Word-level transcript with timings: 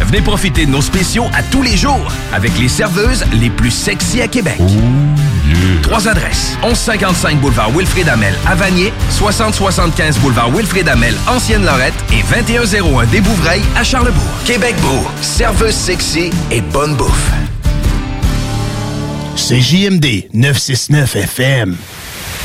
Venez 0.00 0.20
profiter 0.20 0.66
de 0.66 0.70
nos 0.70 0.82
spéciaux 0.82 1.26
à 1.34 1.42
tous 1.42 1.62
les 1.62 1.76
jours 1.76 2.12
avec 2.32 2.56
les 2.58 2.68
serveuses 2.68 3.24
les 3.32 3.50
plus 3.50 3.70
sexy 3.70 4.20
à 4.20 4.28
Québec. 4.28 4.60
Trois 5.82 6.06
adresses. 6.08 6.56
1155 6.62 7.40
boulevard 7.40 7.70
Wilfrid 7.70 8.08
Amel 8.08 8.34
à 8.46 8.54
Vanier, 8.54 8.92
6075 9.10 10.18
boulevard 10.18 10.50
Wilfrid 10.50 10.88
Amel, 10.88 11.14
Ancienne 11.26 11.64
Lorette 11.64 11.94
et 12.12 12.22
2101 12.34 13.06
des 13.06 13.20
Bouvrailles 13.20 13.62
à 13.76 13.82
Charlebourg. 13.84 14.22
Québec 14.44 14.74
Beau, 14.82 15.06
serveuse 15.20 15.74
sexy 15.74 16.30
et 16.50 16.60
bonne 16.60 16.94
bouffe. 16.94 17.30
C'est 19.36 19.60
JMD 19.60 20.28
969 20.32 21.16
FM. 21.16 21.76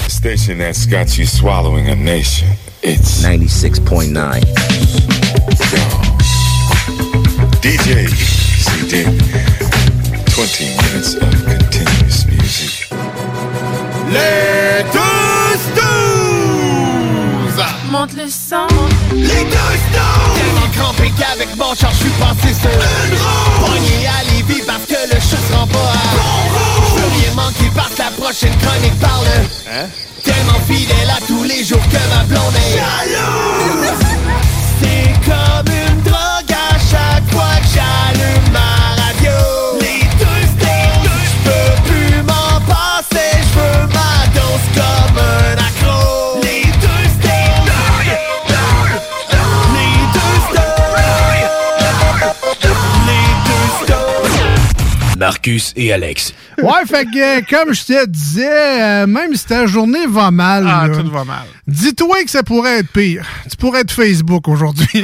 Station 0.08 0.58
that's 0.58 0.86
got 0.86 1.18
you 1.18 1.26
swallowing 1.26 1.90
a 1.90 1.96
nation. 1.96 2.48
It's 2.84 3.24
96.9. 3.24 4.42
DJ 7.62 8.08
CD. 8.58 9.06
20 10.36 10.60
minutes 10.62 11.16
of 11.22 11.30
continuous 11.46 12.26
music. 12.28 12.90
Les 14.10 14.84
douze 14.92 15.66
douze. 15.76 17.60
Monte 17.92 18.14
le 18.14 18.28
sang. 18.30 18.68
Les 19.14 19.44
douze 19.46 19.86
douze. 19.94 20.36
Tellement 20.36 20.70
crampé 20.76 21.12
qu'avec 21.18 21.56
mon 21.56 21.76
char 21.76 21.92
je 21.92 21.98
suis 21.98 22.10
passé 22.20 22.54
sur 22.60 22.70
une 22.72 23.16
roue 23.18 23.66
Pogné 23.66 24.08
à 24.08 24.24
Lévis 24.32 24.64
parce 24.66 24.86
que 24.88 25.00
le 25.14 25.20
chat 25.20 25.38
se 25.48 25.54
rend 25.54 25.68
pas 25.68 25.78
à 25.78 26.16
Bon 26.18 26.42
roue 26.50 26.98
Je 26.98 27.04
rien 27.22 27.34
manquer 27.36 27.70
parce 27.76 27.94
que 27.94 28.00
la 28.02 28.12
prochaine 28.12 28.56
chronique 28.58 29.00
parle 29.00 29.28
Hein? 29.72 29.88
Tellement 30.24 30.60
fidèle 30.68 31.10
à 31.10 31.20
tous 31.28 31.44
les 31.44 31.64
jours 31.64 31.82
que 31.90 32.02
ma 32.16 32.24
blonde 32.24 32.56
est 32.56 32.78
Jalouse 32.78 34.01
Marcus 55.26 55.72
et 55.76 55.94
Alex. 55.94 56.34
Ouais, 56.64 56.84
fait 56.88 57.06
que, 57.06 57.38
euh, 57.40 57.42
comme 57.48 57.76
je 57.76 57.84
te 57.86 58.06
disais, 58.08 58.82
euh, 58.82 59.06
même 59.08 59.36
si 59.36 59.46
ta 59.46 59.68
journée 59.68 60.08
va 60.08 60.32
mal, 60.32 60.66
Ah, 60.68 60.88
là, 60.88 60.98
tout 60.98 61.08
va 61.12 61.24
mal. 61.24 61.44
dis-toi 61.68 62.24
que 62.24 62.32
ça 62.32 62.42
pourrait 62.42 62.80
être 62.80 62.92
pire. 62.92 63.24
Tu 63.48 63.56
pourrais 63.56 63.82
être 63.82 63.92
Facebook 63.92 64.48
aujourd'hui. 64.48 65.04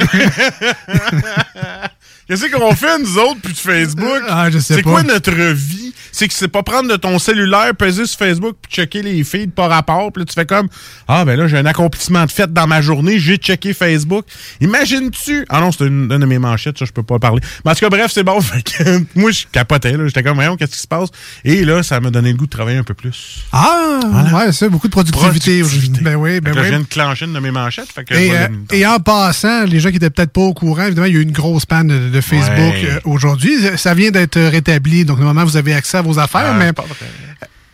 Qu'est-ce 2.28 2.50
qu'on 2.50 2.74
fait, 2.74 2.98
nous 2.98 3.16
autres, 3.16 3.40
puis 3.42 3.52
de 3.54 3.58
Facebook? 3.58 4.22
Ah, 4.28 4.50
je 4.50 4.58
sais 4.58 4.74
C'est 4.74 4.82
pas. 4.82 4.90
quoi 4.90 5.02
notre 5.04 5.30
vie? 5.52 5.87
C'est 6.18 6.26
que 6.26 6.34
c'est 6.34 6.48
pas 6.48 6.64
prendre 6.64 6.90
de 6.90 6.96
ton 6.96 7.16
cellulaire, 7.20 7.72
peser 7.76 8.04
sur 8.04 8.18
Facebook, 8.18 8.56
puis 8.60 8.72
checker 8.72 9.02
les 9.02 9.22
feeds 9.22 9.52
par 9.54 9.70
rapport, 9.70 10.10
puis 10.12 10.22
là, 10.22 10.26
tu 10.26 10.34
fais 10.34 10.46
comme 10.46 10.66
Ah, 11.06 11.24
ben 11.24 11.38
là, 11.38 11.46
j'ai 11.46 11.56
un 11.58 11.64
accomplissement 11.66 12.24
de 12.26 12.30
fête 12.32 12.52
dans 12.52 12.66
ma 12.66 12.82
journée, 12.82 13.20
j'ai 13.20 13.36
checké 13.36 13.72
Facebook. 13.72 14.24
Imagines-tu? 14.60 15.46
Ah 15.48 15.60
non, 15.60 15.70
c'est 15.70 15.86
une, 15.86 16.10
une 16.10 16.18
de 16.18 16.26
mes 16.26 16.40
manchettes, 16.40 16.76
ça, 16.76 16.84
je 16.84 16.90
peux 16.90 17.04
pas 17.04 17.20
parler. 17.20 17.40
Mais 17.64 17.70
en 17.70 17.74
tout 17.74 17.80
cas, 17.80 17.88
bref, 17.88 18.10
c'est 18.12 18.24
bon. 18.24 18.40
Fait 18.48 18.62
que, 18.62 19.04
moi, 19.14 19.30
je 19.30 19.44
capotais, 19.52 19.92
là. 19.92 20.06
J'étais 20.06 20.24
comme, 20.24 20.34
voyons, 20.34 20.56
qu'est-ce 20.56 20.72
qui 20.72 20.80
se 20.80 20.88
passe? 20.88 21.08
Et 21.44 21.64
là, 21.64 21.84
ça 21.84 22.00
m'a 22.00 22.10
donné 22.10 22.32
le 22.32 22.36
goût 22.36 22.46
de 22.46 22.50
travailler 22.50 22.78
un 22.78 22.82
peu 22.84 22.94
plus. 22.94 23.44
ah, 23.52 24.00
ouais, 24.34 24.52
c'est 24.52 24.68
beaucoup 24.68 24.88
de 24.88 24.92
productivité. 24.92 25.60
Productivité. 25.60 26.00
Ben 26.02 26.16
oui, 26.16 26.40
ben 26.40 26.52
là, 26.52 26.62
oui. 26.62 26.66
je 26.66 26.70
viens 26.72 26.80
de 26.80 26.86
clencher 26.86 27.26
une 27.26 27.32
de 27.32 27.38
mes 27.38 27.52
manchettes. 27.52 27.92
Fait 27.94 28.02
que 28.02 28.14
Et, 28.14 28.26
je 28.28 28.32
vais 28.32 28.38
euh, 28.38 28.48
et 28.72 28.86
en 28.86 28.98
passant, 28.98 29.64
les 29.66 29.78
gens 29.78 29.90
qui 29.90 29.96
étaient 29.96 30.10
peut-être 30.10 30.32
pas 30.32 30.40
au 30.40 30.52
courant, 30.54 30.84
évidemment, 30.86 31.06
il 31.06 31.14
y 31.14 31.16
a 31.16 31.20
eu 31.20 31.22
une 31.22 31.30
grosse 31.30 31.64
panne 31.64 31.86
de, 31.86 32.08
de 32.08 32.20
Facebook 32.20 32.48
Ouais. 32.58 32.88
euh, 32.90 33.00
aujourd'hui. 33.04 33.52
Ça 33.76 33.94
vient 33.94 34.10
d'être 34.10 34.40
rétabli, 34.40 35.04
donc 35.04 35.18
normalement, 35.18 35.44
vous 35.44 35.56
avez 35.56 35.74
accès 35.74 35.98
à 35.98 36.02
vos 36.12 36.18
affaires, 36.18 36.46
Ah, 36.50 36.54
mais... 36.54 36.66
c'est 36.66 36.72
pas 36.72 36.82
vrai. 36.82 36.96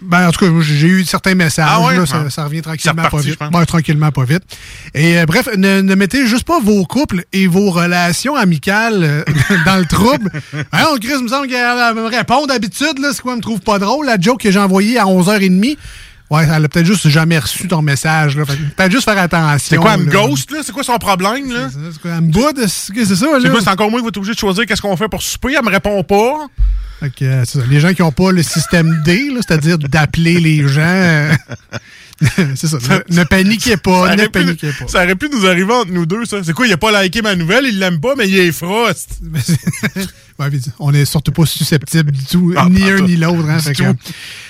Ben, 0.01 0.29
en 0.29 0.33
tout 0.33 0.45
cas, 0.45 0.53
j'ai 0.61 0.87
eu 0.89 1.05
certains 1.07 1.35
messages. 1.35 1.67
Ah 1.67 1.81
ouais? 1.81 1.97
là, 1.97 2.05
ça, 2.05 2.29
ça 2.29 2.45
revient 2.45 2.61
tranquillement 2.61 3.05
reparti, 3.05 3.33
pas 3.37 3.47
vite. 3.47 3.57
Ouais, 3.57 3.65
tranquillement 3.65 4.11
pas 4.13 4.25
vite. 4.25 4.43
Et 4.93 5.19
euh, 5.19 5.25
bref, 5.25 5.49
ne, 5.57 5.81
ne 5.81 5.95
mettez 5.95 6.27
juste 6.27 6.45
pas 6.45 6.61
vos 6.61 6.85
couples 6.85 7.25
et 7.33 7.47
vos 7.47 7.71
relations 7.71 8.37
amicales 8.37 9.03
euh, 9.03 9.25
dans 9.65 9.77
le 9.79 9.87
trouble. 9.87 10.31
Hein, 10.73 10.85
on 10.93 10.97
Chris, 10.99 11.13
il 11.17 11.23
me 11.25 11.29
semble 11.29 11.47
qu'elle 11.49 11.65
me 11.95 12.07
répondre 12.07 12.49
d'habitude. 12.49 12.99
là, 12.99 13.11
C'est 13.15 13.23
quoi, 13.23 13.33
elle 13.33 13.39
me 13.39 13.43
trouve 13.43 13.61
pas 13.61 13.79
drôle. 13.79 14.05
La 14.05 14.21
joke 14.21 14.43
que 14.43 14.51
j'ai 14.51 14.59
envoyée 14.59 14.99
à 14.99 15.05
11h30. 15.05 15.79
Ouais, 16.35 16.47
elle 16.53 16.65
a 16.65 16.69
peut-être 16.69 16.87
juste 16.87 17.09
jamais 17.09 17.39
reçu 17.39 17.69
ton 17.69 17.83
message. 17.83 18.37
Peut-être 18.37 18.91
juste 18.93 19.05
faire 19.05 19.19
attention. 19.19 19.59
C'est 19.59 19.77
quoi, 19.77 19.95
elle 19.95 20.01
me 20.01 20.11
ghost, 20.11 20.51
là? 20.51 20.59
C'est 20.65 20.73
quoi 20.73 20.83
son 20.83 20.99
problème, 20.99 21.53
là? 21.53 21.69
C'est 21.71 22.01
quoi, 22.01 22.13
elle 22.17 22.23
me 22.23 22.31
boude? 22.31 22.59
C'est 22.67 23.05
ça, 23.17 23.27
là? 23.27 23.39
C'est 23.43 23.51
quoi, 23.51 23.61
c'est 23.61 23.71
encore 23.71 23.91
moi 23.91 24.01
qui 24.01 24.05
va 24.05 24.09
être 24.09 24.17
obligé 24.17 24.35
de 24.35 24.39
choisir 24.39 24.67
qu'est-ce 24.67 24.83
qu'on 24.83 24.97
fait 24.97 25.09
pour 25.09 25.23
souper? 25.23 25.55
Elle 25.57 25.65
me 25.65 25.71
répond 25.71 26.03
pas. 26.03 26.49
Que, 27.19 27.25
euh, 27.25 27.45
c'est 27.45 27.59
ça. 27.59 27.65
Les 27.69 27.81
gens 27.81 27.93
qui 27.93 28.01
n'ont 28.03 28.13
pas 28.13 28.33
le 28.33 28.43
système 28.43 29.03
D, 29.05 29.31
c'est-à-dire 29.37 29.79
d'appeler 29.79 30.41
les 30.41 30.67
gens. 30.67 30.81
euh, 30.83 31.33
c'est 32.55 32.67
ça. 32.67 32.79
Ne, 33.11 33.17
ne 33.19 33.25
paniquez 33.25 33.77
pas, 33.77 34.07
Ça 34.09 34.17
ne 34.17 34.21
aurait, 34.23 34.29
pu, 34.29 34.31
paniquez 34.45 34.71
pas. 34.79 34.89
ça 34.89 35.05
aurait 35.05 35.15
pu 35.15 35.29
nous 35.31 35.45
arriver 35.47 35.73
entre 35.73 35.91
nous 35.91 36.07
deux, 36.07 36.25
ça. 36.25 36.39
C'est 36.43 36.53
quoi, 36.53 36.67
il 36.67 36.73
a 36.73 36.79
pas 36.79 37.03
liké 37.03 37.21
ma 37.21 37.35
nouvelle, 37.37 37.67
il 37.67 37.79
l'aime 37.79 38.01
pas, 38.01 38.15
mais 38.17 38.27
il 38.29 38.39
est 38.39 38.53
frost. 38.53 39.21
Ouais, 40.39 40.47
on 40.81 40.93
est 40.93 41.05
surtout 41.05 41.31
pas 41.31 41.47
susceptible 41.47 42.11
du 42.11 42.25
tout, 42.25 42.53
Ah, 42.57 42.67
ni 42.69 42.83
un 42.91 43.01
ni 43.03 43.17
l'autre. 43.17 43.49
Hein, 43.49 43.61
fait, 43.61 43.73
que, 43.73 43.83
tout. 43.93 43.97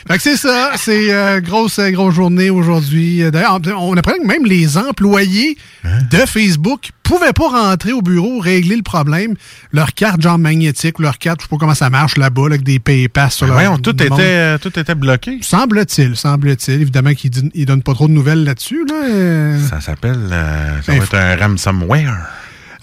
fait 0.08 0.16
que 0.16 0.22
c'est 0.22 0.36
ça, 0.38 0.72
c'est 0.76 1.12
euh, 1.12 1.40
grosse 1.42 1.78
euh, 1.78 1.90
grosse 1.90 2.14
journée 2.14 2.48
aujourd'hui. 2.48 3.22
D'ailleurs, 3.30 3.60
on 3.78 3.94
apprend 3.96 4.14
que 4.14 4.26
même 4.26 4.46
les 4.46 4.78
employés 4.78 5.58
Hein? 5.84 5.98
de 6.10 6.16
Facebook 6.24 6.88
pouvaient 7.02 7.34
pas 7.34 7.48
rentrer 7.48 7.92
au 7.92 8.00
bureau 8.00 8.38
régler 8.38 8.76
le 8.76 8.82
problème. 8.82 9.34
Leur 9.72 9.92
carte 9.92 10.22
genre 10.22 10.38
magnétique, 10.38 10.98
leur 10.98 11.18
carte, 11.18 11.40
je 11.40 11.44
sais 11.44 11.50
pas 11.50 11.58
comment 11.58 11.74
ça 11.74 11.90
marche 11.90 12.16
là-bas, 12.16 12.42
là, 12.48 12.54
avec 12.54 12.62
des 12.62 12.78
paypass 12.78 13.34
sur 13.34 13.46
leur 13.46 13.56
Voyons, 13.56 13.76
tout 13.76 13.90
monde. 13.90 14.00
était, 14.00 14.22
euh, 14.22 14.56
tout 14.56 14.78
était 14.78 14.94
bloqué. 14.94 15.38
Semble-t-il, 15.42 16.16
semble-t-il. 16.16 16.80
Évidemment 16.80 17.12
qu'ils 17.12 17.50
ils 17.52 17.66
donnent 17.66 17.82
pas 17.82 17.92
trop 17.92 18.08
de 18.08 18.12
nouvelles 18.14 18.44
là-dessus. 18.44 18.86
Là. 18.88 19.58
Ça 19.68 19.82
s'appelle. 19.82 20.16
euh, 20.32 20.80
ça 20.80 20.92
Ben, 20.92 20.98
va 20.98 21.04
être 21.04 21.14
un 21.14 21.36
ransomware. 21.48 22.26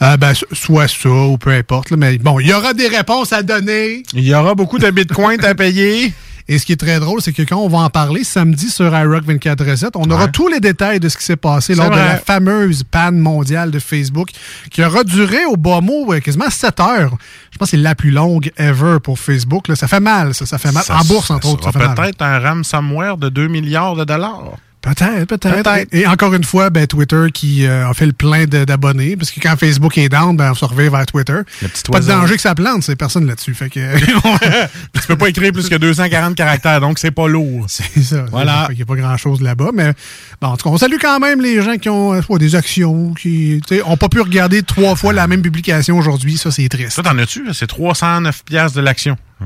Ah, 0.03 0.17
ben, 0.17 0.33
so- 0.33 0.47
soit 0.51 0.87
ça 0.87 1.09
ou 1.09 1.37
peu 1.37 1.51
importe. 1.51 1.91
là, 1.91 1.97
mais 1.97 2.17
bon, 2.17 2.39
il 2.39 2.47
y 2.47 2.53
aura 2.53 2.73
des 2.73 2.87
réponses 2.87 3.31
à 3.33 3.43
donner. 3.43 4.01
Il 4.13 4.23
y 4.27 4.33
aura 4.33 4.55
beaucoup 4.55 4.79
de 4.79 4.89
bitcoins 4.89 5.43
à 5.45 5.53
payer. 5.55 6.11
Et 6.47 6.57
ce 6.57 6.65
qui 6.65 6.73
est 6.73 6.77
très 6.77 6.99
drôle, 6.99 7.21
c'est 7.21 7.31
que 7.33 7.43
quand 7.43 7.57
on 7.57 7.69
va 7.69 7.77
en 7.77 7.89
parler 7.89 8.23
samedi 8.23 8.69
sur 8.71 8.87
iRock 8.97 9.23
24 9.23 9.91
on 9.95 10.09
aura 10.09 10.27
tous 10.27 10.47
les 10.47 10.59
détails 10.59 10.99
de 10.99 11.07
ce 11.07 11.15
qui 11.17 11.23
s'est 11.23 11.35
passé 11.37 11.75
lors 11.75 11.89
de 11.91 11.95
la 11.95 12.17
fameuse 12.17 12.83
panne 12.83 13.19
mondiale 13.19 13.69
de 13.71 13.77
Facebook 13.79 14.29
qui 14.71 14.83
aura 14.83 15.03
duré 15.03 15.45
au 15.45 15.55
bas 15.55 15.79
mot 15.81 16.11
euh, 16.11 16.19
quasiment 16.19 16.49
7 16.49 16.79
heures. 16.79 17.15
Je 17.51 17.57
pense 17.59 17.67
que 17.69 17.77
c'est 17.77 17.81
la 17.83 17.93
plus 17.95 18.11
longue 18.11 18.51
ever 18.57 18.97
pour 19.01 19.19
Facebook. 19.19 19.67
là. 19.67 19.75
Ça 19.75 19.87
fait 19.87 19.99
mal, 20.01 20.33
ça, 20.33 20.45
ça 20.47 20.57
fait 20.57 20.71
mal. 20.71 20.83
Ça- 20.83 20.97
en 20.97 21.05
bourse, 21.05 21.27
ça 21.27 21.35
entre 21.35 21.47
autres, 21.47 21.63
ça 21.63 21.71
fait 21.71 21.77
mal. 21.87 21.95
peut-être 21.95 22.21
un 22.23 22.39
ransomware 22.39 23.17
de 23.17 23.29
2 23.29 23.47
milliards 23.47 23.95
de 23.95 24.03
dollars. 24.03 24.57
Peut-être, 24.81 25.25
peut-être. 25.25 25.63
Peut-être. 25.63 25.93
Et 25.93 26.07
encore 26.07 26.33
une 26.33 26.43
fois, 26.43 26.71
ben, 26.71 26.87
Twitter 26.87 27.27
qui 27.31 27.65
euh, 27.67 27.87
a 27.87 27.93
fait 27.93 28.07
le 28.07 28.13
plein 28.13 28.45
d'abonnés, 28.45 29.15
parce 29.15 29.29
que 29.29 29.39
quand 29.39 29.55
Facebook 29.55 29.95
est 29.99 30.09
down, 30.09 30.35
ben, 30.35 30.51
on 30.51 30.55
se 30.55 30.65
revient 30.65 30.89
vers 30.89 31.05
Twitter. 31.05 31.37
Le 31.61 31.67
petit 31.67 31.83
Pas 31.83 31.99
de 31.99 32.07
danger 32.07 32.35
que 32.35 32.41
ça 32.41 32.55
plante, 32.55 32.81
c'est 32.81 32.95
personne 32.95 33.27
là-dessus. 33.27 33.53
Fait 33.53 33.69
que 33.69 33.79
tu 34.99 35.07
peux 35.07 35.17
pas 35.17 35.29
écrire 35.29 35.51
plus 35.51 35.69
que 35.69 35.75
240 35.75 36.35
caractères, 36.35 36.81
donc 36.81 36.97
c'est 36.97 37.11
pas 37.11 37.27
lourd. 37.27 37.65
c'est 37.67 38.01
ça. 38.01 38.25
Voilà. 38.31 38.65
Qu'il 38.67 38.77
n'y 38.77 38.81
a 38.81 38.85
pas 38.85 38.95
grand-chose 38.95 39.41
là-bas. 39.41 39.69
Mais 39.73 39.93
bon, 40.41 40.47
en 40.47 40.57
tout 40.57 40.63
cas, 40.63 40.73
on 40.73 40.77
salue 40.77 40.97
quand 40.99 41.19
même 41.19 41.41
les 41.41 41.61
gens 41.61 41.77
qui 41.77 41.89
ont 41.89 42.15
euh, 42.15 42.37
des 42.39 42.55
actions, 42.55 43.13
qui 43.13 43.61
n'ont 43.71 43.97
pas 43.97 44.09
pu 44.09 44.19
regarder 44.19 44.63
trois 44.63 44.95
fois 44.95 45.13
la 45.13 45.27
même 45.27 45.43
publication 45.43 45.97
aujourd'hui. 45.97 46.37
Ça, 46.37 46.49
c'est 46.49 46.67
triste. 46.69 46.91
Ça, 46.91 47.03
t'en 47.03 47.17
as-tu? 47.19 47.45
C'est 47.53 47.67
309 47.67 48.43
piastres 48.45 48.77
de 48.77 48.81
l'action. 48.81 49.15
Euh, 49.43 49.45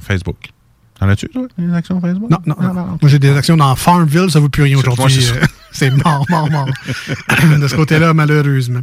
Facebook. 0.00 0.36
T'en 1.00 1.08
as-tu, 1.08 1.28
toi, 1.30 1.46
des 1.56 1.72
actions 1.72 1.98
Facebook? 1.98 2.28
Non, 2.30 2.36
non, 2.44 2.56
non. 2.60 2.72
Moi, 2.74 2.98
j'ai 3.06 3.18
des 3.18 3.34
actions 3.34 3.56
dans 3.56 3.74
Farmville, 3.74 4.30
ça 4.30 4.38
ne 4.38 4.42
vaut 4.44 4.50
plus 4.50 4.64
rien 4.64 4.76
aujourd'hui. 4.76 5.32
c'est 5.72 5.88
mort, 5.90 6.26
mort, 6.28 6.50
mort. 6.50 6.68
de 7.58 7.66
ce 7.68 7.74
côté-là, 7.74 8.12
malheureusement. 8.12 8.80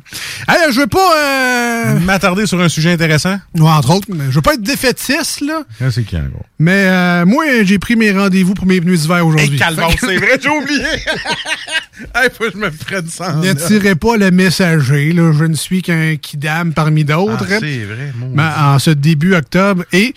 Hey, 0.47 0.71
je 0.71 0.79
veux 0.79 0.87
pas... 0.87 1.15
Euh... 1.15 1.99
M'attarder 1.99 2.47
sur 2.47 2.59
un 2.59 2.69
sujet 2.69 2.91
intéressant? 2.91 3.37
Ouais, 3.53 3.69
entre 3.69 3.91
autres, 3.91 4.07
je 4.09 4.33
veux 4.33 4.41
pas 4.41 4.55
être 4.55 4.63
défaitiste, 4.63 5.41
là. 5.41 5.61
Ah, 5.79 5.91
c'est 5.91 6.01
qui, 6.03 6.17
en 6.17 6.23
gros? 6.23 6.41
Mais 6.57 6.87
euh, 6.87 7.25
moi, 7.27 7.45
j'ai 7.61 7.77
pris 7.77 7.95
mes 7.95 8.11
rendez-vous 8.11 8.55
pour 8.55 8.65
mes 8.65 8.81
pneus 8.81 8.97
d'hiver 8.97 9.23
aujourd'hui. 9.23 9.59
Que- 9.59 9.65
c'est 9.99 10.17
vrai, 10.17 10.39
j'ai 10.41 10.49
oublié. 10.63 10.81
hey, 12.15 12.29
faut 12.35 12.45
que 12.45 12.51
je 12.53 12.57
me 12.57 12.71
prenne 12.71 13.07
ça. 13.09 13.33
Ne 13.33 13.53
tirez 13.53 13.93
pas 13.93 14.17
le 14.17 14.31
messager, 14.31 15.13
là. 15.13 15.33
Je 15.37 15.43
ne 15.45 15.53
suis 15.53 15.83
qu'un 15.83 16.15
kidam 16.15 16.73
parmi 16.73 17.01
Ah, 17.01 17.13
d'autres. 17.13 17.45
c'est 17.47 17.83
vrai, 17.83 18.11
mon 18.17 18.29
Mais 18.29 18.41
en 18.59 18.79
ce 18.79 18.89
début 18.89 19.35
octobre. 19.35 19.83
Et 19.93 20.15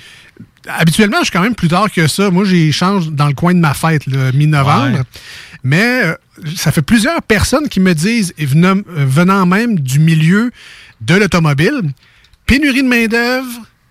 habituellement, 0.67 1.19
je 1.21 1.25
suis 1.25 1.33
quand 1.33 1.43
même 1.43 1.55
plus 1.55 1.69
tard 1.69 1.91
que 1.91 2.07
ça. 2.07 2.31
Moi, 2.31 2.45
j'échange 2.45 3.11
dans 3.11 3.27
le 3.27 3.35
coin 3.35 3.55
de 3.55 3.61
ma 3.61 3.75
fête, 3.75 4.07
là, 4.07 4.33
mi-novembre. 4.33 4.99
Ouais. 4.99 5.05
Mais 5.63 6.05
euh, 6.05 6.15
ça 6.57 6.73
fait 6.73 6.83
plusieurs 6.83 7.23
personnes 7.23 7.69
qui 7.69 7.81
me 7.81 7.95
disent, 7.95 8.33
et 8.39 8.47
venant, 8.47 8.77
euh, 8.77 9.05
venant 9.07 9.47
même 9.47 9.79
du 9.79 9.99
milieu 9.99 10.51
de 11.01 11.15
l'automobile, 11.15 11.83
pénurie 12.47 12.83
de 12.83 12.89
main-d'œuvre 12.89 13.49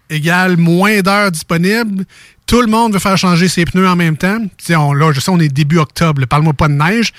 égale 0.10 0.58
moins 0.58 1.02
d'heures 1.02 1.32
disponibles. 1.32 2.06
Tout 2.48 2.62
le 2.62 2.68
monde 2.68 2.94
veut 2.94 3.00
faire 3.00 3.18
changer 3.18 3.48
ses 3.48 3.66
pneus 3.66 3.88
en 3.88 3.96
même 3.96 4.18
temps. 4.18 4.40
On, 4.72 4.94
là, 4.94 5.12
je 5.12 5.20
sais, 5.20 5.30
on 5.30 5.40
est 5.40 5.50
début 5.50 5.78
octobre. 5.78 6.26
Parle-moi 6.26 6.54
pas 6.54 6.68
de 6.68 6.74
neige. 6.74 7.14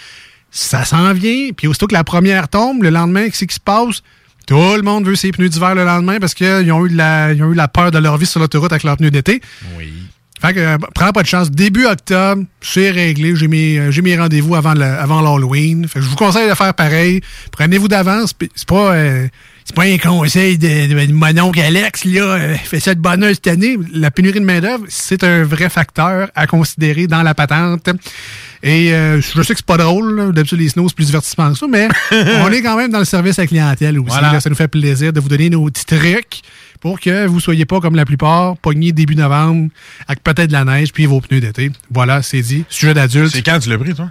Ça 0.50 0.84
s'en 0.84 1.12
vient. 1.12 1.50
Puis 1.56 1.68
aussitôt 1.68 1.86
que 1.86 1.94
la 1.94 2.02
première 2.02 2.48
tombe, 2.48 2.82
le 2.82 2.90
lendemain, 2.90 3.28
qu'est-ce 3.28 3.44
qui 3.44 3.54
se 3.54 3.60
passe? 3.60 4.02
Tout 4.50 4.74
le 4.76 4.82
monde 4.82 5.06
veut 5.06 5.14
ses 5.14 5.30
pneus 5.30 5.48
d'hiver 5.48 5.76
le 5.76 5.84
lendemain 5.84 6.18
parce 6.18 6.34
qu'ils 6.34 6.72
ont, 6.72 6.84
eu 6.84 6.88
la- 6.88 7.32
ils 7.32 7.40
ont 7.42 7.52
eu 7.52 7.54
la 7.54 7.68
peur 7.68 7.92
de 7.92 7.98
leur 7.98 8.16
vie 8.18 8.26
sur 8.26 8.40
l'autoroute 8.40 8.72
avec 8.72 8.82
leurs 8.82 8.96
pneus 8.96 9.12
d'été. 9.12 9.40
Oui. 9.78 9.92
Fait 10.42 10.52
que, 10.54 10.58
euh, 10.58 10.76
prends 10.94 11.12
pas 11.12 11.22
de 11.22 11.28
chance. 11.28 11.50
Début 11.52 11.84
octobre, 11.86 12.42
c'est 12.60 12.90
réglé. 12.90 13.36
J'ai 13.36 13.46
mes, 13.46 13.78
euh, 13.78 13.90
j'ai 13.92 14.02
mes 14.02 14.18
rendez-vous 14.18 14.56
avant, 14.56 14.74
le- 14.74 14.82
avant 14.82 15.20
l'Halloween. 15.20 15.86
Fait 15.86 16.00
que 16.00 16.04
je 16.04 16.10
vous 16.10 16.16
conseille 16.16 16.48
de 16.48 16.54
faire 16.54 16.74
pareil. 16.74 17.20
Prenez-vous 17.52 17.86
d'avance. 17.88 18.34
C'est 18.56 18.66
pas, 18.68 18.94
euh, 18.94 19.28
c'est 19.70 19.76
pas 19.76 19.84
un 19.84 19.98
conseil 19.98 20.58
de, 20.58 20.66
de, 20.88 21.06
de 21.06 21.12
mon 21.12 21.38
oncle 21.38 21.60
Alex, 21.60 22.04
là. 22.04 22.22
euh, 22.22 22.54
fait 22.56 22.80
ça 22.80 22.92
de 22.92 23.00
bonheur 23.00 23.30
cette 23.32 23.46
année. 23.46 23.76
La 23.94 24.10
pénurie 24.10 24.40
de 24.40 24.44
main-d'œuvre, 24.44 24.84
c'est 24.88 25.22
un 25.22 25.44
vrai 25.44 25.68
facteur 25.68 26.28
à 26.34 26.48
considérer 26.48 27.06
dans 27.06 27.22
la 27.22 27.34
patente. 27.34 27.88
Et 28.64 28.92
euh, 28.92 29.20
je 29.20 29.42
sais 29.42 29.54
que 29.54 29.58
c'est 29.60 29.64
pas 29.64 29.76
drôle. 29.76 30.32
D'habitude, 30.34 30.58
les 30.58 30.70
snows, 30.70 30.88
c'est 30.88 30.96
plus 30.96 31.06
divertissement 31.06 31.52
que 31.52 31.58
ça, 31.58 31.66
mais 31.68 31.86
on 32.12 32.50
est 32.50 32.62
quand 32.62 32.76
même 32.76 32.90
dans 32.90 32.98
le 32.98 33.04
service 33.04 33.38
à 33.38 33.42
la 33.42 33.46
clientèle 33.46 33.96
aussi. 34.00 34.08
Voilà. 34.08 34.32
là. 34.32 34.40
ça 34.40 34.50
nous 34.50 34.56
fait 34.56 34.66
plaisir 34.66 35.12
de 35.12 35.20
vous 35.20 35.28
donner 35.28 35.50
nos 35.50 35.64
petits 35.66 35.84
trucs 35.86 36.40
pour 36.80 36.98
que 36.98 37.26
vous 37.26 37.38
soyez 37.38 37.64
pas 37.64 37.78
comme 37.78 37.94
la 37.94 38.04
plupart, 38.04 38.56
pognés 38.56 38.90
début 38.90 39.14
novembre, 39.14 39.68
avec 40.08 40.24
peut-être 40.24 40.48
de 40.48 40.52
la 40.52 40.64
neige, 40.64 40.92
puis 40.92 41.06
vos 41.06 41.20
pneus 41.20 41.40
d'été. 41.40 41.70
Voilà, 41.92 42.22
c'est 42.22 42.40
dit. 42.40 42.64
Sujet 42.68 42.94
d'adulte. 42.94 43.30
C'est 43.32 43.42
quand 43.42 43.60
tu 43.60 43.68
l'as 43.68 43.78
pris, 43.78 43.94
toi? 43.94 44.10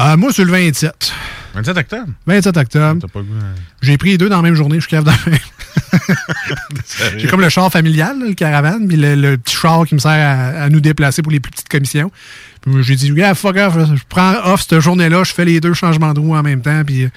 Euh, 0.00 0.16
moi, 0.16 0.32
sur 0.32 0.44
le 0.44 0.50
27. 0.52 1.12
27 1.54 1.76
octobre? 1.76 2.06
27 2.26 2.56
octobre. 2.56 3.06
Pas 3.08 3.20
hein? 3.20 3.54
J'ai 3.82 3.98
pris 3.98 4.10
les 4.10 4.18
deux 4.18 4.28
dans 4.28 4.36
la 4.36 4.42
même 4.42 4.54
journée. 4.54 4.76
Je 4.76 4.86
suis 4.86 4.90
capable 4.90 5.10
d'en 5.10 5.32
J'ai 7.18 7.26
comme 7.28 7.40
le 7.40 7.48
char 7.48 7.70
familial, 7.70 8.18
là, 8.18 8.26
le 8.26 8.34
caravane, 8.34 8.86
puis 8.86 8.96
le, 8.96 9.14
le 9.14 9.36
petit 9.36 9.56
char 9.56 9.84
qui 9.86 9.94
me 9.94 10.00
sert 10.00 10.10
à, 10.10 10.62
à 10.64 10.68
nous 10.68 10.80
déplacer 10.80 11.22
pour 11.22 11.32
les 11.32 11.40
plus 11.40 11.50
petites 11.50 11.68
commissions. 11.68 12.10
Puis 12.62 12.82
j'ai 12.82 12.94
dit, 12.96 13.08
yeah, 13.10 13.34
fuck 13.34 13.56
off, 13.56 13.74
je 13.94 14.02
prends 14.08 14.34
off 14.44 14.62
cette 14.62 14.80
journée-là, 14.80 15.24
je 15.24 15.32
fais 15.32 15.44
les 15.44 15.60
deux 15.60 15.74
changements 15.74 16.12
de 16.14 16.20
roue 16.20 16.34
en 16.36 16.42
même 16.42 16.60
temps, 16.60 16.82
puis 16.84 17.04
euh, 17.04 17.08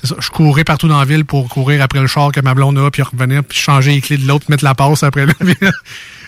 c'est 0.00 0.08
ça, 0.08 0.16
je 0.18 0.30
courais 0.30 0.64
partout 0.64 0.88
dans 0.88 0.98
la 0.98 1.04
ville 1.04 1.24
pour 1.24 1.48
courir 1.48 1.82
après 1.82 2.00
le 2.00 2.06
char 2.06 2.32
que 2.32 2.40
ma 2.40 2.54
blonde 2.54 2.78
a, 2.78 2.90
puis 2.90 3.02
revenir, 3.02 3.44
puis 3.44 3.58
changer 3.58 3.92
les 3.92 4.00
clés 4.00 4.16
de 4.16 4.26
l'autre, 4.26 4.46
mettre 4.48 4.64
la 4.64 4.74
passe 4.74 5.02
après. 5.02 5.26
Puis, 5.26 5.54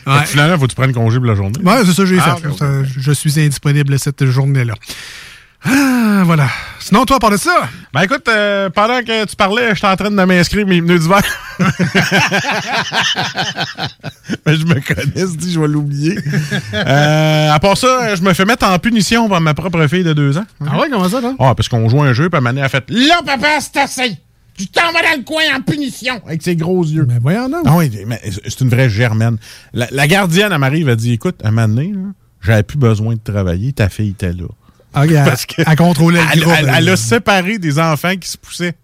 Fait 0.05 0.11
ouais. 0.11 0.27
Finalement, 0.27 0.59
faut 0.59 0.65
que 0.65 0.71
tu 0.71 0.75
prennes 0.75 0.93
congé 0.93 1.19
pour 1.19 1.27
la 1.27 1.37
journée. 1.37 1.61
Ouais, 1.63 1.85
c'est 1.85 1.93
ça 1.93 2.03
que 2.03 2.07
j'ai 2.07 2.19
Ah, 2.19 2.37
fait. 2.37 2.53
Ça, 2.59 2.83
Je 2.99 3.13
suis 3.13 3.39
indisponible 3.41 3.97
cette 4.01 4.27
journée-là. 4.27 4.75
Ah, 5.65 6.23
voilà. 6.25 6.49
Sinon, 6.81 7.05
toi, 7.05 7.19
part 7.21 7.31
de 7.31 7.37
ça, 7.37 7.69
Ben 7.95 8.03
écoute, 8.03 8.27
euh, 8.29 8.69
pendant 8.71 9.01
que 9.01 9.25
tu 9.25 9.37
parlais, 9.37 9.75
j'étais 9.75 9.87
en 9.87 9.95
train 9.97 10.11
de 10.11 10.25
m'inscrire 10.25 10.67
mes 10.67 10.83
pneus 10.83 10.99
d'hiver. 10.99 11.23
Mais 14.47 14.57
je 14.57 14.65
me 14.67 14.75
connais, 14.81 15.13
je 15.17 15.37
dis, 15.37 15.53
je 15.53 15.61
vais 15.61 15.69
l'oublier. 15.69 16.19
Euh, 16.75 17.51
à 17.53 17.59
part 17.61 17.77
ça, 17.77 18.15
je 18.17 18.23
me 18.23 18.33
fais 18.33 18.45
mettre 18.45 18.67
en 18.67 18.79
punition 18.79 19.29
par 19.29 19.41
ma 19.41 19.55
propre 19.55 19.87
fille 19.87 20.05
de 20.05 20.13
deux 20.13 20.37
ans. 20.39 20.45
ah 20.67 20.79
ouais, 20.81 20.89
comment 20.91 21.09
ça, 21.09 21.21
là? 21.21 21.35
Ah, 21.39 21.55
parce 21.55 21.69
qu'on 21.69 21.89
joue 21.89 22.03
un 22.03 22.13
jeu, 22.13 22.29
puis 22.29 22.41
ma 22.41 22.53
mère 22.53 22.65
a 22.65 22.69
fait 22.69 22.85
Là, 22.89 23.21
papa, 23.25 23.61
c'est 23.61 23.77
assez! 23.81 24.17
Tu 24.59 24.67
t'en 24.67 24.93
vas 24.93 25.01
dans 25.03 25.17
le 25.19 25.23
coin 25.25 25.43
en 25.57 25.61
punition! 25.63 26.21
Avec 26.27 26.43
ses 26.43 26.57
gros 26.57 26.85
yeux. 26.85 27.05
Ben 27.05 27.19
voyons 27.23 27.49
donc. 27.49 27.63
Ah 27.65 27.77
oui, 27.77 27.91
mais 28.07 28.21
c'est 28.25 28.61
une 28.61 28.69
vraie 28.69 28.91
germaine. 28.91 29.39
La, 29.73 29.87
la 29.91 30.07
gardienne, 30.07 30.51
elle 30.53 30.59
m'arrive, 30.59 30.89
elle 30.89 30.97
dit 30.97 31.13
Écoute, 31.13 31.37
à 31.43 31.49
un 31.49 31.51
moment 31.53 31.69
donné, 31.69 31.95
j'avais 32.43 32.63
plus 32.63 32.77
besoin 32.79 33.15
de 33.15 33.21
travailler, 33.21 33.73
ta 33.73 33.89
fille 33.89 34.11
était 34.11 34.33
là. 34.33 34.45
À, 34.95 35.07
Parce 35.25 35.47
que- 35.47 35.63
à 35.67 35.77
contrôler 35.77 36.21
le 36.21 36.27
Elle, 36.33 36.41
groupe, 36.41 36.55
elle- 36.59 36.73
elle 36.77 36.89
a 36.89 36.97
séparé 36.97 37.59
des 37.59 37.79
enfants 37.79 38.17
qui 38.17 38.29
se 38.29 38.37
poussaient. 38.37 38.75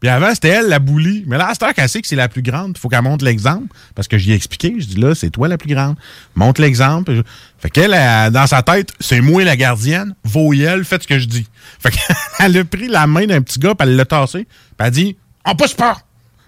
Puis 0.00 0.08
avant, 0.10 0.34
c'était 0.34 0.48
elle 0.48 0.68
la 0.68 0.80
boulie. 0.80 1.24
Mais 1.26 1.38
là, 1.38 1.48
à 1.48 1.54
cette 1.54 1.62
heure 1.62 1.72
qu'elle 1.72 1.88
sait 1.88 2.02
que 2.02 2.06
c'est 2.06 2.14
la 2.16 2.28
plus 2.28 2.42
grande, 2.42 2.72
il 2.76 2.78
faut 2.78 2.88
qu'elle 2.90 3.00
montre 3.02 3.24
l'exemple. 3.24 3.68
Parce 3.94 4.06
que 4.06 4.18
j'y 4.18 4.32
ai 4.32 4.34
expliqué. 4.34 4.74
Je 4.78 4.86
dis 4.86 4.96
là, 5.00 5.14
c'est 5.14 5.30
toi 5.30 5.48
la 5.48 5.56
plus 5.56 5.72
grande. 5.74 5.96
Montre 6.34 6.60
l'exemple. 6.60 7.22
Fait 7.58 7.70
qu'elle, 7.70 7.94
elle, 7.94 8.30
dans 8.30 8.46
sa 8.46 8.62
tête, 8.62 8.92
c'est 9.00 9.22
moi 9.22 9.44
la 9.44 9.56
gardienne. 9.56 10.14
Voyelle, 10.22 10.84
faites 10.84 11.04
ce 11.04 11.08
que 11.08 11.18
je 11.18 11.24
dis. 11.26 11.46
Fait 11.80 11.90
qu'elle 11.90 12.56
a 12.58 12.64
pris 12.64 12.88
la 12.88 13.06
main 13.06 13.24
d'un 13.26 13.40
petit 13.40 13.58
gars, 13.58 13.74
puis 13.74 13.88
elle 13.88 13.96
l'a 13.96 14.04
tassé. 14.04 14.44
Puis 14.44 14.48
elle 14.78 14.86
a 14.86 14.90
dit 14.90 15.16
On 15.46 15.54
pousse 15.56 15.72
pas! 15.74 15.96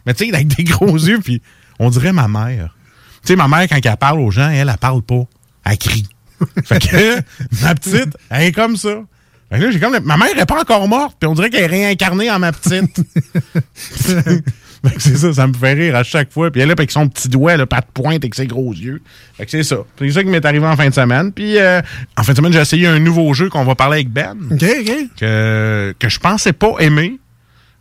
Mais 0.05 0.13
tu 0.13 0.27
sais, 0.27 0.35
avec 0.35 0.49
des 0.49 0.65
gros 0.65 0.95
yeux, 0.97 1.21
puis 1.25 1.41
on 1.79 1.89
dirait 1.89 2.13
ma 2.13 2.29
mère. 2.29 2.77
Tu 3.23 3.29
sais, 3.33 3.37
ma 3.37 3.49
mère, 3.49 3.67
quand 3.69 3.79
elle 3.83 3.97
parle 3.97 4.21
aux 4.21 4.31
gens, 4.31 4.51
elle, 4.51 4.69
elle 4.69 4.77
parle 4.79 5.03
pas. 5.03 5.23
Elle 5.65 5.79
crie. 5.79 6.07
Fait 6.65 6.79
que 6.79 7.17
ma 7.63 7.75
petite, 7.75 8.17
elle 8.31 8.43
est 8.43 8.53
comme 8.53 8.77
ça. 8.77 9.03
Fait 9.51 9.59
que 9.59 9.65
là, 9.65 9.71
j'ai 9.71 9.81
comme. 9.81 9.99
Ma 10.05 10.17
mère 10.17 10.39
est 10.39 10.47
pas 10.47 10.61
encore 10.61 10.89
morte, 10.89 11.17
puis 11.21 11.29
on 11.29 11.35
dirait 11.35 11.51
qu'elle 11.51 11.63
est 11.63 11.85
réincarnée 11.85 12.31
en 12.31 12.39
ma 12.39 12.53
petite. 12.53 12.97
Fait 14.85 14.95
que 14.95 15.03
c'est 15.03 15.17
ça, 15.17 15.33
ça 15.33 15.47
me 15.47 15.55
fait 15.55 15.73
rire 15.73 15.97
à 15.97 16.05
chaque 16.05 16.33
fois. 16.33 16.51
Puis 16.51 16.61
elle 16.61 16.67
est 16.67 16.69
là, 16.69 16.75
avec 16.79 16.91
son 16.91 17.09
petit 17.09 17.29
doigt, 17.29 17.57
là, 17.57 17.67
pas 17.67 17.81
de 17.81 17.87
pointe 17.93 18.17
avec 18.17 18.35
ses 18.35 18.47
gros 18.47 18.73
yeux. 18.73 19.01
Fait 19.37 19.45
que 19.45 19.51
c'est 19.51 19.63
ça. 19.63 19.79
C'est 19.99 20.11
ça 20.11 20.23
qui 20.23 20.29
m'est 20.29 20.45
arrivé 20.45 20.67
en 20.67 20.77
fin 20.77 20.89
de 20.89 20.95
semaine. 20.95 21.33
Puis 21.33 21.59
euh, 21.59 21.81
en 22.17 22.23
fin 22.23 22.33
de 22.33 22.37
semaine, 22.37 22.53
j'ai 22.53 22.61
essayé 22.61 22.87
un 22.87 22.99
nouveau 22.99 23.33
jeu 23.35 23.49
qu'on 23.49 23.65
va 23.65 23.75
parler 23.75 23.97
avec 23.97 24.11
Ben, 24.11 24.37
OK, 24.51 24.63
OK. 24.63 24.93
que, 25.19 25.95
que 25.99 26.09
je 26.09 26.21
pensais 26.21 26.53
pas 26.53 26.75
aimer. 26.79 27.19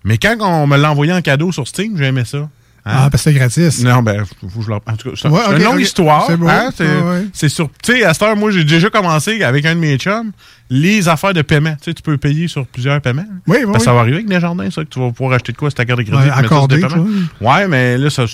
Mais 0.04 0.18
quand 0.18 0.38
on 0.40 0.68
me 0.68 0.78
l'a 0.78 0.92
envoyé 0.92 1.12
en 1.14 1.22
cadeau 1.22 1.52
sur 1.52 1.68
Steam, 1.68 1.98
j'ai 1.98 2.06
aimé 2.06 2.24
ça. 2.26 2.50
Hein? 2.88 2.92
Ah, 3.06 3.10
parce 3.10 3.24
que 3.24 3.32
c'est 3.32 3.34
gratis. 3.34 3.84
Non, 3.84 4.04
ben, 4.04 4.24
faut, 4.26 4.48
faut 4.48 4.60
que 4.60 4.66
je 4.66 4.70
leur... 4.70 4.80
En 4.86 4.96
tout 4.96 5.10
cas, 5.10 5.16
c'est 5.20 5.28
Ouais, 5.28 5.58
une 5.58 5.64
longue 5.64 5.82
histoire. 5.82 6.26
C'est 6.28 6.34
hein, 6.34 6.70
C'est 6.76 7.44
Ouais, 7.46 7.50
sur... 7.50 7.70
Tu 7.84 7.94
sais, 7.94 8.04
à 8.04 8.14
cette 8.14 8.22
heure, 8.22 8.36
moi, 8.36 8.52
j'ai 8.52 8.64
déjà 8.64 8.92
commencé 8.92 9.42
avec 9.42 9.66
un 9.66 9.74
de 9.74 9.80
mes 9.80 9.98
chums, 9.98 10.32
les 10.70 11.10
affaires 11.10 11.34
de 11.34 11.42
paiement. 11.42 11.74
Tu 11.82 11.86
sais, 11.86 11.94
tu 11.96 12.04
peux 12.04 12.18
payer 12.18 12.48
sur 12.48 12.68
plusieurs 12.68 13.02
paiements. 13.02 13.26
Oui, 13.48 13.58
oui, 13.60 13.64
Parce 13.66 13.72
que 13.74 13.78
oui. 13.80 13.86
ça 13.86 13.94
va 13.94 14.02
arriver 14.02 14.18
avec 14.18 14.30
les 14.30 14.40
jardins, 14.40 14.70
ça, 14.70 14.84
que 14.84 14.90
tu 14.90 15.00
vas 15.00 15.12
pouvoir 15.12 15.34
acheter 15.36 15.52
de 15.52 15.58
quoi, 15.58 15.72
c'est 15.72 15.78
ta 15.78 15.86
carte 15.86 16.00
de 16.00 16.04
crédit. 16.04 16.18
Ouais, 16.18 16.26
mets 16.26 16.30
ça 16.30 16.38
sur 16.38 16.46
accordé, 16.46 16.76
tes 16.80 16.88
paiements. 16.88 17.06
Ouais, 17.42 17.68
mais 17.68 17.98
là, 17.98 18.10
c'est 18.12 18.22
un... 18.22 18.26
Je 18.26 18.32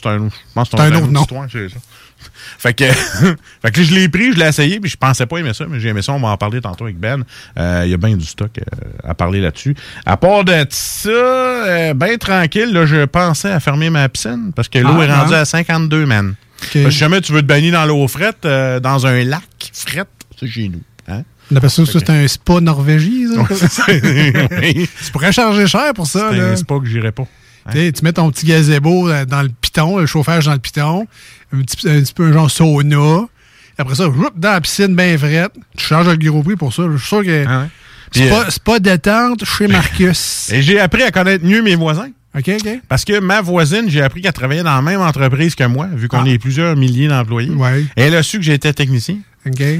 pense 0.54 0.70
que 0.70 0.78
C'est 0.78 0.84
un 0.84 0.90
une 0.90 0.96
autre 0.98 1.08
nom. 1.08 1.22
histoire, 1.22 1.46
c'est 1.50 1.70
ça. 1.70 1.75
Fait 2.58 2.74
que, 2.74 2.84
fait 3.62 3.72
que 3.72 3.84
je 3.84 3.94
l'ai 3.94 4.08
pris, 4.08 4.34
je 4.34 4.38
l'ai 4.38 4.48
essayé, 4.48 4.80
puis 4.80 4.90
je 4.90 4.98
pensais 4.98 5.25
pas 5.25 5.38
aimer 5.38 5.54
ça, 5.54 5.66
mais 5.68 5.80
j'ai 5.80 5.90
aimé 5.90 6.01
ça. 6.01 6.13
On 6.13 6.20
va 6.20 6.30
en 6.30 6.38
parler 6.38 6.62
tantôt 6.62 6.84
avec 6.84 7.00
Ben. 7.00 7.24
Euh, 7.58 7.82
Il 7.86 7.92
y 7.92 7.94
a 7.94 7.98
bien 7.98 8.16
du 8.16 8.25
stock 8.25 8.51
euh, 8.58 9.10
à 9.10 9.13
parler 9.16 9.42
là-dessus. 9.42 9.75
À 10.06 10.18
part 10.18 10.44
de 10.44 10.66
ça, 10.70 11.10
euh, 11.10 11.94
ben 11.94 12.18
tranquille, 12.18 12.72
là, 12.72 12.86
je 12.86 13.06
pensais 13.06 13.51
à 13.51 13.60
fermer 13.60 13.90
ma 13.90 14.08
piscine 14.10 14.51
parce 14.56 14.70
que 14.70 14.80
l'eau 14.80 14.98
Ah, 15.00 15.04
est 15.04 15.12
rendue 15.12 15.34
ah. 15.34 15.42
à 15.42 15.46
52, 15.46 16.06
man. 16.06 16.36
Si 16.72 16.92
jamais 16.92 17.22
tu 17.22 17.34
veux 17.34 17.42
te 17.42 17.48
baigner 17.48 17.72
dans 17.72 17.86
l'eau 17.86 18.08
frette, 18.08 18.46
euh, 18.46 18.80
dans 18.80 19.08
un 19.08 19.24
lac 19.24 19.42
frette, 19.74 20.08
c'est 20.40 20.48
chez 20.48 20.70
nous. 20.70 20.82
Hein? 21.08 21.24
On 21.51 21.56
appelle 21.56 21.70
ça, 21.70 21.84
c'est 21.86 22.10
un 22.10 22.28
spa 22.28 22.62
norvégien, 22.62 23.46
ça? 23.56 23.84
Oui. 24.62 24.90
Tu 25.06 25.12
pourrais 25.12 25.32
charger 25.32 25.68
cher 25.68 25.94
pour 25.94 26.08
ça, 26.08 26.30
C'est 26.32 26.40
un 26.40 26.56
spa 26.56 26.80
que 26.80 26.86
j'irais 26.86 27.12
pas. 27.12 27.28
Tu 27.72 27.78
sais, 27.78 27.92
tu 27.92 28.04
mets 28.04 28.13
ton 28.13 28.32
petit 28.32 28.46
gazebo 28.46 29.10
euh, 29.10 29.25
dans 29.25 29.44
le 29.44 29.50
piton, 29.50 29.98
le 29.98 30.08
chauffage 30.08 30.46
dans 30.46 30.54
le 30.54 30.60
piton, 30.60 31.06
un 31.53 31.62
petit, 31.62 31.89
un 31.89 32.01
petit 32.01 32.13
peu 32.13 32.25
un 32.25 32.34
genre 32.34 32.50
sauna. 32.51 33.25
Après 33.77 33.96
ça, 33.96 34.08
whoop, 34.08 34.34
dans 34.38 34.51
la 34.51 34.62
piscine 34.62 34.96
bien 34.96 35.17
frette. 35.17 35.53
Tu 35.77 35.86
charges 35.86 36.08
le 36.10 36.15
gros 36.17 36.43
prix 36.43 36.55
pour 36.55 36.74
ça. 36.74 36.84
Je 36.91 36.98
suis 36.98 37.08
sûr 37.08 37.24
que 37.24 37.46
Ah 37.48 37.62
ouais. 37.62 37.67
c'est 38.12 38.22
Puis, 38.22 38.29
pas, 38.29 38.41
euh, 38.46 38.50
pas 38.63 38.79
détente 38.79 39.46
chez 39.46 39.67
Marcus. 39.67 40.50
Et 40.53 40.62
j'ai 40.62 40.79
appris 40.79 41.03
à 41.03 41.12
connaître 41.12 41.43
mieux 41.46 41.62
mes 41.62 41.75
voisins. 41.75 42.10
OK, 42.38 42.50
OK. 42.50 42.70
Parce 42.88 43.03
que 43.03 43.20
ma 43.20 43.41
voisine, 43.41 43.89
j'ai 43.89 44.01
appris 44.01 44.22
qu'elle 44.22 44.31
travaillait 44.34 44.63
dans 44.63 44.75
la 44.75 44.81
même 44.81 45.01
entreprise 45.01 45.53
que 45.55 45.65
moi, 45.65 45.88
vu 45.93 46.08
qu'on 46.08 46.24
Ah. 46.24 46.29
est 46.29 46.38
plusieurs 46.38 46.75
milliers 46.77 47.08
d'employés. 47.10 47.50
Ouais. 47.50 47.84
Elle 47.96 48.15
a 48.15 48.24
su 48.24 48.38
que 48.38 48.43
j'étais 48.43 48.72
technicien. 48.72 49.17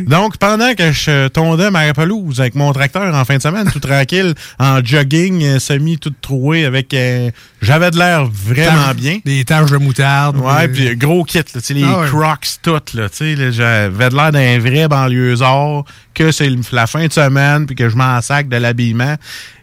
Donc, 0.08 0.38
pendant 0.38 0.74
que 0.74 0.92
je 0.92 1.28
tondais 1.28 1.70
ma 1.70 1.94
pelouse 1.94 2.40
avec 2.42 2.56
mon 2.56 2.72
tracteur 2.74 3.14
en 3.14 3.26
fin 3.26 3.38
de 3.38 3.42
semaine, 3.42 3.70
tout 3.72 3.80
tranquille, 3.80 4.34
en 4.60 4.84
jogging, 4.84 5.44
euh, 5.44 5.60
semi 5.60 5.98
tout 6.00 6.14
troué, 6.22 6.66
avec... 6.66 6.94
euh, 6.94 7.30
J'avais 7.62 7.92
de 7.92 7.98
l'air 7.98 8.26
vraiment 8.26 8.94
bien. 8.96 9.20
Des 9.24 9.44
taches 9.46 9.70
de 9.72 9.78
moutarde. 9.78 10.38
Ouais, 10.38 10.68
puis 10.68 10.96
gros 10.96 11.24
kit, 11.24 11.38
là, 11.38 11.44
tu 11.54 11.60
sais, 11.62 11.74
les 11.76 11.84
Ah 11.84 12.00
ouais. 12.02 12.08
crocs 12.08 12.48
toutes, 12.64 12.94
là, 12.96 13.04
là, 13.20 13.52
j'avais 13.52 14.10
de 14.10 14.16
l'air 14.16 14.32
d'un 14.32 14.58
vrai 14.60 14.88
banlieusard, 14.88 15.84
que 16.14 16.32
c'est 16.32 16.50
la 16.72 16.88
fin 16.88 17.06
de 17.08 17.14
semaine, 17.14 17.66
puis 17.66 17.76
que 17.76 17.90
je 17.90 17.96
m'en 17.96 18.22
sac 18.22 18.48
de 18.48 18.58
l'habillement. 18.58 19.16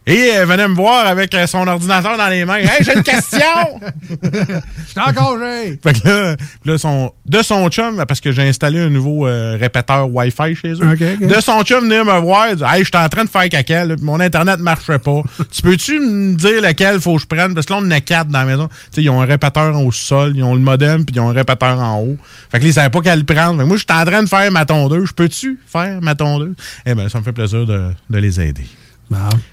Et 0.09 0.29
elle 0.29 0.47
venait 0.47 0.67
me 0.67 0.75
voir 0.75 1.07
avec 1.07 1.35
euh, 1.35 1.47
son 1.47 1.67
ordinateur 1.69 2.17
dans 2.17 2.29
les 2.29 2.47
mains. 2.47 2.57
Hey, 2.57 2.81
j'ai 2.81 2.95
une 2.95 3.03
question! 3.03 3.45
J'étais 4.89 5.01
en 5.01 5.13
congé. 5.13 5.79
Fait 5.83 6.01
que 6.01 6.09
là, 6.09 6.37
là, 6.65 6.79
son, 6.79 7.13
de 7.27 7.43
son 7.43 7.69
chum, 7.69 8.03
parce 8.09 8.19
que 8.23 8.33
j'ai 8.33 8.49
installé 8.49 8.81
un 8.81 8.89
nouveau 8.89 9.27
euh, 9.27 9.59
répéteur 9.61 10.09
Wi-Fi 10.11 10.55
chez 10.55 10.73
eux, 10.73 10.97
de 11.21 11.41
son 11.43 11.63
chum 11.63 11.85
venir 11.85 12.07
me 12.07 12.19
voir, 12.21 12.57
dit, 12.57 12.63
Hey, 12.67 12.85
je 12.85 12.89
suis 12.89 12.97
en 12.97 13.07
train 13.11 13.25
de 13.25 13.29
faire 13.29 13.51
caca, 13.51 13.85
là, 13.85 13.97
mon 14.01 14.19
Internet 14.19 14.61
marchait 14.61 14.99
pas. 14.99 15.23
tu 15.53 15.61
peux-tu 15.61 16.01
me 16.01 16.35
dire 16.37 16.63
lequel 16.63 17.03
faut 17.03 17.17
que 17.17 17.23
je 17.23 17.27
prenne? 17.27 17.53
Parce 17.53 17.67
que 17.67 17.75
là, 17.75 17.81
on 17.83 17.87
en 17.87 17.91
a 17.91 18.01
quatre 18.01 18.29
dans 18.29 18.39
la 18.39 18.45
maison. 18.47 18.71
Sais, 18.91 19.03
ils 19.03 19.11
ont 19.11 19.21
un 19.21 19.27
répéteur 19.27 19.79
au 19.79 19.93
sol, 19.93 20.33
ils 20.35 20.43
ont 20.43 20.55
le 20.55 20.61
modem, 20.61 21.05
puis 21.05 21.15
ils 21.17 21.21
ont 21.21 21.29
un 21.29 21.35
répéteur 21.35 21.79
en 21.81 22.01
haut. 22.01 22.17
Fait 22.51 22.59
que 22.59 22.65
là, 22.65 22.71
ils 22.71 22.75
savaient 22.75 22.89
pas 22.89 23.03
quel 23.03 23.27
prendre. 23.27 23.59
Fait 23.59 23.65
que 23.65 23.69
moi, 23.69 23.77
je 23.77 23.85
suis 23.85 24.01
en 24.01 24.07
train 24.07 24.23
de 24.23 24.29
faire 24.29 24.51
ma 24.51 24.65
tondeuse. 24.65 25.09
Je 25.09 25.13
peux-tu 25.13 25.61
faire 25.71 25.99
ma 26.01 26.15
tondeuse? 26.15 26.38
Eh 26.87 26.95
ben, 26.95 27.09
ça 27.09 27.19
me 27.19 27.25
fait 27.25 27.33
plaisir 27.33 27.67
de, 27.67 27.91
de 28.11 28.19
les 28.19 28.41
aider. 28.41 28.67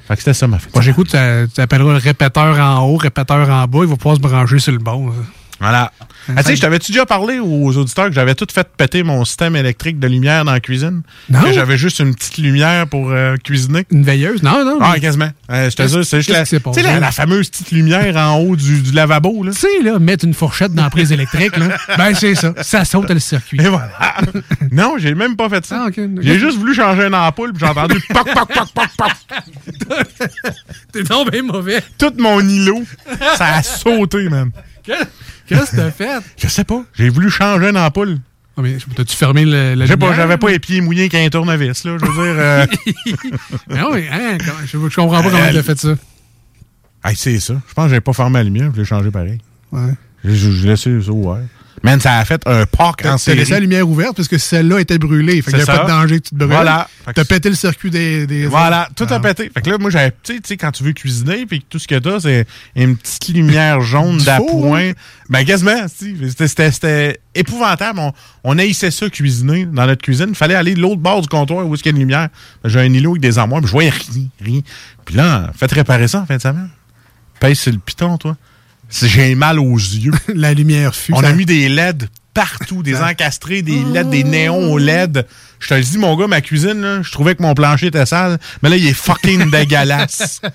Fait 0.07 0.15
que 0.15 0.19
c'était 0.19 0.33
ça 0.33 0.47
ma 0.47 0.59
fête. 0.59 0.73
Moi, 0.73 0.83
j'écoute, 0.83 1.09
tu 1.09 1.61
appelleras 1.61 1.93
le 1.93 1.99
répéteur 1.99 2.59
en 2.59 2.81
haut, 2.87 2.97
répéteur 2.97 3.49
en 3.49 3.65
bas, 3.67 3.79
il 3.81 3.87
va 3.87 3.95
pouvoir 3.95 4.17
se 4.17 4.21
brancher 4.21 4.59
sur 4.59 4.73
le 4.73 4.79
bon. 4.79 5.13
Voilà. 5.59 5.91
Ah, 6.27 6.43
tu 6.43 6.49
sais, 6.49 6.55
je 6.55 6.61
t'avais-tu 6.61 6.91
déjà 6.91 7.05
parlé 7.05 7.39
aux 7.39 7.77
auditeurs 7.77 8.07
que 8.07 8.13
j'avais 8.13 8.35
tout 8.35 8.47
fait 8.51 8.67
péter 8.75 9.03
mon 9.03 9.23
système 9.25 9.55
électrique 9.55 9.99
de 9.99 10.07
lumière 10.07 10.43
dans 10.43 10.51
la 10.51 10.59
cuisine? 10.59 11.03
Non. 11.29 11.41
Que 11.41 11.53
j'avais 11.53 11.77
juste 11.77 11.99
une 11.99 12.13
petite 12.15 12.39
lumière 12.39 12.87
pour 12.87 13.11
euh, 13.11 13.37
cuisiner? 13.37 13.85
Une 13.91 14.03
veilleuse? 14.03 14.43
Non, 14.43 14.65
non. 14.65 14.79
Ah, 14.81 14.99
quasiment. 14.99 15.29
Euh, 15.51 15.69
je 15.69 15.75
te 15.75 15.87
jure, 15.87 16.05
c'est 16.05 16.21
juste 16.21 16.29
la, 16.29 17.11
fameuse 17.11 17.49
petite 17.49 17.71
lumière 17.71 18.15
en 18.17 18.39
haut 18.39 18.55
du, 18.55 18.81
du 18.81 18.91
lavabo. 18.91 19.45
Tu 19.45 19.53
sais, 19.53 19.83
là, 19.83 19.99
mettre 19.99 20.25
une 20.25 20.33
fourchette 20.33 20.73
dans 20.73 20.83
la 20.83 20.89
prise 20.89 21.11
électrique, 21.11 21.55
là, 21.57 21.77
ben 21.97 22.13
c'est 22.13 22.35
ça. 22.35 22.53
Ça 22.61 22.83
saute 22.83 23.09
le 23.09 23.19
circuit. 23.19 23.61
Et 23.61 23.69
voilà. 23.69 23.91
non, 24.71 24.95
j'ai 24.97 25.15
même 25.15 25.35
pas 25.35 25.47
fait 25.47 25.65
ça. 25.65 25.87
Ah. 25.87 26.01
J'ai 26.21 26.39
juste 26.39 26.57
voulu 26.57 26.73
changer 26.73 27.03
une 27.03 27.15
ampoule, 27.15 27.53
puis 27.53 27.65
j'ai 27.65 27.71
entendu 27.71 27.99
poc, 28.09 28.25
poc, 28.33 28.53
poc, 28.53 28.69
poc, 28.73 28.89
poc. 28.97 29.11
T'es 30.91 31.03
donc 31.03 31.31
bien 31.31 31.43
mauvais. 31.43 31.81
Tout 31.97 32.13
mon 32.17 32.41
îlot, 32.41 32.83
ça 33.37 33.55
a 33.55 33.63
sauté, 33.63 34.27
man. 34.29 34.51
Qu'est-ce 35.47 35.71
que 35.71 35.75
t'as 35.75 35.91
fait? 35.91 36.19
Je 36.37 36.47
sais 36.47 36.63
pas. 36.63 36.83
J'ai 36.93 37.09
voulu 37.09 37.29
changer 37.29 37.69
une 37.69 37.77
ampoule. 37.77 38.17
Ah, 38.57 38.61
mais 38.61 38.77
t'as-tu 38.95 39.15
fermé 39.15 39.43
le, 39.45 39.75
Je 39.81 39.85
sais 39.85 39.97
pas, 39.97 40.13
j'avais 40.13 40.37
pas 40.37 40.49
les 40.49 40.59
pieds 40.59 40.79
mouillés 40.81 41.09
qu'un 41.09 41.27
tournevis, 41.29 41.83
là. 41.83 41.97
Je 41.99 42.05
veux 42.05 42.13
dire. 42.13 42.35
euh, 42.41 42.65
Ah 43.75 43.87
oui, 43.91 44.05
hein, 44.11 44.37
comment- 44.39 44.59
je, 44.65 44.89
je 44.89 44.95
comprends 44.95 45.21
pas 45.21 45.29
comment 45.29 45.43
Euh, 45.43 45.51
t'as 45.53 45.63
fait 45.63 45.77
ça. 45.77 45.95
hey, 47.03 47.15
c'est 47.15 47.39
ça. 47.39 47.55
Je 47.67 47.73
pense 47.73 47.85
que 47.85 47.89
j'avais 47.89 48.01
pas 48.01 48.13
fermé 48.13 48.37
la 48.39 48.43
lumière, 48.45 48.71
je 48.73 48.79
l'ai 48.79 48.85
changé 48.85 49.11
pareil. 49.11 49.39
Ouais. 49.73 49.91
J'ai 50.23 50.35
j'ai 50.53 50.67
laissé 50.69 51.01
ça 51.01 51.11
ouvert. 51.11 51.43
Man, 51.83 51.99
ça 51.99 52.17
a 52.17 52.25
fait 52.25 52.41
un 52.47 52.65
parc 52.65 53.01
en 53.05 53.11
T'as 53.11 53.17
série. 53.17 53.37
laissé 53.39 53.51
la 53.51 53.59
lumière 53.59 53.87
ouverte 53.87 54.15
parce 54.15 54.27
que 54.27 54.37
celle-là 54.37 54.79
était 54.79 54.97
brûlée. 54.97 55.41
Fait 55.41 55.51
qu'il 55.51 55.59
n'y 55.59 55.65
pas 55.65 55.83
de 55.83 55.87
danger 55.87 56.19
que 56.19 56.23
tu 56.27 56.29
te 56.31 56.35
brûles. 56.35 56.49
Voilà. 56.51 56.87
T'as 57.13 57.25
pété 57.25 57.49
le 57.49 57.55
circuit 57.55 57.89
des. 57.91 58.25
des 58.25 58.47
Voilà, 58.47 58.89
tout 58.95 59.05
Ah. 59.09 59.15
a 59.15 59.19
pété. 59.19 59.51
Fait 59.53 59.61
que 59.61 59.69
là, 59.69 59.77
moi, 59.77 59.89
j'avais, 59.89 60.11
tu 60.23 60.33
sais, 60.33 60.39
tu 60.39 60.47
sais, 60.47 60.57
quand 60.57 60.71
tu 60.71 60.83
veux 60.83 60.93
cuisiner, 60.93 61.45
puis 61.45 61.63
tout 61.69 61.77
ce 61.77 61.87
que 61.87 61.99
t'as, 61.99 62.19
c'est 62.21 62.47
une 62.75 62.95
petite 62.97 63.27
lumière 63.29 63.81
jaune 63.81 64.17
d'appoint. 64.19 64.91
Ben, 65.29 65.43
quasiment, 65.45 65.85
c'était 65.87 67.19
épouvantable. 67.35 67.99
On, 67.99 68.13
on 68.43 68.57
haïssait 68.57 68.91
ça 68.91 69.09
cuisiner 69.09 69.65
dans 69.65 69.85
notre 69.85 70.01
cuisine. 70.01 70.27
Il 70.29 70.35
fallait 70.35 70.55
aller 70.55 70.73
de 70.75 70.81
l'autre 70.81 71.01
bord 71.01 71.21
du 71.21 71.27
comptoir 71.27 71.67
où 71.67 71.73
est-ce 71.73 71.83
qu'il 71.83 71.91
y 71.91 71.93
a 71.93 71.97
une 71.97 72.01
lumière. 72.01 72.29
Ben, 72.63 72.69
J'ai 72.69 72.79
un 72.79 72.91
îlot 72.93 73.11
avec 73.11 73.21
des 73.21 73.37
armoires, 73.37 73.61
puis 73.61 73.67
je 73.67 73.71
voyais 73.73 73.89
rien, 73.91 74.27
rien. 74.41 74.61
Puis 75.05 75.15
là, 75.15 75.51
faites 75.55 75.71
réparer 75.71 76.07
ça 76.07 76.21
en 76.21 76.25
fin 76.25 76.37
de 76.37 76.41
semaine. 76.41 76.69
Paye 77.39 77.55
sur 77.55 77.71
le 77.71 77.79
piton, 77.79 78.17
toi. 78.17 78.37
J'ai 78.89 79.35
mal 79.35 79.59
aux 79.59 79.77
yeux. 79.77 80.13
La 80.33 80.53
lumière 80.53 80.95
fut. 80.95 81.13
On 81.13 81.21
ça- 81.21 81.27
a 81.29 81.33
mis 81.33 81.45
des 81.45 81.69
LED 81.69 82.07
partout, 82.33 82.83
des 82.83 82.97
encastrés, 83.01 83.61
des 83.61 83.81
LED, 83.93 84.09
des 84.09 84.23
néons 84.23 84.71
au 84.71 84.77
LED. 84.77 85.25
Je 85.59 85.67
te 85.69 85.73
le 85.73 85.81
dis, 85.81 85.97
mon 85.97 86.15
gars, 86.17 86.27
ma 86.27 86.41
cuisine, 86.41 86.81
là, 86.81 87.01
je 87.01 87.11
trouvais 87.11 87.35
que 87.35 87.41
mon 87.41 87.53
plancher 87.53 87.87
était 87.87 88.05
sale, 88.05 88.37
mais 88.61 88.69
là, 88.69 88.77
il 88.77 88.85
est 88.87 88.93
fucking 88.93 89.49
dégueulasse. 89.51 90.41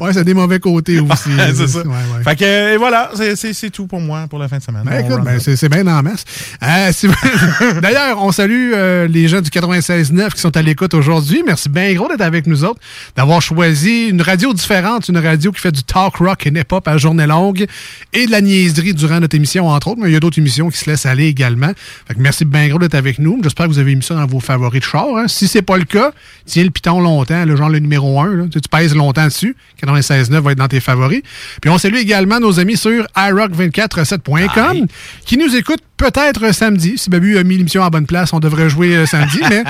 Ouais, 0.00 0.12
ça 0.12 0.20
a 0.20 0.24
des 0.24 0.34
mauvais 0.34 0.60
côtés 0.60 1.00
aussi. 1.00 1.30
C'est 1.54 1.66
ça. 1.66 1.78
Ouais, 1.80 1.86
ouais. 1.86 2.22
Fait 2.24 2.36
que, 2.36 2.74
et 2.74 2.76
voilà, 2.76 3.10
c'est- 3.14 3.36
c'est 3.36 3.52
c'est 3.52 3.70
tout 3.70 3.86
pour 3.86 4.00
moi 4.00 4.26
pour 4.28 4.38
la 4.38 4.48
fin 4.48 4.58
de 4.58 4.62
semaine. 4.62 4.82
Ben, 4.84 5.04
écoute, 5.04 5.22
ben, 5.24 5.38
ça. 5.38 5.44
c'est 5.46 5.56
c'est 5.56 5.68
bien 5.68 5.86
en 5.86 6.02
masse. 6.02 6.24
Euh, 6.62 6.90
D'ailleurs, 7.82 8.22
on 8.22 8.32
salue 8.32 8.72
euh, 8.74 9.06
les 9.08 9.28
gens 9.28 9.40
du 9.40 9.50
96.9 9.50 10.30
qui 10.32 10.40
sont 10.40 10.56
à 10.56 10.62
l'écoute 10.62 10.94
aujourd'hui. 10.94 11.42
Merci 11.46 11.68
bien 11.68 11.92
gros 11.94 12.08
d'être 12.08 12.20
avec 12.22 12.46
nous 12.46 12.64
autres, 12.64 12.80
d'avoir 13.16 13.42
choisi 13.42 14.08
une 14.08 14.22
radio 14.22 14.52
différente, 14.52 15.08
une 15.08 15.18
radio 15.18 15.52
qui 15.52 15.60
fait 15.60 15.72
du 15.72 15.82
talk 15.82 16.16
rock 16.16 16.46
et 16.46 16.50
hip-hop 16.50 16.86
à 16.88 16.96
journée 16.98 17.26
longue 17.26 17.66
et 18.12 18.26
de 18.26 18.30
la 18.30 18.40
niaiserie 18.40 18.94
durant 18.94 19.20
notre 19.20 19.36
émission, 19.36 19.68
entre 19.68 19.88
autres. 19.88 20.00
Mais 20.02 20.08
il 20.10 20.12
y 20.12 20.16
a 20.16 20.20
d'autres 20.20 20.38
émissions 20.38 20.70
qui 20.70 20.78
se 20.78 20.88
laissent 20.88 21.06
aller 21.06 21.26
également. 21.26 21.72
Fait 22.08 22.14
que 22.14 22.20
merci 22.20 22.44
bien 22.44 22.68
gros 22.68 22.78
d'être 22.78 22.94
avec 23.00 23.18
nous. 23.18 23.40
J'espère 23.42 23.66
que 23.66 23.72
vous 23.72 23.78
avez 23.78 23.94
mis 23.96 24.02
ça 24.02 24.14
dans 24.14 24.26
vos 24.26 24.38
favoris 24.40 24.80
de 24.80 24.84
char. 24.86 25.06
hein. 25.16 25.26
Si 25.28 25.48
c'est 25.48 25.62
pas 25.62 25.76
le 25.76 25.84
cas, 25.84 26.12
tiens 26.46 26.62
le 26.64 26.70
piton 26.70 27.00
longtemps, 27.00 27.44
le 27.44 27.56
genre 27.56 27.68
le 27.68 27.80
numéro 27.80 28.20
1. 28.20 28.36
Là. 28.36 28.44
Tu, 28.52 28.60
pèses 28.70 28.94
longtemps 28.94 29.26
dessus. 29.26 29.56
96.9 29.84 30.38
va 30.40 30.52
être 30.52 30.58
dans 30.58 30.68
tes 30.68 30.80
favoris. 30.80 31.22
Puis 31.60 31.70
on 31.70 31.78
salue 31.78 31.96
également 31.96 32.38
nos 32.38 32.60
amis 32.60 32.76
sur 32.76 33.04
iRock247.com 33.16 34.86
qui 35.24 35.36
nous 35.36 35.54
écoutent 35.56 35.82
peut-être 35.96 36.52
samedi. 36.54 36.94
Si 36.96 37.10
Babu 37.10 37.36
a 37.38 37.44
mis 37.44 37.56
l'émission 37.58 37.82
à 37.84 37.90
bonne 37.90 38.06
place, 38.06 38.32
on 38.32 38.40
devrait 38.40 38.70
jouer 38.70 38.96
euh, 38.96 39.06
samedi, 39.06 39.38
mais 39.50 39.64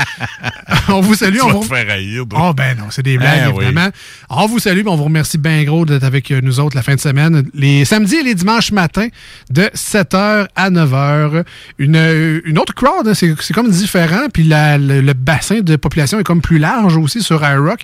on 0.88 1.00
vous 1.00 1.14
salue. 1.14 1.36
Tu 1.36 1.42
On 1.42 1.46
vas 1.48 1.52
vous... 1.54 1.60
te 1.68 1.74
faire 1.74 1.90
haïr. 1.90 2.24
Oh 2.36 2.52
ben 2.54 2.76
non, 2.78 2.84
c'est 2.90 3.02
des 3.02 3.18
blagues, 3.18 3.46
Eh 3.48 3.52
oui. 3.52 3.64
évidemment. 3.64 3.88
On 4.28 4.46
vous 4.46 4.58
salue, 4.60 4.82
on 4.86 4.94
vous 4.96 5.04
remercie 5.04 5.38
bien 5.38 5.64
gros 5.64 5.84
d'être 5.84 6.04
avec 6.04 6.30
euh, 6.30 6.40
nous 6.42 6.60
autres 6.60 6.76
la 6.76 6.82
fin 6.82 6.94
de 6.94 7.00
semaine. 7.00 7.48
Les 7.54 7.84
samedis 7.84 8.16
et 8.16 8.22
les 8.22 8.34
dimanches 8.34 8.70
matins, 8.70 9.08
de 9.50 9.62
7h 9.74 10.46
à 10.54 10.70
9h. 10.70 11.44
Une, 11.78 11.96
euh, 11.96 12.40
une 12.44 12.58
autre 12.58 12.74
crowd, 12.74 13.08
hein, 13.08 13.14
c'est 13.40 13.52
comme 13.52 13.70
différent, 13.70 14.28
puis 14.32 14.44
le, 14.44 15.12
bassin 15.12 15.60
de 15.60 15.76
population 15.76 16.18
est 16.18 16.24
comme 16.24 16.40
plus 16.40 16.58
large 16.58 16.96
aussi 16.96 17.22
sur 17.22 17.42
iRock. 17.42 17.80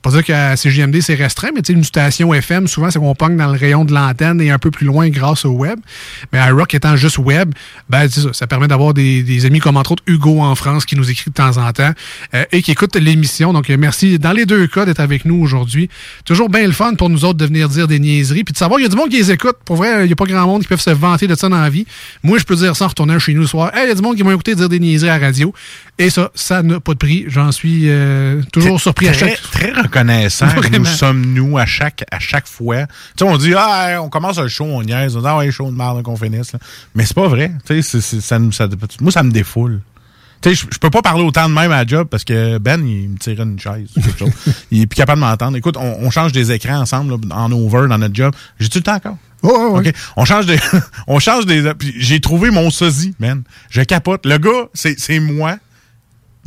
Pas 0.00 0.10
dire 0.10 0.22
qu'à 0.22 0.56
CGMD, 0.56 1.00
c'est 1.00 1.16
restreint, 1.16 1.50
mais 1.52 1.60
une 1.60 1.82
station 1.82 2.32
FM, 2.32 2.68
souvent, 2.68 2.88
c'est 2.88 3.00
qu'on 3.00 3.16
pogne 3.16 3.36
dans 3.36 3.50
le 3.50 3.58
rayon 3.58 3.84
de 3.84 3.92
l'antenne 3.92 4.40
et 4.40 4.50
un 4.50 4.58
peu 4.58 4.70
plus 4.70 4.86
loin 4.86 5.08
grâce 5.08 5.44
au 5.44 5.50
web. 5.50 5.80
Mais 6.32 6.38
iRock 6.38 6.72
étant 6.72 6.94
juste 6.94 7.18
web, 7.18 7.52
ben, 7.90 8.08
ça, 8.08 8.46
permet 8.46 8.68
d'avoir 8.68 8.94
des, 8.94 9.44
amis 9.44 9.58
comme 9.58 9.76
entre 9.76 9.92
autres 9.92 10.04
Hugo 10.06 10.40
en 10.40 10.54
France 10.54 10.84
qui 10.84 10.94
nous 10.94 11.10
écrit 11.10 11.30
de 11.30 11.34
temps 11.34 11.56
en 11.56 11.72
temps 11.72 11.90
euh, 12.34 12.44
et 12.52 12.62
qui 12.62 12.70
écoute 12.70 12.94
l'émission. 12.94 13.52
Donc, 13.52 13.70
euh, 13.70 13.76
merci 13.76 14.20
dans 14.20 14.30
les 14.30 14.46
deux 14.46 14.68
cas 14.68 14.84
d'être 14.84 15.00
avec 15.00 15.24
nous 15.24 15.42
aujourd'hui. 15.42 15.88
Toujours 16.24 16.48
bien 16.48 16.64
le 16.64 16.72
fun 16.72 16.94
pour 16.94 17.10
nous 17.10 17.24
autres 17.24 17.38
de 17.38 17.46
venir 17.46 17.68
dire 17.68 17.88
des 17.88 17.98
niaiseries 17.98 18.44
puis 18.44 18.52
de 18.52 18.58
savoir, 18.58 18.78
il 18.78 18.84
y 18.84 18.86
a 18.86 18.88
du 18.88 18.96
monde 18.96 19.08
qui 19.08 19.16
les 19.16 19.32
écoute. 19.32 19.56
Pour 19.64 19.76
vrai, 19.76 20.04
il 20.04 20.06
n'y 20.06 20.12
a 20.12 20.16
pas 20.16 20.26
grand 20.26 20.46
monde 20.46 20.62
qui 20.62 20.68
peuvent 20.68 20.80
se 20.80 20.90
vanter 20.90 21.26
de 21.26 21.34
ça 21.34 21.48
dans 21.48 21.60
la 21.60 21.70
vie. 21.70 21.86
Moi, 22.22 22.38
je 22.38 22.44
peux 22.44 22.54
dire 22.54 22.76
ça 22.76 22.84
en 22.84 22.88
retournant 22.88 23.18
chez 23.18 23.34
nous 23.34 23.40
le 23.40 23.46
soir. 23.48 23.74
Hey, 23.74 23.86
il 23.86 23.88
y 23.88 23.92
a 23.92 23.94
du 23.96 24.02
monde 24.02 24.16
qui 24.16 24.22
m'a 24.22 24.32
écouté 24.32 24.54
dire 24.54 24.68
des 24.68 24.77
niaiseries 24.78 25.10
à 25.10 25.18
la 25.18 25.26
radio. 25.26 25.52
Et 25.98 26.10
ça, 26.10 26.30
ça 26.34 26.62
n'a 26.62 26.78
pas 26.80 26.92
de 26.92 26.98
prix. 26.98 27.24
J'en 27.28 27.50
suis 27.52 27.84
euh, 27.88 28.42
toujours 28.52 28.80
surpris 28.80 29.08
à 29.08 29.12
très, 29.12 29.30
chaque... 29.30 29.42
très 29.50 29.72
reconnaissant 29.72 30.48
que 30.48 30.56
Vraiment. 30.56 30.78
nous 30.78 30.84
sommes 30.84 31.26
nous 31.34 31.58
à 31.58 31.66
chaque 31.66 32.04
à 32.10 32.18
chaque 32.18 32.46
fois. 32.46 32.86
Tu 32.86 32.92
sais, 33.18 33.24
on 33.24 33.36
dit 33.36 33.54
ah 33.56 33.90
hey, 33.92 33.96
on 33.98 34.08
commence 34.08 34.38
un 34.38 34.48
show, 34.48 34.64
on 34.64 34.82
niaise, 34.82 35.16
on 35.16 35.20
dit 35.20 35.26
ah 35.28 35.36
ouais 35.38 35.50
show 35.50 35.70
de 35.70 35.76
merde 35.76 36.02
qu'on 36.02 36.16
finisse. 36.16 36.52
là. 36.52 36.58
Mais 36.94 37.04
c'est 37.04 37.14
pas 37.16 37.28
vrai. 37.28 37.52
Tu 37.66 37.82
sais, 37.82 38.00
ça, 38.00 38.38
moi 38.38 39.12
ça 39.12 39.22
me 39.22 39.30
défoule. 39.30 39.80
Tu 40.40 40.50
sais, 40.50 40.54
je- 40.54 40.66
je 40.72 40.78
peux 40.78 40.90
pas 40.90 41.02
parler 41.02 41.24
autant 41.24 41.48
de 41.48 41.54
même 41.54 41.72
à 41.72 41.78
la 41.82 41.86
job 41.86 42.06
parce 42.08 42.22
que 42.22 42.58
Ben, 42.58 42.80
il 42.86 43.08
me 43.08 43.18
tirait 43.18 43.42
une 43.42 43.58
chaise 43.58 43.88
ou 43.96 44.00
quelque 44.00 44.18
chose. 44.20 44.30
Il 44.70 44.82
est 44.82 44.86
plus 44.86 44.94
capable 44.96 45.20
de 45.20 45.26
m'entendre. 45.26 45.56
Écoute, 45.56 45.76
on, 45.76 45.96
on 46.00 46.10
change 46.10 46.30
des 46.30 46.52
écrans 46.52 46.78
ensemble 46.78 47.10
là, 47.28 47.34
en 47.36 47.50
over 47.50 47.88
dans 47.88 47.98
notre 47.98 48.14
job. 48.14 48.32
J'ai-tu 48.60 48.78
le 48.78 48.84
temps 48.84 48.94
encore? 48.94 49.16
OK. 49.42 49.92
On 50.16 50.24
change 50.24 50.46
des. 50.46 50.58
on 51.06 51.18
change 51.18 51.46
des. 51.46 51.72
puis 51.74 51.94
J'ai 51.96 52.20
trouvé 52.20 52.50
mon 52.50 52.70
sosie, 52.70 53.14
man. 53.18 53.42
Je 53.70 53.82
capote. 53.82 54.26
Le 54.26 54.38
gars, 54.38 54.68
c'est 54.74 55.20
moi. 55.20 55.56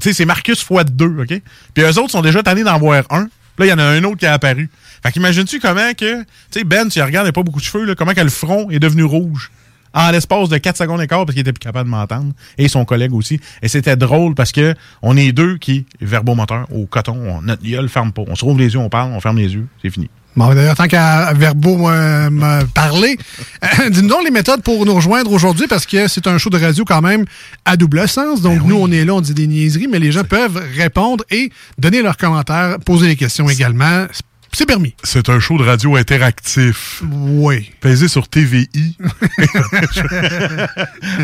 Tu 0.01 0.10
sais, 0.10 0.13
c'est 0.13 0.25
Marcus 0.25 0.63
fois 0.63 0.83
deux, 0.83 1.21
OK? 1.21 1.41
Puis 1.74 1.83
eux 1.83 2.00
autres 2.00 2.12
sont 2.12 2.21
déjà 2.21 2.41
tannés 2.41 2.63
d'en 2.63 2.79
voir 2.79 3.03
un. 3.12 3.29
Là, 3.57 3.65
il 3.67 3.69
y 3.69 3.74
en 3.74 3.79
a 3.79 3.83
un 3.83 4.03
autre 4.03 4.17
qui 4.17 4.25
est 4.25 4.29
apparu. 4.29 4.69
Fait 5.03 5.12
qu'imagines-tu 5.12 5.60
comment 5.60 5.93
que. 5.93 6.24
Tu 6.24 6.25
sais, 6.51 6.63
Ben, 6.63 6.89
tu 6.89 7.01
regardes, 7.01 7.25
il 7.25 7.29
n'a 7.29 7.33
pas 7.33 7.43
beaucoup 7.43 7.60
de 7.60 7.65
cheveux, 7.65 7.86
là, 7.86 7.95
comment 7.95 8.13
que 8.13 8.21
le 8.21 8.29
front 8.29 8.69
est 8.71 8.79
devenu 8.79 9.03
rouge? 9.03 9.51
En 9.93 10.10
l'espace 10.10 10.48
de 10.48 10.57
4 10.57 10.77
secondes 10.77 11.01
et 11.01 11.07
parce 11.07 11.25
qu'il 11.31 11.39
était 11.39 11.51
plus 11.51 11.60
capable 11.60 11.89
de 11.89 11.95
m'entendre. 11.95 12.31
Et 12.57 12.69
son 12.69 12.86
collègue 12.86 13.13
aussi. 13.13 13.41
Et 13.62 13.67
c'était 13.67 13.98
drôle 13.98 14.36
parce 14.36 14.53
que 14.53 14.74
on 15.01 15.17
est 15.17 15.33
deux 15.33 15.57
qui, 15.57 15.86
verbomoteur, 16.00 16.65
au 16.71 16.86
coton, 16.86 17.17
on, 17.27 17.41
notre 17.41 17.62
gueule 17.62 17.89
ferme 17.89 18.13
pas. 18.13 18.24
On 18.25 18.36
se 18.36 18.45
rouvre 18.45 18.60
les 18.60 18.74
yeux, 18.74 18.79
on 18.79 18.89
parle, 18.89 19.12
on 19.12 19.19
ferme 19.19 19.38
les 19.38 19.53
yeux, 19.53 19.67
c'est 19.81 19.89
fini. 19.89 20.10
Bon, 20.35 20.53
d'ailleurs, 20.53 20.75
tant 20.75 20.88
qu'à 20.88 21.33
Verbo 21.33 21.89
euh, 21.89 22.29
me 22.29 22.63
parler, 22.65 23.17
euh, 23.63 23.89
dis-nous 23.89 24.07
donc 24.07 24.23
les 24.23 24.31
méthodes 24.31 24.63
pour 24.63 24.85
nous 24.85 24.93
rejoindre 24.93 25.31
aujourd'hui 25.31 25.67
parce 25.67 25.85
que 25.85 26.07
c'est 26.07 26.25
un 26.27 26.38
show 26.38 26.50
de 26.50 26.57
radio 26.57 26.85
quand 26.85 27.01
même 27.01 27.25
à 27.65 27.75
double 27.75 28.07
sens. 28.07 28.41
Donc, 28.41 28.63
nous, 28.63 28.77
on 28.77 28.89
est 28.91 29.03
là, 29.03 29.13
on 29.13 29.21
dit 29.21 29.33
des 29.33 29.47
niaiseries, 29.47 29.88
mais 29.89 30.00
les 30.00 30.11
gens 30.11 30.23
peuvent 30.23 30.63
répondre 30.75 31.25
et 31.31 31.51
donner 31.77 32.01
leurs 32.01 32.17
commentaires, 32.17 32.77
poser 32.79 33.07
des 33.07 33.15
questions 33.17 33.50
également. 33.50 34.07
C'est 34.53 34.65
permis. 34.65 34.93
C'est 35.03 35.29
un 35.29 35.39
show 35.39 35.57
de 35.57 35.63
radio 35.63 35.95
interactif. 35.95 37.03
Oui. 37.09 37.71
Pesez 37.79 38.07
sur 38.07 38.27
TVI 38.27 38.69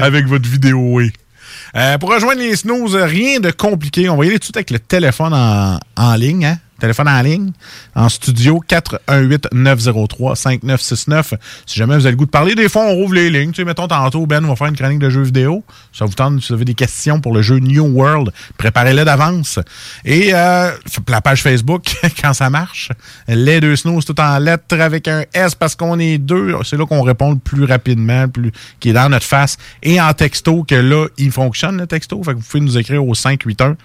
avec 0.02 0.28
votre 0.28 0.50
vidéo, 0.50 0.80
oui. 0.96 1.12
Euh, 1.76 1.98
pour 1.98 2.14
rejoindre 2.14 2.40
les 2.42 2.56
snooze, 2.56 2.96
rien 2.96 3.40
de 3.40 3.52
compliqué. 3.52 4.10
On 4.10 4.16
va 4.16 4.26
y 4.26 4.30
aller 4.30 4.38
tout 4.38 4.40
de 4.40 4.44
suite 4.46 4.58
avec 4.58 4.72
le 4.72 4.80
téléphone 4.80 5.34
en, 5.34 5.80
en 5.98 6.16
ligne. 6.16 6.46
Hein? 6.46 6.60
Téléphone 6.80 7.08
en 7.08 7.22
ligne, 7.22 7.52
en 7.96 8.10
studio, 8.10 8.62
418-903-5969. 8.70 11.34
Si 11.66 11.80
jamais 11.80 11.96
vous 11.96 12.06
avez 12.06 12.12
le 12.12 12.18
goût 12.18 12.26
de 12.26 12.32
parler, 12.32 12.56
des 12.56 12.70
fois, 12.70 12.84
on 12.84 12.94
rouvre 12.94 13.16
les 13.16 13.30
lignes. 13.30 13.52
Tu 13.52 13.62
sais, 13.62 13.66
mettons, 13.66 13.88
tantôt, 13.88 14.26
Ben 14.28 14.46
va 14.46 14.56
faire 14.56 14.68
une 14.68 14.76
chronique 14.76 15.00
de 15.00 15.10
jeux 15.10 15.24
vidéo. 15.24 15.64
Ça 15.92 16.06
vous 16.06 16.14
tente, 16.14 16.42
si 16.42 16.50
vous 16.50 16.56
avez 16.56 16.66
des 16.66 16.76
questions 16.76 17.20
pour 17.20 17.34
le 17.34 17.42
jeu 17.42 17.60
New 17.60 17.86
World, 17.86 18.32
préparez-les 18.58 19.06
d'avance. 19.06 19.60
Et 20.06 20.34
euh, 20.34 20.72
la 21.08 21.22
page 21.22 21.42
Facebook, 21.42 21.84
quand 22.22 22.34
ça 22.34 22.50
marche, 22.50 22.90
les 23.28 23.60
deux 23.60 23.76
snows, 23.76 24.02
tout 24.02 24.20
en 24.20 24.38
lettres 24.38 24.80
avec 24.80 25.08
un 25.08 25.24
S 25.34 25.56
parce 25.56 25.76
qu'on 25.76 26.00
est 26.00 26.18
deux. 26.18 26.56
C'est 26.64 26.78
là 26.78 26.86
qu'on 26.86 27.02
répond 27.02 27.32
le 27.32 27.38
plus 27.38 27.64
rapidement, 27.64 28.28
plus 28.28 28.52
qui 28.80 28.90
est 28.90 28.94
dans 28.94 29.10
notre 29.10 29.26
face. 29.26 29.58
Et 29.82 30.00
en 30.00 30.14
texto, 30.14 30.64
que 30.64 30.76
là, 30.76 31.08
il 31.18 31.32
fonctionne, 31.32 31.78
le 31.78 31.88
texto. 31.88 32.22
Fait 32.24 32.34
que 32.34 32.38
vous 32.38 32.44
pouvez 32.44 32.64
nous 32.64 32.78
écrire 32.78 33.06
au 33.06 33.16
581 33.16 33.78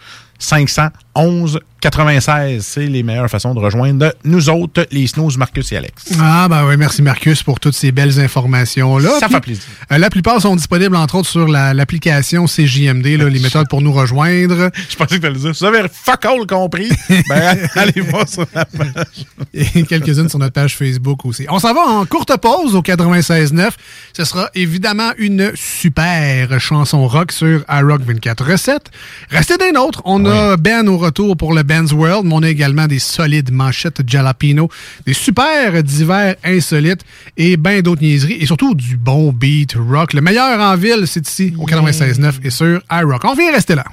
511 1.17 1.61
96. 1.81 2.65
C'est 2.65 2.87
les 2.87 3.03
meilleures 3.03 3.29
façons 3.29 3.55
de 3.55 3.59
rejoindre 3.59 4.15
nous 4.23 4.49
autres, 4.49 4.87
les 4.93 5.09
snooze, 5.09 5.37
Marcus 5.37 5.73
et 5.73 5.77
Alex. 5.79 6.13
Ah, 6.21 6.47
ben 6.49 6.65
oui, 6.65 6.77
merci 6.77 7.03
Marcus 7.03 7.43
pour 7.43 7.59
toutes 7.59 7.75
ces 7.75 7.91
belles 7.91 8.21
informations-là. 8.21 9.11
Ça 9.19 9.27
Puis, 9.27 9.35
fait 9.35 9.41
plaisir. 9.41 9.65
euh, 9.91 9.99
la 9.99 10.09
plupart 10.09 10.41
sont 10.41 10.55
disponibles, 10.55 10.95
entre 10.95 11.17
autres, 11.17 11.29
sur 11.29 11.49
la- 11.49 11.75
l'application 11.75 12.47
CJMD, 12.47 13.17
là, 13.19 13.29
les 13.29 13.41
méthodes 13.41 13.69
pour 13.69 13.83
nous 13.83 13.93
rejoindre. 13.93 14.71
Je 14.89 14.95
pensais 14.95 15.17
que 15.17 15.21
tu 15.23 15.27
allais 15.27 15.39
dire, 15.41 15.53
vous 15.59 15.65
avez 15.65 15.89
fuck 15.93 16.25
all 16.25 16.47
compris? 16.47 16.89
ben, 17.29 17.59
allez 17.75 18.01
voir 18.01 18.29
sur 18.29 18.47
la 18.55 18.65
page. 18.65 19.27
et 19.53 19.83
quelques-unes 19.83 20.29
sur 20.29 20.39
notre 20.39 20.53
page 20.53 20.77
Facebook 20.77 21.25
aussi. 21.27 21.47
On 21.49 21.59
s'en 21.59 21.75
va 21.75 21.81
en 21.81 22.07
courte 22.07 22.37
pause 22.37 22.77
au 22.77 22.83
96.9. 22.83 23.71
Ce 24.17 24.25
sera 24.25 24.51
évidemment 24.55 25.11
une 25.19 25.51
super 25.57 26.61
chanson 26.61 27.09
rock 27.09 27.33
sur 27.33 27.65
iRock 27.69 28.03
24 28.03 28.45
recettes. 28.53 28.87
Restez 29.31 29.57
des 29.59 29.73
nôtres. 29.73 30.01
On 30.05 30.25
a 30.27 30.57
Ben 30.57 30.87
au 30.89 30.97
retour 31.03 31.37
pour 31.37 31.53
le 31.53 31.63
Ben's 31.63 31.93
World, 31.93 32.27
mais 32.27 32.35
on 32.35 32.43
a 32.43 32.49
également 32.49 32.87
des 32.87 32.99
solides 32.99 33.53
manchettes 33.53 34.01
jalapino, 34.07 34.69
des 35.07 35.13
super 35.13 35.83
divers 35.83 36.37
insolites 36.45 37.03
et 37.37 37.57
ben 37.57 37.83
d'autres 37.83 38.03
niaiseries 38.03 38.39
et 38.41 38.47
surtout 38.47 38.75
du 38.75 38.97
bon 38.97 39.33
beat 39.33 39.75
rock. 39.75 40.13
Le 40.13 40.21
meilleur 40.21 40.61
en 40.61 40.77
ville, 40.77 41.05
c'est 41.07 41.29
ici 41.29 41.55
au 41.59 41.67
96.9 41.67 42.33
et 42.45 42.51
sur 42.51 42.81
iRock. 42.91 43.25
On 43.25 43.35
vient 43.35 43.53
rester 43.53 43.75
là. 43.75 43.85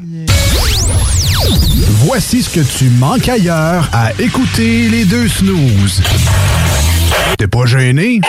Voici 2.06 2.44
ce 2.44 2.50
que 2.50 2.78
tu 2.78 2.90
manques 2.92 3.28
ailleurs 3.28 3.90
à 3.92 4.12
écouter 4.20 4.90
les 4.90 5.06
deux 5.06 5.28
snooze. 5.28 6.02
T'es 7.38 7.48
pas 7.48 7.66
gêné? 7.66 8.22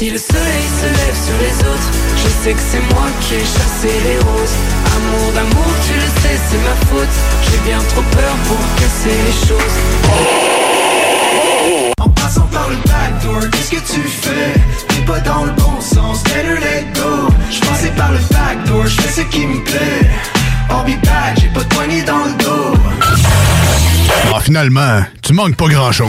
Si 0.00 0.08
le 0.08 0.16
soleil 0.16 0.64
se 0.80 0.86
lève 0.86 1.18
sur 1.26 1.36
les 1.44 1.56
autres, 1.68 1.90
je 2.16 2.28
sais 2.42 2.54
que 2.54 2.64
c'est 2.70 2.94
moi 2.94 3.06
qui 3.20 3.34
ai 3.34 3.40
chassé 3.40 3.92
les 4.08 4.16
roses. 4.16 4.56
Amour 4.96 5.32
d'amour, 5.34 5.70
tu 5.86 5.92
le 5.92 6.08
sais, 6.22 6.36
c'est 6.48 6.62
ma 6.68 6.76
faute. 6.88 7.16
J'ai 7.44 7.58
bien 7.68 7.78
trop 7.90 8.00
peur 8.00 8.34
pour 8.48 8.60
casser 8.80 9.16
les 9.26 9.36
choses. 9.46 9.76
En 12.00 12.08
passant 12.08 12.48
par 12.50 12.70
le 12.70 12.76
backdoor, 12.76 13.50
qu'est-ce 13.50 13.70
que 13.72 13.94
tu 13.94 14.00
fais? 14.08 14.54
T'es 14.88 15.02
pas 15.04 15.20
dans 15.20 15.44
le 15.44 15.52
bon 15.52 15.78
sens, 15.82 16.22
better 16.24 16.58
let 16.64 16.86
go 16.94 17.28
Je 17.50 17.60
passais 17.60 17.90
par 17.90 18.10
le 18.12 18.20
backdoor, 18.30 18.86
je 18.86 19.00
fais 19.02 19.20
ce 19.20 19.26
qui 19.26 19.44
me 19.46 19.62
plaît 19.64 20.08
I'll 20.70 20.84
be 20.86 20.98
back, 21.04 21.38
j'ai 21.38 21.48
pas 21.48 21.60
de 21.60 21.74
poignée 21.74 22.02
dans 22.04 22.24
le 22.24 22.32
dos 22.42 22.74
Ah, 24.34 24.40
finalement, 24.40 25.02
tu 25.20 25.34
manques 25.34 25.56
pas 25.56 25.68
grand-chose. 25.68 26.08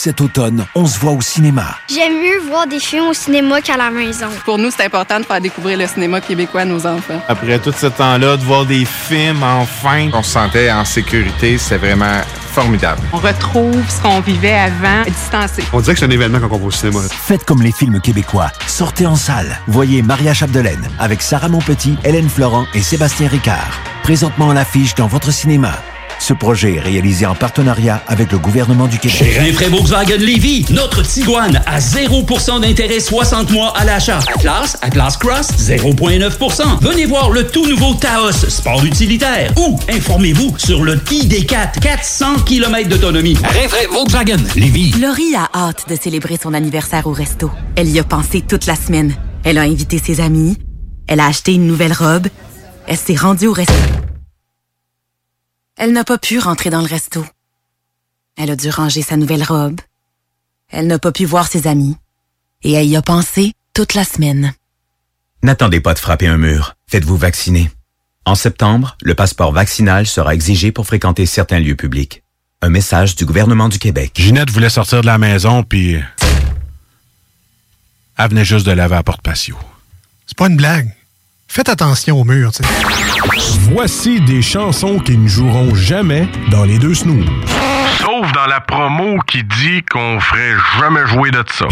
Cet 0.00 0.20
automne, 0.20 0.64
on 0.76 0.86
se 0.86 0.96
voit 0.96 1.10
au 1.10 1.20
cinéma. 1.20 1.74
J'aime 1.88 2.22
mieux 2.22 2.38
voir 2.48 2.68
des 2.68 2.78
films 2.78 3.08
au 3.08 3.12
cinéma 3.12 3.60
qu'à 3.60 3.76
la 3.76 3.90
maison. 3.90 4.28
Pour 4.44 4.56
nous, 4.56 4.70
c'est 4.70 4.84
important 4.84 5.18
de 5.18 5.24
faire 5.24 5.40
découvrir 5.40 5.76
le 5.76 5.88
cinéma 5.88 6.20
québécois 6.20 6.60
à 6.60 6.64
nos 6.66 6.86
enfants. 6.86 7.20
Après 7.26 7.58
tout 7.58 7.72
ce 7.72 7.86
temps-là, 7.86 8.36
de 8.36 8.44
voir 8.44 8.64
des 8.64 8.84
films, 8.84 9.42
enfin, 9.42 10.08
on 10.12 10.22
se 10.22 10.30
sentait 10.30 10.70
en 10.70 10.84
sécurité. 10.84 11.58
C'est 11.58 11.78
vraiment 11.78 12.20
formidable. 12.52 13.02
On 13.12 13.16
retrouve 13.16 13.82
ce 13.90 14.00
qu'on 14.00 14.20
vivait 14.20 14.56
avant, 14.56 15.02
distancé. 15.02 15.64
On 15.72 15.80
dirait 15.80 15.94
que 15.94 15.98
c'est 15.98 16.06
un 16.06 16.10
événement 16.10 16.38
quand 16.38 16.52
on 16.52 16.58
va 16.58 16.66
au 16.66 16.70
cinéma. 16.70 17.00
Faites 17.10 17.44
comme 17.44 17.62
les 17.62 17.72
films 17.72 18.00
québécois. 18.00 18.52
Sortez 18.68 19.04
en 19.04 19.16
salle. 19.16 19.58
Voyez 19.66 20.02
Maria 20.02 20.32
Chapdelaine 20.32 20.88
avec 21.00 21.22
Sarah 21.22 21.48
Monpetit, 21.48 21.98
Hélène 22.04 22.28
Florent 22.28 22.66
et 22.72 22.82
Sébastien 22.82 23.26
Ricard. 23.26 23.80
Présentement 24.04 24.50
à 24.50 24.54
l'affiche 24.54 24.94
dans 24.94 25.08
votre 25.08 25.32
cinéma. 25.32 25.72
Ce 26.18 26.32
projet 26.34 26.74
est 26.74 26.80
réalisé 26.80 27.26
en 27.26 27.34
partenariat 27.34 28.02
avec 28.06 28.32
le 28.32 28.38
gouvernement 28.38 28.86
du 28.86 28.98
Québec. 28.98 29.18
Chez 29.18 29.38
Rinfraie 29.38 29.68
Volkswagen 29.68 30.18
Lévy, 30.18 30.66
notre 30.70 31.02
Tiguan 31.02 31.62
à 31.64 31.78
0% 31.78 32.60
d'intérêt 32.60 33.00
60 33.00 33.50
mois 33.50 33.72
à 33.76 33.84
l'achat. 33.84 34.18
Atlas, 34.34 34.76
Atlas 34.82 35.16
Cross, 35.16 35.48
0,9%. 35.58 36.80
Venez 36.82 37.06
voir 37.06 37.30
le 37.30 37.46
tout 37.46 37.66
nouveau 37.66 37.94
Taos, 37.94 38.32
sport 38.32 38.84
utilitaire. 38.84 39.52
Ou 39.56 39.78
informez-vous 39.88 40.58
sur 40.58 40.84
le 40.84 40.96
ID4, 40.96 41.80
400 41.80 42.40
km 42.44 42.88
d'autonomie. 42.88 43.36
Rinfraie 43.36 43.86
Volkswagen 43.90 44.42
Lévy. 44.56 44.92
Laurie 45.00 45.34
a 45.36 45.48
hâte 45.54 45.88
de 45.88 45.96
célébrer 45.96 46.38
son 46.42 46.52
anniversaire 46.52 47.06
au 47.06 47.12
resto. 47.12 47.50
Elle 47.76 47.88
y 47.88 47.98
a 47.98 48.04
pensé 48.04 48.42
toute 48.42 48.66
la 48.66 48.76
semaine. 48.76 49.14
Elle 49.44 49.58
a 49.58 49.62
invité 49.62 49.98
ses 49.98 50.20
amis. 50.20 50.56
Elle 51.06 51.20
a 51.20 51.26
acheté 51.26 51.54
une 51.54 51.66
nouvelle 51.66 51.92
robe. 51.92 52.26
Elle 52.86 52.96
s'est 52.96 53.16
rendue 53.16 53.46
au 53.46 53.52
resto. 53.52 53.72
Elle 55.80 55.92
n'a 55.92 56.02
pas 56.02 56.18
pu 56.18 56.40
rentrer 56.40 56.70
dans 56.70 56.80
le 56.80 56.88
resto. 56.88 57.24
Elle 58.36 58.50
a 58.50 58.56
dû 58.56 58.68
ranger 58.68 59.00
sa 59.00 59.16
nouvelle 59.16 59.44
robe. 59.44 59.80
Elle 60.70 60.88
n'a 60.88 60.98
pas 60.98 61.12
pu 61.12 61.24
voir 61.24 61.46
ses 61.46 61.68
amis. 61.68 61.96
Et 62.62 62.72
elle 62.72 62.88
y 62.88 62.96
a 62.96 63.02
pensé 63.02 63.52
toute 63.74 63.94
la 63.94 64.02
semaine. 64.02 64.54
N'attendez 65.44 65.80
pas 65.80 65.94
de 65.94 66.00
frapper 66.00 66.26
un 66.26 66.36
mur. 66.36 66.74
Faites-vous 66.88 67.16
vacciner. 67.16 67.70
En 68.24 68.34
septembre, 68.34 68.96
le 69.02 69.14
passeport 69.14 69.52
vaccinal 69.52 70.08
sera 70.08 70.34
exigé 70.34 70.72
pour 70.72 70.84
fréquenter 70.84 71.26
certains 71.26 71.60
lieux 71.60 71.76
publics. 71.76 72.24
Un 72.60 72.70
message 72.70 73.14
du 73.14 73.24
gouvernement 73.24 73.68
du 73.68 73.78
Québec. 73.78 74.10
Ginette 74.16 74.50
voulait 74.50 74.70
sortir 74.70 75.00
de 75.02 75.06
la 75.06 75.18
maison, 75.18 75.62
puis... 75.62 75.96
Elle 78.18 78.30
venait 78.30 78.44
juste 78.44 78.66
de 78.66 78.72
laver 78.72 78.96
à 78.96 79.04
porte 79.04 79.22
patio. 79.22 79.56
C'est 80.26 80.36
pas 80.36 80.48
une 80.48 80.56
blague. 80.56 80.92
Faites 81.50 81.68
attention 81.70 82.20
au 82.20 82.24
mur, 82.24 82.52
tu 82.52 82.62
sais. 82.62 82.68
Voici 83.72 84.20
des 84.20 84.42
chansons 84.42 84.98
qui 84.98 85.16
ne 85.16 85.26
joueront 85.26 85.74
jamais 85.74 86.28
dans 86.50 86.64
les 86.64 86.78
deux 86.78 86.94
snooze. 86.94 87.26
Sauf 87.98 88.30
dans 88.32 88.46
la 88.46 88.60
promo 88.60 89.18
qui 89.26 89.42
dit 89.44 89.82
qu'on 89.90 90.20
ferait 90.20 90.54
jamais 90.78 91.06
jouer 91.06 91.30
de 91.30 91.42
ça. 91.52 91.66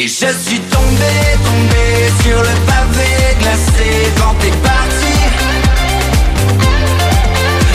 Et 0.00 0.06
je 0.06 0.06
suis 0.06 0.60
tombé, 0.60 1.12
tombé 1.44 1.84
sur 2.22 2.38
le 2.38 2.54
pavé 2.68 3.34
glacé 3.40 4.12
quand 4.16 4.32
t'es 4.38 4.52
parti. 4.62 5.16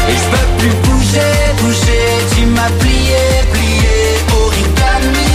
Et 0.08 0.14
je 0.14 0.28
peux 0.32 0.48
plus 0.58 0.74
bouger, 0.88 1.36
bouger, 1.60 2.08
tu 2.34 2.46
m'as 2.46 2.70
plié, 2.80 3.44
plié, 3.52 3.96
origami. 4.32 5.32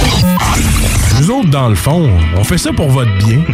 Nous 1.20 1.30
autres, 1.30 1.50
dans 1.50 1.68
le 1.68 1.74
fond, 1.74 2.10
on 2.34 2.42
fait 2.42 2.56
ça 2.56 2.72
pour 2.72 2.88
votre 2.88 3.14
bien. 3.18 3.42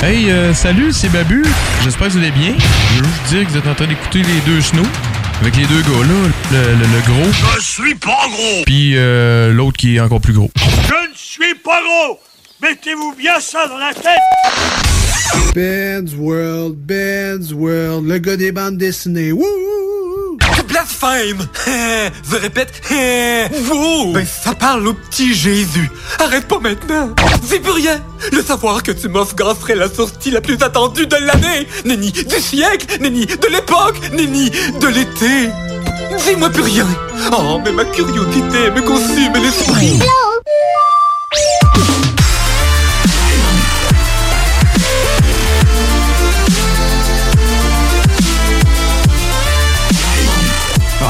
Hey, 0.00 0.30
euh, 0.30 0.54
salut, 0.54 0.92
c'est 0.92 1.08
Babu. 1.08 1.44
J'espère 1.82 2.06
que 2.06 2.12
vous 2.12 2.18
allez 2.18 2.30
bien. 2.30 2.54
Je 2.94 3.02
veux 3.02 3.08
juste 3.08 3.28
dire 3.28 3.44
que 3.44 3.50
vous 3.50 3.56
êtes 3.58 3.66
en 3.66 3.74
train 3.74 3.86
d'écouter 3.86 4.22
les 4.22 4.40
deux 4.46 4.60
snows. 4.60 4.86
Avec 5.40 5.56
les 5.56 5.66
deux 5.66 5.80
gars 5.82 5.88
là, 5.88 6.28
le, 6.52 6.58
le- 6.74 6.78
le 6.80 7.00
gros. 7.06 7.32
Je 7.56 7.60
suis 7.62 7.94
pas 7.94 8.26
gros! 8.28 8.64
Puis 8.66 8.94
euh, 8.96 9.52
l'autre 9.52 9.76
qui 9.76 9.96
est 9.96 10.00
encore 10.00 10.20
plus 10.20 10.32
gros. 10.32 10.50
Je 10.56 11.10
ne 11.10 11.14
suis 11.14 11.54
pas 11.54 11.80
gros! 11.82 12.18
Mettez-vous 12.60 13.14
bien 13.16 13.38
ça 13.38 13.66
dans 13.68 13.78
la 13.78 13.94
tête! 13.94 14.18
Ben's 15.54 16.12
World, 16.16 16.74
Ben's 16.76 17.52
World, 17.52 18.08
le 18.08 18.18
gars 18.18 18.36
des 18.36 18.50
bandes 18.50 18.78
dessinées. 18.78 19.30
Wouh! 19.32 19.44
Blasphème. 20.68 21.46
Je 22.30 22.36
répète, 22.36 22.72
wow 23.70 24.12
Ben 24.12 24.26
ça 24.26 24.54
parle 24.54 24.86
au 24.86 24.94
petit 24.94 25.34
Jésus. 25.34 25.90
Arrête 26.18 26.46
pas 26.46 26.58
maintenant. 26.58 27.10
C'est 27.44 27.60
plus 27.60 27.72
rien. 27.72 28.00
Le 28.32 28.42
savoir 28.42 28.82
que 28.82 28.92
tu 28.92 29.08
m'offres 29.08 29.34
serait 29.60 29.74
la 29.74 29.88
sortie 29.88 30.30
la 30.30 30.40
plus 30.40 30.62
attendue 30.62 31.06
de 31.06 31.16
l'année. 31.16 31.66
Nenni 31.84 32.12
du 32.12 32.40
siècle 32.40 33.00
Nenni 33.00 33.26
de 33.26 33.48
l'époque 33.48 34.00
Nenni 34.12 34.50
de 34.50 34.86
l'été. 34.88 35.48
Dis-moi 36.26 36.50
plus 36.50 36.62
rien. 36.62 36.86
Oh, 37.32 37.60
mais 37.64 37.72
ma 37.72 37.84
curiosité 37.84 38.70
me 38.70 38.82
consume 38.82 39.32
l'esprit 39.42 39.98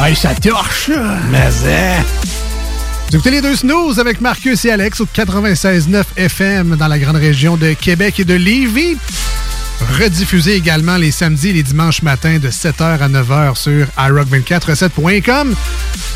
Ouais, 0.01 0.15
ça 0.15 0.35
torche! 0.35 0.91
Mais 1.31 1.49
hein? 1.67 2.03
Vous 3.11 3.17
écoutez 3.17 3.31
les 3.31 3.41
deux 3.41 3.57
snooze 3.57 3.99
avec 3.99 4.21
Marcus 4.21 4.65
et 4.65 4.71
Alex 4.71 5.01
au 5.01 5.07
96.9 5.07 6.05
FM 6.17 6.77
dans 6.77 6.87
la 6.87 6.99
grande 6.99 7.17
région 7.17 7.57
de 7.57 7.73
Québec 7.73 8.21
et 8.21 8.25
de 8.25 8.35
Lévis. 8.35 8.97
Rediffusé 9.99 10.55
également 10.55 10.97
les 10.99 11.11
samedis 11.11 11.49
et 11.49 11.53
les 11.55 11.63
dimanches 11.63 12.03
matins 12.03 12.39
de 12.39 12.49
7h 12.49 13.01
à 13.01 13.09
9h 13.09 13.57
sur 13.57 13.87
iRock247.com. 13.97 15.55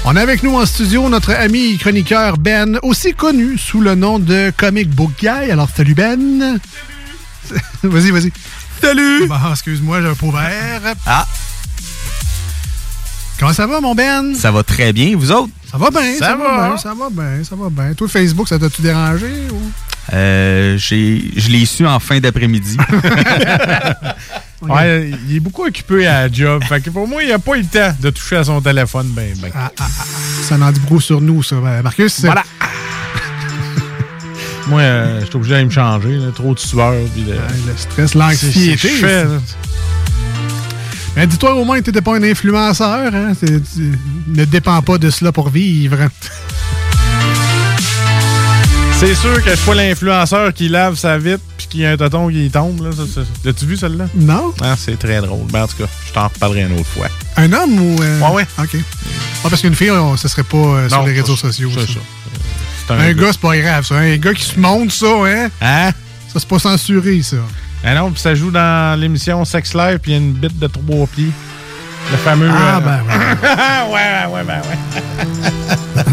On 0.04 0.16
a 0.16 0.20
avec 0.20 0.42
nous 0.42 0.54
en 0.54 0.66
studio 0.66 1.08
notre 1.08 1.32
ami 1.32 1.76
chroniqueur 1.78 2.38
Ben, 2.38 2.78
aussi 2.82 3.14
connu 3.14 3.58
sous 3.58 3.80
le 3.80 3.94
nom 3.94 4.18
de 4.18 4.52
Comic 4.56 4.90
Book 4.90 5.12
Guy. 5.18 5.50
Alors, 5.50 5.68
salut 5.74 5.94
Ben! 5.94 6.60
vas-y, 7.82 8.10
vas-y. 8.10 8.32
Salut! 8.80 9.26
Bon, 9.26 9.36
excuse-moi, 9.50 10.02
j'ai 10.02 10.08
un 10.08 10.14
pot 10.14 10.30
vert. 10.30 10.94
Ah, 11.06 11.26
Comment 13.42 13.54
ça 13.54 13.66
va, 13.66 13.80
mon 13.80 13.92
Ben? 13.92 14.36
ça 14.36 14.52
va 14.52 14.62
très 14.62 14.92
bien, 14.92 15.16
vous 15.16 15.32
autres? 15.32 15.48
Ça 15.68 15.76
va 15.76 15.90
bien, 15.90 16.12
ça, 16.16 16.26
Ça 16.26 16.36
va, 16.36 16.44
va? 16.44 16.68
bien, 16.68 16.76
ça 16.76 16.94
va 16.94 17.10
bien, 17.10 17.42
ça 17.42 17.56
va 17.56 17.68
bien. 17.70 17.92
Toi, 17.94 18.06
Facebook, 18.06 18.46
ça 18.48 18.56
t'a-tu 18.56 18.82
dérangé? 18.82 19.48
Ou... 19.50 19.58
Euh, 20.14 20.78
j'ai, 20.78 21.24
je 21.36 21.48
l'ai 21.48 21.66
su 21.66 21.84
en 21.84 21.98
fin 21.98 22.20
d'après-midi. 22.20 22.76
Ouais, 24.62 25.10
il 25.28 25.36
est 25.38 25.40
beaucoup 25.40 25.64
occupé 25.66 26.06
à 26.06 26.28
la 26.28 26.32
job. 26.32 26.62
fait 26.62 26.80
que 26.80 26.90
pour 26.90 27.08
moi, 27.08 27.20
il 27.24 27.32
a 27.32 27.40
pas 27.40 27.56
eu 27.56 27.62
le 27.62 27.66
temps 27.66 27.92
de 28.00 28.10
toucher 28.10 28.36
à 28.36 28.44
son 28.44 28.60
téléphone. 28.60 29.08
Ben, 29.08 29.34
ben. 29.42 29.50
Ah, 29.56 29.72
ah, 29.76 29.84
ah, 30.00 30.04
ça 30.48 30.54
en 30.54 30.70
dit 30.70 30.78
beaucoup 30.78 31.00
sur 31.00 31.20
nous, 31.20 31.42
ça. 31.42 31.56
Ben, 31.56 31.82
Marcus, 31.82 32.20
Voilà. 32.20 32.44
Moi, 34.68 34.80
euh, 34.82 35.20
je 35.20 35.26
suis 35.26 35.34
obligé 35.34 35.54
d'aller 35.54 35.64
me 35.64 35.70
changer. 35.70 36.16
là, 36.16 36.28
trop 36.32 36.54
de 36.54 36.60
sueur. 36.60 36.94
puis 37.12 37.24
de- 37.24 37.32
le 37.32 37.76
stress, 37.76 38.14
l'anxiété. 38.14 38.88
Mais 41.16 41.26
dis-toi 41.26 41.54
au 41.54 41.64
moins 41.64 41.78
que 41.80 41.84
t'étais 41.84 42.00
pas 42.00 42.16
un 42.16 42.22
influenceur. 42.22 43.14
Hein? 43.14 43.32
Tu- 43.38 43.98
ne 44.28 44.44
dépends 44.44 44.80
pas 44.82 44.98
de 44.98 45.10
cela 45.10 45.30
pour 45.32 45.50
vivre. 45.50 45.96
C'est 48.98 49.14
sûr 49.16 49.42
que 49.42 49.50
je 49.50 49.56
suis 49.56 49.66
pas 49.66 49.74
l'influenceur 49.74 50.54
qui 50.54 50.68
lave 50.68 50.94
sa 50.94 51.18
vitre 51.18 51.42
puis 51.58 51.66
qu'il 51.66 51.80
y 51.80 51.86
a 51.86 51.90
un 51.90 51.96
tonton 51.96 52.28
qui 52.28 52.48
tombe. 52.50 52.80
L'as-tu 53.44 53.66
vu 53.66 53.76
celle-là? 53.76 54.06
Non. 54.14 54.54
Ah, 54.62 54.74
c'est 54.78 54.96
très 54.96 55.20
drôle. 55.20 55.46
Ben, 55.52 55.64
en 55.64 55.66
tout 55.66 55.76
cas, 55.76 55.88
je 56.06 56.12
t'en 56.12 56.28
reparlerai 56.28 56.62
une 56.62 56.74
autre 56.78 56.86
fois. 56.86 57.08
Un 57.36 57.52
homme 57.52 57.80
ou. 57.80 58.00
euh, 58.02 58.20
Ouais, 58.20 58.30
ouais. 58.36 58.46
OK. 58.60 58.76
Ah, 59.44 59.48
parce 59.50 59.60
qu'une 59.60 59.74
fille, 59.74 59.90
on- 59.90 60.16
ce 60.16 60.28
serait 60.28 60.44
pas 60.44 60.56
euh, 60.56 60.88
sur 60.88 60.98
Non, 61.00 61.06
les 61.06 61.14
réseaux 61.20 61.36
sociaux. 61.36 61.70
c'est 61.74 61.80
ça. 61.94 61.98
ça. 62.88 62.94
Un, 62.94 63.12
gars, 63.12 63.32
c'est 63.32 63.40
pas 63.40 63.56
grave, 63.58 63.84
ça. 63.84 63.96
Un 63.96 64.16
gars 64.18 64.34
qui 64.34 64.44
se 64.44 64.58
montre 64.58 64.92
ça, 64.94 65.06
hein? 65.26 65.48
Hein? 65.60 65.90
Ça, 66.32 66.38
c'est 66.38 66.48
pas 66.48 66.60
censuré, 66.60 67.22
ça. 67.22 67.38
Ah 67.84 67.94
non, 67.94 68.10
puis 68.12 68.20
ça 68.20 68.34
joue 68.34 68.50
dans 68.50 68.98
l'émission 68.98 69.44
Sex 69.44 69.74
Live, 69.74 69.98
puis 70.00 70.12
il 70.12 70.14
y 70.14 70.18
a 70.18 70.20
une 70.20 70.32
bite 70.32 70.58
de 70.58 70.66
trois 70.68 71.06
plis. 71.06 71.32
Le 72.10 72.16
fameux. 72.18 72.48
Ah, 72.50 72.76
euh, 72.76 72.80
ben, 72.80 73.00
ouais. 73.90 73.92
ouais, 73.92 74.34
ouais, 74.34 74.44
ben, 74.44 74.60
ouais. 74.60 76.04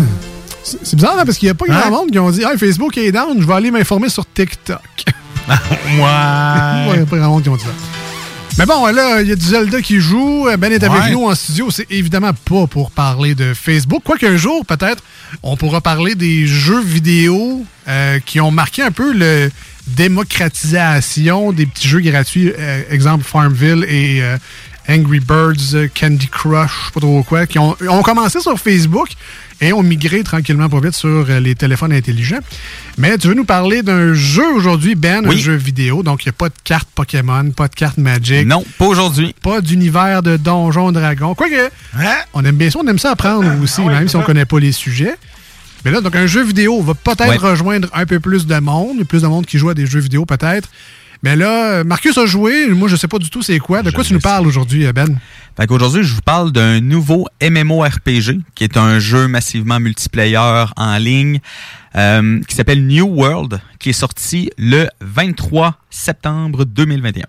C'est 0.64 0.96
bizarre, 0.96 1.18
hein, 1.20 1.24
parce 1.26 1.38
qu'il 1.38 1.48
y 1.48 1.50
a 1.50 1.56
pas 1.56 1.66
grand 1.66 1.88
Hein? 1.88 1.90
monde 1.90 2.12
qui 2.12 2.20
ont 2.20 2.30
dit 2.30 2.44
Hey, 2.44 2.58
Facebook 2.58 2.96
est 2.98 3.12
down, 3.12 3.40
je 3.42 3.46
vais 3.48 3.54
aller 3.54 3.72
m'informer 3.72 4.10
sur 4.10 4.26
TikTok. 4.32 4.80
ouais. 5.48 5.56
Il 5.98 7.00
y 7.00 7.02
a 7.02 7.06
pas 7.10 7.18
grand 7.18 7.30
monde 7.30 7.44
qui 7.44 7.50
ont 7.50 7.56
dit 7.56 7.64
ça. 7.64 7.70
Mais 8.58 8.66
bon, 8.66 8.86
là, 8.88 9.22
il 9.22 9.30
y 9.30 9.32
a 9.32 9.36
du 9.36 9.46
Zelda 9.46 9.82
qui 9.82 10.00
joue. 10.02 10.48
Ben 10.60 10.72
est 10.72 10.84
avec 10.84 11.12
nous 11.12 11.26
en 11.28 11.34
studio. 11.34 11.72
C'est 11.72 11.90
évidemment 11.92 12.34
pas 12.34 12.68
pour 12.68 12.92
parler 12.92 13.34
de 13.34 13.54
Facebook. 13.54 14.02
Quoique 14.04 14.26
un 14.26 14.36
jour, 14.36 14.66
peut-être, 14.66 15.02
on 15.44 15.56
pourra 15.56 15.80
parler 15.82 16.14
des 16.14 16.46
jeux 16.46 16.82
vidéo 16.82 17.64
euh, 17.88 18.20
qui 18.26 18.42
ont 18.42 18.52
marqué 18.52 18.84
un 18.84 18.92
peu 18.92 19.14
le 19.14 19.50
démocratisation 19.96 21.52
des 21.52 21.66
petits 21.66 21.88
jeux 21.88 22.00
gratuits, 22.02 22.52
euh, 22.58 22.82
exemple 22.90 23.24
Farmville 23.24 23.86
et 23.88 24.22
euh, 24.22 24.38
Angry 24.88 25.20
Birds, 25.20 25.74
euh, 25.76 25.88
Candy 26.00 26.28
Crush, 26.28 26.72
je 26.72 26.86
sais 26.86 26.92
pas 26.94 27.00
trop 27.00 27.24
quoi, 27.24 27.46
qui 27.46 27.60
ont, 27.60 27.76
ont 27.90 28.02
commencé 28.02 28.40
sur 28.40 28.58
Facebook 28.60 29.10
et 29.62 29.74
ont 29.74 29.84
migré 29.84 30.24
tranquillement 30.24 30.70
pas 30.70 30.80
vite 30.80 30.94
sur 30.94 31.26
les 31.26 31.54
téléphones 31.54 31.92
intelligents. 31.92 32.40
Mais 32.98 33.18
tu 33.18 33.28
veux 33.28 33.34
nous 33.34 33.44
parler 33.44 33.84
d'un 33.84 34.14
jeu 34.14 34.48
aujourd'hui, 34.56 34.96
Ben, 34.96 35.26
un 35.26 35.36
jeu 35.36 35.56
vidéo, 35.56 36.02
donc 36.02 36.24
il 36.24 36.30
n'y 36.30 36.32
a 36.32 36.34
pas 36.34 36.48
de 36.48 36.56
carte 36.64 36.88
Pokémon, 36.96 37.52
pas 37.52 37.68
de 37.68 37.76
carte 37.76 37.98
Magic. 37.98 38.48
Non, 38.48 38.64
pas 38.78 38.86
aujourd'hui. 38.86 39.36
Pas 39.42 39.60
d'univers 39.60 40.24
de 40.24 40.38
Donjons 40.38 40.94
Dragons. 40.94 41.36
Quoique, 41.36 41.70
on 42.34 42.46
aime 42.46 42.56
bien 42.56 42.70
ça, 42.70 42.80
on 42.82 42.88
aime 42.88 43.00
ça 43.00 43.12
apprendre 43.12 43.50
aussi, 43.62 43.82
même 43.82 44.08
si 44.08 44.16
on 44.16 44.22
connaît 44.22 44.46
pas 44.46 44.60
les 44.60 44.72
sujets. 44.72 45.16
Mais 45.86 45.92
là, 45.92 46.02
donc 46.02 46.16
un 46.16 46.28
jeu 46.28 46.44
vidéo 46.44 46.82
va 46.82 46.94
peut-être 46.94 47.28
Ouais. 47.30 47.38
rejoindre 47.38 47.88
un 47.94 48.06
peu 48.06 48.20
plus 48.20 48.46
de 48.46 48.60
monde, 48.60 49.04
plus 49.06 49.22
de 49.22 49.28
monde 49.28 49.46
qui 49.46 49.58
joue 49.58 49.70
à 49.70 49.74
des 49.74 49.86
jeux 49.86 50.00
vidéo 50.00 50.26
peut-être. 50.26 50.70
Mais 51.22 51.36
là, 51.36 51.84
Marcus 51.84 52.18
a 52.18 52.26
joué, 52.26 52.68
moi 52.70 52.88
je 52.88 52.96
sais 52.96 53.08
pas 53.10 53.18
du 53.18 53.30
tout 53.30 53.42
c'est 53.42 53.60
quoi. 53.60 53.82
De 53.82 53.92
quoi 53.92 54.04
tu 54.06 54.14
nous 54.14 54.20
parles 54.22 54.48
aujourd'hui, 54.48 54.86
euh, 54.86 54.94
Ben? 54.94 55.20
Fait 55.58 55.68
qu'aujourd'hui, 55.68 56.04
je 56.04 56.14
vous 56.14 56.22
parle 56.22 56.54
d'un 56.54 56.80
nouveau 56.80 57.28
MMORPG, 57.42 58.40
qui 58.56 58.64
est 58.64 58.78
un 58.78 59.00
jeu 59.00 59.28
massivement 59.28 59.80
multiplayer 59.82 60.38
en 60.78 60.98
ligne, 60.98 61.42
euh, 61.98 62.40
qui 62.48 62.56
s'appelle 62.56 62.86
New 62.88 63.06
World, 63.06 63.60
qui 63.80 63.90
est 63.90 63.94
sorti 63.94 64.50
le 64.58 64.88
23 65.02 65.76
septembre 65.90 66.64
2021. 66.64 67.26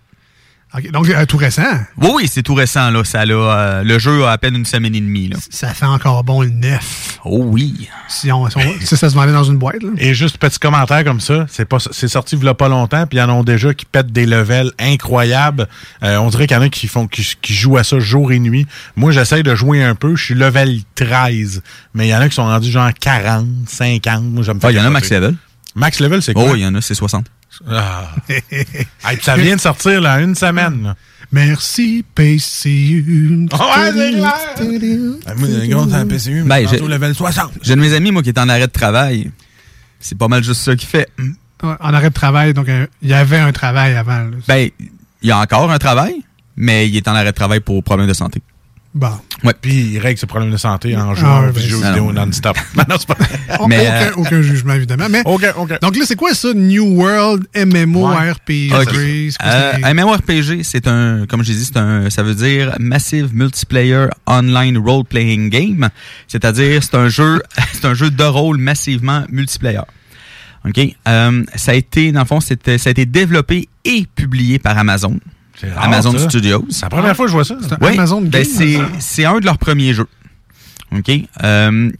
Donc 0.92 1.08
euh, 1.08 1.26
tout 1.26 1.36
récent? 1.36 1.62
Oui, 1.96 2.10
oui, 2.14 2.28
c'est 2.32 2.42
tout 2.44 2.54
récent. 2.54 2.90
Là. 2.90 3.02
Ça, 3.02 3.26
l'a, 3.26 3.34
euh, 3.34 3.82
le 3.82 3.98
jeu 3.98 4.24
a 4.24 4.30
à 4.30 4.38
peine 4.38 4.54
une 4.54 4.64
semaine 4.64 4.94
et 4.94 5.00
demie. 5.00 5.28
Là. 5.28 5.36
Ça 5.50 5.68
fait 5.74 5.86
encore 5.86 6.22
bon 6.22 6.42
le 6.42 6.50
neuf. 6.50 7.18
Oh 7.24 7.42
oui. 7.44 7.88
Si, 8.08 8.30
on, 8.30 8.48
si 8.48 8.56
on- 8.56 8.80
si 8.80 8.96
ça 8.96 9.10
se 9.10 9.14
vendait 9.16 9.32
dans 9.32 9.42
une 9.42 9.58
boîte. 9.58 9.82
là. 9.82 9.90
Et 9.98 10.14
juste 10.14 10.38
petit 10.38 10.58
commentaire 10.60 11.02
comme 11.02 11.20
ça, 11.20 11.44
c'est 11.48 11.64
pas 11.64 11.78
c'est 11.90 12.06
sorti 12.08 12.36
il 12.36 12.44
y 12.44 12.48
a 12.48 12.54
pas 12.54 12.68
longtemps, 12.68 13.04
puis 13.06 13.18
il 13.18 13.20
y 13.20 13.22
en 13.24 13.40
a 13.40 13.42
déjà 13.42 13.74
qui 13.74 13.84
pètent 13.84 14.12
des 14.12 14.26
levels 14.26 14.70
incroyables. 14.78 15.66
Euh, 16.04 16.18
on 16.18 16.28
dirait 16.30 16.46
qu'il 16.46 16.56
y 16.56 16.60
en 16.60 16.62
a 16.62 16.68
qui 16.68 16.86
font 16.86 17.06
qui, 17.08 17.28
qui 17.42 17.52
jouent 17.54 17.76
à 17.78 17.82
ça 17.84 17.98
jour 17.98 18.30
et 18.30 18.38
nuit. 18.38 18.66
Moi, 18.94 19.10
j'essaye 19.10 19.42
de 19.42 19.54
jouer 19.56 19.82
un 19.82 19.94
peu, 19.96 20.14
je 20.14 20.24
suis 20.24 20.34
level 20.34 20.80
13, 20.94 21.62
mais 21.94 22.06
il 22.06 22.10
y 22.10 22.14
en 22.14 22.20
a 22.20 22.28
qui 22.28 22.36
sont 22.36 22.44
rendus 22.44 22.70
genre 22.70 22.90
40, 22.98 23.46
50. 23.66 24.22
Moi, 24.22 24.42
j'aime 24.44 24.60
Ah, 24.62 24.70
il 24.70 24.76
y 24.76 24.80
en 24.80 24.84
a 24.84 24.90
max 24.90 25.10
level. 25.10 25.34
Max 25.74 26.00
level, 26.00 26.22
c'est 26.22 26.34
quoi? 26.34 26.50
Oh, 26.50 26.54
il 26.56 26.62
y 26.62 26.66
en 26.66 26.74
a, 26.74 26.80
c'est 26.80 26.94
60. 26.94 27.26
Ah. 27.68 28.10
Hey, 28.28 29.18
ça 29.22 29.36
vient 29.36 29.56
de 29.56 29.60
sortir 29.60 30.00
là, 30.00 30.20
une 30.20 30.34
semaine. 30.34 30.82
là. 30.82 30.96
Merci, 31.32 32.04
PCU. 32.14 33.46
Ah 33.52 33.56
ouais, 33.56 33.92
c'est 33.92 34.10
clair. 34.12 34.32
Ah, 35.26 35.34
moi, 35.36 35.48
c'est 35.88 35.94
un 35.94 36.06
PCU, 36.06 36.42
mais 36.42 36.64
Ben, 36.64 36.68
j'ai- 36.68 36.78
level 36.80 37.14
60. 37.14 37.52
J'ai 37.62 37.72
un 37.74 37.76
de 37.76 37.80
mes 37.80 37.92
amis, 37.94 38.10
moi, 38.10 38.22
qui 38.22 38.30
est 38.30 38.38
en 38.38 38.48
arrêt 38.48 38.66
de 38.66 38.72
travail. 38.72 39.30
C'est 40.00 40.18
pas 40.18 40.28
mal 40.28 40.42
juste 40.42 40.62
ça 40.62 40.74
qu'il 40.74 40.88
fait. 40.88 41.08
Ouais, 41.62 41.74
En 41.80 41.92
arrêt 41.94 42.08
de 42.08 42.14
travail, 42.14 42.54
donc 42.54 42.66
il 43.02 43.08
y 43.08 43.12
avait 43.14 43.38
un 43.38 43.52
travail 43.52 43.94
avant. 43.94 44.18
là. 44.24 44.36
Ben, 44.48 44.70
il 45.22 45.28
y 45.28 45.30
a 45.30 45.38
encore 45.38 45.70
un 45.70 45.78
travail, 45.78 46.14
mais 46.56 46.88
il 46.88 46.96
est 46.96 47.06
en 47.06 47.14
arrêt 47.14 47.26
de 47.32 47.36
travail 47.36 47.60
pour 47.60 47.82
problème 47.84 48.08
de 48.08 48.14
santé. 48.14 48.42
Bon. 48.92 49.12
Ouais. 49.44 49.54
Puis 49.60 49.92
il 49.92 49.98
règle 50.00 50.18
ses 50.18 50.26
problèmes 50.26 50.50
de 50.50 50.56
santé 50.56 50.96
en 50.96 51.14
jouant 51.14 51.42
Ah, 51.44 51.48
aux 51.48 51.52
ben, 51.52 51.62
jeux 51.62 51.76
c'est- 51.80 51.88
vidéo 51.90 52.12
non. 52.12 52.26
non-stop. 52.26 52.56
Non, 52.76 52.82
non, 52.88 52.96
c'est 52.98 53.06
pas 53.06 53.16
Mais, 53.68 53.78
aucun, 53.86 53.92
euh, 53.94 54.10
aucun 54.16 54.42
jugement, 54.42 54.74
évidemment. 54.74 55.06
Mais, 55.08 55.22
OK, 55.24 55.44
OK. 55.56 55.80
Donc 55.80 55.96
là, 55.96 56.02
c'est 56.06 56.16
quoi 56.16 56.34
ça, 56.34 56.52
New 56.54 56.84
World 57.00 57.46
MMO 57.54 58.06
RPG? 58.08 58.72
Ok. 58.74 58.88
C'est 58.90 59.36
quoi, 59.38 59.46
Euh, 59.46 59.72
c'est- 59.76 59.84
un 59.84 59.94
MMORPG, 59.94 60.62
c'est 60.64 60.88
un, 60.88 61.24
comme 61.28 61.44
j'ai 61.44 61.54
dit, 61.54 61.64
c'est 61.64 61.76
un, 61.76 62.10
ça 62.10 62.24
veut 62.24 62.34
dire 62.34 62.74
Massive 62.80 63.30
Multiplayer 63.32 64.06
Online 64.26 64.76
Role 64.78 65.04
Playing 65.04 65.50
Game. 65.50 65.88
C'est-à-dire, 66.26 66.82
c'est 66.82 66.96
un 66.96 67.08
jeu, 67.08 67.40
c'est 67.72 67.84
un 67.84 67.94
jeu 67.94 68.10
de 68.10 68.24
rôle 68.24 68.58
massivement 68.58 69.24
multiplayer. 69.30 69.82
OK? 70.66 70.80
Euh, 71.08 71.44
ça 71.54 71.70
a 71.70 71.74
été, 71.74 72.10
dans 72.10 72.20
le 72.20 72.26
fond, 72.26 72.40
c'était, 72.40 72.76
ça 72.76 72.88
a 72.88 72.90
été 72.90 73.06
développé 73.06 73.68
et 73.84 74.04
publié 74.16 74.58
par 74.58 74.76
Amazon. 74.76 75.16
Rare, 75.68 75.84
Amazon 75.84 76.12
ça. 76.12 76.28
Studios. 76.28 76.64
C'est 76.70 76.82
la 76.82 76.88
première 76.90 77.16
fois 77.16 77.26
que 77.26 77.30
je 77.30 77.36
vois 77.36 77.44
ça. 77.44 77.56
Oui, 77.80 77.92
Amazon 77.92 78.20
ben, 78.22 78.44
c'est, 78.44 79.24
un 79.24 79.38
de 79.38 79.44
leurs 79.44 79.58
premiers 79.58 79.94
jeux. 79.94 80.08
OK? 80.96 81.10
Euh. 81.42 81.90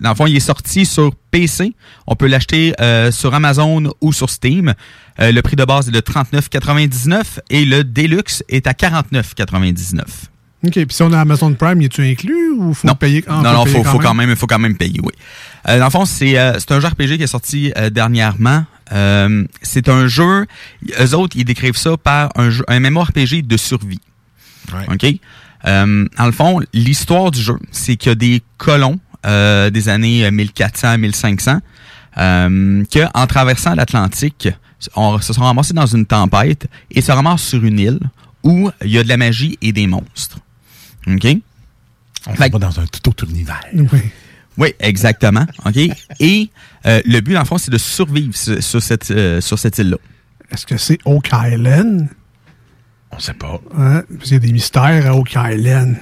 Dans 0.00 0.10
le 0.10 0.14
fond, 0.14 0.26
il 0.26 0.36
est 0.36 0.40
sorti 0.40 0.86
sur 0.86 1.14
PC. 1.30 1.74
On 2.06 2.16
peut 2.16 2.26
l'acheter 2.26 2.74
euh, 2.80 3.12
sur 3.12 3.34
Amazon 3.34 3.92
ou 4.00 4.12
sur 4.12 4.30
Steam. 4.30 4.74
Euh, 5.20 5.30
le 5.30 5.42
prix 5.42 5.56
de 5.56 5.64
base 5.64 5.88
est 5.88 5.92
de 5.92 6.00
39,99 6.00 7.22
et 7.50 7.64
le 7.64 7.84
Deluxe 7.84 8.42
est 8.48 8.66
à 8.66 8.72
49,99. 8.72 10.00
OK, 10.66 10.72
puis 10.72 10.86
si 10.90 11.02
on 11.02 11.12
a 11.12 11.20
Amazon 11.20 11.54
Prime, 11.54 11.80
y 11.80 11.84
est-tu 11.84 12.02
inclus 12.02 12.50
ou 12.56 12.74
faut 12.74 12.88
Non. 12.88 12.94
payer? 12.94 13.22
ah, 13.28 13.38
on 13.38 13.42
non, 13.42 13.52
non, 13.52 13.64
payer 13.64 13.76
faut, 13.76 13.84
faut 13.84 13.98
quand 13.98 14.14
même, 14.14 14.34
faut 14.34 14.46
quand 14.48 14.58
même 14.58 14.76
payer, 14.76 15.00
oui. 15.02 15.12
Euh, 15.68 15.78
dans 15.78 15.84
le 15.84 15.90
fond, 15.90 16.04
c'est 16.04 16.36
euh, 16.36 16.58
un 16.70 16.80
jeu 16.80 16.88
RPG 16.88 17.16
qui 17.16 17.22
est 17.22 17.28
sorti 17.28 17.72
dernièrement. 17.92 18.64
Euh, 18.92 19.44
c'est 19.62 19.88
un 19.88 20.06
jeu, 20.06 20.46
eux 21.00 21.14
autres, 21.14 21.36
ils 21.36 21.44
décrivent 21.44 21.76
ça 21.76 21.96
par 21.96 22.30
un, 22.36 22.50
jeu, 22.50 22.64
un 22.68 22.80
MMORPG 22.80 23.46
de 23.46 23.56
survie. 23.56 24.00
OK? 24.88 25.06
Euh, 25.66 26.06
dans 26.16 26.26
le 26.26 26.32
fond, 26.32 26.60
l'histoire 26.72 27.30
du 27.30 27.40
jeu, 27.40 27.58
c'est 27.70 27.96
qu'il 27.96 28.10
y 28.10 28.12
a 28.12 28.14
des 28.14 28.42
colons 28.58 28.98
euh, 29.26 29.70
des 29.70 29.88
années 29.88 30.28
1400-1500 30.30 31.60
euh, 32.18 32.84
que, 32.90 33.00
en 33.14 33.26
traversant 33.26 33.74
l'Atlantique, 33.74 34.48
on 34.94 35.20
se 35.20 35.32
sont 35.32 35.42
ramassés 35.42 35.74
dans 35.74 35.86
une 35.86 36.06
tempête 36.06 36.68
et 36.90 37.00
se 37.00 37.10
ramassent 37.10 37.42
sur 37.42 37.64
une 37.64 37.78
île 37.78 38.00
où 38.44 38.70
il 38.84 38.90
y 38.90 38.98
a 38.98 39.02
de 39.02 39.08
la 39.08 39.16
magie 39.16 39.58
et 39.60 39.72
des 39.72 39.86
monstres. 39.86 40.38
OK? 41.06 41.26
On 42.26 42.34
va 42.34 42.48
dans 42.48 42.80
un 42.80 42.86
tout 42.86 43.08
autre 43.08 43.24
univers. 43.28 43.64
Oui. 43.74 44.00
Oui, 44.58 44.74
exactement. 44.80 45.46
OK? 45.64 45.76
Et 46.20 46.50
euh, 46.86 47.00
le 47.06 47.20
but, 47.20 47.32
dans 47.34 47.40
le 47.40 47.46
fond, 47.46 47.58
c'est 47.58 47.70
de 47.70 47.78
survivre 47.78 48.34
sur, 48.36 48.62
sur 48.62 48.82
cette, 48.82 49.10
euh, 49.10 49.40
sur 49.40 49.58
cette 49.58 49.78
île-là. 49.78 49.96
Est-ce 50.50 50.66
que 50.66 50.76
c'est 50.76 50.98
Oak 51.04 51.30
Island? 51.32 52.08
On 53.10 53.18
sait 53.18 53.34
pas. 53.34 53.60
Hein? 53.76 54.02
Parce 54.10 54.24
qu'il 54.24 54.32
y 54.34 54.36
a 54.36 54.38
des 54.40 54.52
mystères 54.52 55.06
à 55.06 55.14
Oak 55.16 55.34
Island. 55.36 55.96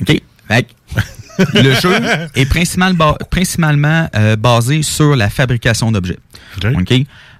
OK? 0.00 0.20
Fait 0.48 0.66
le 1.54 1.74
jeu 1.74 1.92
est 2.34 2.46
principalement, 2.46 2.94
ba- 3.12 3.18
principalement 3.30 4.08
euh, 4.14 4.36
basé 4.36 4.82
sur 4.82 5.16
la 5.16 5.28
fabrication 5.28 5.92
d'objets. 5.92 6.18
OK? 6.64 6.92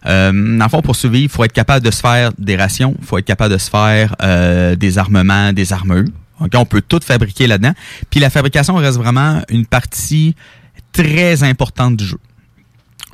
Euh, 0.07 0.33
dans 0.59 0.65
le 0.65 0.69
fond, 0.71 0.83
pour 0.83 0.95
survivre, 0.97 1.25
il 1.25 1.35
faut 1.35 1.45
être 1.45 1.53
capable 1.53 1.85
de 1.85 1.91
se 1.91 2.01
faire 2.01 2.31
des 2.39 2.57
rations, 2.57 2.95
il 3.01 3.07
faut 3.07 3.17
être 3.19 3.25
capable 3.25 3.55
de 3.55 3.59
se 3.59 3.71
faire 3.71 4.15
euh, 4.23 4.77
des 4.77 4.99
armements, 4.99 5.53
des 5.53 5.73
armures. 5.73 6.05
On 6.41 6.65
peut 6.67 6.83
tout 6.87 7.01
fabriquer 7.03 7.47
là-dedans. 7.47 7.73
Puis 8.11 8.21
la 8.21 8.31
fabrication 8.31 8.75
reste 8.77 8.99
vraiment 8.99 9.43
une 9.49 9.67
partie 9.67 10.35
très 10.93 11.43
importante 11.43 11.97
du 11.97 12.05
jeu. 12.05 12.19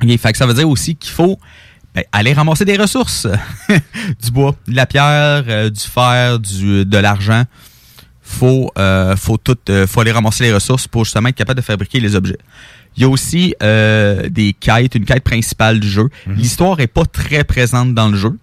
OK? 0.01 0.17
Fait 0.17 0.31
que 0.31 0.37
ça 0.37 0.45
veut 0.45 0.53
dire 0.53 0.69
aussi 0.69 0.95
qu'il 0.95 1.11
faut 1.11 1.39
ben, 1.93 2.03
aller 2.11 2.33
ramasser 2.33 2.65
des 2.65 2.77
ressources. 2.77 3.27
du 4.21 4.31
bois, 4.31 4.55
de 4.67 4.75
la 4.75 4.85
pierre, 4.85 5.43
euh, 5.47 5.69
du 5.69 5.81
fer, 5.81 6.39
du, 6.39 6.85
de 6.85 6.97
l'argent. 6.97 7.43
Faut, 8.21 8.71
euh, 8.77 9.15
faut, 9.15 9.37
tout, 9.37 9.57
euh, 9.69 9.85
faut 9.85 9.99
aller 10.01 10.11
ramasser 10.11 10.45
les 10.45 10.53
ressources 10.53 10.87
pour 10.87 11.03
justement 11.03 11.29
être 11.29 11.35
capable 11.35 11.59
de 11.59 11.65
fabriquer 11.65 11.99
les 11.99 12.15
objets. 12.15 12.37
Il 12.95 13.03
y 13.03 13.05
a 13.05 13.09
aussi 13.09 13.55
euh, 13.61 14.29
des 14.29 14.53
quêtes, 14.53 14.95
une 14.95 15.05
quête 15.05 15.23
principale 15.23 15.79
du 15.79 15.89
jeu. 15.89 16.09
L'histoire 16.27 16.79
est 16.79 16.87
pas 16.87 17.05
très 17.05 17.43
présente 17.43 17.93
dans 17.93 18.07
le 18.07 18.17
jeu. 18.17 18.37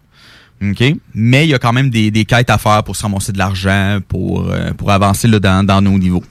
OK? 0.62 0.82
Mais 1.14 1.46
il 1.46 1.50
y 1.50 1.54
a 1.54 1.58
quand 1.58 1.72
même 1.72 1.90
des, 1.90 2.10
des 2.10 2.24
quêtes 2.24 2.50
à 2.50 2.58
faire 2.58 2.82
pour 2.84 2.94
se 2.96 3.02
ramasser 3.02 3.32
de 3.32 3.38
l'argent, 3.38 3.98
pour, 4.08 4.48
euh, 4.50 4.72
pour 4.74 4.90
avancer 4.90 5.26
là, 5.28 5.38
dans, 5.40 5.64
dans 5.64 5.80
nos 5.80 5.98
niveaux. 5.98 6.22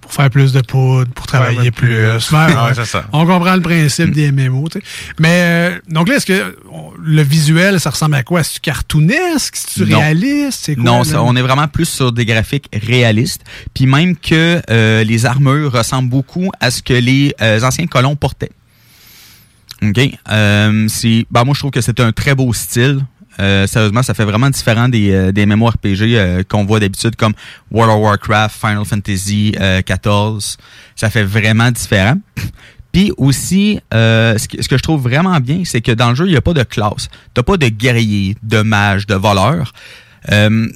Pour 0.00 0.12
faire 0.14 0.30
plus 0.30 0.52
de 0.54 0.62
poudre, 0.62 1.12
pour 1.12 1.26
travailler 1.26 1.70
plus. 1.70 2.06
Ouais, 2.06 2.16
Ouais, 2.32 2.46
ouais. 2.54 2.74
c'est 2.74 2.86
ça. 2.86 3.04
On 3.12 3.26
comprend 3.26 3.54
le 3.54 3.60
principe 3.60 4.10
des 4.12 4.32
MMO. 4.32 4.66
tu 4.70 4.78
sais. 4.80 4.84
Mais 5.18 5.28
euh, 5.30 5.78
donc 5.90 6.08
là, 6.08 6.16
est-ce 6.16 6.24
que 6.24 6.56
on- 6.72 6.92
le 6.98 7.20
visuel, 7.22 7.78
ça 7.78 7.90
ressemble 7.90 8.14
à 8.14 8.22
quoi? 8.22 8.40
Est-ce 8.40 8.58
cartoonesque? 8.58 9.54
Est-ce 9.56 9.84
réaliste? 9.84 10.60
C'est 10.62 10.74
quoi? 10.76 10.84
Non, 10.84 11.04
ça- 11.04 11.22
on 11.22 11.36
est 11.36 11.42
vraiment 11.42 11.68
plus 11.68 11.84
sur 11.84 12.10
des 12.10 12.24
graphiques 12.24 12.68
réalistes. 12.72 13.42
Puis 13.74 13.84
même 13.84 14.16
que 14.16 14.62
euh, 14.70 15.04
les 15.04 15.26
armures 15.26 15.72
ressemblent 15.72 16.08
beaucoup 16.08 16.50
à 16.58 16.70
ce 16.70 16.82
que 16.82 16.94
les 16.94 17.34
euh, 17.42 17.60
anciens 17.60 17.86
colons 17.86 18.16
portaient. 18.16 18.50
OK? 19.82 20.00
Euh, 20.30 20.86
c'est, 20.88 21.26
ben, 21.30 21.44
moi, 21.44 21.54
je 21.54 21.60
trouve 21.60 21.70
que 21.70 21.80
c'est 21.82 22.00
un 22.00 22.12
très 22.12 22.34
beau 22.34 22.52
style. 22.54 23.00
Euh, 23.40 23.66
sérieusement, 23.66 24.02
ça 24.02 24.14
fait 24.14 24.24
vraiment 24.24 24.50
différent 24.50 24.88
des, 24.88 25.12
euh, 25.12 25.32
des 25.32 25.46
MMORPG 25.46 26.16
euh, 26.16 26.42
qu'on 26.48 26.64
voit 26.64 26.80
d'habitude 26.80 27.16
comme 27.16 27.34
World 27.70 27.92
of 27.94 28.02
Warcraft, 28.02 28.56
Final 28.58 28.84
Fantasy 28.84 29.54
euh, 29.60 29.82
14. 29.82 30.56
Ça 30.96 31.10
fait 31.10 31.24
vraiment 31.24 31.70
différent. 31.70 32.16
Puis 32.92 33.12
aussi, 33.16 33.80
euh, 33.92 34.38
ce, 34.38 34.48
que, 34.48 34.62
ce 34.62 34.68
que 34.68 34.76
je 34.76 34.82
trouve 34.82 35.02
vraiment 35.02 35.38
bien, 35.40 35.62
c'est 35.64 35.80
que 35.80 35.92
dans 35.92 36.08
le 36.10 36.14
jeu, 36.14 36.26
il 36.26 36.30
n'y 36.30 36.36
a 36.36 36.40
pas 36.40 36.54
de 36.54 36.62
classe. 36.62 37.08
T'as 37.34 37.42
pas 37.42 37.56
de 37.56 37.68
guerrier, 37.68 38.36
de 38.42 38.62
mage, 38.62 39.06
de 39.06 39.14
voleur. 39.14 39.72
Euh, 40.32 40.66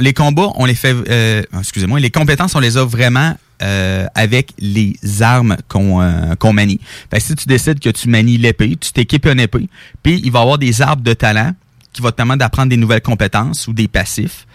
les 0.00 0.12
combats, 0.12 0.50
on 0.54 0.64
les 0.64 0.74
fait. 0.74 0.94
euh, 1.08 1.42
excusez-moi, 1.58 2.00
les 2.00 2.10
compétences, 2.10 2.54
on 2.54 2.60
les 2.60 2.76
a 2.76 2.84
vraiment 2.84 3.36
euh, 3.62 4.06
avec 4.14 4.52
les 4.58 4.96
armes 5.20 5.56
qu'on 5.68 6.00
euh, 6.00 6.52
manie. 6.52 6.80
Fait 7.10 7.18
que 7.18 7.22
si 7.22 7.34
tu 7.34 7.46
décides 7.46 7.80
que 7.80 7.90
tu 7.90 8.08
manies 8.08 8.38
l'épée, 8.38 8.76
tu 8.80 8.92
t'équipes 8.92 9.26
une 9.26 9.40
épée, 9.40 9.68
puis 10.02 10.20
il 10.24 10.30
va 10.30 10.40
y 10.40 10.42
avoir 10.42 10.58
des 10.58 10.80
arbres 10.80 11.02
de 11.02 11.12
talent 11.12 11.52
qui 11.92 12.02
vont 12.02 12.10
te 12.10 12.14
permettre 12.14 12.38
d'apprendre 12.38 12.68
des 12.68 12.76
nouvelles 12.76 13.02
compétences 13.02 13.66
ou 13.66 13.72
des 13.72 13.88
passifs 13.88 14.46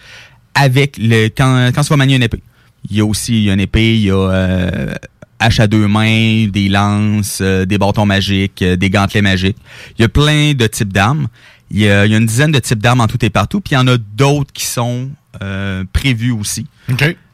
avec 0.54 0.96
le 0.98 1.28
quand, 1.28 1.70
quand 1.74 1.82
tu 1.82 1.88
vas 1.88 1.96
manier 1.96 2.16
une 2.16 2.22
épée. 2.22 2.42
Il 2.90 2.96
y 2.96 3.00
a 3.00 3.04
aussi 3.04 3.46
une 3.46 3.60
épée, 3.60 3.96
il 3.96 4.02
y 4.02 4.10
a 4.10 4.16
euh, 4.16 4.94
haches 5.38 5.60
à 5.60 5.66
deux 5.66 5.88
mains, 5.88 6.46
des 6.48 6.68
lances, 6.68 7.38
euh, 7.40 7.64
des 7.64 7.78
bâtons 7.78 8.06
magiques, 8.06 8.62
euh, 8.62 8.76
des 8.76 8.90
gantelets 8.90 9.22
magiques. 9.22 9.56
Il 9.98 10.02
y 10.02 10.04
a 10.04 10.08
plein 10.08 10.54
de 10.54 10.66
types 10.66 10.92
d'armes. 10.92 11.28
Il 11.74 11.80
y, 11.80 11.88
a, 11.90 12.06
il 12.06 12.12
y 12.12 12.14
a 12.14 12.18
une 12.18 12.26
dizaine 12.26 12.52
de 12.52 12.60
types 12.60 12.78
d'armes 12.78 13.00
en 13.00 13.08
tout 13.08 13.22
et 13.24 13.30
partout, 13.30 13.60
puis 13.60 13.72
il 13.72 13.74
y 13.74 13.78
en 13.78 13.88
a 13.88 13.96
d'autres 13.98 14.52
qui 14.52 14.64
sont 14.64 15.10
euh, 15.42 15.82
prévus 15.92 16.30
aussi. 16.30 16.68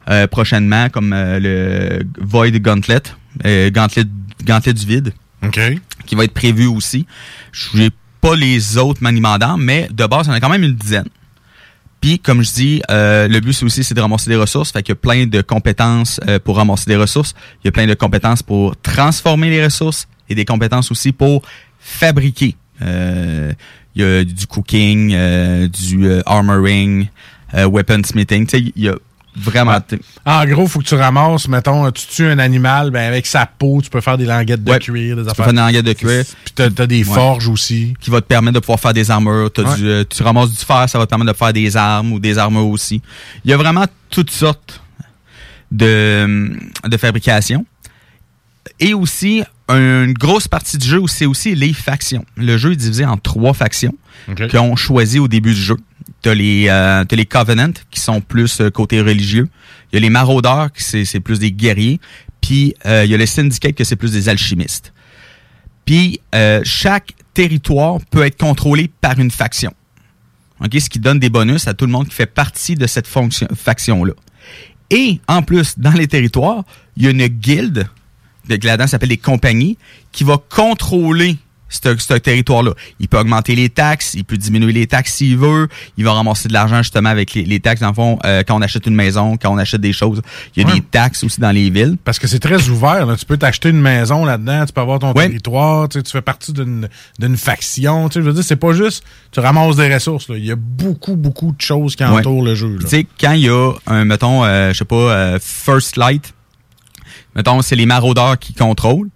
Euh, 0.09 0.27
prochainement, 0.27 0.89
comme 0.89 1.13
euh, 1.13 1.39
le 1.39 2.07
Void 2.19 2.51
Gauntlet, 2.59 3.03
euh, 3.45 3.71
Gauntlet, 3.71 4.05
Gauntlet 4.43 4.73
du 4.73 4.87
vide, 4.87 5.13
qui 6.07 6.15
va 6.15 6.25
être 6.25 6.33
prévu 6.33 6.67
aussi. 6.67 7.05
Je 7.53 7.77
n'ai 7.77 7.91
pas 8.23 8.35
les 8.35 8.79
autres 8.79 9.03
maniements 9.03 9.37
d'armes, 9.37 9.63
mais 9.63 9.89
de 9.91 10.07
base, 10.07 10.27
il 10.27 10.31
y 10.31 10.33
en 10.33 10.37
a 10.37 10.41
quand 10.41 10.49
même 10.49 10.65
une 10.65 10.75
dizaine. 10.75 11.09
Puis, 12.01 12.19
comme 12.19 12.43
je 12.43 12.51
dis, 12.51 12.83
euh, 12.91 13.29
le 13.29 13.41
but 13.41 13.53
c'est 13.53 13.67
aussi 13.67 13.85
c'est 13.85 13.95
de 13.95 14.01
ramasser 14.01 14.31
des 14.31 14.37
ressources. 14.37 14.73
Fait 14.73 14.83
qu'il 14.83 14.93
y 14.93 14.97
a 14.97 14.97
plein 14.97 15.27
de 15.27 15.43
compétences 15.43 16.19
euh, 16.27 16.39
pour 16.39 16.57
ramasser 16.57 16.87
des 16.87 16.97
ressources. 16.97 17.35
Il 17.63 17.67
y 17.67 17.69
a 17.69 17.73
plein 17.73 17.87
de 17.87 17.93
compétences 17.93 18.43
pour 18.43 18.75
transformer 18.81 19.51
les 19.51 19.63
ressources 19.63 20.09
et 20.31 20.35
des 20.35 20.47
compétences 20.47 20.91
aussi 20.91 21.13
pour 21.13 21.43
fabriquer. 21.79 22.57
Euh, 22.83 23.53
il 24.01 24.17
y 24.17 24.21
a 24.21 24.25
du 24.25 24.47
cooking, 24.47 25.13
euh, 25.15 25.69
du 25.69 26.07
euh, 26.07 26.23
armoring, 26.27 27.09
euh, 27.55 27.67
weaponsmithing. 27.67 28.47
Tu 28.47 28.59
sais, 28.59 28.73
il 28.77 28.83
y 28.83 28.89
a 28.89 28.95
vraiment... 29.37 29.79
En 30.27 30.45
gros, 30.45 30.67
faut 30.67 30.81
que 30.81 30.85
tu 30.85 30.95
ramasses, 30.97 31.47
mettons, 31.49 31.91
tu 31.93 32.07
tues 32.07 32.27
un 32.27 32.39
animal, 32.39 32.91
ben 32.91 33.07
avec 33.07 33.27
sa 33.27 33.47
peau, 33.47 33.81
tu 33.83 33.89
peux 33.91 34.01
faire 34.01 34.19
des 34.19 34.25
languettes 34.27 34.65
de 34.65 34.77
cuir, 34.79 35.17
des 35.17 35.23
Tu 35.23 35.25
peux 35.25 35.31
affaires. 35.31 35.45
faire 35.47 35.55
des 35.55 35.61
languettes 35.61 35.87
de 35.87 35.93
cuir. 35.93 36.25
Puis 36.45 36.55
t'as 36.55 36.65
as 36.67 36.87
des 36.87 36.99
Ouais. 37.07 37.15
forges 37.15 37.49
aussi. 37.49 37.95
Qui 38.01 38.11
va 38.11 38.21
te 38.21 38.27
permettre 38.27 38.55
de 38.55 38.61
pouvoir 38.61 38.81
faire 38.81 38.93
des 38.93 39.11
armures. 39.11 39.51
Ouais. 39.57 39.77
du, 39.77 39.87
euh, 39.89 40.05
tu 40.09 40.23
ramasses 40.23 40.51
du 40.51 40.65
fer, 40.65 40.89
ça 40.89 40.99
va 40.99 41.05
te 41.07 41.11
permettre 41.11 41.33
de 41.33 41.37
faire 41.37 41.53
des 41.53 41.77
armes 41.77 42.13
ou 42.13 42.19
des 42.19 42.39
armures 42.39 42.67
aussi. 42.67 43.01
Il 43.45 43.51
y 43.51 43.55
a 43.55 43.57
vraiment 43.57 43.87
toutes 44.11 44.31
sortes 44.31 44.81
de, 45.71 46.51
de 46.87 46.97
fabrication. 46.97 47.65
Et 48.79 48.95
aussi, 48.95 49.43
une 49.77 50.13
grosse 50.13 50.49
partie 50.49 50.79
du 50.79 50.87
jeu, 50.87 51.01
c'est 51.07 51.27
aussi 51.27 51.55
les 51.55 51.73
factions. 51.73 52.25
Le 52.37 52.57
jeu 52.57 52.73
est 52.73 52.77
divisé 52.77 53.05
en 53.05 53.17
trois 53.17 53.55
factions 53.55 53.95
qu'on 54.51 54.77
choisit 54.77 55.21
au 55.21 55.29
début 55.29 55.55
du 55.55 55.61
jeu. 55.61 55.77
T'as 56.23 56.35
les, 56.35 56.67
euh, 56.69 57.05
t'as 57.05 57.17
les 57.17 57.27
Covenant, 57.27 57.73
qui 57.91 58.01
sont 58.01 58.21
plus 58.21 58.61
euh, 58.61 58.71
côté 58.71 59.01
religieux. 59.01 59.49
Il 59.93 59.97
y 59.97 59.99
a 59.99 60.01
les 60.01 60.11
Maraudeurs, 60.11 60.71
qui 60.73 60.83
c'est, 60.83 61.05
c'est 61.05 61.21
plus 61.21 61.39
des 61.39 61.53
guerriers. 61.53 62.01
Puis, 62.41 62.75
euh, 62.87 63.05
il 63.05 63.11
y 63.11 63.15
a 63.15 63.17
les 63.17 63.27
Syndicate, 63.27 63.75
que 63.75 63.85
c'est 63.85 63.97
plus 63.97 64.13
des 64.13 64.29
alchimistes. 64.29 64.93
Puis, 65.85 66.21
chaque 66.63 67.15
territoire 67.35 67.99
peut 68.11 68.25
être 68.25 68.39
contrôlé 68.39 68.91
par 69.01 69.19
une 69.19 69.31
faction. 69.31 69.73
OK? 70.63 70.79
Ce 70.79 70.91
qui 70.91 70.99
donne 70.99 71.19
des 71.19 71.31
bonus 71.31 71.67
à 71.69 71.75
tout 71.75 71.87
le 71.87 71.93
monde 71.93 72.09
qui 72.09 72.15
fait 72.15 72.27
partie 72.27 72.75
de 72.75 72.87
cette 72.87 73.07
fonction, 73.07 73.49
faction-là. 73.55 74.13
Et, 74.91 75.21
en 75.29 75.43
plus, 75.43 75.79
dans 75.79 75.93
les 75.93 76.07
territoires, 76.07 76.65
il 76.97 77.05
y 77.05 77.07
a 77.07 77.11
une 77.11 77.27
guilde, 77.27 77.89
de- 78.49 78.67
là-dedans, 78.67 78.85
ça 78.87 78.93
s'appelle 78.93 79.09
des 79.11 79.17
compagnies, 79.19 79.77
qui 80.13 80.25
va 80.25 80.39
contrôler 80.49 81.37
ce, 81.73 82.15
territoire-là. 82.19 82.73
Il 82.99 83.07
peut 83.07 83.17
augmenter 83.17 83.55
les 83.55 83.69
taxes, 83.69 84.15
il 84.15 84.25
peut 84.25 84.37
diminuer 84.37 84.73
les 84.73 84.89
taxes 84.89 85.15
s'il 85.15 85.37
veut, 85.37 85.69
il 85.97 86.05
va 86.05 86.13
ramasser 86.15 86.49
de 86.49 86.53
l'argent 86.53 86.79
justement 86.79 87.11
avec 87.11 87.33
les, 87.35 87.45
les 87.45 87.61
taxes. 87.61 87.81
Dans 87.81 87.91
le 87.91 87.95
fond, 87.95 88.19
euh, 88.25 88.43
quand 88.45 88.57
on 88.59 88.61
achète 88.61 88.87
une 88.87 88.97
maison, 88.97 89.37
quand 89.37 89.53
on 89.53 89.57
achète 89.57 89.81
des 89.81 89.93
choses, 89.93 90.21
il 90.57 90.63
y 90.65 90.67
a 90.67 90.69
Ouais. 90.69 90.75
des 90.75 90.81
taxes 90.81 91.23
aussi 91.23 91.41
dans 91.41 91.53
les 91.53 91.71
villes. 91.71 91.97
Parce 92.05 92.19
que 92.19 92.27
c'est 92.27 92.41
très 92.41 92.69
ouvert. 92.71 93.07
là. 93.07 93.15
Tu 93.17 93.25
peux 93.25 93.37
t'acheter 93.37 93.69
une 93.69 93.81
maison 93.81 94.25
là-dedans, 94.25 94.67
tu 94.67 94.73
peux 94.73 94.81
avoir 94.81 94.99
ton 94.99 95.13
territoire, 95.15 95.89
tu, 95.89 95.99
sais, 95.99 96.03
tu 96.03 96.11
fais 96.11 96.23
partie 96.23 96.53
d'une 96.53 96.89
faction. 97.37 98.09
Tu 98.09 98.15
sais, 98.15 98.21
je 98.21 98.27
veux 98.27 98.35
dire, 98.35 98.43
c'est 98.45 98.57
pas 98.57 98.73
juste 98.73 99.05
tu 99.31 99.39
ramasses 99.39 99.77
des 99.77 99.95
ressources. 99.95 100.29
là. 100.29 100.37
Il 100.39 100.45
y 100.47 100.51
a 100.51 100.57
beaucoup, 100.57 101.15
beaucoup 101.15 101.53
de 101.53 101.61
choses 101.61 101.95
qui 101.95 102.03
Ouais. 102.03 102.11
entourent 102.11 102.43
le 102.43 102.57
jeu. 102.57 102.71
là. 102.73 102.79
Tu 102.81 102.89
sais, 102.89 103.07
quand 103.21 103.33
il 103.35 103.43
y 103.43 103.49
a 103.49 103.73
un, 103.87 104.05
mettons, 104.05 104.45
euh, 104.45 104.73
je 104.73 104.79
sais 104.79 104.85
pas, 104.85 104.97
euh, 104.97 105.39
First 105.41 105.97
Light, 105.97 106.35
mettons, 107.35 107.63
c'est 107.63 107.77
les 107.77 107.87
maraudeurs 107.87 108.39
qui 108.39 108.55
contrôlent, 108.55 109.11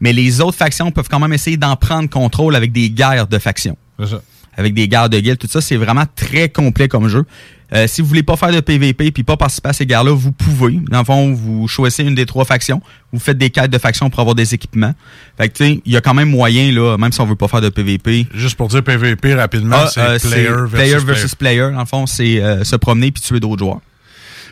mais 0.00 0.12
les 0.12 0.40
autres 0.40 0.56
factions 0.56 0.90
peuvent 0.90 1.08
quand 1.10 1.20
même 1.20 1.32
essayer 1.32 1.56
d'en 1.56 1.76
prendre 1.76 2.08
contrôle 2.08 2.56
avec 2.56 2.72
des 2.72 2.90
guerres 2.90 3.26
de 3.28 3.38
factions. 3.38 3.76
C'est 3.98 4.06
ça. 4.08 4.22
Avec 4.56 4.74
des 4.74 4.88
guerres 4.88 5.08
de 5.08 5.18
guildes, 5.20 5.38
tout 5.38 5.46
ça, 5.46 5.60
c'est 5.60 5.76
vraiment 5.76 6.04
très 6.16 6.48
complet 6.48 6.88
comme 6.88 7.08
jeu. 7.08 7.24
Euh, 7.72 7.86
si 7.86 8.00
vous 8.02 8.08
voulez 8.08 8.24
pas 8.24 8.36
faire 8.36 8.50
de 8.50 8.58
PVP 8.58 9.12
puis 9.12 9.22
pas 9.22 9.36
participer 9.36 9.68
à 9.68 9.72
ces 9.72 9.86
guerres-là, 9.86 10.10
vous 10.12 10.32
pouvez. 10.32 10.80
Dans 10.90 10.98
le 10.98 11.04
fond, 11.04 11.32
vous 11.32 11.68
choisissez 11.68 12.02
une 12.02 12.16
des 12.16 12.26
trois 12.26 12.44
factions, 12.44 12.82
vous 13.12 13.20
faites 13.20 13.38
des 13.38 13.50
quêtes 13.50 13.70
de 13.70 13.78
factions 13.78 14.10
pour 14.10 14.18
avoir 14.18 14.34
des 14.34 14.52
équipements. 14.54 14.92
Fait 15.38 15.48
que, 15.48 15.56
tu 15.56 15.64
sais, 15.64 15.80
il 15.86 15.92
y 15.92 15.96
a 15.96 16.00
quand 16.00 16.14
même 16.14 16.30
moyen, 16.30 16.72
là, 16.72 16.96
même 16.98 17.12
si 17.12 17.20
on 17.20 17.26
veut 17.26 17.36
pas 17.36 17.46
faire 17.46 17.60
de 17.60 17.68
PVP. 17.68 18.26
Juste 18.34 18.56
pour 18.56 18.66
dire 18.66 18.82
PVP 18.82 19.34
rapidement, 19.34 19.76
Ah, 19.84 19.86
c'est 19.88 20.00
euh, 20.00 20.18
player, 20.18 20.48
versus 20.48 20.68
player 20.72 20.90
player. 20.96 21.04
versus 21.04 21.34
player. 21.36 21.70
Dans 21.72 21.78
le 21.80 21.86
fond, 21.86 22.06
c'est 22.06 22.42
euh, 22.42 22.64
se 22.64 22.74
promener 22.74 23.12
puis 23.12 23.22
tuer 23.22 23.38
d'autres 23.38 23.60
joueurs. 23.64 23.80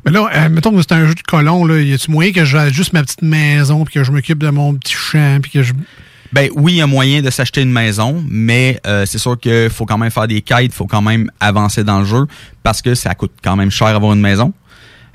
Mais 0.04 0.12
là, 0.12 0.28
euh, 0.32 0.48
mettons 0.48 0.72
que 0.72 0.80
c'est 0.82 0.92
un 0.92 1.06
jeu 1.06 1.14
de 1.14 1.22
colon, 1.22 1.64
là. 1.64 1.80
Y 1.80 1.94
a-tu 1.94 2.10
moyen 2.10 2.32
que 2.32 2.44
j'ai 2.44 2.72
juste 2.72 2.92
ma 2.92 3.02
petite 3.02 3.22
maison, 3.22 3.84
puis 3.84 3.94
que 3.94 4.04
je 4.04 4.12
m'occupe 4.12 4.38
de 4.38 4.50
mon 4.50 4.74
petit 4.74 4.94
champ, 4.94 5.38
puis 5.40 5.50
que 5.50 5.62
je. 5.62 5.72
Ben 6.32 6.50
oui, 6.54 6.74
il 6.74 6.76
y 6.76 6.82
a 6.82 6.86
moyen 6.86 7.22
de 7.22 7.30
s'acheter 7.30 7.62
une 7.62 7.72
maison, 7.72 8.22
mais 8.28 8.80
euh, 8.86 9.06
c'est 9.06 9.18
sûr 9.18 9.38
qu'il 9.38 9.70
faut 9.70 9.86
quand 9.86 9.96
même 9.96 10.10
faire 10.10 10.28
des 10.28 10.42
quêtes, 10.42 10.74
faut 10.74 10.86
quand 10.86 11.00
même 11.00 11.30
avancer 11.40 11.84
dans 11.84 12.00
le 12.00 12.04
jeu 12.04 12.26
parce 12.62 12.82
que 12.82 12.94
ça 12.94 13.14
coûte 13.14 13.32
quand 13.42 13.56
même 13.56 13.70
cher 13.70 13.86
avoir 13.88 14.12
une 14.12 14.20
maison. 14.20 14.52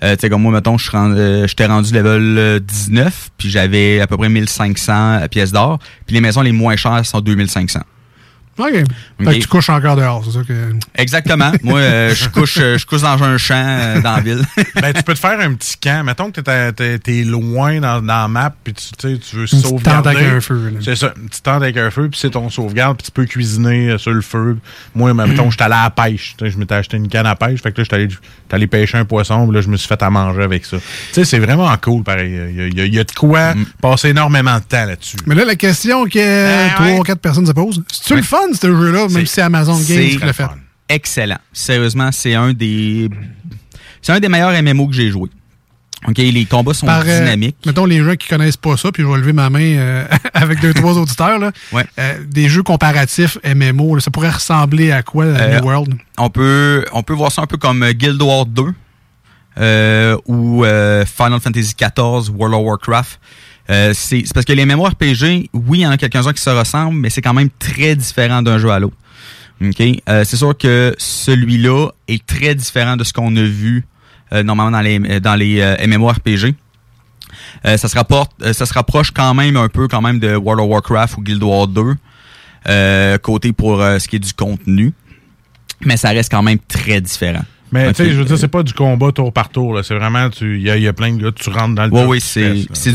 Euh, 0.04 0.16
tu 0.16 0.22
sais, 0.22 0.30
comme 0.30 0.42
moi, 0.42 0.52
mettons, 0.52 0.78
je 0.78 0.90
euh, 0.94 1.48
j'étais 1.48 1.66
rendu 1.66 1.94
level 1.94 2.38
euh, 2.38 2.60
19, 2.60 3.32
puis 3.38 3.50
j'avais 3.50 4.02
à 4.02 4.08
peu 4.08 4.18
près 4.18 4.28
1500 4.28 5.28
pièces 5.32 5.52
d'or, 5.52 5.80
puis 6.06 6.16
les 6.16 6.22
maisons 6.22 6.42
les 6.42 6.52
moins 6.52 6.76
chères 6.76 7.06
sont 7.06 7.22
2500. 7.22 7.80
OK. 8.58 8.70
Fait 8.72 8.86
que 9.26 9.42
tu 9.42 9.48
couches 9.48 9.70
encore 9.70 9.96
dehors, 9.96 10.24
c'est 10.26 10.32
ça 10.32 10.44
que. 10.48 10.54
Exactement. 10.96 11.52
Moi, 11.64 11.80
euh, 11.80 12.14
je 12.16 12.30
couche 12.30 12.58
euh, 12.60 12.78
je 12.78 12.86
couche 12.86 13.02
dans 13.02 13.22
un 13.24 13.38
champ 13.38 13.56
euh, 13.56 14.02
dans 14.02 14.16
la 14.18 14.22
ville. 14.22 14.42
ben, 14.76 14.94
tu 14.94 15.02
peux 15.04 15.14
te 15.14 15.20
faire 15.20 15.40
un 15.40 15.54
petit 15.54 15.78
camp. 15.78 16.04
Mettons 16.06 16.32
que 16.32 16.42
t'es- 16.42 16.72
t'es 16.74 17.00
t'es 17.00 17.24
loin 17.24 17.80
dans, 17.80 18.02
dans 18.02 18.22
la 18.22 18.28
map, 18.28 18.54
puis 18.64 18.74
tu, 18.74 18.84
tu 18.98 19.14
sais, 19.16 19.20
tu 19.20 19.36
veux 19.38 19.48
sauvegarder. 19.48 19.84
tente 19.84 20.08
avec 20.08 20.28
un 20.28 20.42
feu, 20.42 20.72
là. 20.74 20.80
C'est 20.84 20.96
ça, 20.96 21.14
une 21.22 21.30
petite 21.30 21.44
tente 21.44 21.64
avec 21.64 21.78
un 21.78 21.90
feu, 21.90 22.10
puis 22.10 22.20
c'est 22.20 22.30
ton 22.32 22.50
sauvegarde, 22.50 22.98
puis 22.98 23.06
tu 23.06 23.12
peux 23.12 23.26
cuisiner 23.26 23.90
euh, 23.92 23.98
sur 23.98 24.12
le 24.12 24.22
feu. 24.22 24.58
Moi, 24.94 25.14
mettons, 25.14 25.50
j'étais 25.50 25.64
allé 25.64 25.76
à 25.76 25.84
la 25.84 25.90
pêche. 25.90 26.36
Tu 26.38 26.50
Je 26.52 26.58
m'étais 26.58 26.76
acheté 26.76 26.98
une 26.98 27.08
canne 27.08 27.26
à 27.26 27.36
pêche, 27.36 27.62
fait 27.62 27.72
que 27.72 27.82
là, 27.82 27.84
j'étais 27.86 27.96
allé, 27.96 28.08
allé 28.52 28.68
pêcher 28.68 28.98
un 29.00 29.06
poisson, 29.06 29.48
puis 29.48 29.56
là, 29.56 29.62
je 29.62 29.68
me 29.70 29.78
suis 29.78 29.88
fait 29.88 30.02
à 30.04 30.10
manger 30.10 30.44
avec 30.44 30.66
ça. 30.66 30.78
Tu 30.78 30.84
sais, 31.14 31.26
c'est 31.26 31.40
vraiment 31.40 31.76
cool, 31.78 32.04
pareil. 32.04 32.32
Il 32.52 32.78
y 32.78 32.82
a, 32.82 32.86
y 32.86 32.90
y 32.90 32.98
de 33.04 33.12
quoi 33.18 33.56
Mm. 33.56 33.66
passer 33.82 34.10
énormément 34.10 34.58
de 34.58 34.64
temps 34.64 34.86
là-dessus. 34.86 35.18
Mais 35.26 35.36
là, 35.36 35.44
la 35.46 35.56
question 35.56 36.06
que 36.06 36.74
trois 36.76 37.00
ou 37.00 37.04
quatre 37.04 37.20
personnes 37.20 37.46
se 37.46 37.52
posent, 37.52 37.82
c'est-tu 37.92 38.16
le 38.16 38.22
fun, 38.22 38.38
ce 38.54 38.68
jeu-là, 38.68 39.08
même 39.10 39.26
si 39.26 39.34
c'est 39.34 39.42
Amazon 39.42 39.76
Games 39.80 40.10
qui 40.10 40.18
l'a 40.18 40.34
fait? 40.34 40.46
excellent. 40.90 41.40
Sérieusement, 41.54 42.10
c'est 42.12 42.36
un 42.36 42.54
des 42.54 43.10
c'est 44.02 44.12
un 44.12 44.20
des 44.20 44.30
meilleurs 44.30 44.52
MMO 44.62 44.88
que 44.88 44.94
j'ai 44.94 45.10
joué. 45.10 45.30
OK, 46.06 46.18
les 46.18 46.44
combats 46.46 46.74
sont 46.74 46.86
Par, 46.86 47.04
euh, 47.08 47.20
dynamiques. 47.20 47.56
mettons 47.66 47.86
les 47.86 48.04
gens 48.04 48.16
qui 48.16 48.28
connaissent 48.28 48.58
pas 48.58 48.76
ça, 48.76 48.92
puis 48.92 49.04
je 49.04 49.08
vais 49.08 49.18
lever 49.18 49.32
ma 49.32 49.50
main 49.50 49.62
euh, 49.78 50.06
avec 50.34 50.60
deux, 50.60 50.74
trois 50.74 50.98
auditeurs. 50.98 51.40
Là. 51.40 51.52
Ouais. 51.72 51.86
Euh, 51.98 52.18
des 52.28 52.50
jeux 52.50 52.62
comparatifs 52.64 53.38
MMO, 53.46 53.96
là, 53.96 54.02
ça 54.02 54.12
pourrait 54.12 54.30
ressembler 54.32 54.92
à 54.92 55.02
quoi, 55.02 55.26
New 55.26 55.64
World? 55.64 55.96
On 56.18 56.30
peut, 56.30 56.84
on 56.92 57.04
peut 57.04 57.14
voir 57.14 57.32
ça 57.32 57.44
un 57.44 57.46
peu 57.46 57.56
comme 57.56 57.90
Guild 57.94 58.22
Wars 58.22 58.46
2 58.46 58.64
euh, 59.60 60.18
ou 60.26 60.64
Final 61.06 61.40
Fantasy 61.40 61.74
XIV, 61.80 62.30
World 62.36 62.56
of 62.56 62.66
Warcraft. 62.66 63.20
Euh, 63.70 63.94
c'est 63.94 64.24
parce 64.34 64.46
que 64.46 64.54
les 64.54 64.66
mémoires 64.66 64.92
RPG, 64.92 65.50
oui, 65.54 65.80
il 65.80 65.82
y 65.82 65.88
en 65.88 65.92
a 65.92 65.98
quelques-uns 65.98 66.34
qui 66.34 66.42
se 66.42 66.50
ressemblent, 66.50 67.00
mais 67.00 67.10
c'est 67.10 67.22
quand 67.22 67.34
même 67.34 67.50
très 67.60 67.96
différent 67.96 68.42
d'un 68.42 68.58
jeu 68.58 68.70
à 68.70 68.80
l'autre. 68.80 68.96
OK? 69.62 69.82
Euh, 70.10 70.24
c'est 70.26 70.38
sûr 70.38 70.58
que 70.58 70.94
celui-là 70.98 71.90
est 72.08 72.26
très 72.26 72.56
différent 72.56 72.98
de 72.98 73.04
ce 73.04 73.14
qu'on 73.14 73.36
a 73.36 73.44
vu 73.44 73.86
euh, 74.34 74.44
normalement 74.44 74.72
dans 74.72 74.82
les, 74.82 75.20
dans 75.20 75.36
les 75.36 75.76
MMORPG. 75.88 76.56
Ça, 77.64 77.78
se 77.78 77.96
rapporte, 77.96 78.32
ça 78.54 78.66
se 78.66 78.74
rapproche 78.74 79.12
quand 79.12 79.34
même 79.34 79.56
un 79.56 79.70
peu 79.70 79.88
quand 79.88 80.02
même 80.02 80.20
de 80.20 80.36
World 80.36 80.62
of 80.62 80.70
Warcraft 80.70 81.18
ou 81.18 81.22
Guild 81.22 81.42
Wars 81.42 81.68
2, 81.68 81.96
euh, 82.68 83.18
côté 83.18 83.54
pour 83.54 83.80
ce 83.80 84.08
qui 84.08 84.18
est 84.18 84.20
du 84.20 84.34
contenu. 84.34 84.94
Mais 85.82 85.98
ça 85.98 86.10
reste 86.10 86.30
quand 86.30 86.44
même 86.44 86.60
très 86.60 87.02
différent. 87.02 87.44
Mais 87.74 87.92
tu 87.94 88.04
sais, 88.04 88.12
je 88.12 88.18
veux 88.20 88.26
dire, 88.26 88.38
c'est 88.38 88.48
pas 88.48 88.64
du 88.64 88.74
combat 88.74 89.12
tour 89.12 89.34
par 89.34 89.50
tour. 89.50 89.74
là. 89.74 89.84
C'est 89.84 89.96
vraiment, 89.96 90.30
tu- 90.30 90.58
il 90.58 90.64
y 90.64 90.70
a, 90.70 90.78
il 90.78 90.84
y 90.84 90.88
a 90.88 90.94
plein 90.94 91.12
de 91.14 91.22
gars, 91.22 91.32
tu 91.34 91.50
rentres 91.50 91.76
dans 91.76 91.86
le 91.86 92.08
oui, 92.08 92.20
tu 92.20 92.28
c'est 92.28 92.54
du 92.54 92.68
c'est- 92.74 92.92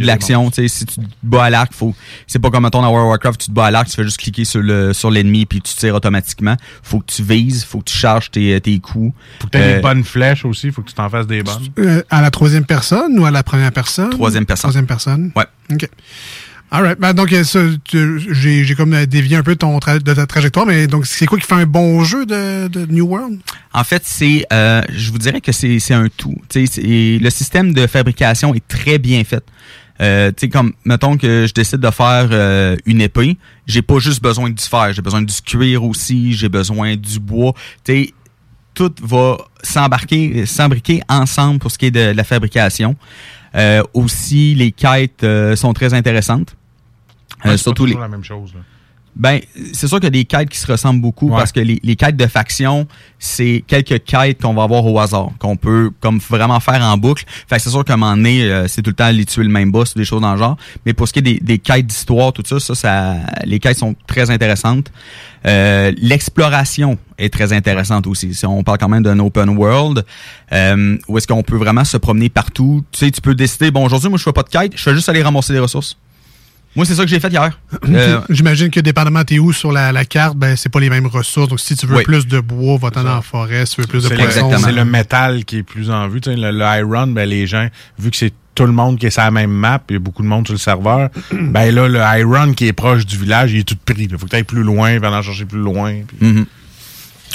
de 0.00 0.06
l'action. 0.06 0.50
tu 0.50 0.56
sais, 0.62 0.68
Si 0.68 0.84
tu 0.86 0.96
te 0.96 1.00
bats 1.22 1.44
à 1.44 1.50
l'arc, 1.50 1.72
faut 1.72 1.94
c'est 2.26 2.38
pas 2.38 2.50
comme 2.50 2.64
mettons 2.64 2.82
dans 2.82 2.88
World 2.90 3.06
of 3.06 3.10
Warcraft, 3.10 3.40
tu 3.40 3.46
te 3.46 3.52
bats 3.52 3.66
à 3.66 3.70
l'arc, 3.70 3.88
tu 3.88 3.96
fais 3.96 4.04
juste 4.04 4.18
cliquer 4.18 4.44
sur 4.44 4.60
le 4.60 4.92
sur 4.92 5.10
l'ennemi 5.10 5.46
puis 5.46 5.60
tu 5.60 5.74
tires 5.74 5.94
automatiquement. 5.94 6.56
Faut 6.82 7.00
que 7.00 7.06
tu 7.12 7.22
vises, 7.22 7.64
faut 7.64 7.78
que 7.78 7.90
tu 7.90 7.96
charges 7.96 8.30
tes, 8.30 8.60
tes 8.60 8.78
coups. 8.78 9.14
Faut 9.40 9.46
que 9.46 9.52
tu 9.52 9.58
aies 9.58 9.62
Euh, 9.62 9.76
des 9.76 9.80
bonnes 9.82 10.04
flèches 10.04 10.44
aussi, 10.44 10.70
faut 10.70 10.82
que 10.82 10.88
tu 10.88 10.94
t'en 10.94 11.08
fasses 11.08 11.26
des 11.26 11.42
bonnes. 11.42 11.54
Euh, 11.78 12.02
à 12.10 12.20
la 12.22 12.30
troisième 12.30 12.64
personne 12.66 13.18
ou 13.18 13.24
à 13.24 13.30
la 13.30 13.42
première 13.42 13.72
personne? 13.72 14.10
Troisième 14.10 14.44
personne. 14.46 14.68
Troisième 14.68 14.86
personne. 14.86 15.32
Ouais. 15.34 15.46
OK. 15.72 15.88
All. 16.70 16.96
Ben, 16.98 17.12
donc, 17.12 17.32
euh, 17.32 18.18
j'ai 18.32 18.74
comme 18.74 18.94
euh, 18.94 19.06
dévié 19.06 19.36
un 19.36 19.42
peu 19.42 19.56
ton 19.56 19.78
de 19.78 20.14
ta 20.14 20.26
trajectoire, 20.26 20.66
mais 20.66 20.86
donc, 20.86 21.06
c'est 21.06 21.26
quoi 21.26 21.38
qui 21.38 21.46
fait 21.46 21.54
un 21.54 21.66
bon 21.66 22.02
jeu 22.04 22.26
de, 22.26 22.68
de 22.68 22.86
New 22.86 23.06
World? 23.06 23.40
En 23.72 23.84
fait, 23.84 24.02
c'est, 24.04 24.46
euh, 24.52 24.82
je 24.88 25.12
vous 25.12 25.18
dirais 25.18 25.40
que 25.40 25.52
c'est 25.52 25.92
un 25.92 26.08
tout. 26.08 26.34
Le 26.54 27.30
système 27.30 27.72
de 27.72 27.86
fabrication 27.86 28.54
est 28.54 28.66
très 28.66 28.98
bien 28.98 29.22
fait. 29.24 29.44
Euh, 30.00 30.30
tu 30.30 30.42
sais, 30.42 30.48
comme, 30.48 30.72
mettons 30.84 31.16
que 31.16 31.46
je 31.46 31.54
décide 31.54 31.78
de 31.78 31.90
faire 31.90 32.28
euh, 32.30 32.76
une 32.84 33.00
épée, 33.00 33.38
j'ai 33.66 33.82
pas 33.82 33.98
juste 33.98 34.22
besoin 34.22 34.50
du 34.50 34.62
fer, 34.62 34.92
j'ai 34.92 35.02
besoin 35.02 35.22
du 35.22 35.34
cuir 35.42 35.84
aussi, 35.84 36.34
j'ai 36.34 36.48
besoin 36.48 36.96
du 36.96 37.18
bois. 37.18 37.54
Tu 37.84 37.92
sais, 37.92 38.14
tout 38.74 38.92
va 39.02 39.38
s'embarquer, 39.62 40.44
s'embriquer 40.44 41.00
ensemble 41.08 41.60
pour 41.60 41.70
ce 41.70 41.78
qui 41.78 41.86
est 41.86 41.90
de 41.90 42.12
la 42.14 42.24
fabrication. 42.24 42.94
Euh, 43.54 43.82
aussi, 43.94 44.54
les 44.54 44.72
quêtes 44.72 45.24
euh, 45.24 45.56
sont 45.56 45.72
très 45.72 45.94
intéressantes. 45.94 46.56
Euh, 47.44 47.48
Ouais, 47.48 47.50
pas 47.52 47.56
surtout 47.58 47.86
les, 47.86 47.94
la 47.94 48.08
même 48.08 48.24
chose. 48.24 48.54
là. 48.54 48.60
Ben, 49.16 49.40
c'est 49.72 49.88
sûr 49.88 49.96
qu'il 49.96 50.04
y 50.04 50.08
a 50.08 50.10
des 50.10 50.26
quêtes 50.26 50.50
qui 50.50 50.58
se 50.58 50.70
ressemblent 50.70 51.00
beaucoup 51.00 51.30
parce 51.30 51.50
que 51.50 51.60
les, 51.60 51.80
les 51.82 51.96
quêtes 51.96 52.16
de 52.16 52.26
faction, 52.26 52.86
c'est 53.18 53.64
quelques 53.66 54.04
quêtes 54.04 54.42
qu'on 54.42 54.52
va 54.52 54.64
avoir 54.64 54.84
au 54.84 54.98
hasard, 55.00 55.30
qu'on 55.38 55.56
peut 55.56 55.90
comme 56.00 56.18
vraiment 56.18 56.60
faire 56.60 56.82
en 56.82 56.98
boucle. 56.98 57.24
Fait 57.48 57.56
que 57.56 57.62
c'est 57.62 57.70
sûr 57.70 57.82
qu'à 57.84 57.94
un 57.94 57.96
moment 57.96 58.14
donné, 58.14 58.42
euh, 58.42 58.68
c'est 58.68 58.82
tout 58.82 58.90
le 58.90 58.94
temps 58.94 59.04
aller 59.04 59.24
tuer 59.24 59.42
le 59.42 59.48
même 59.48 59.72
boss 59.72 59.94
ou 59.94 59.98
des 59.98 60.04
choses 60.04 60.20
dans 60.20 60.32
le 60.32 60.38
genre. 60.38 60.58
Mais 60.84 60.92
pour 60.92 61.08
ce 61.08 61.14
qui 61.14 61.20
est 61.20 61.22
des, 61.22 61.40
des 61.40 61.58
quêtes 61.58 61.86
d'histoire, 61.86 62.32
tout 62.34 62.42
ça, 62.44 62.60
ça, 62.60 62.74
ça, 62.74 63.16
les 63.44 63.58
quêtes 63.58 63.78
sont 63.78 63.94
très 64.06 64.30
intéressantes. 64.30 64.92
Euh, 65.46 65.92
L'exploration 65.96 66.98
est 67.18 67.32
très 67.32 67.52
intéressante 67.52 68.06
aussi. 68.06 68.34
Si 68.34 68.44
on 68.44 68.62
parle 68.62 68.78
quand 68.78 68.88
même 68.88 69.02
d'un 69.02 69.18
open 69.18 69.50
world, 69.50 70.04
euh, 70.52 70.98
où 71.08 71.16
est-ce 71.16 71.26
qu'on 71.26 71.42
peut 71.42 71.56
vraiment 71.56 71.84
se 71.84 71.96
promener 71.96 72.28
partout. 72.28 72.84
Tu 72.92 72.98
sais, 72.98 73.10
tu 73.10 73.20
peux 73.20 73.34
décider, 73.34 73.70
bon, 73.70 73.84
aujourd'hui, 73.84 74.10
moi, 74.10 74.18
je 74.18 74.24
fais 74.24 74.32
pas 74.32 74.42
de 74.42 74.50
quête, 74.50 74.72
je 74.76 74.82
fais 74.82 74.94
juste 74.94 75.08
aller 75.08 75.22
ramasser 75.22 75.52
des 75.52 75.60
ressources. 75.60 75.96
Moi, 76.76 76.84
c'est 76.84 76.94
ça 76.94 77.02
que 77.04 77.08
j'ai 77.08 77.18
fait 77.20 77.32
hier. 77.32 77.58
Euh, 77.88 78.20
J'imagine 78.30 78.68
que 78.70 78.80
dépendamment 78.80 79.24
t'es 79.24 79.38
où 79.38 79.52
sur 79.52 79.72
la, 79.72 79.90
la 79.92 80.04
carte, 80.04 80.36
ben 80.36 80.56
c'est 80.56 80.68
pas 80.68 80.80
les 80.80 80.90
mêmes 80.90 81.06
ressources. 81.06 81.48
Donc 81.48 81.60
si 81.60 81.74
tu 81.76 81.86
veux 81.86 81.96
Oui. 81.96 82.04
plus 82.04 82.26
de 82.26 82.40
bois, 82.40 82.76
va-t'en 82.78 83.04
dans 83.04 83.16
la 83.16 83.22
forêt. 83.22 83.64
Si 83.66 83.76
tu 83.76 83.80
veux 83.82 83.86
plus 83.86 84.04
de 84.04 84.14
poissons. 84.14 84.52
c'est 84.58 84.72
le 84.72 84.84
métal 84.84 85.44
qui 85.44 85.58
est 85.58 85.62
plus 85.62 85.90
en 85.90 86.08
vue. 86.08 86.20
Tu 86.20 86.30
sais, 86.30 86.36
le, 86.36 86.50
le 86.50 86.64
Iron, 86.78 87.06
ben, 87.08 87.28
les 87.28 87.46
gens, 87.46 87.68
vu 87.98 88.10
que 88.10 88.16
c'est 88.16 88.32
tout 88.54 88.66
le 88.66 88.72
monde 88.72 88.98
qui 88.98 89.06
est 89.06 89.10
sur 89.10 89.22
la 89.22 89.30
même 89.30 89.50
map, 89.50 89.82
il 89.90 89.94
y 89.94 89.96
a 89.96 89.98
beaucoup 90.00 90.22
de 90.22 90.28
monde 90.28 90.46
sur 90.46 90.54
le 90.54 90.58
serveur, 90.58 91.10
ben 91.32 91.74
là, 91.74 91.88
le 91.88 92.20
Iron 92.20 92.52
qui 92.54 92.66
est 92.66 92.72
proche 92.72 93.06
du 93.06 93.16
village, 93.18 93.52
il 93.52 93.60
est 93.60 93.64
tout 93.64 93.76
pris. 93.84 94.04
Il 94.10 94.18
faut 94.18 94.24
que 94.26 94.30
tu 94.30 94.36
ailles 94.36 94.42
plus 94.44 94.62
loin, 94.62 94.98
va 94.98 95.10
en 95.12 95.22
chercher 95.22 95.44
plus 95.44 95.58
loin. 95.60 95.92
puis- 96.06 96.26
Mhm. 96.28 96.46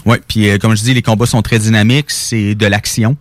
Ouais, 0.06 0.20
puis 0.28 0.50
euh, 0.50 0.58
comme 0.58 0.76
je 0.76 0.82
dis, 0.84 0.94
les 0.94 1.02
combats 1.04 1.26
sont 1.28 1.42
très 1.42 1.60
dynamiques, 1.60 2.10
c'est 2.12 2.56
de 2.56 2.66
l'action. 2.66 3.18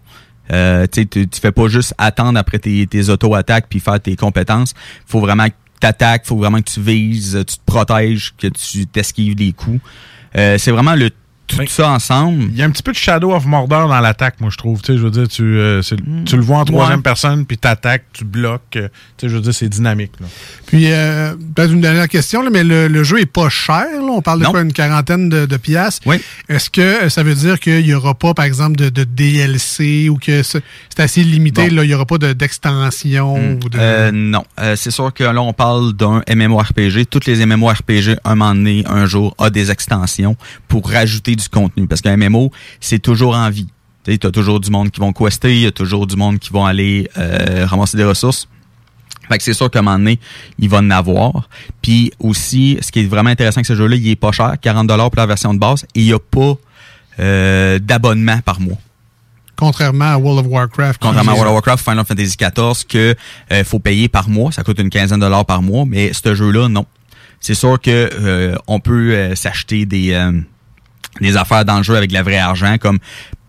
Euh, 0.53 0.87
tu 0.91 1.03
sais, 1.03 1.07
tu 1.07 1.29
tu 1.29 1.41
fais 1.41 1.53
pas 1.53 1.69
juste 1.69 1.95
attendre 1.99 2.39
après 2.39 2.59
tes, 2.59 2.87
tes 2.87 3.09
auto-attaques 3.09 3.67
puis 3.69 3.79
faire 3.81 4.01
tes 4.01 4.17
compétences. 4.17 4.73
faut 5.07 5.21
vraiment 5.21 5.47
que 5.81 5.87
tu 5.87 5.87
attaques, 5.87 6.27
faut 6.27 6.37
vraiment 6.37 6.59
que 6.59 6.71
tu 6.71 6.81
vises, 6.81 7.43
tu 7.47 7.57
te 7.57 7.65
protèges, 7.65 8.35
que 8.37 8.49
tu 8.49 8.87
t'esquives 8.87 9.35
des 9.35 9.53
coups. 9.53 9.81
Euh, 10.37 10.59
c'est 10.59 10.71
vraiment 10.71 10.95
le 10.95 11.11
tout 11.57 11.67
ça 11.69 11.91
ensemble. 11.91 12.45
Il 12.51 12.57
y 12.57 12.63
a 12.63 12.65
un 12.65 12.71
petit 12.71 12.83
peu 12.83 12.93
de 12.93 12.97
Shadow 12.97 13.33
of 13.33 13.45
Mordor 13.47 13.89
dans 13.89 14.01
l'attaque, 14.01 14.41
moi, 14.41 14.51
je 14.51 14.57
trouve. 14.57 14.81
Tu 14.83 14.93
sais, 14.93 14.99
je 14.99 15.03
veux 15.03 15.11
dire, 15.11 15.29
tu, 15.29 15.43
euh, 15.43 15.83
c'est- 15.83 15.97
tu 16.25 16.37
le 16.37 16.43
vois 16.43 16.59
en 16.59 16.65
troisième 16.65 16.99
Ouais. 16.99 17.03
personne, 17.03 17.45
puis 17.47 17.59
t'attaques, 17.59 18.05
tu 18.13 18.25
bloques. 18.25 18.77
euh, 18.77 18.89
tu 19.17 19.27
sais, 19.27 19.29
je 19.29 19.35
veux 19.37 19.43
dire, 19.43 19.55
c'est 19.55 19.69
dynamique. 19.69 20.13
Là. 20.21 20.27
Puis, 20.67 20.91
euh, 20.93 21.35
peut-être 21.55 21.73
une 21.73 21.81
dernière 21.81 22.09
question, 22.09 22.43
là, 22.43 22.51
mais 22.51 22.65
le, 22.65 22.89
le 22.89 23.05
jeu 23.05 23.21
est 23.21 23.27
pas 23.27 23.49
cher. 23.49 23.85
là. 23.93 24.01
On 24.11 24.23
parle 24.23 24.41
de 24.41 24.45
Non. 24.45 24.51
quoi, 24.53 24.61
une 24.63 24.73
quarantaine 24.73 25.29
de, 25.29 25.47
de 25.47 25.57
piastres. 25.57 26.07
Oui. 26.07 26.17
Est-ce 26.49 26.71
que 26.71 26.81
euh, 26.81 27.09
ça 27.09 27.23
veut 27.23 27.35
dire 27.35 27.59
qu'il 27.61 27.85
n'y 27.85 27.95
aura 27.95 28.15
pas, 28.15 28.35
par 28.35 28.45
exemple, 28.45 28.77
de, 28.77 28.89
de 28.89 29.05
DLC 29.05 30.09
ou 30.09 30.17
que 30.17 30.43
c'est 30.43 30.63
assez 30.99 31.23
limité, 31.23 31.69
Bon. 31.69 31.77
là, 31.77 31.85
il 31.85 31.89
n'y 31.89 31.95
aura 31.95 32.07
pas 32.07 32.19
de- 32.19 32.33
d'extension 32.33 33.35
ou 33.37 33.69
de... 33.69 33.79
Euh, 33.79 34.11
non, 34.13 34.45
Euh, 34.61 34.77
c'est 34.77 34.91
sûr 34.91 35.13
que 35.13 35.25
là 35.25 35.41
on 35.41 35.53
parle 35.53 35.93
d'un 35.95 36.23
MMORPG. 36.29 37.07
Toutes 37.09 37.27
les 37.27 37.45
MMORPG, 37.47 38.19
un 38.25 38.35
moment 38.35 38.55
donné, 38.55 38.85
un 38.87 39.07
jour, 39.07 39.35
a 39.39 39.51
des 39.51 39.71
extensions 39.71 40.37
pour 40.69 40.89
rajouter 40.91 41.35
du 41.43 41.49
contenu. 41.49 41.87
Parce 41.87 42.01
qu'un 42.01 42.17
MMO, 42.17 42.51
c'est 42.81 42.99
toujours 42.99 43.35
en 43.37 43.51
vie. 43.51 43.69
Tu 44.05 44.19
as 44.27 44.31
toujours 44.31 44.61
du 44.61 44.71
monde 44.71 44.91
qui 44.91 45.01
vont 45.01 45.13
quester, 45.13 45.55
il 45.55 45.63
y 45.63 45.67
a 45.67 45.73
toujours 45.73 46.07
du 46.07 46.17
monde 46.17 46.39
qui 46.39 46.51
vont 46.51 46.65
aller 46.65 47.09
euh, 47.19 47.67
ramasser 47.67 47.97
des 47.97 48.05
ressources. 48.05 48.49
Fait 49.31 49.39
que 49.39 49.45
c'est 49.45 49.53
sûr 49.53 49.71
qu'à 49.71 49.79
un 49.79 49.83
moment 49.83 49.99
donné, 49.99 50.19
il 50.59 50.69
va 50.69 50.79
en 50.79 50.91
avoir. 50.91 51.49
Puis 51.83 52.11
aussi, 52.19 52.79
ce 52.81 52.91
qui 52.91 53.01
est 53.01 53.05
vraiment 53.05 53.31
intéressant 53.31 53.59
avec 53.59 53.67
ce 53.67 53.77
jeu-là, 53.77 53.95
il 53.95 54.09
est 54.09 54.17
pas 54.17 54.33
cher, 54.33 54.55
40$ 54.61 54.87
pour 54.87 55.11
la 55.17 55.27
version 55.27 55.55
de 55.55 55.59
base, 55.59 55.85
et 55.95 56.01
il 56.01 56.07
n'y 56.07 56.13
a 56.13 56.19
pas 56.19 56.55
euh, 57.21 57.79
d'abonnement 57.79 58.41
par 58.41 58.61
mois. 58.61 58.79
Contrairement 59.55 60.13
à 60.15 60.17
World 60.17 60.47
of 60.47 60.53
Warcraft. 60.53 61.01
Contrairement 61.01 61.33
à 61.33 61.35
World 61.35 61.51
of 61.51 61.55
Warcraft, 61.55 61.85
Final 61.85 62.05
Fantasy 62.05 62.37
XIV, 62.37 62.87
que 62.89 63.15
euh, 63.53 63.63
faut 63.63 63.79
payer 63.79 64.09
par 64.09 64.29
mois, 64.29 64.51
ça 64.51 64.65
coûte 64.65 64.81
une 64.81 64.91
quinzaine 64.91 65.21
de 65.21 65.25
dollars 65.25 65.45
par 65.45 65.63
mois, 65.63 65.85
mais 65.87 66.13
ce 66.13 66.35
jeu-là, 66.35 66.69
non. 66.69 66.87
C'est 67.39 67.55
sûr 67.55 67.81
que 67.81 68.11
euh, 68.13 68.57
on 68.67 68.81
peut 68.81 69.35
s'acheter 69.37 69.87
des 69.87 70.13
des 71.21 71.37
affaires 71.37 71.65
dans 71.65 71.79
le 71.79 71.83
jeu 71.83 71.97
avec 71.97 72.13
la 72.13 72.23
vraie 72.23 72.39
argent, 72.39 72.77
comme 72.79 72.99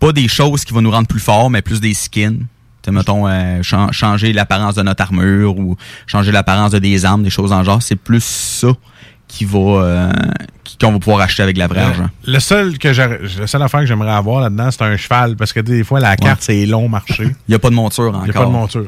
pas 0.00 0.12
des 0.12 0.28
choses 0.28 0.64
qui 0.64 0.72
vont 0.72 0.82
nous 0.82 0.90
rendre 0.90 1.06
plus 1.08 1.20
forts, 1.20 1.50
mais 1.50 1.62
plus 1.62 1.80
des 1.80 1.94
skins. 1.94 2.38
Tu 2.82 2.86
sais, 2.86 2.90
mettons, 2.90 3.28
euh, 3.28 3.62
chan- 3.62 3.92
changer 3.92 4.32
l'apparence 4.32 4.74
de 4.74 4.82
notre 4.82 5.02
armure 5.02 5.56
ou 5.56 5.76
changer 6.06 6.32
l'apparence 6.32 6.72
de 6.72 6.78
des 6.80 7.04
armes, 7.04 7.22
des 7.22 7.30
choses 7.30 7.52
le 7.52 7.64
genre. 7.64 7.80
C'est 7.82 7.94
plus 7.96 8.22
ça 8.24 8.68
qui 9.34 9.46
va 9.46 9.58
euh, 9.58 10.12
qui- 10.62 10.76
qu'on 10.76 10.92
va 10.92 10.98
pouvoir 10.98 11.22
acheter 11.22 11.42
avec 11.42 11.54
de 11.54 11.60
la 11.60 11.66
vraie 11.66 11.80
argent. 11.80 12.08
Le 12.26 12.38
seul 12.38 12.76
que 12.76 12.88
la 12.88 13.46
seule 13.46 13.62
affaire 13.62 13.80
que 13.80 13.86
j'aimerais 13.86 14.10
avoir 14.12 14.42
là-dedans, 14.42 14.70
c'est 14.70 14.82
un 14.82 14.94
cheval, 14.98 15.36
parce 15.36 15.54
que 15.54 15.60
des 15.60 15.82
fois, 15.84 16.00
la 16.00 16.16
carte, 16.16 16.42
c'est 16.42 16.66
long 16.66 16.86
marché. 16.86 17.24
Il 17.48 17.50
n'y 17.50 17.54
a 17.54 17.58
pas 17.58 17.70
de 17.70 17.74
monture 17.74 18.08
encore. 18.08 18.22
Il 18.26 18.30
n'y 18.30 18.36
a 18.36 18.40
pas 18.40 18.44
de 18.44 18.50
monture. 18.50 18.84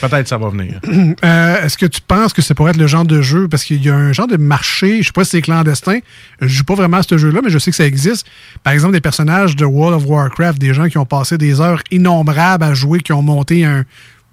Peut-être 0.00 0.26
ça 0.26 0.36
va 0.36 0.48
venir. 0.48 0.80
Euh, 1.24 1.64
Est-ce 1.64 1.78
que 1.78 1.86
tu 1.86 2.00
penses 2.00 2.32
que 2.32 2.42
ça 2.42 2.54
pourrait 2.54 2.70
être 2.72 2.76
le 2.76 2.86
genre 2.88 3.04
de 3.04 3.22
jeu, 3.22 3.46
parce 3.48 3.64
qu'il 3.64 3.84
y 3.84 3.88
a 3.88 3.94
un 3.94 4.12
genre 4.12 4.26
de 4.26 4.36
marché, 4.36 4.98
je 5.02 5.06
sais 5.06 5.12
pas 5.12 5.24
si 5.24 5.30
c'est 5.30 5.42
clandestin, 5.42 5.98
je 6.40 6.48
joue 6.48 6.64
pas 6.64 6.74
vraiment 6.74 6.98
à 6.98 7.02
ce 7.02 7.16
jeu-là, 7.18 7.40
mais 7.42 7.50
je 7.50 7.58
sais 7.58 7.70
que 7.70 7.76
ça 7.76 7.86
existe. 7.86 8.26
Par 8.64 8.72
exemple, 8.72 8.92
des 8.94 9.00
personnages 9.00 9.54
de 9.56 9.64
World 9.64 9.96
of 10.02 10.08
Warcraft, 10.08 10.58
des 10.58 10.74
gens 10.74 10.88
qui 10.88 10.98
ont 10.98 11.06
passé 11.06 11.38
des 11.38 11.60
heures 11.60 11.82
innombrables 11.90 12.64
à 12.64 12.74
jouer, 12.74 13.00
qui 13.00 13.12
ont 13.12 13.22
monté 13.22 13.64
un, 13.64 13.84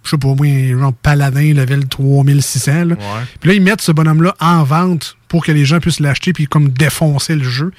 je 0.05 0.11
sais 0.11 0.17
pas 0.17 0.29
un 0.29 0.79
genre 0.79 0.93
paladin 0.93 1.53
level 1.53 1.87
3600. 1.87 2.85
Là. 2.85 2.95
Puis 3.39 3.49
là, 3.49 3.55
ils 3.55 3.61
mettent 3.61 3.81
ce 3.81 3.91
bonhomme-là 3.91 4.35
en 4.39 4.63
vente 4.63 5.17
pour 5.27 5.45
que 5.45 5.51
les 5.51 5.65
gens 5.65 5.79
puissent 5.79 5.99
l'acheter 5.99 6.33
puis 6.33 6.45
comme 6.47 6.69
défoncer 6.69 7.35
le 7.35 7.43
jeu. 7.43 7.71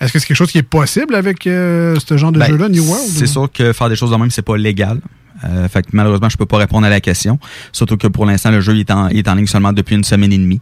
Est-ce 0.00 0.12
que 0.12 0.18
c'est 0.18 0.26
quelque 0.26 0.36
chose 0.36 0.50
qui 0.50 0.58
est 0.58 0.62
possible 0.62 1.14
avec 1.14 1.46
euh, 1.46 1.96
ce 2.06 2.16
genre 2.16 2.32
de 2.32 2.38
Ben, 2.38 2.46
jeu-là, 2.48 2.68
New 2.68 2.84
World? 2.84 3.06
C'est 3.08 3.24
ou- 3.24 3.26
sûr 3.26 3.52
que 3.52 3.72
faire 3.72 3.88
des 3.88 3.96
choses 3.96 4.10
de 4.10 4.16
même, 4.16 4.30
c'est 4.30 4.42
pas 4.42 4.56
légal. 4.56 5.00
Euh, 5.44 5.68
fait 5.68 5.82
que 5.82 5.88
malheureusement, 5.92 6.28
je 6.28 6.36
peux 6.36 6.46
pas 6.46 6.58
répondre 6.58 6.86
à 6.86 6.90
la 6.90 7.00
question. 7.00 7.38
Surtout 7.72 7.96
que 7.96 8.06
pour 8.06 8.26
l'instant, 8.26 8.50
le 8.50 8.60
jeu 8.60 8.74
il 8.74 8.80
est, 8.80 8.90
en, 8.90 9.08
il 9.08 9.18
est 9.18 9.28
en 9.28 9.34
ligne 9.34 9.46
seulement 9.46 9.72
depuis 9.72 9.94
une 9.96 10.04
semaine 10.04 10.32
et 10.32 10.38
demie. 10.38 10.60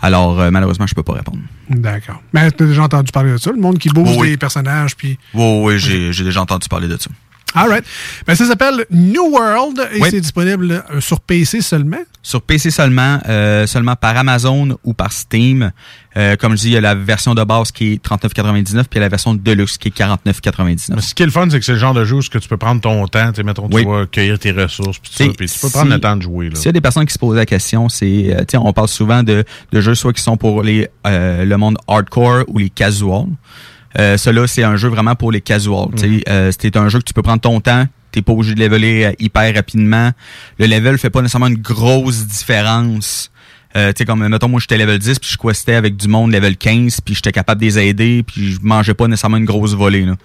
Alors, 0.00 0.40
euh, 0.40 0.50
malheureusement, 0.50 0.86
je 0.86 0.94
peux 0.94 1.02
pas 1.02 1.12
répondre. 1.14 1.38
D'accord. 1.70 2.20
Mais 2.32 2.50
tu 2.52 2.64
as 2.64 2.66
déjà 2.66 2.82
entendu 2.84 3.10
parler 3.12 3.32
de 3.32 3.36
ça, 3.36 3.50
le 3.52 3.60
monde 3.60 3.78
qui 3.78 3.88
bouge 3.90 4.16
Oui. 4.16 4.30
des 4.30 4.36
personnages 4.36 4.96
puis 4.96 5.18
Oui, 5.34 5.60
oui, 5.62 5.78
j'ai 5.78 6.24
déjà 6.24 6.40
entendu 6.42 6.68
parler 6.68 6.88
de 6.88 6.96
ça. 6.96 7.10
All 7.54 7.68
right. 7.68 7.84
Ben, 8.26 8.34
ça 8.34 8.44
s'appelle 8.46 8.84
New 8.90 9.24
World 9.30 9.80
et 9.94 10.00
Oui. 10.02 10.08
c'est 10.10 10.20
disponible 10.20 10.84
euh, 10.92 11.00
sur 11.00 11.20
PC 11.20 11.62
seulement. 11.62 11.96
Sur 12.22 12.42
PC 12.42 12.70
seulement, 12.70 13.20
euh, 13.26 13.66
seulement 13.66 13.96
par 13.96 14.16
Amazon 14.18 14.76
ou 14.84 14.92
par 14.92 15.12
Steam. 15.12 15.72
Euh, 16.16 16.36
comme 16.36 16.52
je 16.56 16.60
dis, 16.62 16.66
il 16.68 16.72
y 16.72 16.76
a 16.76 16.80
la 16.82 16.94
version 16.94 17.34
de 17.34 17.42
base 17.44 17.70
qui 17.72 17.94
est 17.94 18.04
39,99 18.04 18.84
puis 18.90 19.00
la 19.00 19.08
version 19.08 19.34
de 19.34 19.40
Deluxe 19.40 19.78
qui 19.78 19.88
est 19.88 19.96
49,99. 19.96 20.94
Mais 20.94 21.00
ce 21.00 21.14
qui 21.14 21.22
est 21.22 21.26
le 21.26 21.32
fun, 21.32 21.48
c'est 21.50 21.58
que 21.58 21.64
c'est 21.64 21.72
le 21.72 21.78
genre 21.78 21.94
de 21.94 22.04
jeu 22.04 22.16
où 22.16 22.22
ce 22.22 22.28
que 22.28 22.38
tu 22.38 22.48
peux 22.48 22.58
prendre 22.58 22.80
ton 22.82 23.06
temps. 23.08 23.30
Tu 23.30 23.36
sais, 23.36 23.42
mettons, 23.44 23.66
Oui. 23.72 23.82
tu 23.82 23.88
vas 23.88 24.04
cueillir 24.06 24.38
tes 24.38 24.52
ressources, 24.52 24.98
puis 24.98 25.10
tout 25.10 25.16
ça, 25.16 25.24
T'sais, 25.24 25.32
puis 25.34 25.48
tu 25.48 25.58
peux 25.58 25.70
prendre 25.70 25.86
si- 25.86 25.92
le 25.92 26.00
temps 26.00 26.16
de 26.16 26.22
jouer. 26.22 26.50
Là. 26.50 26.56
S'il 26.56 26.66
y 26.66 26.68
a 26.68 26.72
des 26.72 26.80
personnes 26.82 27.06
qui 27.06 27.14
se 27.14 27.18
posent 27.18 27.36
la 27.36 27.46
question, 27.46 27.88
c'est, 27.88 28.36
euh, 28.36 28.58
on 28.60 28.72
parle 28.74 28.88
souvent 28.88 29.22
de, 29.22 29.42
de 29.72 29.80
jeux 29.80 29.94
soit 29.94 30.12
qui 30.12 30.22
sont 30.22 30.36
pour 30.36 30.62
les 30.62 30.88
euh, 31.06 31.44
le 31.46 31.56
monde 31.56 31.78
hardcore 31.88 32.44
ou 32.48 32.58
les 32.58 32.68
casual. 32.68 33.24
Euh, 33.98 34.16
Cela, 34.16 34.46
c'est 34.46 34.64
un 34.64 34.76
jeu 34.76 34.88
vraiment 34.88 35.14
pour 35.14 35.32
les 35.32 35.40
casual. 35.40 35.88
tu 35.96 36.18
sais. 36.18 36.24
Euh, 36.28 36.50
c'est 36.58 36.76
un 36.76 36.88
jeu 36.88 36.98
que 36.98 37.04
tu 37.04 37.14
peux 37.14 37.22
prendre 37.22 37.40
ton 37.40 37.60
temps. 37.60 37.86
T'es 38.10 38.22
pas 38.22 38.32
obligé 38.32 38.54
de 38.54 38.60
leveler 38.60 39.04
euh, 39.04 39.12
hyper 39.18 39.54
rapidement. 39.54 40.12
Le 40.58 40.66
level 40.66 40.98
fait 40.98 41.10
pas 41.10 41.20
nécessairement 41.22 41.46
une 41.48 41.58
grosse 41.58 42.26
différence. 42.26 43.30
Euh, 43.76 43.92
tu 43.92 43.98
sais, 43.98 44.04
comme, 44.06 44.26
mettons, 44.26 44.48
moi, 44.48 44.60
j'étais 44.60 44.78
level 44.78 44.98
10, 44.98 45.18
puis 45.18 45.30
je 45.30 45.36
questais 45.36 45.74
avec 45.74 45.96
du 45.96 46.08
monde 46.08 46.32
level 46.32 46.56
15, 46.56 47.00
puis 47.02 47.14
j'étais 47.14 47.32
capable 47.32 47.60
de 47.60 47.66
les 47.66 47.78
aider, 47.78 48.24
puis 48.26 48.52
je 48.52 48.58
mangeais 48.62 48.94
pas 48.94 49.06
nécessairement 49.06 49.36
une 49.36 49.44
grosse 49.44 49.74
volée, 49.74 50.04
là. 50.04 50.16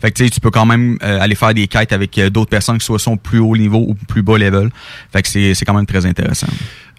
Fait 0.00 0.10
que, 0.10 0.16
tu 0.18 0.24
sais, 0.24 0.30
tu 0.30 0.40
peux 0.40 0.50
quand 0.50 0.66
même 0.66 0.98
euh, 1.02 1.20
aller 1.20 1.34
faire 1.34 1.54
des 1.54 1.66
quêtes 1.68 1.92
avec 1.92 2.16
euh, 2.18 2.28
d'autres 2.30 2.50
personnes 2.50 2.78
qui 2.78 2.84
soient 2.84 2.98
sont 2.98 3.16
plus 3.16 3.38
haut 3.38 3.56
niveau 3.56 3.78
ou 3.88 3.94
plus 3.94 4.22
bas 4.22 4.36
level. 4.38 4.70
Fait 5.12 5.22
que 5.22 5.28
c'est 5.28 5.54
c'est 5.54 5.64
quand 5.64 5.74
même 5.74 5.86
très 5.86 6.04
intéressant. 6.06 6.48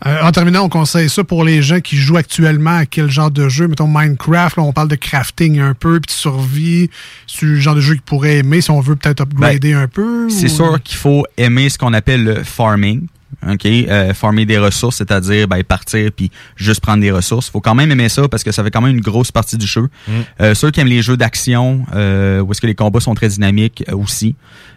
Euh, 0.06 0.22
en 0.22 0.32
terminant, 0.32 0.64
on 0.64 0.70
conseille 0.70 1.10
ça 1.10 1.24
pour 1.24 1.44
les 1.44 1.62
gens 1.64 1.80
qui 1.80 1.98
jouent 1.98 2.18
actuellement 2.18 2.78
à 2.78 2.86
quel 2.86 3.10
genre 3.10 3.32
de 3.32 3.50
jeu? 3.50 3.68
Mettons 3.68 3.88
Minecraft, 3.88 4.58
là, 4.58 4.64
on 4.64 4.72
parle 4.74 4.90
de 4.90 4.96
crafting 4.96 5.60
un 5.60 5.74
peu, 5.74 6.00
puis 6.00 6.08
de 6.08 6.12
survie. 6.20 6.90
C'est 7.26 7.46
le 7.48 7.56
genre 7.60 7.74
de 7.76 7.82
jeu 7.82 7.94
qu'ils 7.94 8.04
pourraient 8.04 8.38
aimer 8.38 8.62
si 8.62 8.70
on 8.70 8.80
veut 8.80 8.96
peut-être 8.96 9.22
upgrader 9.22 9.74
un 9.74 9.88
peu. 9.88 10.30
C'est 10.30 10.46
ou- 10.52 10.56
sûr 10.56 10.84
qu'il 10.84 10.98
faut 10.98 11.24
aimer 11.38 11.70
ce 11.70 11.78
qu'on 11.80 11.94
appelle 11.94 12.24
le 12.24 12.44
farming. 12.44 13.08
OK, 13.46 13.66
euh, 13.66 14.14
farmer 14.14 14.46
des 14.46 14.58
ressources, 14.58 14.98
c'est-à-dire 14.98 15.48
ben, 15.48 15.64
partir 15.64 16.12
puis 16.16 16.32
juste 16.56 16.82
prendre 16.82 17.02
des 17.02 17.12
ressources. 17.12 17.50
faut 17.50 17.62
quand 17.62 17.76
même 17.76 17.92
aimer 17.92 18.10
ça 18.10 18.28
parce 18.28 18.44
que 18.44 18.52
ça 18.52 18.64
fait 18.64 18.72
quand 18.72 18.82
même 18.82 18.96
une 18.96 19.02
grosse 19.02 19.32
partie 19.32 19.58
du 19.58 19.68
jeu. 19.68 19.90
Mm. 20.08 20.12
Euh, 20.42 20.56
ceux 20.56 20.72
qui 20.72 20.80
aiment 20.80 20.88
les 20.88 21.02
jeux 21.02 21.18
d'action, 21.18 21.86
euh, 21.94 22.40
où 22.40 22.52
est-ce 22.52 22.62
que 22.62 22.68
les 22.68 22.76
combats 22.76 23.00
sont 23.00 23.16
très 23.16 23.30
dynamiques 23.30 23.84
aussi. 23.92 24.36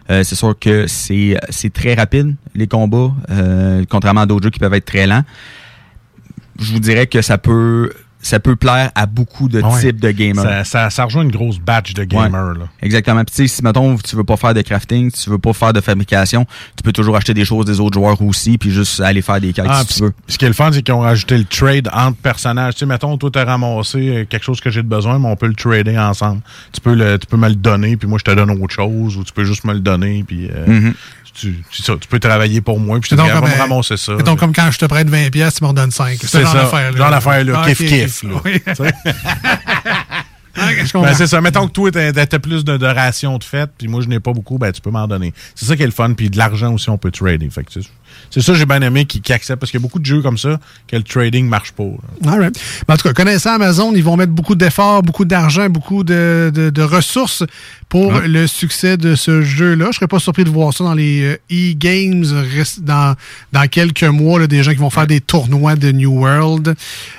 C'est 0.09 0.35
sûr 0.35 0.59
que 0.59 0.87
c'est 0.87 1.37
c'est 1.49 1.71
très 1.71 1.93
rapide 1.93 2.35
les 2.53 2.67
combats, 2.67 3.13
contrairement 3.89 4.21
à 4.21 4.25
d'autres 4.25 4.43
jeux 4.43 4.49
qui 4.49 4.59
peuvent 4.59 4.73
être 4.73 4.83
très 4.83 5.07
lents. 5.07 5.23
Je 6.59 6.73
vous 6.73 6.81
dirais 6.81 7.07
que 7.07 7.21
ça 7.21 7.37
peut 7.37 7.91
ça 8.21 8.39
peut 8.39 8.55
plaire 8.55 8.91
à 8.95 9.05
beaucoup 9.05 9.49
de 9.49 9.61
Ouais. 9.61 9.79
types 9.81 9.99
de 9.99 10.11
gamers. 10.11 10.43
Ça, 10.43 10.63
ça, 10.63 10.89
ça 10.89 11.05
rejoint 11.05 11.23
une 11.23 11.31
grosse 11.31 11.57
batch 11.59 11.93
de 11.93 12.03
gamers. 12.03 12.53
Ouais. 12.53 12.59
Là. 12.59 12.65
Exactement. 12.81 13.23
Puis 13.23 13.49
si 13.49 13.63
mettons 13.63 13.97
tu 13.97 14.15
veux 14.15 14.23
pas 14.23 14.37
faire 14.37 14.53
de 14.53 14.61
crafting, 14.61 15.11
tu 15.11 15.29
veux 15.29 15.39
pas 15.39 15.53
faire 15.53 15.73
de 15.73 15.81
fabrication, 15.81 16.45
tu 16.77 16.83
peux 16.83 16.91
toujours 16.91 17.15
acheter 17.15 17.33
des 17.33 17.45
choses 17.45 17.65
des 17.65 17.79
autres 17.79 17.95
joueurs 17.95 18.21
aussi, 18.21 18.57
puis 18.57 18.71
juste 18.71 18.99
aller 19.01 19.21
faire 19.21 19.41
des 19.41 19.53
quêtes 19.53 19.65
Ah, 19.69 19.83
si 19.87 19.95
tu 19.97 20.03
veux. 20.03 20.13
Ce 20.27 20.37
qui 20.37 20.45
est 20.45 20.49
le 20.49 20.53
fun, 20.53 20.71
c'est 20.71 20.81
qu'ils 20.83 20.93
ont 20.93 20.99
rajouté 21.01 21.37
le 21.37 21.45
trade 21.45 21.89
entre 21.93 22.17
personnages. 22.17 22.73
Tu 22.75 22.79
sais, 22.81 22.85
mettons, 22.85 23.17
toi, 23.17 23.29
t'as 23.31 23.45
ramassé 23.45 23.97
euh, 24.09 24.25
quelque 24.25 24.43
chose 24.43 24.61
que 24.61 24.69
j'ai 24.69 24.83
de 24.83 24.87
besoin, 24.87 25.17
mais 25.19 25.27
on 25.27 25.35
peut 25.35 25.47
le 25.47 25.55
trader 25.55 25.97
ensemble. 25.97 26.41
Tu 26.73 26.81
peux, 26.81 26.93
le, 26.93 27.17
tu 27.19 27.27
peux 27.27 27.37
me 27.37 27.49
le 27.49 27.55
donner, 27.55 27.97
puis 27.97 28.07
moi, 28.07 28.17
je 28.19 28.23
te 28.31 28.35
donne 28.35 28.51
autre 28.51 28.73
chose, 28.73 29.17
ou 29.17 29.23
tu 29.23 29.33
peux 29.33 29.43
juste 29.43 29.63
me 29.65 29.73
le 29.73 29.79
donner, 29.79 30.23
puis 30.27 30.47
euh, 30.51 30.65
Mhm. 30.67 30.93
tu, 31.20 31.20
tu, 31.33 31.63
ça, 31.71 31.93
tu 31.99 32.07
peux 32.07 32.19
travailler 32.19 32.61
pour 32.61 32.79
moi, 32.79 32.99
puis 32.99 33.09
je 33.11 33.15
te 33.15 33.21
comme, 33.21 33.29
va 33.29 33.41
me 33.41 33.47
euh, 33.47 33.57
ramasser 33.57 33.97
ça. 33.97 34.15
Donc, 34.15 34.39
comme 34.39 34.53
quand 34.53 34.69
je 34.71 34.77
te 34.79 34.85
prête 34.85 35.09
20 35.09 35.29
pièces, 35.31 35.55
tu 35.55 35.63
m'en 35.63 35.73
donnes 35.73 35.91
5. 35.91 36.17
C'est 36.21 36.41
genre 36.41 36.53
là. 36.55 36.91
genre 36.91 37.09
d'affaire, 37.11 37.43
là, 37.45 37.61
Ah, 37.63 37.67
kiff, 37.73 37.77
kiff. 37.87 38.23
Ben, 40.93 41.13
c'est 41.15 41.27
ça. 41.27 41.39
Mettons 41.39 41.65
que 41.67 41.71
toi, 41.71 41.91
t'as 41.91 42.39
plus 42.39 42.65
de, 42.65 42.75
de 42.75 42.85
rations 42.85 43.37
de 43.37 43.43
fête, 43.43 43.69
puis 43.77 43.87
moi, 43.87 44.01
je 44.01 44.07
n'ai 44.07 44.19
pas 44.19 44.33
beaucoup, 44.33 44.57
ben, 44.57 44.71
tu 44.73 44.81
peux 44.81 44.91
m'en 44.91 45.07
donner. 45.07 45.33
C'est 45.55 45.65
ça 45.65 45.77
qui 45.77 45.83
est 45.83 45.85
le 45.85 45.93
fun, 45.93 46.13
puis 46.13 46.29
de 46.29 46.37
l'argent 46.37 46.73
aussi, 46.73 46.89
on 46.89 46.97
peut 46.97 47.09
trader. 47.09 47.49
Fait 47.49 47.63
que 47.63 47.71
c'est- 47.71 48.41
ça 48.41 48.51
que 48.51 48.57
j'ai 48.59 48.65
bien 48.65 48.81
aimé 48.81 49.05
qui, 49.05 49.21
qui 49.21 49.31
accepte, 49.31 49.59
parce 49.61 49.71
qu'il 49.71 49.79
y 49.79 49.81
a 49.81 49.85
beaucoup 49.85 49.99
de 49.99 50.05
jeux 50.05 50.21
comme 50.21 50.37
ça 50.37 50.59
que 50.87 50.97
le 50.97 51.03
trading 51.03 51.47
marche 51.47 51.71
pas. 51.71 51.83
là. 51.85 52.33
All 52.33 52.39
right. 52.41 52.59
Mais 52.87 52.93
en 52.93 52.97
tout 52.97 53.07
cas, 53.07 53.13
connaissant 53.13 53.53
Amazon, 53.55 53.93
ils 53.95 54.03
vont 54.03 54.17
mettre 54.17 54.33
beaucoup 54.33 54.55
d'efforts, 54.55 55.03
beaucoup 55.03 55.23
d'argent, 55.25 55.69
beaucoup 55.69 56.03
de, 56.03 56.51
de- 56.53 56.69
de 56.69 56.81
ressources 56.81 57.43
pour 57.91 58.07
Ouais. 58.07 58.25
le 58.25 58.47
succès 58.47 58.95
de 58.95 59.15
ce 59.15 59.41
jeu-là. 59.41 59.87
Je 59.91 59.97
serais 59.97 60.07
pas 60.07 60.17
surpris 60.19 60.45
de 60.45 60.49
voir 60.49 60.73
ça 60.73 60.85
dans 60.85 60.93
les 60.93 61.23
euh, 61.23 61.37
e-games 61.51 62.23
dans, 62.79 63.15
dans 63.51 63.67
quelques 63.67 64.03
mois, 64.05 64.39
là, 64.39 64.47
des 64.47 64.63
gens 64.63 64.71
qui 64.71 64.77
vont 64.77 64.89
faire 64.89 65.07
des 65.07 65.19
tournois 65.19 65.75
de 65.75 65.91
New 65.91 66.09
World. 66.21 66.73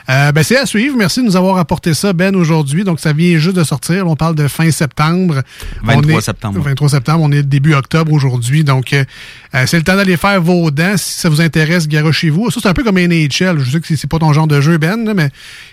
Euh, 0.08 0.32
ben, 0.32 0.42
c'est 0.42 0.56
à 0.56 0.64
suivre. 0.64 0.96
Merci 0.96 1.20
de 1.20 1.26
nous 1.26 1.36
avoir 1.36 1.58
apporté 1.58 1.92
ça, 1.92 2.14
Ben, 2.14 2.34
aujourd'hui. 2.34 2.84
Donc, 2.84 3.00
ça 3.00 3.12
vient 3.12 3.36
juste 3.36 3.54
de 3.56 3.64
sortir. 3.64 4.06
On 4.08 4.16
parle 4.16 4.34
de 4.34 4.48
fin 4.48 4.70
septembre. 4.70 5.42
23 5.82 5.94
On 6.14 6.18
est- 6.18 6.20
septembre. 6.22 6.60
23 6.62 6.88
septembre. 6.88 7.20
On 7.22 7.32
est 7.32 7.42
début 7.42 7.74
octobre 7.74 8.10
aujourd'hui. 8.10 8.64
Donc, 8.64 8.94
euh, 8.94 9.04
c'est 9.66 9.76
le 9.76 9.82
temps 9.84 9.96
d'aller 9.96 10.16
faire 10.16 10.40
vos 10.40 10.70
dents. 10.70 10.96
Si 10.96 11.20
ça 11.20 11.28
vous 11.28 11.42
intéresse, 11.42 11.86
garochez-vous. 11.86 12.50
Ça, 12.50 12.60
c'est 12.62 12.68
un 12.68 12.72
peu 12.74 12.82
comme 12.82 12.96
NHL. 12.96 13.58
Je 13.58 13.70
sais 13.72 13.80
que 13.80 13.94
c'est- 13.94 14.06
pas 14.06 14.18
ton 14.18 14.32
genre 14.32 14.46
de 14.46 14.58
jeu, 14.62 14.78
Ben, 14.78 15.12
mais 15.14 15.28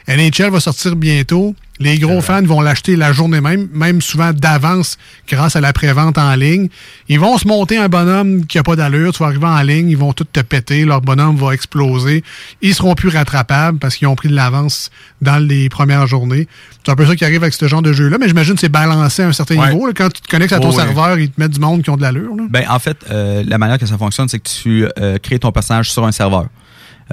NHL 0.09 0.49
va 0.51 0.59
sortir 0.59 0.97
bientôt. 0.97 1.55
Les 1.81 1.97
gros 1.97 2.19
fans 2.21 2.41
vont 2.43 2.59
l'acheter 2.59 2.97
la 2.97 3.13
journée 3.13 3.39
même, 3.39 3.69
même 3.73 4.01
souvent 4.01 4.33
d'avance 4.33 4.97
grâce 5.29 5.55
à 5.55 5.61
la 5.61 5.71
prévente 5.71 6.17
en 6.17 6.35
ligne. 6.35 6.67
Ils 7.07 7.19
vont 7.19 7.37
se 7.37 7.47
monter 7.47 7.77
un 7.77 7.87
bonhomme 7.87 8.45
qui 8.45 8.57
a 8.57 8.63
pas 8.63 8.75
d'allure. 8.75 9.13
Tu 9.13 9.19
vas 9.19 9.27
arriver 9.27 9.45
en 9.45 9.61
ligne, 9.61 9.89
ils 9.89 9.97
vont 9.97 10.11
tout 10.11 10.25
te 10.25 10.41
péter. 10.41 10.83
Leur 10.83 10.99
bonhomme 11.01 11.37
va 11.37 11.53
exploser. 11.53 12.23
Ils 12.61 12.75
seront 12.75 12.95
plus 12.95 13.07
rattrapables 13.09 13.79
parce 13.79 13.95
qu'ils 13.95 14.07
ont 14.09 14.15
pris 14.15 14.27
de 14.27 14.35
l'avance 14.35 14.89
dans 15.21 15.37
les 15.37 15.69
premières 15.69 16.05
journées. 16.05 16.47
C'est 16.85 16.91
un 16.91 16.95
peu 16.95 17.05
ça 17.05 17.15
qui 17.15 17.23
arrive 17.23 17.43
avec 17.43 17.53
ce 17.53 17.67
genre 17.67 17.81
de 17.81 17.93
jeu-là, 17.93 18.17
mais 18.19 18.27
j'imagine 18.27 18.55
que 18.55 18.59
c'est 18.61 18.67
balancé 18.69 19.23
à 19.23 19.27
un 19.27 19.33
certain 19.33 19.57
Ouais. 19.57 19.73
niveau. 19.73 19.87
là. 19.87 19.93
Quand 19.95 20.09
tu 20.11 20.21
te 20.21 20.27
connectes 20.27 20.53
à 20.53 20.59
ton 20.59 20.69
Oh, 20.71 20.75
ouais. 20.75 20.83
serveur, 20.83 21.17
ils 21.17 21.29
te 21.31 21.39
mettent 21.39 21.51
du 21.51 21.59
monde 21.61 21.81
qui 21.81 21.89
ont 21.89 21.97
de 21.97 22.01
l'allure. 22.01 22.31
Ben, 22.49 22.65
en 22.69 22.79
fait, 22.79 22.97
euh, 23.09 23.41
la 23.47 23.57
manière 23.57 23.77
que 23.77 23.85
ça 23.85 23.97
fonctionne, 23.97 24.27
c'est 24.27 24.39
que 24.39 24.49
tu 24.49 24.85
euh, 24.99 25.17
crées 25.17 25.39
ton 25.39 25.51
personnage 25.53 25.91
sur 25.91 26.05
un 26.05 26.11
serveur. 26.11 26.47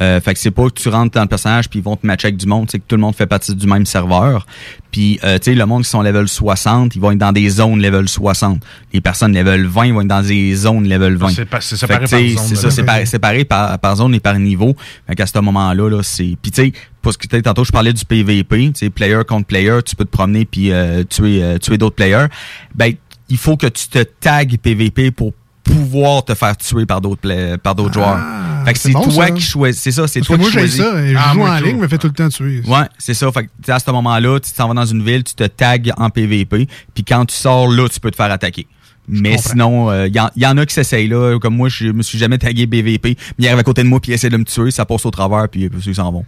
Euh, 0.01 0.21
fait 0.21 0.35
que 0.35 0.41
c'est 0.41 0.51
pas 0.51 0.69
que 0.69 0.81
tu 0.81 0.89
rentres 0.89 1.13
dans 1.13 1.23
le 1.23 1.29
personnage 1.29 1.69
puis 1.69 1.79
ils 1.79 1.83
vont 1.83 1.97
te 1.97 2.07
matcher 2.07 2.29
avec 2.29 2.37
du 2.37 2.47
monde, 2.47 2.69
c'est 2.71 2.79
que 2.79 2.85
tout 2.87 2.97
le 2.97 3.01
monde 3.01 3.15
fait 3.15 3.27
partie 3.27 3.55
du 3.55 3.67
même 3.67 3.87
serveur. 3.87 4.47
Puis 4.91 5.19
euh, 5.25 5.39
tu 5.39 5.45
sais 5.45 5.55
le 5.55 5.67
monde 5.67 5.85
qui 5.85 5.91
sont 5.91 6.03
level 6.03 6.29
60, 6.29 6.95
ils 6.95 7.01
vont 7.01 7.13
être 7.13 7.19
dans 7.19 7.33
des 7.33 7.49
zones 7.49 7.81
level 7.81 8.09
60. 8.09 8.63
Les 8.93 9.01
personnes 9.01 9.35
level 9.35 9.67
20 9.67 9.87
ils 9.87 9.95
vont 9.95 10.01
être 10.03 10.09
dans 10.09 10.23
des 10.23 10.55
zones 10.55 10.89
level 10.89 11.17
20. 11.17 11.29
C'est 11.61 11.77
séparé 11.77 12.01
par 12.01 12.09
zone, 12.09 12.37
C'est 12.37 12.57
ça, 12.57 12.71
séparé 13.07 13.45
par, 13.45 13.79
par 13.79 13.97
zone 13.97 14.15
et 14.15 14.21
par 14.21 14.39
niveau. 14.39 14.75
Fait 15.07 15.15
qu'à 15.15 15.27
ce 15.27 15.39
moment-là 15.39 15.89
là, 15.89 16.03
c'est 16.03 16.37
puis 16.41 16.51
tu 16.51 16.63
sais 16.63 16.73
parce 17.03 17.17
que 17.17 17.27
tantôt 17.39 17.65
je 17.65 17.73
parlais 17.73 17.93
du 17.93 18.05
PVP, 18.05 18.73
tu 18.73 18.73
sais 18.75 18.91
player 18.91 19.21
contre 19.27 19.47
player, 19.47 19.79
tu 19.85 19.97
peux 19.97 20.05
te 20.05 20.11
promener 20.11 20.45
puis 20.45 20.73
euh, 20.73 21.05
tuer 21.05 21.43
euh, 21.43 21.59
tuer 21.59 21.79
d'autres 21.79 21.97
players. 21.97 22.27
Ben 22.75 22.93
il 23.29 23.37
faut 23.37 23.57
que 23.57 23.67
tu 23.67 23.89
te 23.89 24.03
tagues 24.03 24.57
PVP 24.59 25.11
pour 25.11 25.33
pouvoir 25.67 26.25
te 26.25 26.35
faire 26.35 26.57
tuer 26.57 26.87
par 26.87 27.01
d'autres 27.01 27.57
par 27.59 27.75
d'autres 27.75 27.95
joueurs. 27.95 28.19
Fait 28.65 28.73
que 28.73 28.79
c'est 28.79 28.91
bon, 28.91 29.03
toi 29.03 29.27
ça. 29.27 29.31
qui 29.31 29.43
choisis. 29.43 29.81
C'est 29.81 29.93
ça, 29.93 30.09
c'est 30.09 30.21
toi 30.23 30.37
que 30.37 30.41
moi, 30.43 30.51
qui 30.51 30.55
j'ai 30.55 30.61
choisis. 30.61 30.83
ça. 30.83 31.07
Je 31.07 31.15
Ah, 31.17 31.31
joue 31.33 31.39
moi, 31.39 31.51
en 31.51 31.59
ligne, 31.61 31.77
me 31.79 31.87
fait 31.89 31.99
tout 31.99 32.09
le 32.09 32.13
temps 32.13 32.29
tuer. 32.29 32.63
Ouais, 32.67 32.87
c'est 32.99 33.15
ça. 33.15 33.31
Fait 33.31 33.45
que, 33.45 33.49
tu 33.49 33.67
sais, 33.67 33.73
à 33.73 33.79
ce 33.79 33.91
moment-là, 33.93 34.41
tu 34.41 34.51
t'en 34.53 34.67
vas 34.69 34.75
dans 34.75 34.85
une 34.87 35.05
ville, 35.05 35.23
tu 35.23 35.35
te 35.35 35.45
tagues 35.45 35.93
en 35.97 36.11
PVP, 36.11 36.67
puis 36.95 37.05
quand 37.05 37.25
tu 37.27 37.35
sors 37.37 37.69
là, 37.69 37.89
tu 37.89 38.01
peux 38.01 38.11
te 38.11 38.17
faire 38.17 38.31
attaquer. 38.33 38.67
Mais 39.09 39.37
sinon, 39.39 39.93
il 40.05 40.15
y, 40.15 40.21
en- 40.21 40.31
y 40.37 40.47
en 40.47 40.57
a 40.59 40.67
qui 40.67 40.75
s'essayent 40.75 41.09
là. 41.09 41.39
Comme 41.39 41.57
moi, 41.57 41.69
je 41.69 41.87
me 41.89 42.03
suis 42.03 42.19
jamais 42.19 42.39
tagué 42.39 42.67
BVP. 42.67 43.17
Mais 43.39 43.45
il 43.45 43.47
arrive 43.49 43.61
à 43.61 43.63
côté 43.65 43.83
de 43.83 43.89
moi, 43.89 44.01
puis 44.01 44.13
il 44.13 44.15
essaie 44.15 44.29
de 44.31 44.37
me 44.37 44.45
tuer, 44.45 44.71
ça 44.71 44.85
passe 44.85 45.05
au 45.07 45.11
travers, 45.11 45.49
puis 45.49 45.69
ils 45.87 45.95
s'en 45.95 46.11
vont. 46.13 46.25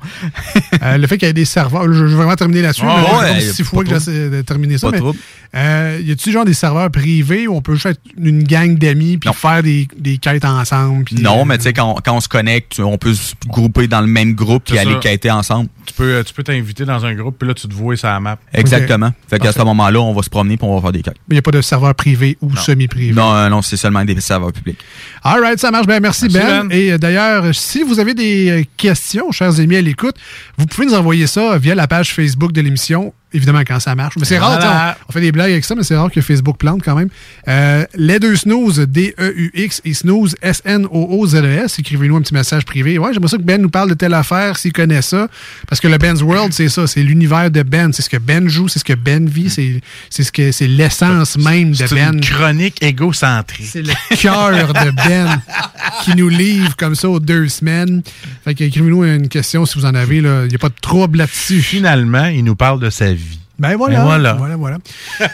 Euh, 0.83 0.97
le 0.97 1.07
fait 1.07 1.19
qu'il 1.19 1.27
y 1.27 1.31
ait 1.31 1.35
des 1.35 1.45
serveurs, 1.45 1.85
je 1.93 1.93
je 1.93 2.05
veux 2.05 2.17
vraiment 2.17 2.37
terminer 2.37 2.63
là-dessus. 2.63 2.83
Ah, 2.85 3.03
là, 3.03 3.33
ouais, 3.35 3.41
six 3.41 3.65
fois 3.65 3.85
que 3.85 3.91
j'essaie 3.91 4.31
de 4.31 4.43
terminer 4.43 4.79
ça. 4.79 4.91
Pas 4.91 4.99
mais, 4.99 5.13
euh, 5.55 6.01
y 6.05 6.13
a-tu 6.13 6.31
genre 6.31 6.45
des 6.45 6.55
serveurs 6.55 6.91
privés 6.91 7.47
où 7.49 7.55
on 7.55 7.63
peut 7.63 7.75
juste 7.75 7.87
être 7.87 8.01
une 8.19 8.43
gang 8.43 8.77
d'amis 8.77 9.19
puis 9.19 9.31
faire 9.35 9.63
des, 9.63 9.89
des 9.99 10.19
quêtes 10.19 10.45
ensemble? 10.45 11.05
Non, 11.21 11.41
euh, 11.41 11.45
mais 11.45 11.57
tu 11.59 11.65
sais, 11.65 11.73
quand, 11.73 11.97
quand 12.05 12.17
on 12.17 12.21
se 12.21 12.29
connecte, 12.29 12.79
on 12.81 12.99
peut 12.99 13.15
se 13.15 13.35
grouper 13.47 13.89
dans 13.89 14.01
le 14.01 14.07
même 14.07 14.35
groupe 14.35 14.65
puis 14.65 14.79
aller 14.79 14.99
quêter 15.01 15.31
ensemble. 15.31 15.69
Tu 15.87 15.95
peux 15.95 16.05
euh, 16.05 16.23
tu 16.23 16.35
peux 16.35 16.43
t'inviter 16.43 16.85
dans 16.85 17.05
un 17.05 17.15
groupe, 17.15 17.37
puis 17.39 17.49
là, 17.49 17.55
tu 17.55 17.67
te 17.67 17.73
vois 17.75 17.97
sur 17.97 18.09
la 18.09 18.21
map. 18.21 18.39
Exactement. 18.53 19.11
Fait 19.29 19.39
qu'à 19.39 19.53
ce 19.53 19.63
moment-là, 19.63 20.01
on 20.01 20.13
va 20.13 20.23
se 20.23 20.31
promener 20.31 20.57
puis 20.57 20.67
on 20.67 20.75
va 20.75 20.83
faire 20.83 20.93
des 20.93 21.03
quêtes. 21.03 21.17
Il 21.29 21.33
n'y 21.33 21.39
a 21.39 21.43
pas 21.43 21.51
de 21.51 21.63
serveur 21.63 21.95
privé 21.95 22.37
ou 22.41 22.55
semi-privé. 22.69 23.13
Non, 23.13 23.35
euh, 23.35 23.49
non, 23.49 23.63
c'est 23.63 23.77
seulement 23.77 24.05
des 24.05 24.21
serveurs 24.21 24.53
publics. 24.53 24.79
All 25.23 25.41
right, 25.41 25.59
ça 25.59 25.71
marche. 25.71 25.87
Ben, 25.87 26.01
merci, 26.01 26.27
Merci, 26.31 26.39
ben. 26.39 26.69
Ben. 26.69 26.77
Et 26.77 26.93
euh, 26.93 26.99
d'ailleurs, 26.99 27.55
si 27.55 27.83
vous 27.83 27.99
avez 27.99 28.15
des 28.15 28.51
euh, 28.51 28.65
questions, 28.77 29.33
chers 29.33 29.59
amis 29.61 29.77
à 29.77 29.81
l'écoute, 29.81 30.17
vous 30.57 30.67
pouvez 30.67 30.87
nous 30.87 30.95
envoyer 30.95 31.27
ça 31.27 31.57
via 31.59 31.75
la 31.75 31.87
page 31.87 32.15
Facebook 32.15 32.53
de 32.53 32.61
l'émission. 32.61 33.13
Évidemment, 33.35 33.61
quand 33.61 33.79
ça 33.79 33.95
marche. 33.95 34.15
Mais 34.19 34.25
c'est 34.25 34.39
rare, 34.39 34.59
Voilà. 34.59 34.65
tu 34.65 34.99
sais, 34.99 35.05
on, 35.05 35.11
on 35.11 35.13
fait 35.13 35.21
des 35.21 35.33
blagues 35.33 35.51
avec 35.53 35.65
ça, 35.65 35.75
mais 35.75 35.83
c'est 35.83 35.95
rare 35.97 36.11
que 36.11 36.21
Facebook 36.23 36.57
plante 36.57 36.81
quand 36.83 36.95
même. 36.95 37.09
Euh, 37.47 37.85
les 37.95 38.19
deux 38.19 38.37
snooze, 38.37 38.79
D-E-U-X, 38.89 39.83
et 39.85 39.93
snooze, 39.93 40.35
S-N-O-O-Z-E-S. 40.41 41.79
Écrivez-nous 41.79 42.17
un 42.17 42.23
petit 42.23 42.35
message 42.35 42.65
privé. 42.65 42.99
Ouais, 42.99 43.13
j'aimerais 43.13 43.29
ça 43.29 43.37
que 43.37 43.43
Ben 43.43 43.61
nous 43.61 43.69
parle 43.71 43.91
de 43.91 43.95
telle 43.95 44.15
affaire, 44.15 44.57
s'il 44.59 44.73
connaît 44.73 45.03
ça. 45.03 45.29
Parce 45.69 45.81
que 45.81 45.89
le 45.89 45.99
Ben's 45.99 46.23
World, 46.23 46.53
c'est 46.53 46.69
ça. 46.69 46.87
C'est 46.87 47.03
l'univers 47.03 47.51
de 47.51 47.63
Ben. 47.63 47.93
C'est 47.93 48.03
ce 48.03 48.09
que 48.11 48.17
Ben 48.17 48.49
joue, 48.49 48.69
c'est 48.69 48.79
ce 48.79 48.85
que 48.85 48.95
Ben 48.95 49.29
vit, 49.29 49.51
c'est 49.51 49.81
c'est 50.11 50.23
ce 50.25 50.33
que 50.33 50.51
c'est 50.53 50.67
l'essence 50.69 51.37
même 51.37 51.73
de 51.73 51.77
C'est 51.87 51.95
Ben. 51.95 52.15
une 52.15 52.21
chronique 52.21 52.83
égocentrique. 52.83 53.67
C'est 53.71 53.83
le 53.83 53.93
cœur 54.17 54.73
de 54.73 54.91
Ben 55.07 55.43
qui 56.05 56.15
nous 56.17 56.29
livre 56.29 56.77
comme 56.77 56.95
ça 56.95 57.09
aux 57.11 57.21
deux 57.21 57.49
semaines. 57.49 58.03
Fait 58.45 58.55
que 58.55 58.65
écrivez-nous 58.65 59.05
une 59.05 59.29
question 59.29 59.67
si 59.67 59.79
vous 59.79 59.85
en 59.85 59.95
avez. 59.95 60.21
là. 60.23 60.45
Il 60.45 60.49
n'y 60.49 60.55
a 60.55 60.59
pas 60.59 60.69
de 60.71 60.75
trouble 60.81 61.19
là-dessus. 61.19 61.61
Finalement, 61.61 62.25
il 62.27 62.45
nous 62.45 62.57
parle 62.57 62.81
de 62.81 62.89
sa 62.91 63.13
vie. 63.13 63.28
Ben 63.59 63.77
voilà. 63.77 63.99
Ben 63.99 64.05
voilà. 64.05 64.35
Voilà, 64.35 64.57
voilà. 64.57 64.79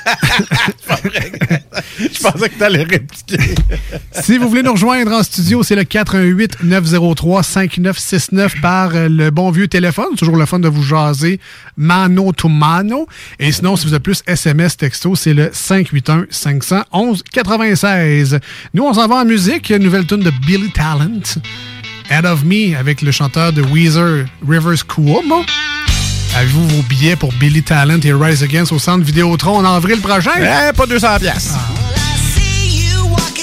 Je 1.98 2.22
pensais 2.22 2.48
que 2.48 2.56
tu 2.56 2.62
allais 2.62 2.84
répliquer. 2.84 3.54
si 4.12 4.38
vous 4.38 4.48
voulez 4.48 4.62
nous 4.62 4.72
rejoindre 4.72 5.12
en 5.12 5.22
studio, 5.22 5.62
c'est 5.62 5.76
le 5.76 5.82
418-903-5969 5.82 8.62
par 8.62 8.94
euh, 8.94 9.08
le 9.10 9.28
bon 9.30 9.50
vieux 9.50 9.68
téléphone. 9.68 10.16
Toujours 10.16 10.36
le 10.36 10.46
fun 10.46 10.58
de 10.58 10.68
vous 10.68 10.82
jaser 10.82 11.38
mano 11.76 12.32
to 12.32 12.48
mano. 12.48 13.06
Et 13.38 13.52
sinon, 13.52 13.76
si 13.76 13.86
vous 13.86 13.94
êtes 13.94 14.02
plus 14.02 14.22
SMS 14.26 14.78
texto, 14.78 15.14
c'est 15.14 15.34
le 15.34 15.48
581-511-96. 15.48 18.40
Nous, 18.72 18.84
on 18.84 18.94
s'en 18.94 19.06
va 19.06 19.16
en 19.16 19.26
musique. 19.26 19.70
Nouvelle 19.70 20.06
tune 20.06 20.20
de 20.20 20.32
Billy 20.46 20.72
Talent. 20.72 21.20
Head 22.10 22.26
of 22.26 22.44
Me 22.44 22.76
avec 22.76 23.00
le 23.02 23.12
chanteur 23.12 23.52
de 23.52 23.62
Weezer, 23.62 24.26
Rivers 24.46 24.86
Cuomo. 24.86 25.42
Avez-vous 26.36 26.68
vos 26.68 26.82
billets 26.82 27.16
pour 27.16 27.32
Billy 27.32 27.62
Talent 27.62 28.00
et 28.02 28.12
Rise 28.12 28.42
Against 28.42 28.72
au 28.72 28.78
centre 28.78 29.04
Vidéotron 29.04 29.58
en 29.58 29.64
avril 29.64 30.00
prochain? 30.00 30.32
Eh, 30.36 30.72
pas 30.72 30.86
200 30.86 31.18
pièces. 31.20 31.52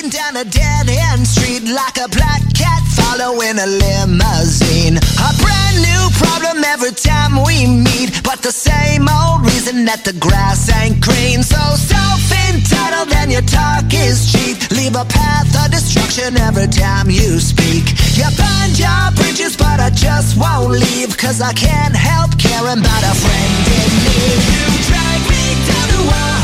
Walking 0.01 0.17
down 0.17 0.35
a 0.35 0.49
dead 0.49 0.89
end 0.89 1.27
street 1.27 1.69
like 1.69 1.97
a 1.97 2.09
black 2.09 2.41
cat 2.55 2.81
following 2.89 3.59
a 3.59 3.67
limousine. 3.67 4.97
A 4.97 5.29
brand 5.37 5.77
new 5.77 6.03
problem 6.17 6.63
every 6.65 6.89
time 6.89 7.43
we 7.45 7.67
meet, 7.67 8.23
but 8.23 8.41
the 8.41 8.51
same 8.51 9.05
old 9.05 9.45
reason 9.45 9.85
that 9.85 10.01
the 10.03 10.13
grass 10.13 10.73
ain't 10.73 10.99
green. 11.01 11.43
So 11.43 11.61
self 11.77 12.17
entitled 12.49 13.13
and 13.13 13.31
your 13.31 13.45
talk 13.45 13.93
is 13.93 14.25
cheap. 14.25 14.57
Leave 14.71 14.95
a 14.95 15.05
path 15.05 15.53
of 15.61 15.69
destruction 15.69 16.35
every 16.35 16.65
time 16.65 17.11
you 17.11 17.37
speak. 17.37 17.93
You 18.17 18.25
burn 18.41 18.73
your 18.73 19.05
bridges, 19.13 19.53
but 19.55 19.77
I 19.77 19.91
just 19.93 20.33
won't 20.33 20.81
leave, 20.81 21.15
cause 21.15 21.41
I 21.41 21.53
can't 21.53 21.93
help 21.93 22.33
caring 22.41 22.81
about 22.81 23.03
a 23.05 23.13
friend 23.21 23.53
in 23.69 23.91
need. 24.01 24.39
You 24.49 24.65
drag 24.81 25.19
me 25.29 25.45
down 25.69 25.87
to 25.93 26.01
a 26.09 26.40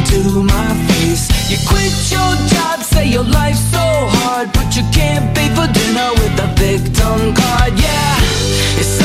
into 0.00 0.42
my 0.42 0.68
face. 0.88 1.28
You 1.50 1.58
quit 1.68 1.92
your 2.10 2.32
job, 2.48 2.80
say 2.82 3.06
your 3.06 3.24
life's 3.24 3.60
so 3.70 3.84
hard, 4.18 4.52
but 4.52 4.76
you 4.76 4.82
can't 4.92 5.34
pay 5.36 5.48
for 5.54 5.66
dinner 5.72 6.10
with 6.20 6.46
a 6.46 6.48
victim 6.56 7.34
card. 7.34 7.72
Yeah, 7.78 8.80
it's 8.80 8.99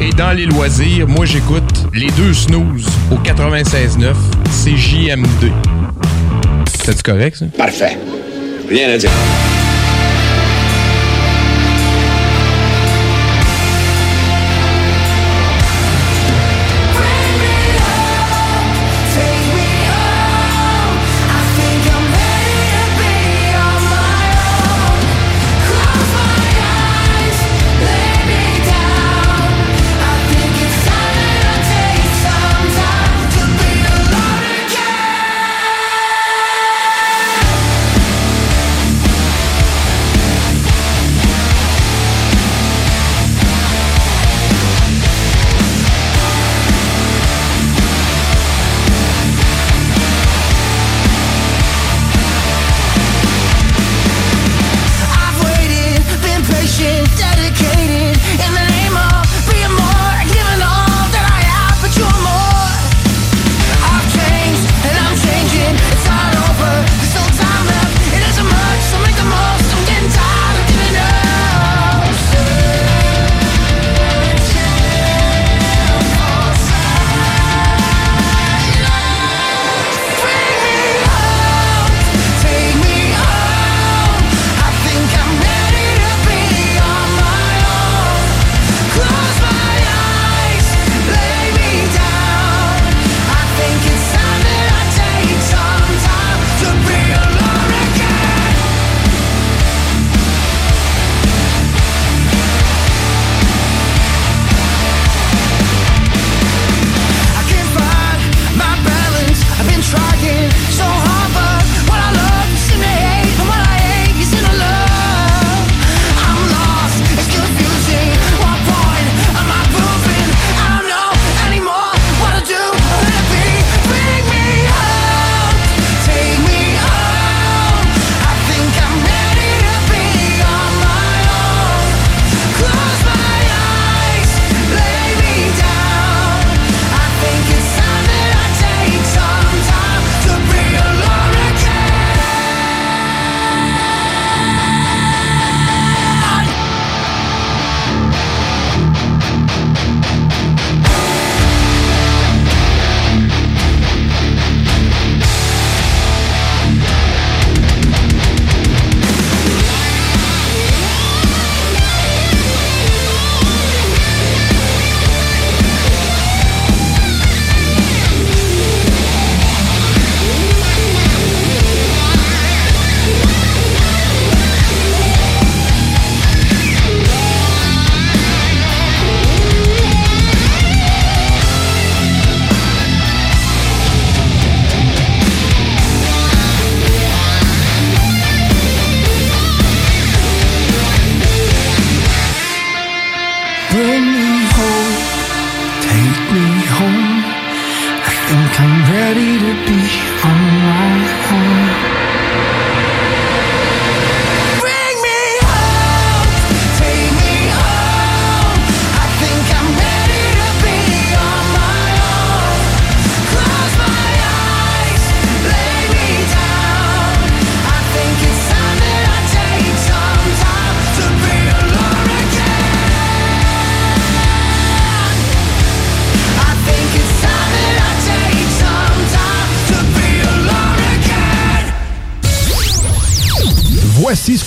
et 0.00 0.10
dans 0.10 0.32
les 0.32 0.46
loisirs, 0.46 1.08
moi 1.08 1.24
j'écoute 1.24 1.86
les 1.94 2.10
deux 2.12 2.34
snooze 2.34 2.86
au 3.10 3.16
96.9, 3.16 4.14
c'est 4.50 4.76
JMD. 4.76 5.50
C'est 6.84 7.02
correct, 7.02 7.36
ça? 7.36 7.46
Parfait. 7.56 7.98
Rien 8.68 8.90
à 8.90 8.98
dire. 8.98 9.10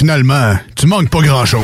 finalement, 0.00 0.54
tu 0.76 0.86
manques 0.86 1.10
pas 1.10 1.20
grand-chose. 1.20 1.60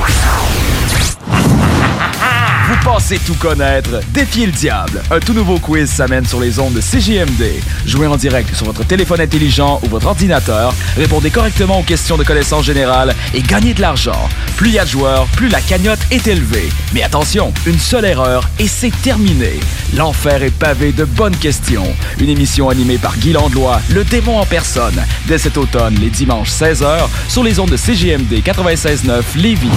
Vous 2.69 2.77
pensez 2.85 3.19
tout 3.21 3.35
connaître? 3.37 4.01
Défiez 4.09 4.45
le 4.45 4.53
diable! 4.53 5.01
Un 5.11 5.21
tout 5.21 5.33
nouveau 5.33 5.59
quiz 5.59 5.89
s'amène 5.89 6.27
sur 6.27 6.39
les 6.39 6.59
ondes 6.59 6.75
de 6.75 6.83
CGMD. 6.83 7.63
Jouez 7.87 8.07
en 8.07 8.17
direct 8.17 8.55
sur 8.55 8.67
votre 8.67 8.85
téléphone 8.85 9.23
intelligent 9.23 9.81
ou 9.83 9.89
votre 9.89 10.09
ordinateur, 10.09 10.75
répondez 10.99 11.31
correctement 11.31 11.81
aux 11.81 11.83
questions 11.83 12.19
de 12.19 12.25
connaissances 12.25 12.67
générales 12.67 13.15
et 13.33 13.41
gagnez 13.41 13.73
de 13.73 13.81
l'argent. 13.81 14.29
Plus 14.57 14.69
il 14.69 14.75
y 14.75 14.79
a 14.79 14.85
de 14.85 14.91
joueurs, 14.91 15.27
plus 15.37 15.49
la 15.49 15.61
cagnotte 15.61 15.99
est 16.11 16.27
élevée. 16.27 16.69
Mais 16.95 17.03
attention, 17.03 17.53
une 17.67 17.79
seule 17.79 18.07
erreur 18.07 18.49
et 18.59 18.67
c'est 18.67 18.93
terminé. 19.03 19.61
L'enfer 19.95 20.43
est 20.43 20.51
pavé 20.51 20.93
de 20.93 21.05
bonnes 21.05 21.37
questions. 21.37 21.95
Une 22.19 22.31
émission 22.31 22.71
animée 22.71 22.99
par 22.99 23.17
Guy 23.19 23.33
Landlois, 23.33 23.81
le 23.91 24.05
démon 24.05 24.39
en 24.39 24.47
personne. 24.47 25.05
Dès 25.27 25.39
cet 25.39 25.59
automne, 25.59 25.97
les 26.01 26.11
dimanches 26.11 26.51
16h, 26.51 27.09
sur 27.29 27.45
les 27.45 27.61
ondes 27.61 27.71
de 27.71 27.77
CJMD 27.77 28.43
96.9 28.43 29.23
Lévis. 29.37 29.69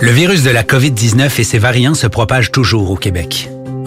Le 0.00 0.10
virus 0.10 0.42
de 0.42 0.50
la 0.50 0.62
COVID-19 0.62 1.40
et 1.40 1.44
ses 1.44 1.58
variants 1.58 1.94
se 1.94 2.06
propagent 2.06 2.52
toujours 2.52 2.90
au 2.90 2.96
Québec. 2.96 3.50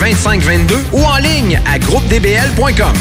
2522 0.00 0.76
ou 0.92 1.04
en 1.04 1.16
ligne 1.18 1.60
à 1.70 1.78
groupedbl.com. 1.78 2.96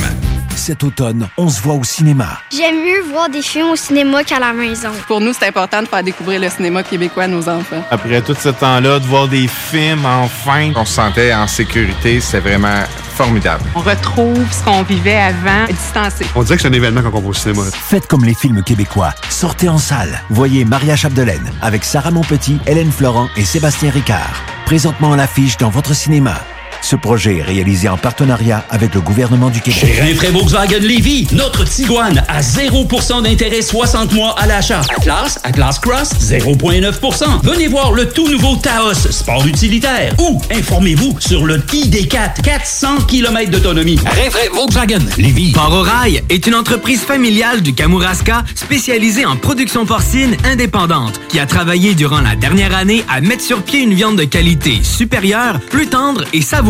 Cet 0.53 0.83
automne, 0.83 1.29
on 1.37 1.47
se 1.47 1.61
voit 1.61 1.75
au 1.75 1.85
cinéma. 1.85 2.27
J'aime 2.51 2.75
mieux 2.83 3.01
voir 3.09 3.29
des 3.29 3.41
films 3.41 3.69
au 3.69 3.75
cinéma 3.77 4.25
qu'à 4.25 4.37
la 4.37 4.51
maison. 4.51 4.89
Pour 5.07 5.21
nous, 5.21 5.31
c'est 5.31 5.47
important 5.47 5.81
de 5.81 5.87
faire 5.87 6.03
découvrir 6.03 6.41
le 6.41 6.49
cinéma 6.49 6.83
québécois 6.83 7.23
à 7.23 7.27
nos 7.27 7.47
enfants. 7.47 7.81
Après 7.89 8.21
tout 8.21 8.35
ce 8.37 8.49
temps-là, 8.49 8.99
de 8.99 9.05
voir 9.05 9.29
des 9.29 9.47
films, 9.47 10.05
enfin, 10.05 10.73
On 10.75 10.83
se 10.83 10.93
sentait 10.95 11.33
en 11.33 11.47
sécurité, 11.47 12.19
c'était 12.19 12.41
vraiment 12.41 12.83
formidable. 13.15 13.63
On 13.75 13.79
retrouve 13.79 14.45
ce 14.51 14.61
qu'on 14.65 14.83
vivait 14.83 15.15
avant, 15.15 15.67
distancé. 15.69 16.25
On 16.35 16.43
dirait 16.43 16.57
que 16.57 16.63
c'est 16.63 16.67
un 16.67 16.73
événement 16.73 17.01
quand 17.01 17.17
on 17.17 17.21
va 17.21 17.29
au 17.29 17.33
cinéma. 17.33 17.63
Faites 17.71 18.07
comme 18.07 18.25
les 18.25 18.35
films 18.35 18.61
québécois. 18.61 19.13
Sortez 19.29 19.69
en 19.69 19.77
salle. 19.77 20.21
Voyez 20.29 20.65
Maria 20.65 20.97
Chapdelaine 20.97 21.49
avec 21.61 21.85
Sarah 21.85 22.11
Monpetit, 22.11 22.59
Hélène 22.67 22.91
Florent 22.91 23.29
et 23.37 23.45
Sébastien 23.45 23.89
Ricard. 23.89 24.43
Présentement 24.65 25.13
à 25.13 25.15
l'affiche 25.15 25.55
dans 25.55 25.69
votre 25.69 25.95
cinéma. 25.95 26.35
Ce 26.81 26.95
projet 26.95 27.37
est 27.37 27.43
réalisé 27.43 27.89
en 27.89 27.97
partenariat 27.97 28.65
avec 28.69 28.95
le 28.95 29.01
gouvernement 29.01 29.49
du 29.49 29.61
Québec. 29.61 29.79
Chez 29.79 30.01
Rinfraie 30.01 30.31
Volkswagen 30.31 30.79
Lévy, 30.79 31.27
notre 31.33 31.63
Tiguan 31.65 32.23
à 32.27 32.41
0% 32.41 33.21
d'intérêt 33.23 33.61
60 33.61 34.13
mois 34.13 34.33
à 34.39 34.47
l'achat. 34.47 34.81
Atlas, 34.97 35.39
Atlas 35.43 35.77
Cross, 35.79 36.13
0,9%. 36.21 37.41
Venez 37.43 37.67
voir 37.67 37.91
le 37.91 38.09
tout 38.09 38.27
nouveau 38.29 38.55
Taos, 38.55 38.93
sport 39.11 39.45
utilitaire. 39.45 40.15
Ou 40.19 40.41
informez-vous 40.51 41.17
sur 41.19 41.45
le 41.45 41.59
ID4, 41.59 42.41
400 42.41 43.01
km 43.07 43.51
d'autonomie. 43.51 43.99
Rinfraie 44.05 44.49
Volkswagen 44.53 45.05
Lévy. 45.17 45.51
Port 45.51 45.73
au 45.73 45.81
Rail 45.81 46.23
est 46.29 46.47
une 46.47 46.55
entreprise 46.55 47.01
familiale 47.01 47.61
du 47.61 47.73
Kamouraska 47.73 48.43
spécialisée 48.55 49.25
en 49.25 49.35
production 49.35 49.85
porcine 49.85 50.37
indépendante 50.45 51.19
qui 51.29 51.39
a 51.39 51.45
travaillé 51.45 51.93
durant 51.93 52.21
la 52.21 52.35
dernière 52.35 52.75
année 52.75 53.03
à 53.09 53.21
mettre 53.21 53.43
sur 53.43 53.61
pied 53.63 53.81
une 53.81 53.93
viande 53.93 54.17
de 54.17 54.23
qualité 54.23 54.79
supérieure, 54.81 55.59
plus 55.69 55.87
tendre 55.87 56.23
et 56.33 56.41
savoureuse. 56.41 56.68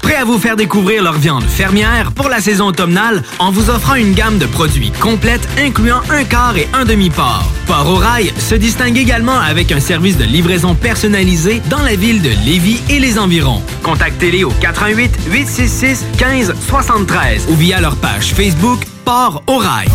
Prêt 0.00 0.16
à 0.16 0.24
vous 0.24 0.36
faire 0.36 0.56
découvrir 0.56 1.00
leur 1.00 1.12
viande 1.12 1.44
fermière 1.44 2.10
pour 2.10 2.28
la 2.28 2.40
saison 2.40 2.66
automnale 2.66 3.22
en 3.38 3.52
vous 3.52 3.70
offrant 3.70 3.94
une 3.94 4.12
gamme 4.12 4.38
de 4.38 4.46
produits 4.46 4.90
complète 5.00 5.48
incluant 5.58 6.00
un 6.10 6.24
quart 6.24 6.56
et 6.56 6.66
un 6.72 6.84
demi-port. 6.84 7.44
Port 7.68 7.88
au 7.88 7.94
Rail 7.94 8.32
se 8.36 8.56
distingue 8.56 8.98
également 8.98 9.38
avec 9.38 9.70
un 9.70 9.78
service 9.78 10.16
de 10.16 10.24
livraison 10.24 10.74
personnalisé 10.74 11.62
dans 11.70 11.82
la 11.82 11.94
ville 11.94 12.20
de 12.20 12.30
Lévis 12.44 12.82
et 12.88 12.98
les 12.98 13.16
environs. 13.16 13.62
Contactez-les 13.84 14.42
au 14.42 14.50
88 14.60 15.16
866 15.30 16.04
15 16.18 16.54
73 16.68 17.46
ou 17.48 17.54
via 17.54 17.80
leur 17.80 17.94
page 17.94 18.34
Facebook 18.34 18.80
Port 19.04 19.44
au 19.46 19.58
Rail. 19.58 19.86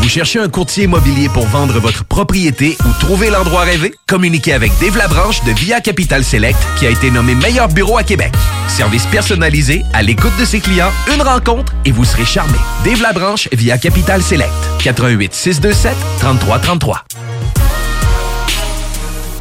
Vous 0.00 0.08
cherchez 0.08 0.38
un 0.38 0.48
courtier 0.48 0.84
immobilier 0.84 1.28
pour 1.28 1.46
vendre 1.46 1.78
votre 1.78 2.04
propriété 2.04 2.76
ou 2.84 2.92
trouver 3.00 3.30
l'endroit 3.30 3.62
rêvé? 3.62 3.94
Communiquez 4.06 4.52
avec 4.52 4.72
Dave 4.80 4.96
Labranche 4.96 5.44
de 5.44 5.52
Via 5.52 5.80
Capital 5.80 6.24
Select 6.24 6.58
qui 6.78 6.86
a 6.86 6.90
été 6.90 7.10
nommé 7.10 7.34
meilleur 7.34 7.68
bureau 7.68 7.98
à 7.98 8.02
Québec. 8.02 8.32
Service 8.68 9.06
personnalisé, 9.06 9.82
à 9.92 10.02
l'écoute 10.02 10.32
de 10.40 10.44
ses 10.44 10.60
clients, 10.60 10.90
une 11.14 11.22
rencontre 11.22 11.72
et 11.84 11.92
vous 11.92 12.04
serez 12.04 12.24
charmé. 12.24 12.58
Dave 12.84 13.02
Labranche 13.02 13.48
via 13.52 13.78
Capital 13.78 14.22
Select. 14.22 14.52
88 14.82 15.32
627 15.34 15.96
3333. 16.20 17.04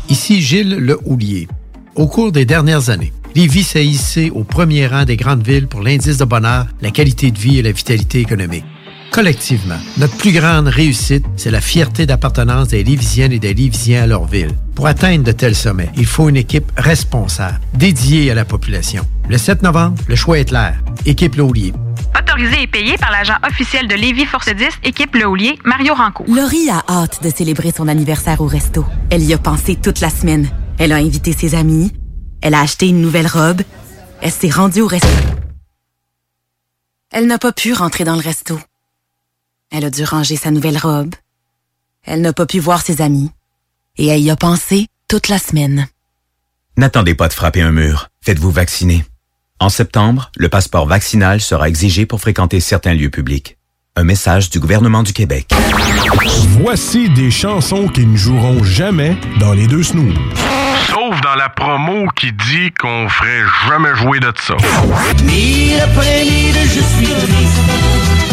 Ici 0.10 0.42
Gilles 0.42 0.76
Le 0.78 1.00
Houlier. 1.06 1.48
Au 1.96 2.08
cours 2.08 2.32
des 2.32 2.46
dernières 2.46 2.90
années, 2.90 3.14
Lévis 3.36 3.64
s'est 3.64 3.86
hissé 3.86 4.30
au 4.30 4.44
premier 4.44 4.88
rang 4.88 5.06
des 5.06 5.16
grandes 5.16 5.46
villes 5.46 5.68
pour 5.68 5.82
l'indice 5.82 6.18
de 6.18 6.26
bonheur, 6.26 6.68
la 6.82 6.92
qualité 6.92 7.32
de 7.32 7.40
vie 7.40 7.60
et 7.60 7.62
la 7.62 7.72
vitalité 7.72 8.20
économique. 8.20 8.66
Collectivement, 9.12 9.78
notre 9.98 10.16
plus 10.16 10.32
grande 10.32 10.70
réussite, 10.70 11.26
c'est 11.36 11.52
la 11.52 11.60
fierté 11.60 12.06
d'appartenance 12.06 12.70
des 12.70 12.82
Lévisiennes 12.82 13.34
et 13.34 13.40
des 13.40 13.54
Lévisiens 13.54 14.04
à 14.04 14.08
leur 14.08 14.26
ville. 14.26 14.56
Pour 14.74 14.88
atteindre 14.88 15.26
de 15.26 15.34
tels 15.34 15.54
sommets, 15.54 15.90
il 15.98 16.06
faut 16.06 16.30
une 16.30 16.38
équipe 16.38 16.72
responsable, 16.78 17.60
dédiée 17.74 18.32
à 18.32 18.36
la 18.36 18.46
population. 18.46 19.06
Le 19.28 19.38
7 19.38 19.64
novembre, 19.64 20.02
le 20.08 20.16
choix 20.16 20.40
est 20.40 20.46
clair. 20.46 20.80
Équipe 21.06 21.36
Laulier. 21.36 21.74
Autorisé 22.18 22.62
et 22.62 22.68
payé 22.68 22.96
par 22.98 23.12
l'agent 23.12 23.36
officiel 23.46 23.90
de 23.90 23.96
Lévis 23.96 24.26
Force 24.26 24.48
10, 24.48 24.66
équipe 24.86 25.14
Le 25.14 25.28
Houlier, 25.28 25.60
Mario 25.66 25.94
Rancourt. 25.94 26.28
Laurie 26.30 26.70
a 26.70 26.82
hâte 26.88 27.22
de 27.22 27.30
célébrer 27.30 27.74
son 27.76 27.90
anniversaire 27.90 28.40
au 28.40 28.48
resto. 28.48 28.86
Elle 29.10 29.24
y 29.24 29.34
a 29.34 29.38
pensé 29.38 29.76
toute 29.76 30.00
la 30.00 30.10
semaine. 30.10 30.50
Elle 30.80 30.94
a 30.94 30.98
invité 30.98 31.34
ses 31.34 31.54
amis. 31.54 31.92
Elle 32.42 32.54
a 32.54 32.62
acheté 32.62 32.88
une 32.88 33.02
nouvelle 33.02 33.28
robe. 33.28 33.62
Elle 34.22 34.32
s'est 34.32 34.50
rendue 34.50 34.80
au 34.80 34.88
resto. 34.88 35.08
Elle 37.12 37.28
n'a 37.28 37.40
pas 37.40 37.52
pu 37.52 37.74
rentrer 37.74 38.06
dans 38.06 38.16
le 38.16 38.22
resto. 38.22 38.58
Elle 39.72 39.86
a 39.86 39.90
dû 39.90 40.04
ranger 40.04 40.36
sa 40.36 40.52
nouvelle 40.52 40.78
robe. 40.78 41.16
Elle 42.04 42.20
n'a 42.22 42.34
pas 42.34 42.46
pu 42.46 42.60
voir 42.60 42.82
ses 42.82 43.02
amis. 43.02 43.32
Et 43.98 44.08
elle 44.08 44.20
y 44.20 44.30
a 44.30 44.36
pensé 44.36 44.88
toute 45.08 45.30
la 45.30 45.38
semaine. 45.38 45.88
N'attendez 46.76 47.16
pas 47.16 47.30
de 47.30 47.34
frapper 47.34 47.62
un 47.62 47.72
mur. 47.72 48.10
Faites-vous 48.22 48.52
vacciner. 48.52 49.06
En 49.62 49.70
septembre, 49.70 50.30
le 50.36 50.50
passeport 50.50 50.88
vaccinal 50.88 51.40
sera 51.40 51.70
exigé 51.70 52.06
pour 52.06 52.20
fréquenter 52.20 52.60
certains 52.60 52.94
lieux 52.94 53.10
publics. 53.10 53.58
Un 53.96 54.04
message 54.04 54.50
du 54.50 54.60
gouvernement 54.60 55.04
du 55.04 55.14
Québec. 55.14 55.54
Voici 56.62 57.10
des 57.10 57.32
chansons 57.32 57.88
qui 57.88 58.06
ne 58.06 58.18
joueront 58.18 58.64
jamais 58.64 59.16
dans 59.40 59.54
les 59.54 59.68
deux 59.68 59.84
snooze. 59.84 60.16
Sauf 60.88 61.22
dans 61.22 61.36
la 61.36 61.48
promo 61.48 62.08
qui 62.18 62.34
dit 62.34 62.72
qu'on 62.78 63.08
ferait 63.08 63.44
jamais 63.70 63.96
jouer 63.96 64.20
de 64.20 64.34
ça. 64.38 64.58
Mille 65.24 65.80
après 65.80 66.24
mille, 66.24 66.56
je 66.56 66.82
suis 66.82 67.06
triste. 67.06 68.31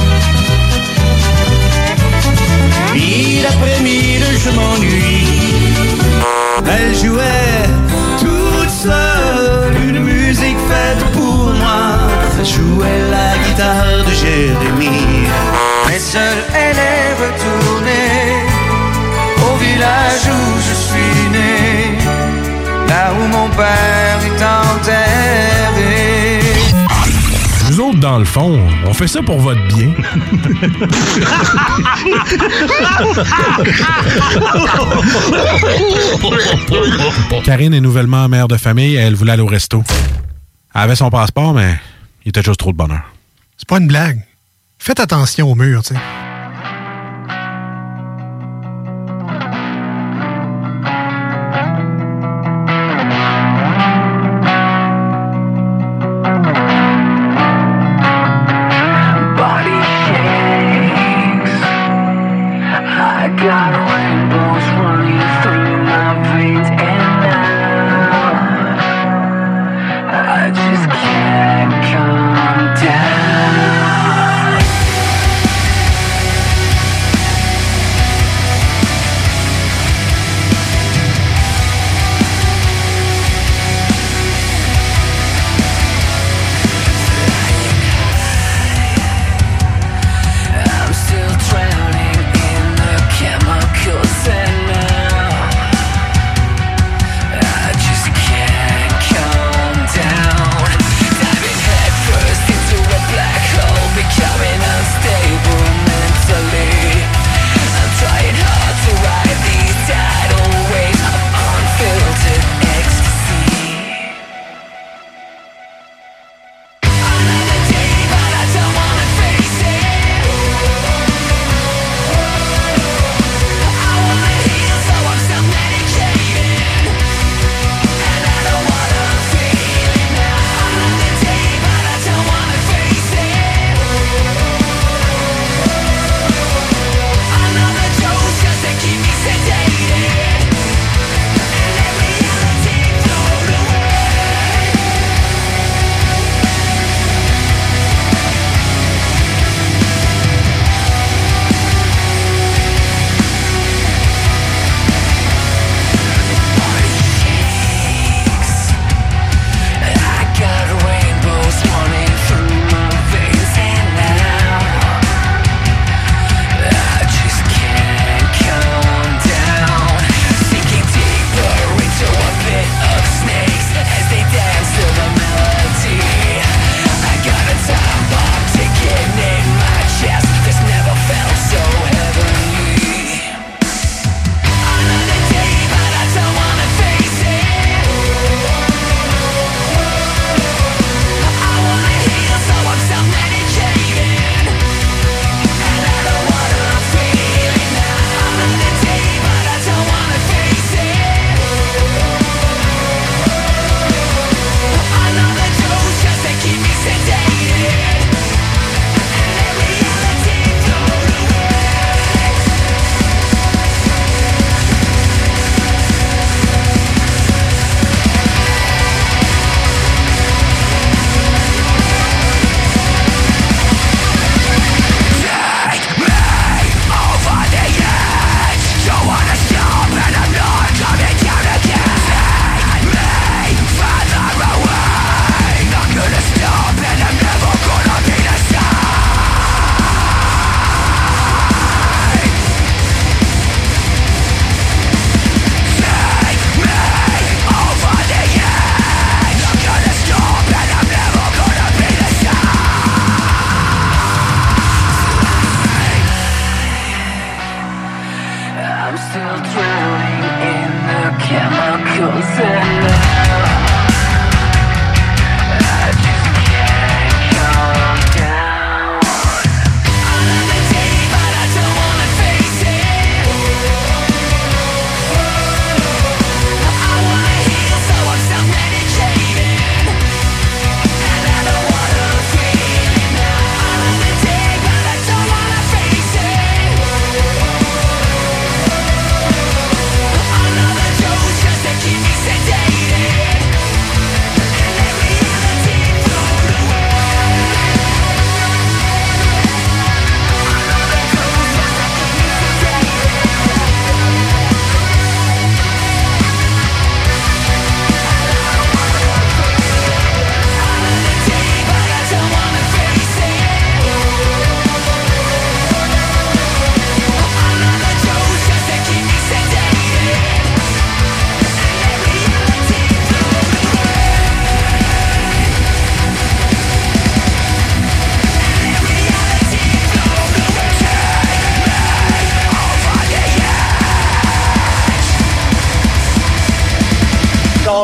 Mille 2.98 3.46
après 3.46 3.78
mille, 3.80 4.26
je 4.44 4.50
m'ennuie. 4.50 5.26
Elle 6.74 6.94
jouait 7.02 7.64
toute 8.18 8.70
seule 8.70 9.74
une 9.88 10.00
musique 10.00 10.60
faite 10.70 11.04
pour 11.12 11.52
moi. 11.62 11.82
Jouait 12.54 13.02
la 13.16 13.30
guitare 13.44 14.04
de 14.08 14.12
Jérémie. 14.22 15.28
Mais 15.86 15.98
seule 15.98 16.42
elle 16.64 16.80
est 16.94 17.10
retournée 17.24 18.22
au 19.46 19.54
village 19.64 20.26
où 20.36 20.42
je 20.68 20.74
suis 20.86 21.20
né. 21.36 21.54
Là 22.88 23.04
où 23.18 23.22
mon 23.36 23.48
père 23.60 24.18
est 24.28 24.42
enterré. 24.64 25.77
Nous 27.78 27.84
autres, 27.84 28.00
dans 28.00 28.18
le 28.18 28.24
fond, 28.24 28.58
on 28.86 28.92
fait 28.92 29.06
ça 29.06 29.22
pour 29.22 29.38
votre 29.38 29.64
bien. 29.68 29.94
Karine 37.44 37.74
est 37.74 37.80
nouvellement 37.80 38.28
mère 38.28 38.48
de 38.48 38.56
famille 38.56 38.96
et 38.96 38.98
elle 38.98 39.14
voulait 39.14 39.30
aller 39.30 39.42
au 39.42 39.46
resto. 39.46 39.84
Elle 40.74 40.80
avait 40.80 40.96
son 40.96 41.08
passeport, 41.08 41.54
mais 41.54 41.78
Il 42.24 42.30
était 42.30 42.42
juste 42.42 42.58
trop 42.58 42.72
de 42.72 42.76
bonheur. 42.76 43.12
C'est 43.56 43.68
pas 43.68 43.78
une 43.78 43.86
blague. 43.86 44.24
Faites 44.80 44.98
attention 44.98 45.48
au 45.48 45.54
mur, 45.54 45.84
tu 45.84 45.94
sais. 45.94 46.00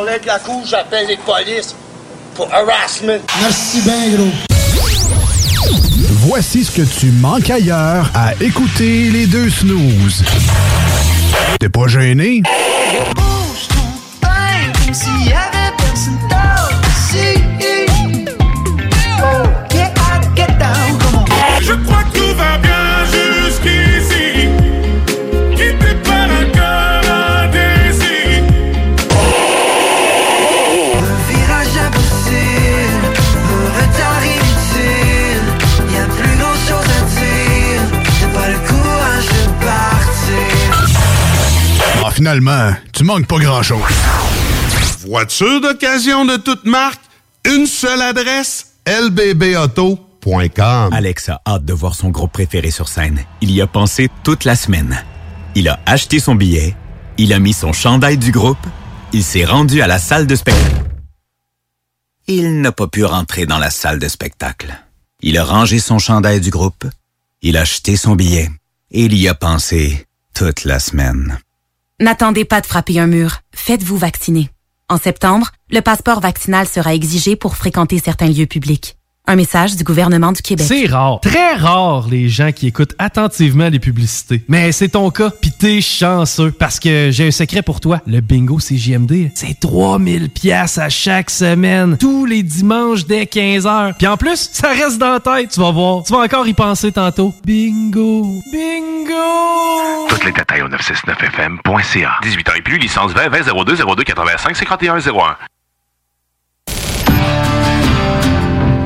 Edge. 0.02 0.06
J'enlève 0.06 0.26
la 0.26 0.38
couche, 0.38 0.68
j'appelle 0.70 1.06
les 1.08 1.16
polices. 1.16 1.74
pour 2.34 2.52
harassment. 2.52 3.20
Merci 3.40 3.80
bien, 3.82 4.16
gros. 4.16 4.30
Voici 6.26 6.64
ce 6.64 6.70
que 6.70 6.82
tu 6.82 7.10
manques 7.12 7.50
ailleurs 7.50 8.10
à 8.14 8.34
écouter 8.40 9.10
les 9.10 9.26
deux 9.26 9.50
snooze. 9.50 10.24
T'es 11.60 11.68
pas 11.68 11.86
gêné? 11.86 12.42
Bouge 13.14 13.68
ton 13.68 14.20
pain 14.20 14.72
comme 14.84 14.94
finalement, 42.34 42.74
tu 42.92 43.04
manques 43.04 43.26
pas 43.26 43.38
grand-chose. 43.38 43.78
Voiture 45.06 45.60
d'occasion 45.60 46.24
de 46.24 46.36
toute 46.36 46.64
marque, 46.64 47.00
une 47.44 47.66
seule 47.66 48.02
adresse, 48.02 48.72
lbbauto.com. 48.86 50.02
Alex 50.92 51.28
a 51.28 51.40
hâte 51.46 51.64
de 51.64 51.72
voir 51.72 51.94
son 51.94 52.08
groupe 52.08 52.32
préféré 52.32 52.72
sur 52.72 52.88
scène. 52.88 53.20
Il 53.40 53.52
y 53.52 53.60
a 53.60 53.68
pensé 53.68 54.08
toute 54.24 54.44
la 54.44 54.56
semaine. 54.56 55.04
Il 55.54 55.68
a 55.68 55.78
acheté 55.86 56.18
son 56.18 56.34
billet, 56.34 56.74
il 57.18 57.32
a 57.32 57.38
mis 57.38 57.52
son 57.52 57.72
chandail 57.72 58.18
du 58.18 58.32
groupe, 58.32 58.66
il 59.12 59.22
s'est 59.22 59.44
rendu 59.44 59.80
à 59.80 59.86
la 59.86 60.00
salle 60.00 60.26
de 60.26 60.34
spectacle. 60.34 60.82
Il 62.26 62.60
n'a 62.62 62.72
pas 62.72 62.88
pu 62.88 63.04
rentrer 63.04 63.46
dans 63.46 63.58
la 63.58 63.70
salle 63.70 64.00
de 64.00 64.08
spectacle. 64.08 64.74
Il 65.20 65.38
a 65.38 65.44
rangé 65.44 65.78
son 65.78 66.00
chandail 66.00 66.40
du 66.40 66.50
groupe, 66.50 66.84
il 67.42 67.56
a 67.56 67.60
acheté 67.60 67.96
son 67.96 68.16
billet 68.16 68.50
et 68.90 69.04
il 69.04 69.16
y 69.16 69.28
a 69.28 69.34
pensé 69.34 70.06
toute 70.34 70.64
la 70.64 70.80
semaine. 70.80 71.38
N'attendez 72.00 72.44
pas 72.44 72.60
de 72.60 72.66
frapper 72.66 72.98
un 72.98 73.06
mur. 73.06 73.38
Faites-vous 73.54 73.96
vacciner. 73.96 74.50
En 74.88 74.98
septembre, 74.98 75.52
le 75.70 75.80
passeport 75.80 76.18
vaccinal 76.18 76.66
sera 76.66 76.92
exigé 76.92 77.36
pour 77.36 77.56
fréquenter 77.56 78.00
certains 78.00 78.26
lieux 78.26 78.46
publics. 78.46 78.96
Un 79.26 79.36
message 79.36 79.74
du 79.76 79.84
gouvernement 79.84 80.32
du 80.32 80.42
Québec. 80.42 80.66
C'est 80.68 80.84
rare, 80.84 81.18
très 81.20 81.54
rare 81.54 82.06
les 82.10 82.28
gens 82.28 82.52
qui 82.52 82.66
écoutent 82.66 82.94
attentivement 82.98 83.70
les 83.70 83.78
publicités. 83.78 84.44
Mais 84.48 84.70
c'est 84.70 84.90
ton 84.90 85.10
cas, 85.10 85.30
pis 85.30 85.50
t'es 85.50 85.80
chanceux 85.80 86.50
parce 86.50 86.78
que 86.78 87.08
j'ai 87.10 87.28
un 87.28 87.30
secret 87.30 87.62
pour 87.62 87.80
toi. 87.80 88.02
Le 88.06 88.20
bingo 88.20 88.58
CJMD, 88.58 89.30
c'est 89.34 89.58
3000 89.58 90.28
pièces 90.28 90.76
à 90.76 90.90
chaque 90.90 91.30
semaine, 91.30 91.96
tous 91.96 92.26
les 92.26 92.42
dimanches 92.42 93.06
dès 93.06 93.24
15h. 93.24 93.94
Puis 93.96 94.06
en 94.06 94.18
plus, 94.18 94.50
ça 94.52 94.68
reste 94.68 94.98
dans 94.98 95.12
la 95.14 95.20
tête, 95.20 95.52
tu 95.52 95.60
vas 95.60 95.70
voir. 95.70 96.02
Tu 96.04 96.12
vas 96.12 96.18
encore 96.18 96.46
y 96.46 96.52
penser 96.52 96.92
tantôt. 96.92 97.32
Bingo, 97.46 98.42
bingo. 98.52 100.06
Toutes 100.10 100.24
les 100.26 100.32
détails 100.32 100.60
au 100.60 100.68
969fm.ca. 100.68 102.10
18 102.22 102.48
ans 102.50 102.52
et 102.58 102.62
plus, 102.62 102.76
licence 102.76 103.12
20 103.12 103.30
20 103.30 103.64
02 103.64 103.76
02 103.96 104.02
85 104.04 104.54
51 104.54 104.98
01. 104.98 105.36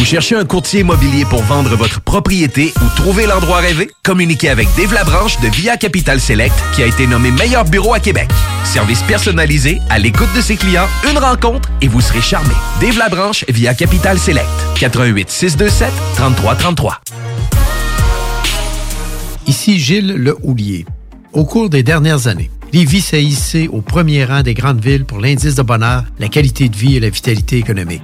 Vous 0.00 0.06
cherchez 0.06 0.34
un 0.34 0.46
courtier 0.46 0.80
immobilier 0.80 1.26
pour 1.26 1.42
vendre 1.42 1.76
votre 1.76 2.00
propriété 2.00 2.72
ou 2.80 2.88
trouver 2.96 3.26
l'endroit 3.26 3.58
rêvé? 3.58 3.90
Communiquez 4.02 4.48
avec 4.48 4.66
Dave 4.74 4.94
Labranche 4.94 5.38
de 5.40 5.48
Via 5.48 5.76
Capital 5.76 6.18
Select 6.18 6.54
qui 6.74 6.82
a 6.82 6.86
été 6.86 7.06
nommé 7.06 7.30
meilleur 7.30 7.66
bureau 7.66 7.92
à 7.92 8.00
Québec. 8.00 8.30
Service 8.64 9.02
personnalisé, 9.02 9.78
à 9.90 9.98
l'écoute 9.98 10.30
de 10.34 10.40
ses 10.40 10.56
clients, 10.56 10.86
une 11.10 11.18
rencontre 11.18 11.68
et 11.82 11.88
vous 11.88 12.00
serez 12.00 12.22
charmé. 12.22 12.54
Dave 12.80 12.96
Labranche 12.96 13.44
via 13.50 13.74
Capital 13.74 14.18
Select. 14.18 14.48
88 14.76 15.28
627 15.28 15.92
3333. 16.16 17.02
Ici 19.48 19.78
Gilles 19.78 20.14
Le 20.14 20.34
Houlier. 20.42 20.86
Au 21.34 21.44
cours 21.44 21.68
des 21.68 21.82
dernières 21.82 22.26
années, 22.26 22.50
Lévis 22.72 23.02
s'est 23.02 23.22
hissé 23.22 23.68
au 23.68 23.82
premier 23.82 24.24
rang 24.24 24.40
des 24.40 24.54
grandes 24.54 24.82
villes 24.82 25.04
pour 25.04 25.18
l'indice 25.18 25.56
de 25.56 25.62
bonheur, 25.62 26.04
la 26.18 26.28
qualité 26.28 26.70
de 26.70 26.76
vie 26.76 26.96
et 26.96 27.00
la 27.00 27.10
vitalité 27.10 27.58
économique. 27.58 28.00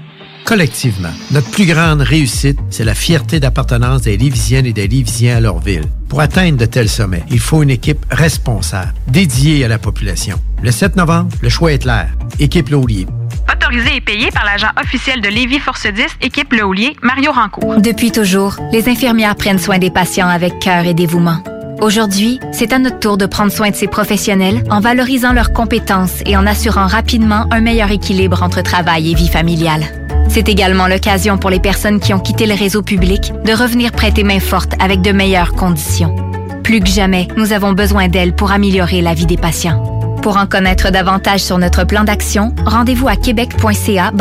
Collectivement, 0.47 1.11
notre 1.33 1.51
plus 1.51 1.67
grande 1.67 2.03
réussite, 2.03 2.57
c'est 2.71 2.85
la 2.85 2.95
fierté 2.95 3.41
d'appartenance 3.41 4.03
des 4.03 4.17
Lévisiennes 4.17 4.67
et 4.67 4.73
des 4.73 4.87
Lévisiens 4.87 5.39
à 5.39 5.41
leur 5.41 5.59
ville. 5.59 5.83
Pour 6.09 6.21
atteindre 6.21 6.57
de 6.57 6.67
tels 6.67 6.89
sommets, 6.89 7.25
il 7.33 7.41
faut 7.41 7.65
une 7.65 7.71
équipe 7.71 8.07
responsable, 8.13 8.95
dédiée 9.09 9.65
à 9.65 9.69
la 9.69 9.79
population. 9.79 10.39
Le 10.63 10.71
7 10.71 10.95
novembre, 10.95 11.31
le 11.43 11.49
choix 11.49 11.73
est 11.73 11.81
clair. 11.81 12.11
Équipe 12.39 12.69
Laulier. 12.69 13.09
Autorisé 13.53 13.97
et 13.97 14.01
payé 14.01 14.31
par 14.31 14.45
l'agent 14.45 14.71
officiel 14.81 15.21
de 15.21 15.29
Lévis 15.29 15.59
Force 15.59 15.89
10, 15.89 16.05
équipe 16.23 16.53
Le 16.53 16.65
Houlier, 16.65 16.97
Mario 17.03 17.33
Rancourt. 17.33 17.81
Depuis 17.81 18.13
toujours, 18.13 18.55
les 18.71 18.89
infirmières 18.89 19.35
prennent 19.35 19.59
soin 19.59 19.79
des 19.79 19.91
patients 19.91 20.29
avec 20.29 20.61
cœur 20.61 20.85
et 20.85 20.95
dévouement. 20.95 21.43
Aujourd'hui, 21.81 22.39
c'est 22.53 22.73
à 22.73 22.79
notre 22.79 23.01
tour 23.01 23.19
de 23.19 23.27
prendre 23.27 23.51
soin 23.51 23.71
de 23.71 23.77
ces 23.77 23.89
professionnels 23.89 24.63
en 24.71 24.79
valorisant 24.79 25.33
leurs 25.33 25.53
compétences 25.53 26.23
et 26.25 26.37
en 26.37 26.47
assurant 26.47 26.87
rapidement 26.87 27.47
un 27.51 27.61
meilleur 27.61 27.91
équilibre 27.91 28.45
entre 28.45 28.63
travail 28.63 29.11
et 29.11 29.15
vie 29.15 29.29
familiale. 29.29 30.06
C'est 30.29 30.49
également 30.49 30.87
l'occasion 30.87 31.39
pour 31.39 31.51
les 31.51 31.61
personnes 31.61 32.01
qui 32.01 32.13
ont 32.15 32.19
quitté 32.19 32.47
le 32.47 32.55
réseau 32.55 32.83
public 32.83 33.33
de 33.45 33.53
revenir 33.53 33.93
prêter 33.93 34.25
main 34.25 34.41
forte 34.41 34.73
avec 34.81 35.03
de 35.03 35.13
meilleures 35.13 35.53
conditions. 35.53 36.15
Plus 36.63 36.81
que 36.81 36.89
jamais, 36.89 37.29
nous 37.37 37.53
avons 37.53 37.73
besoin 37.73 38.09
d'elles 38.09 38.35
pour 38.35 38.51
améliorer 38.51 39.01
la 39.01 39.15
vie 39.15 39.27
des 39.27 39.37
patients. 39.37 39.83
Pour 40.23 40.37
en 40.37 40.47
connaître 40.47 40.91
davantage 40.91 41.41
sur 41.41 41.59
notre 41.59 41.85
plan 41.85 42.03
d'action, 42.03 42.53
rendez-vous 42.65 43.09
à 43.09 43.15
québec.ca 43.15 44.13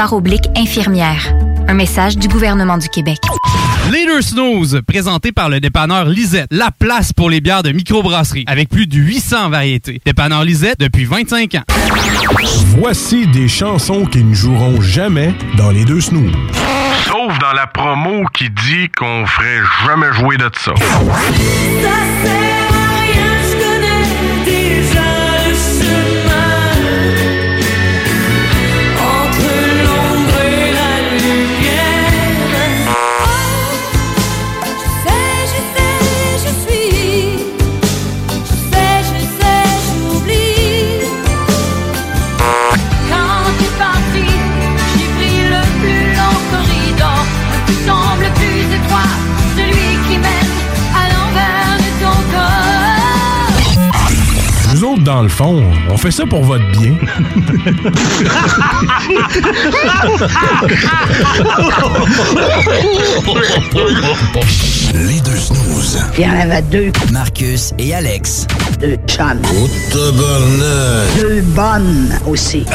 infirmière. 0.56 1.34
Un 1.68 1.74
message 1.74 2.18
du 2.18 2.28
gouvernement 2.28 2.78
du 2.78 2.89
Québec. 2.89 3.20
Leader 3.92 4.22
Snooze, 4.24 4.82
présenté 4.88 5.32
par 5.32 5.48
le 5.50 5.60
dépanneur 5.60 6.06
Lisette, 6.06 6.48
la 6.50 6.72
place 6.72 7.14
pour 7.14 7.30
les 7.30 7.40
bières 7.40 7.62
de 7.62 7.72
microbrasserie, 7.72 8.44
avec 8.48 8.70
plus 8.70 8.88
de 8.88 8.98
800 8.98 9.50
variétés. 9.50 10.02
Dépanneur 10.06 10.44
Lisette 10.44 10.80
depuis 10.80 11.06
25 11.06 11.56
ans. 11.56 11.64
Voici 12.78 13.28
des 13.28 13.48
chansons 13.48 14.06
qui 14.06 14.24
ne 14.24 14.34
joueront 14.34 14.82
jamais 14.82 15.36
dans 15.56 15.70
les 15.70 15.86
deux 15.86 16.02
snooze. 16.02 16.32
Sauf 17.06 17.38
dans 17.40 17.54
la 17.54 17.68
promo 17.68 18.26
qui 18.34 18.50
dit 18.50 18.90
qu'on 18.98 19.26
ferait 19.28 19.62
jamais 19.86 20.12
jouer 20.14 20.38
de 20.38 20.50
ça. 20.58 20.74
Fond, 55.36 55.62
on 55.90 55.98
fait 55.98 56.12
ça 56.12 56.26
pour 56.26 56.44
votre 56.44 56.64
bien. 56.72 56.96
Les 64.94 65.20
deux 65.20 65.36
snooze. 65.36 66.00
Il 66.18 66.24
y 66.24 66.28
en 66.28 66.40
avait 66.40 66.62
deux. 66.62 66.92
Marcus 67.12 67.74
et 67.78 67.94
Alex. 67.94 68.48
Deux 68.80 68.96
chums. 69.08 69.42
Oh, 69.44 69.68
tabarnak. 69.92 71.20
Deux 71.20 71.42
bonnes 71.42 72.18
aussi. 72.26 72.66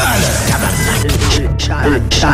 Deux 1.34 1.48
chums. 1.58 1.76
Deux 1.84 2.02
chums. 2.10 2.30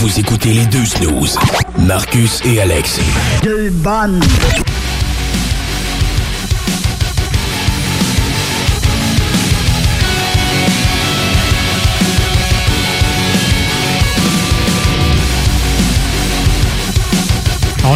Vous 0.00 0.20
écoutez 0.20 0.52
les 0.52 0.66
deux 0.66 0.84
snooze. 0.84 1.38
Marcus 1.78 2.42
et 2.44 2.60
Alex. 2.60 3.00
Deux 3.42 3.70
bonnes. 3.70 4.20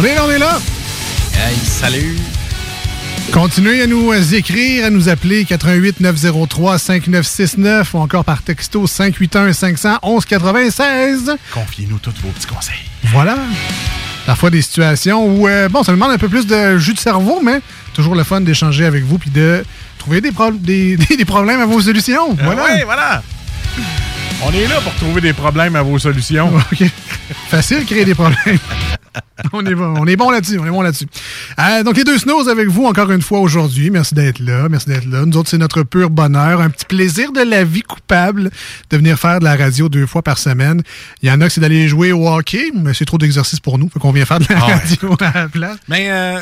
On 0.01 0.05
est 0.05 0.15
là, 0.15 0.21
on 0.25 0.31
est 0.31 0.39
là. 0.39 0.59
Hey, 1.35 1.55
salut. 1.57 2.17
Continuez 3.31 3.83
à 3.83 3.87
nous 3.87 4.11
euh, 4.11 4.21
écrire, 4.33 4.85
à 4.85 4.89
nous 4.89 5.09
appeler 5.09 5.45
88 5.45 5.99
903 5.99 6.79
5969 6.79 7.93
ou 7.93 7.97
encore 7.99 8.25
par 8.25 8.41
texto 8.41 8.87
581 8.87 9.53
500 9.53 9.99
1196. 10.03 11.35
Confiez-nous 11.53 11.99
tous 11.99 12.13
vos 12.23 12.29
petits 12.29 12.47
conseils. 12.47 12.75
Voilà. 13.05 13.37
Parfois 14.25 14.49
des 14.49 14.61
situations 14.61 15.25
où, 15.25 15.47
euh, 15.47 15.69
bon, 15.69 15.83
ça 15.83 15.91
demande 15.91 16.11
un 16.11 16.17
peu 16.17 16.29
plus 16.29 16.47
de 16.47 16.77
jus 16.77 16.93
de 16.93 16.99
cerveau, 16.99 17.39
mais 17.43 17.61
toujours 17.93 18.15
le 18.15 18.23
fun 18.23 18.41
d'échanger 18.41 18.85
avec 18.85 19.03
vous 19.03 19.17
puis 19.19 19.29
de 19.29 19.63
trouver 19.99 20.21
des, 20.21 20.31
pro- 20.31 20.51
des, 20.51 20.97
problèmes 21.27 21.61
à 21.61 21.65
vos 21.65 21.81
solutions. 21.81 22.35
Voilà. 22.43 22.63
oui, 22.63 22.81
voilà. 22.85 23.21
On 24.43 24.51
est 24.53 24.67
là 24.67 24.81
pour 24.81 24.93
trouver 24.95 25.21
des 25.21 25.33
problèmes 25.33 25.75
à 25.75 25.83
vos 25.83 25.99
solutions. 25.99 26.51
OK. 26.71 26.83
Facile 27.49 27.85
créer 27.85 28.05
des 28.05 28.15
problèmes. 28.15 28.57
on 29.53 29.63
est 29.65 29.75
bon, 29.75 29.93
on 29.99 30.07
est 30.07 30.15
bon 30.15 30.29
là-dessus, 30.31 30.57
on 30.59 30.65
est 30.65 30.69
bon 30.71 30.81
là-dessus. 30.81 31.05
Euh, 31.59 31.83
donc 31.83 31.95
les 31.97 32.03
deux 32.03 32.17
snows 32.17 32.47
avec 32.49 32.67
vous 32.67 32.85
encore 32.85 33.11
une 33.11 33.21
fois 33.21 33.39
aujourd'hui. 33.39 33.91
Merci 33.91 34.15
d'être 34.15 34.39
là, 34.39 34.67
merci 34.69 34.87
d'être 34.87 35.05
là. 35.05 35.25
Nous 35.25 35.37
autres, 35.37 35.49
c'est 35.49 35.57
notre 35.59 35.83
pur 35.83 36.09
bonheur, 36.09 36.59
un 36.61 36.69
petit 36.69 36.85
plaisir 36.85 37.31
de 37.31 37.41
la 37.41 37.63
vie 37.63 37.81
coupable 37.83 38.49
de 38.89 38.97
venir 38.97 39.17
faire 39.19 39.39
de 39.39 39.43
la 39.45 39.55
radio 39.55 39.89
deux 39.89 40.07
fois 40.07 40.23
par 40.23 40.37
semaine. 40.39 40.81
Il 41.21 41.29
y 41.29 41.31
en 41.31 41.39
a 41.41 41.45
que 41.47 41.53
c'est 41.53 41.61
d'aller 41.61 41.87
jouer 41.87 42.11
au 42.11 42.27
hockey, 42.27 42.71
mais 42.73 42.93
c'est 42.93 43.05
trop 43.05 43.17
d'exercice 43.19 43.59
pour 43.59 43.77
nous, 43.77 43.89
fait 43.89 43.99
qu'on 43.99 44.11
vient 44.11 44.25
faire 44.25 44.39
de 44.39 44.45
la 44.49 44.57
Ah 44.59 44.67
ouais. 44.67 44.73
radio 44.73 45.15
à 45.19 45.31
la 45.41 45.47
place. 45.49 45.77
Mais 45.87 46.07
euh, 46.09 46.39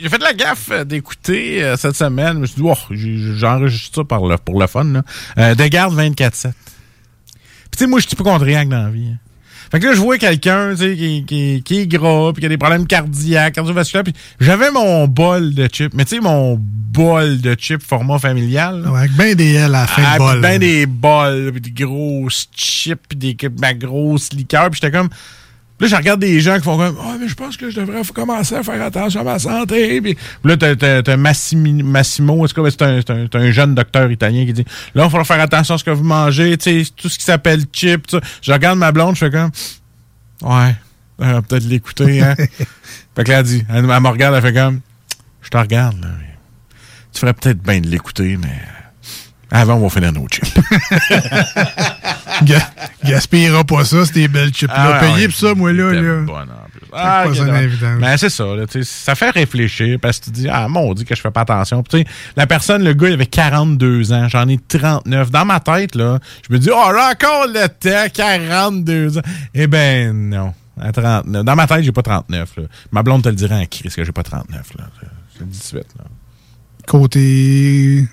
j'ai 0.00 0.08
fait 0.08 0.18
de 0.18 0.24
la 0.24 0.34
gaffe 0.34 0.68
euh, 0.70 0.84
d'écouter 0.84 1.62
euh, 1.64 1.76
cette 1.76 1.96
semaine. 1.96 2.34
Je 2.34 2.38
me 2.40 2.46
suis 2.46 2.62
dit, 2.62 2.68
oh, 2.68 2.76
j'enregistre 3.36 3.96
ça 3.96 4.04
par 4.04 4.24
le- 4.26 4.36
pour 4.38 4.60
le 4.60 4.66
fun. 4.68 4.84
Là. 4.84 5.02
Euh, 5.38 5.54
de 5.56 5.66
garde 5.66 5.96
24-7. 5.98 6.52
Puis 7.72 7.78
tu 7.78 7.84
sais, 7.84 7.86
moi, 7.88 7.98
je 7.98 8.06
suis 8.06 8.12
hypochondriaque 8.14 8.68
dans 8.68 8.84
la 8.84 8.90
vie. 8.90 9.08
hein. 9.12 9.18
Fait 9.72 9.80
que 9.80 9.86
là, 9.86 9.94
je 9.94 10.00
vois 10.00 10.18
quelqu'un, 10.18 10.72
tu 10.72 10.76
sais, 10.76 10.94
qui, 10.96 11.24
qui, 11.26 11.62
qui 11.64 11.78
est 11.80 11.86
gras, 11.86 12.32
puis 12.34 12.40
qui 12.40 12.46
a 12.46 12.48
des 12.50 12.58
problèmes 12.58 12.86
cardiaques, 12.86 13.54
cardiovasculaires, 13.54 14.04
puis 14.04 14.12
j'avais 14.38 14.70
mon 14.70 15.08
bol 15.08 15.54
de 15.54 15.66
chips, 15.72 15.94
mais 15.94 16.04
tu 16.04 16.16
sais, 16.16 16.20
mon 16.20 16.58
bol 16.60 17.40
de 17.40 17.54
chips 17.58 17.82
format 17.82 18.18
familial. 18.18 18.82
là. 18.82 18.90
Ouais, 18.92 18.98
avec 18.98 19.12
ben 19.12 19.34
des 19.34 19.54
L 19.54 19.64
à 19.64 19.68
la 19.80 19.86
fin 19.86 20.02
Ah, 20.06 20.14
de 20.14 20.18
bol. 20.18 20.32
puis 20.32 20.40
ben 20.42 20.58
des 20.60 20.84
bols, 20.86 21.52
puis 21.52 21.60
des 21.62 21.70
grosses 21.84 22.48
chips, 22.54 23.00
puis 23.08 23.16
des 23.18 23.36
ma 23.58 23.72
grosse 23.72 24.30
liqueur, 24.34 24.68
puis 24.70 24.78
j'étais 24.82 24.94
comme... 24.94 25.08
Là, 25.82 25.88
je 25.88 25.96
regarde 25.96 26.20
des 26.20 26.38
gens 26.40 26.56
qui 26.58 26.62
font 26.62 26.76
comme 26.76 26.96
Ah, 27.02 27.16
mais 27.20 27.26
je 27.26 27.34
pense 27.34 27.56
que 27.56 27.68
je 27.68 27.80
devrais 27.80 28.02
commencer 28.14 28.54
à 28.54 28.62
faire 28.62 28.80
attention 28.80 29.20
à 29.22 29.24
ma 29.24 29.38
santé. 29.40 30.00
Puis 30.00 30.16
là, 30.44 30.56
t'as- 30.56 31.16
Massimo, 31.16 32.44
est-ce 32.44 32.54
que 32.54 32.70
c'est 32.70 32.82
un, 32.82 33.00
c'est 33.00 33.10
un, 33.10 33.26
un 33.40 33.50
jeune 33.50 33.74
docteur 33.74 34.08
italien 34.12 34.46
qui 34.46 34.52
dit 34.52 34.64
Là, 34.94 35.04
il 35.06 35.10
falloir 35.10 35.26
faire 35.26 35.40
attention 35.40 35.74
à 35.74 35.78
ce 35.78 35.82
que 35.82 35.90
vous 35.90 36.04
mangez, 36.04 36.56
tu 36.56 36.84
sais, 36.84 36.90
tout 36.96 37.08
ce 37.08 37.18
qui 37.18 37.24
s'appelle 37.24 37.64
chip. 37.72 38.06
Je 38.42 38.52
regarde 38.52 38.78
ma 38.78 38.92
blonde, 38.92 39.16
je 39.16 39.24
fais 39.26 39.30
comme 39.32 39.50
Ouais, 40.42 40.76
on 41.18 41.32
va 41.32 41.42
peut-être 41.42 41.64
l'écouter, 41.64 42.22
hein. 42.22 42.34
fait 43.16 43.24
que 43.24 43.30
là, 43.32 43.40
elle 43.40 43.44
dit 43.44 43.64
Elle, 43.68 43.78
elle 43.78 43.82
me 44.00 44.08
regarde, 44.08 44.36
elle 44.36 44.42
fait 44.42 44.52
comme 44.54 44.78
Je 45.42 45.48
te 45.48 45.56
regarde, 45.56 46.00
là. 46.00 46.08
Tu 47.12 47.18
ferais 47.20 47.34
peut-être 47.34 47.60
bien 47.60 47.80
de 47.80 47.88
l'écouter, 47.88 48.38
mais 48.40 48.56
avant, 49.54 49.74
on 49.74 49.86
va 49.86 49.88
finir 49.90 50.12
nos 50.12 50.26
chips. 50.28 50.54
Ga- 52.44 52.70
Gaspillera 53.04 53.64
pas 53.64 53.84
ça, 53.84 54.04
ces 54.06 54.26
belles 54.28 54.50
chips-là. 54.52 54.96
Ah 54.96 55.00
Payez 55.00 55.28
pour 55.28 55.36
ça, 55.36 55.54
moi, 55.54 55.72
là. 55.72 55.92
là. 55.92 56.20
bonne, 56.22 56.28
en 56.28 56.68
plus. 56.70 56.80
Ah, 56.92 57.24
pas. 57.26 57.96
Mais 58.00 58.16
c'est 58.18 58.30
ça, 58.30 58.44
là, 58.44 58.64
ça 58.82 59.14
fait 59.14 59.30
réfléchir 59.30 59.98
parce 60.00 60.18
que 60.18 60.24
tu 60.26 60.30
dis, 60.30 60.48
ah, 60.48 60.68
mon 60.68 60.92
Dieu, 60.94 61.04
que 61.04 61.14
je 61.14 61.20
fais 61.20 61.30
pas 61.30 61.42
attention. 61.42 61.82
Puis, 61.82 62.04
la 62.36 62.46
personne, 62.46 62.82
le 62.82 62.94
gars, 62.94 63.08
il 63.08 63.14
avait 63.14 63.26
42 63.26 64.12
ans, 64.12 64.28
j'en 64.28 64.48
ai 64.48 64.58
39. 64.58 65.30
Dans 65.30 65.44
ma 65.44 65.60
tête, 65.60 65.94
là, 65.94 66.18
je 66.48 66.52
me 66.52 66.58
dis, 66.58 66.70
oh, 66.70 66.92
là, 66.92 67.12
encore 67.12 67.46
le 67.46 67.68
temps, 67.68 68.08
42 68.12 69.18
ans. 69.18 69.22
Eh 69.54 69.66
ben, 69.66 70.12
non. 70.30 70.54
À 70.80 70.90
39. 70.92 71.44
Dans 71.44 71.56
ma 71.56 71.66
tête, 71.66 71.84
j'ai 71.84 71.92
pas 71.92 72.02
39, 72.02 72.56
là. 72.56 72.62
Ma 72.90 73.02
blonde 73.02 73.22
te 73.22 73.28
le 73.28 73.34
dirait 73.34 73.60
en 73.60 73.66
crise 73.66 73.94
que 73.94 74.04
j'ai 74.04 74.12
pas 74.12 74.22
39, 74.22 74.60
là. 74.78 74.84
C'est 75.38 75.48
18, 75.48 75.76
là. 75.98 76.04
Côté. 76.86 78.06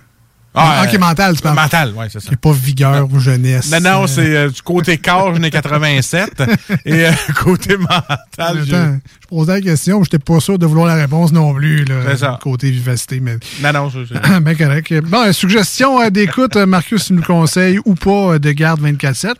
Ah, 0.61 0.83
ok, 0.87 0.93
euh, 0.93 0.97
mental, 0.99 1.35
tu 1.35 1.41
parles. 1.41 1.55
Mental, 1.55 1.93
oui, 1.95 2.05
c'est 2.11 2.19
ça. 2.19 2.31
Est 2.31 2.35
pas 2.35 2.51
vigueur 2.51 3.07
ou 3.11 3.19
jeunesse. 3.19 3.71
Non, 3.71 3.79
non, 4.01 4.07
c'est 4.07 4.35
euh, 4.35 4.49
du 4.49 4.61
côté 4.61 4.97
corps, 4.97 5.33
j'en 5.35 5.41
ai 5.43 5.49
87. 5.51 6.43
et 6.85 7.05
euh, 7.05 7.11
côté 7.41 7.77
mental, 7.77 8.03
Attends, 8.37 8.53
je 8.65 9.27
posais 9.27 9.53
la 9.53 9.61
question, 9.61 10.03
j'étais 10.03 10.19
pas 10.19 10.39
sûr 10.39 10.57
de 10.59 10.65
vouloir 10.65 10.87
la 10.87 10.95
réponse 10.95 11.31
non 11.31 11.53
plus. 11.53 11.85
Là, 11.85 11.95
C'est 12.09 12.17
ça. 12.17 12.39
Côté 12.41 12.71
vivacité, 12.71 13.19
mais. 13.19 13.37
Non, 13.61 13.73
non, 13.73 13.91
c'est- 13.91 14.39
ben 14.41 14.55
correct. 14.57 14.93
Bon, 15.05 15.31
suggestion 15.33 16.09
d'écoute, 16.09 16.55
Marcus 16.55 17.11
nous 17.11 17.21
conseille 17.21 17.79
ou 17.85 17.95
pas 17.95 18.39
de 18.39 18.51
garde 18.51 18.81
24-7. 18.81 19.33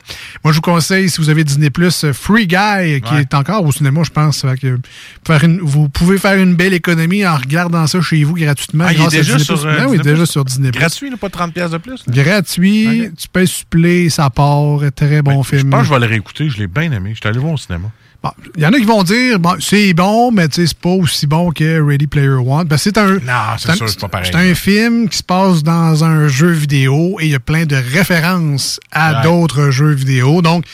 Moi, 0.44 0.52
je 0.52 0.56
vous 0.58 0.62
conseille, 0.62 1.10
si 1.10 1.20
vous 1.20 1.30
avez 1.30 1.44
Disney 1.44 1.70
Plus, 1.70 2.06
Free 2.14 2.48
Guy, 2.48 3.02
qui 3.02 3.14
Ouais. 3.14 3.22
est 3.22 3.34
encore 3.34 3.64
au 3.66 3.72
cinéma, 3.72 4.02
je 4.04 4.10
pense. 4.12 4.46
Que 4.62 4.78
faire 5.26 5.44
une- 5.44 5.60
vous 5.62 5.90
pouvez 5.90 6.18
faire 6.18 6.36
une 6.36 6.56
belle 6.56 6.74
économie 6.74 7.26
en 7.26 7.36
regardant 7.36 7.86
ça 7.88 8.02
chez 8.02 8.24
vous 8.24 8.36
gratuitement. 8.36 8.86
Ah, 8.88 8.94
il 8.94 9.02
est 9.02 9.06
à 9.06 9.10
déjà 9.10 9.36
Disney+. 9.36 9.44
sur, 9.58 9.64
Ben 9.66 9.86
oui, 9.88 10.00
déjà 10.00 10.26
sur 10.26 10.46
Disney 10.46 10.72
Plus. 10.72 10.80
Gratuit, 10.80 11.09
là, 11.10 11.18
pas 11.18 11.28
30$ 11.30 11.52
pièces 11.52 11.72
de 11.72 11.78
plus. 11.78 12.04
là. 12.08 12.24
Gratuit, 12.24 13.10
tu 13.18 13.28
peux 13.32 13.46
suppléer, 13.46 14.10
ça 14.10 14.30
part, 14.30 14.80
très 14.96 15.22
bon 15.22 15.44
Je 15.44 15.58
film. 15.58 15.70
pense 15.70 15.82
que 15.82 15.88
je 15.88 15.94
vais 15.94 16.00
le 16.00 16.06
réécouter, 16.08 16.50
je 16.50 16.58
l'ai 16.58 16.68
bien 16.68 16.92
aimé. 16.92 17.12
Je 17.14 17.20
suis 17.20 17.28
allé 17.28 17.40
voir 17.40 17.54
au 17.54 17.58
cinéma. 17.58 17.90
Bon, 18.22 18.32
Il 18.58 18.62
y 18.64 18.66
en 18.66 18.74
a 18.74 18.78
qui 18.78 18.84
vont 18.84 19.02
dire, 19.04 19.40
bon, 19.40 19.56
c'est 19.62 19.94
bon, 19.94 20.30
mais 20.32 20.48
c'est 20.52 20.74
pas 20.74 20.90
aussi 20.90 21.26
bon 21.26 21.52
que 21.52 21.82
Ready 21.82 22.08
Player 22.08 22.28
One. 22.32 22.68
Ben, 22.68 22.76
c'est 22.78 22.98
un, 22.98 23.14
Non, 23.14 23.20
c'est 23.58 23.70
un- 23.70 23.76
sûr, 23.76 23.88
c'est 23.88 24.00
pas 24.00 24.10
pareil. 24.10 24.30
C'est 24.30 24.38
un 24.38 24.54
film 24.56 25.08
qui 25.08 25.18
se 25.20 25.24
passe 25.24 25.64
dans 25.64 26.04
un 26.04 26.28
jeu 26.28 26.50
vidéo 26.52 27.18
et 27.22 27.28
il 27.28 27.32
y 27.32 27.36
a 27.36 27.40
plein 27.40 27.66
de 27.66 27.78
références 27.78 28.80
à 28.92 29.22
d'autres 29.24 29.70
jeux 29.70 29.92
vidéo. 29.94 30.42
Donc, 30.42 30.66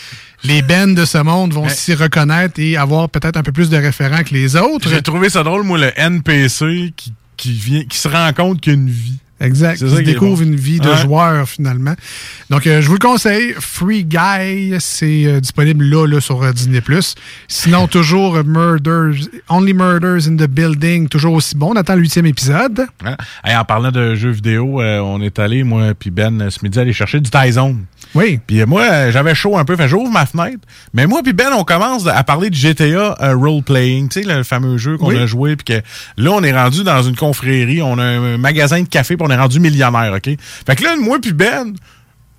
les 0.43 0.63
bands 0.63 0.87
de 0.93 1.05
ce 1.05 1.19
monde 1.19 1.53
vont 1.53 1.69
s'y 1.69 1.93
reconnaître 1.93 2.59
et 2.59 2.77
avoir 2.77 3.09
peut-être 3.09 3.37
un 3.37 3.43
peu 3.43 3.51
plus 3.51 3.69
de 3.69 3.77
référents 3.77 4.23
que 4.23 4.33
les 4.33 4.55
autres. 4.55 4.89
J'ai 4.89 5.01
trouvé 5.03 5.29
ça 5.29 5.43
drôle, 5.43 5.63
moi, 5.63 5.77
le 5.77 5.91
NPC 5.99 6.93
qui, 6.95 7.13
qui, 7.37 7.51
vient, 7.53 7.83
qui 7.83 7.97
se 7.97 8.07
rend 8.07 8.31
compte 8.33 8.59
qu'il 8.61 8.73
y 8.73 8.75
a 8.75 8.79
une 8.79 8.89
vie. 8.89 9.19
Exact. 9.41 9.77
C'est 9.79 9.85
Ils 9.85 10.03
découvrent 10.05 10.37
bon. 10.37 10.49
une 10.49 10.55
vie 10.55 10.79
de 10.79 10.87
Ouais. 10.89 10.95
joueur, 10.97 11.47
finalement. 11.49 11.93
Donc, 12.49 12.65
euh, 12.67 12.81
je 12.81 12.87
vous 12.87 12.93
le 12.93 12.99
conseille. 12.99 13.53
Free 13.59 14.05
Guy, 14.05 14.75
c'est 14.79 15.25
euh, 15.25 15.39
disponible 15.41 15.83
là, 15.83 16.05
là 16.07 16.21
sur 16.21 16.41
euh, 16.41 16.53
Disney+. 16.53 16.81
Sinon, 17.47 17.87
toujours 17.89 18.41
Murders, 18.45 19.27
Only 19.49 19.73
Murders 19.73 20.27
in 20.27 20.37
the 20.37 20.47
Building, 20.49 21.09
toujours 21.09 21.33
aussi 21.33 21.55
bon. 21.57 21.71
On 21.73 21.75
attend 21.75 21.95
le 21.95 22.01
huitième 22.01 22.25
épisode. 22.27 22.85
Hey, 23.43 23.55
en 23.57 23.65
parlant 23.65 23.91
de 23.91 24.15
jeux 24.15 24.31
vidéo, 24.31 24.81
euh, 24.81 24.99
on 24.99 25.21
est 25.21 25.37
allé, 25.39 25.63
moi 25.63 25.93
puis 25.97 26.11
Ben, 26.11 26.49
ce 26.49 26.59
midi, 26.63 26.79
aller 26.79 26.93
chercher 26.93 27.19
du 27.19 27.29
Tyzone. 27.29 27.83
Oui. 28.13 28.39
Puis 28.47 28.63
moi, 28.65 29.11
j'avais 29.11 29.35
chaud 29.35 29.57
un 29.57 29.65
peu, 29.65 29.75
fait 29.75 29.89
j'ouvre 29.89 30.09
ma 30.11 30.25
fenêtre. 30.25 30.59
Mais 30.93 31.07
moi 31.07 31.21
puis 31.23 31.33
Ben, 31.33 31.49
on 31.57 31.65
commence 31.65 32.07
à 32.07 32.23
parler 32.23 32.49
de 32.49 32.55
GTA 32.55 33.17
euh, 33.21 33.35
Role-Playing, 33.35 34.07
tu 34.07 34.23
sais, 34.23 34.27
le 34.33 34.43
fameux 34.43 34.77
jeu 34.77 34.97
qu'on 34.97 35.09
Oui. 35.09 35.17
a 35.19 35.25
joué. 35.25 35.57
Puis 35.57 35.65
que 35.75 35.81
là, 36.17 36.31
on 36.31 36.41
est 36.43 36.53
rendu 36.53 36.83
dans 36.85 37.03
une 37.03 37.17
confrérie, 37.17 37.81
on 37.81 37.97
a 37.99 38.03
un 38.03 38.37
magasin 38.37 38.81
de 38.81 38.87
café, 38.87 39.17
puis 39.17 39.24
on 39.25 39.29
est 39.29 39.35
rendu 39.37 39.59
millionnaire, 39.59 40.13
OK? 40.13 40.29
Fait 40.65 40.75
que 40.75 40.83
là, 40.83 40.95
moi 40.97 41.19
puis 41.19 41.33
Ben, 41.33 41.73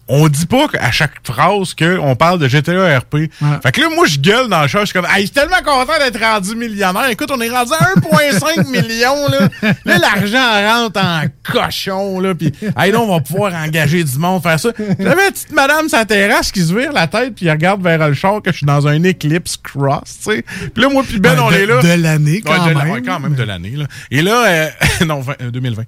on 0.08 0.28
dit 0.28 0.46
pas 0.46 0.66
à 0.78 0.90
chaque 0.92 1.14
phrase 1.24 1.74
qu'on 1.74 2.14
parle 2.16 2.38
de 2.38 2.48
GTA 2.48 2.98
RP. 2.98 3.16
Fait 3.62 3.72
que 3.72 3.80
là, 3.80 3.88
moi, 3.94 4.06
je 4.06 4.18
gueule 4.18 4.48
dans 4.48 4.62
le 4.62 4.68
chat. 4.68 4.80
Je 4.80 4.86
suis 4.86 4.92
comme, 4.92 5.06
hey, 5.06 5.22
je 5.22 5.26
suis 5.26 5.30
tellement 5.30 5.56
content 5.64 5.98
d'être 5.98 6.20
rendu 6.20 6.54
millionnaire. 6.54 7.08
Écoute, 7.10 7.30
on 7.32 7.40
est 7.40 7.48
rendu 7.48 7.72
à 7.72 7.94
1,5 7.98 8.70
million, 8.70 9.14
là. 9.28 9.48
Là, 9.84 9.98
l'argent 9.98 10.82
rentre 10.82 11.00
en 11.00 11.22
cochon, 11.42 12.20
là. 12.20 12.34
Puis, 12.34 12.52
hey, 12.78 12.92
là, 12.92 13.00
on 13.00 13.08
va 13.16 13.20
pouvoir 13.20 13.52
engager 13.54 14.04
du 14.04 14.18
monde, 14.18 14.42
faire 14.42 14.60
ça. 14.60 14.70
J'avais 14.98 15.26
une 15.26 15.32
petite 15.32 15.52
madame 15.52 15.88
sur 15.88 15.98
la 15.98 16.04
terrasse 16.04 16.52
qui 16.52 16.60
se 16.62 16.72
vire 16.74 16.92
la 16.92 17.06
tête, 17.06 17.34
puis 17.34 17.46
elle 17.46 17.52
regarde 17.52 17.82
vers 17.82 17.98
le 18.08 18.14
char 18.14 18.40
que 18.42 18.52
je 18.52 18.58
suis 18.58 18.66
dans 18.66 18.86
un 18.86 19.02
Eclipse 19.04 19.56
Cross, 19.56 20.18
tu 20.24 20.30
sais. 20.36 20.44
Puis 20.72 20.82
là, 20.82 20.88
moi, 20.88 21.02
puis 21.06 21.18
Ben, 21.18 21.34
Ouais, 21.36 21.40
on 21.42 21.50
de- 21.50 21.56
est 21.56 21.66
là. 21.66 21.82
de 21.82 22.02
l'année, 22.02 22.42
quand 22.46 22.64
Ouais, 22.66 22.74
même. 22.74 22.90
ouais, 22.90 23.02
quand 23.02 23.18
même 23.20 23.34
de 23.34 23.42
l'année, 23.42 23.70
là. 23.76 23.86
Et 24.10 24.22
là, 24.22 24.44
euh, 24.46 24.68
non, 25.06 25.20
vingt- 25.20 25.34
euh, 25.42 25.50
2020. 25.50 25.82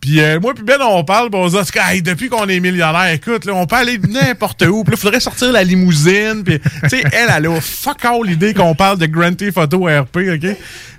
Puis 0.00 0.20
euh, 0.20 0.38
moi, 0.40 0.54
puis 0.54 0.62
Ben, 0.64 0.78
on 0.80 1.02
parle, 1.04 1.30
puis 1.30 1.40
on 1.42 1.48
se 1.50 1.60
dit, 1.60 1.70
Hey, 1.78 2.02
depuis 2.02 2.28
qu'on 2.28 2.48
est 2.48 2.60
millionnaire, 2.60 3.08
écoute, 3.12 3.44
là, 3.44 3.52
on 3.54 3.63
peut 3.66 3.76
aller 3.76 3.98
n'importe 3.98 4.62
où. 4.62 4.84
Puis 4.84 4.92
là, 4.92 4.96
faudrait 4.96 5.20
sortir 5.20 5.52
la 5.52 5.64
limousine. 5.64 6.42
Puis, 6.44 6.58
tu 6.58 6.88
sais, 6.88 7.04
elle, 7.12 7.28
elle 7.36 7.46
a 7.46 7.60
fuck 7.60 8.04
all 8.04 8.26
l'idée 8.26 8.54
qu'on 8.54 8.74
parle 8.74 8.98
de 8.98 9.06
Grand 9.06 9.34
Theft 9.34 9.58
Auto 9.58 9.84
RP, 9.84 10.16
OK? 10.34 10.56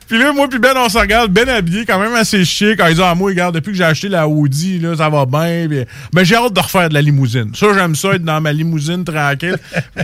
Puis 0.07 0.19
là, 0.19 0.33
moi 0.33 0.47
puis 0.47 0.59
Ben, 0.59 0.73
on 0.77 0.87
se 0.87 0.97
regarde, 0.97 1.31
Ben 1.31 1.49
habillé 1.49 1.85
quand 1.85 1.99
même 1.99 2.13
assez 2.13 2.45
chic. 2.45 2.77
Quand 2.77 2.87
il 2.87 2.95
dit, 2.95 3.01
ah, 3.03 3.15
moi, 3.15 3.31
regarde, 3.31 3.55
depuis 3.55 3.71
que 3.71 3.77
j'ai 3.77 3.83
acheté 3.83 4.07
la 4.07 4.27
Audi, 4.27 4.79
là, 4.79 4.95
ça 4.95 5.09
va 5.09 5.25
bien. 5.25 5.65
Puis, 5.67 5.83
ben, 6.13 6.23
j'ai 6.23 6.35
hâte 6.35 6.53
de 6.53 6.59
refaire 6.59 6.89
de 6.89 6.93
la 6.93 7.01
limousine. 7.01 7.51
Ça, 7.55 7.67
j'aime 7.73 7.95
ça, 7.95 8.13
être 8.13 8.23
dans 8.23 8.39
ma 8.39 8.53
limousine 8.53 9.03
tranquille. 9.03 9.57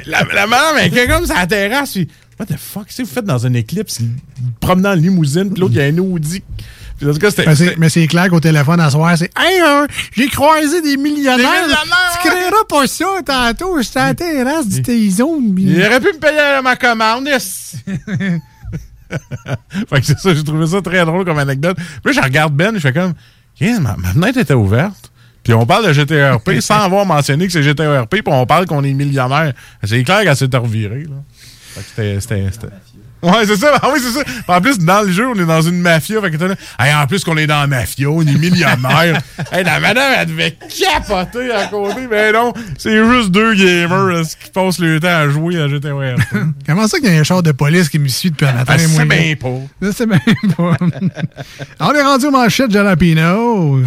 la, 0.05 0.23
la 0.33 0.47
madame, 0.47 0.77
elle 0.79 0.97
est 0.97 1.07
comme 1.07 1.25
ça 1.25 1.35
la 1.35 1.47
terrasse, 1.47 1.91
puis, 1.91 2.07
what 2.39 2.47
the 2.47 2.57
fuck, 2.57 2.88
vous 2.97 3.05
faites 3.05 3.25
dans 3.25 3.45
un 3.45 3.53
éclipse, 3.53 3.99
promenant 4.59 4.91
en 4.91 4.95
limousine, 4.95 5.51
puis 5.51 5.61
l'autre, 5.61 5.73
il 5.75 5.81
y 5.81 5.81
a 5.81 5.85
un 5.85 5.97
Audi. 5.99 6.41
Puis 7.02 7.10
en 7.10 7.14
tout 7.14 7.19
cas, 7.19 7.32
c'était. 7.32 7.76
Mais 7.80 7.90
c'est- 7.90 8.06
clair 8.06 8.30
qu'au 8.30 8.40
téléphone 8.40 8.80
à 8.80 8.91
soir, 8.91 9.18
c'est 9.18 9.32
Hey, 9.36 9.60
euh, 9.60 9.88
j'ai 10.15 10.28
croisé 10.28 10.84
des 10.84 10.98
millionnaires. 10.98 11.38
Des 11.38 11.44
millionnaires, 11.44 12.19
tu 12.22 12.30
créeras 12.30 12.64
pas 12.69 12.86
ça 12.86 13.06
tantôt. 13.26 13.82
J'étais 13.82 13.99
à 13.99 14.07
la 14.10 14.14
terrasse 14.14 14.68
du 14.68 14.84
T-Zone. 14.84 15.56
Il 15.57 15.84
aurait 15.84 15.99
pu 15.99 16.14
me 16.14 16.19
payer 16.19 16.61
ma 16.64 16.76
commande. 16.76 17.26
yes. 17.26 17.73
fait 19.90 19.99
que 19.99 20.06
c'est 20.06 20.19
ça, 20.19 20.34
j'ai 20.36 20.44
trouvé 20.44 20.68
ça 20.68 20.80
très 20.82 21.03
drôle 21.03 21.26
comme 21.26 21.40
anecdote. 21.40 21.76
Puis 21.76 22.14
là, 22.14 22.22
je 22.22 22.22
regarde 22.22 22.53
Ben, 22.53 22.76
je 22.76 22.80
fais 22.80 22.94
comme, 22.94 23.14
ma, 23.82 23.98
ma 23.98 24.10
fenêtre 24.10 24.38
était 24.38 24.53
ouverte. 24.53 25.11
Puis 25.44 25.53
on 25.53 25.65
parle 25.65 25.88
de 25.88 25.94
GTRP 25.94 26.60
sans 26.61 26.82
avoir 26.84 27.03
mentionné 27.07 27.48
que 27.48 27.52
c'est 27.52 27.64
GTRP, 27.64 28.10
puis 28.22 28.23
on 28.28 28.45
parle 28.45 28.68
qu'on 28.68 28.84
est 28.84 28.94
millionnaire. 28.94 29.53
C'est 29.84 30.03
clair 30.03 30.22
qu'elle 30.22 30.36
s'est 30.38 30.56
revirée. 30.56 31.06
Là. 31.06 31.15
Fait 31.73 31.82
que 31.82 32.19
c'était- 32.19 32.49
Ouais, 33.23 33.45
c'est 33.45 33.56
ça. 33.56 33.77
Ah 33.81 33.89
oui, 33.93 33.99
c'est 34.02 34.11
ça. 34.11 34.23
En 34.48 34.61
plus, 34.61 34.80
dans 34.80 35.02
le 35.02 35.11
jeu, 35.11 35.27
on 35.27 35.35
est 35.35 35.45
dans 35.45 35.61
une 35.61 35.80
mafia. 35.80 36.22
Fait 36.22 36.31
que 36.31 36.38
t'as 36.38 36.48
là, 36.48 36.56
Hey, 36.80 36.93
en 36.93 37.06
plus 37.06 37.23
qu'on 37.23 37.38
est 37.38 37.48
dans 37.48 37.61
la 37.61 37.68
mafia, 37.68 38.10
on 38.10 38.22
est 38.22 38.38
millionnaire. 38.38 39.22
hey, 39.52 39.64
la 39.64 39.80
madame, 39.80 40.14
elle 40.19 40.27
devait 40.27 40.57
capoter 40.69 41.52
à 41.52 41.68
côté. 41.68 42.07
Mais 42.10 42.31
non, 42.31 42.53
c'est 42.77 43.03
juste 43.06 43.31
deux 43.31 43.53
gamers 43.53 44.06
là, 44.06 44.22
qui 44.23 44.52
passent 44.52 44.80
le 44.80 44.99
temps 44.99 45.07
à 45.07 45.30
jouer 45.30 45.61
à 45.61 45.68
GTA. 45.68 45.89
Comment 46.65 46.88
ça 46.88 46.99
qu'il 46.99 47.14
y 47.14 47.15
a 47.15 47.19
un 47.19 47.23
char 47.23 47.43
de 47.43 47.52
police 47.52 47.89
qui 47.89 47.99
me 47.99 48.07
suit 48.07 48.31
depuis 48.31 48.45
un 48.45 48.53
matin? 48.53 48.73
Ah, 48.76 48.77
c'est 48.77 49.06
bien 49.06 49.35
pas. 49.35 49.91
Sais 49.91 50.06
bien 50.06 50.19
pas. 50.57 50.76
On 51.80 51.93
est 51.93 52.02
rendu 52.02 52.26
aux 52.26 52.31
manchettes 52.31 52.72
Jalapino. 52.72 53.81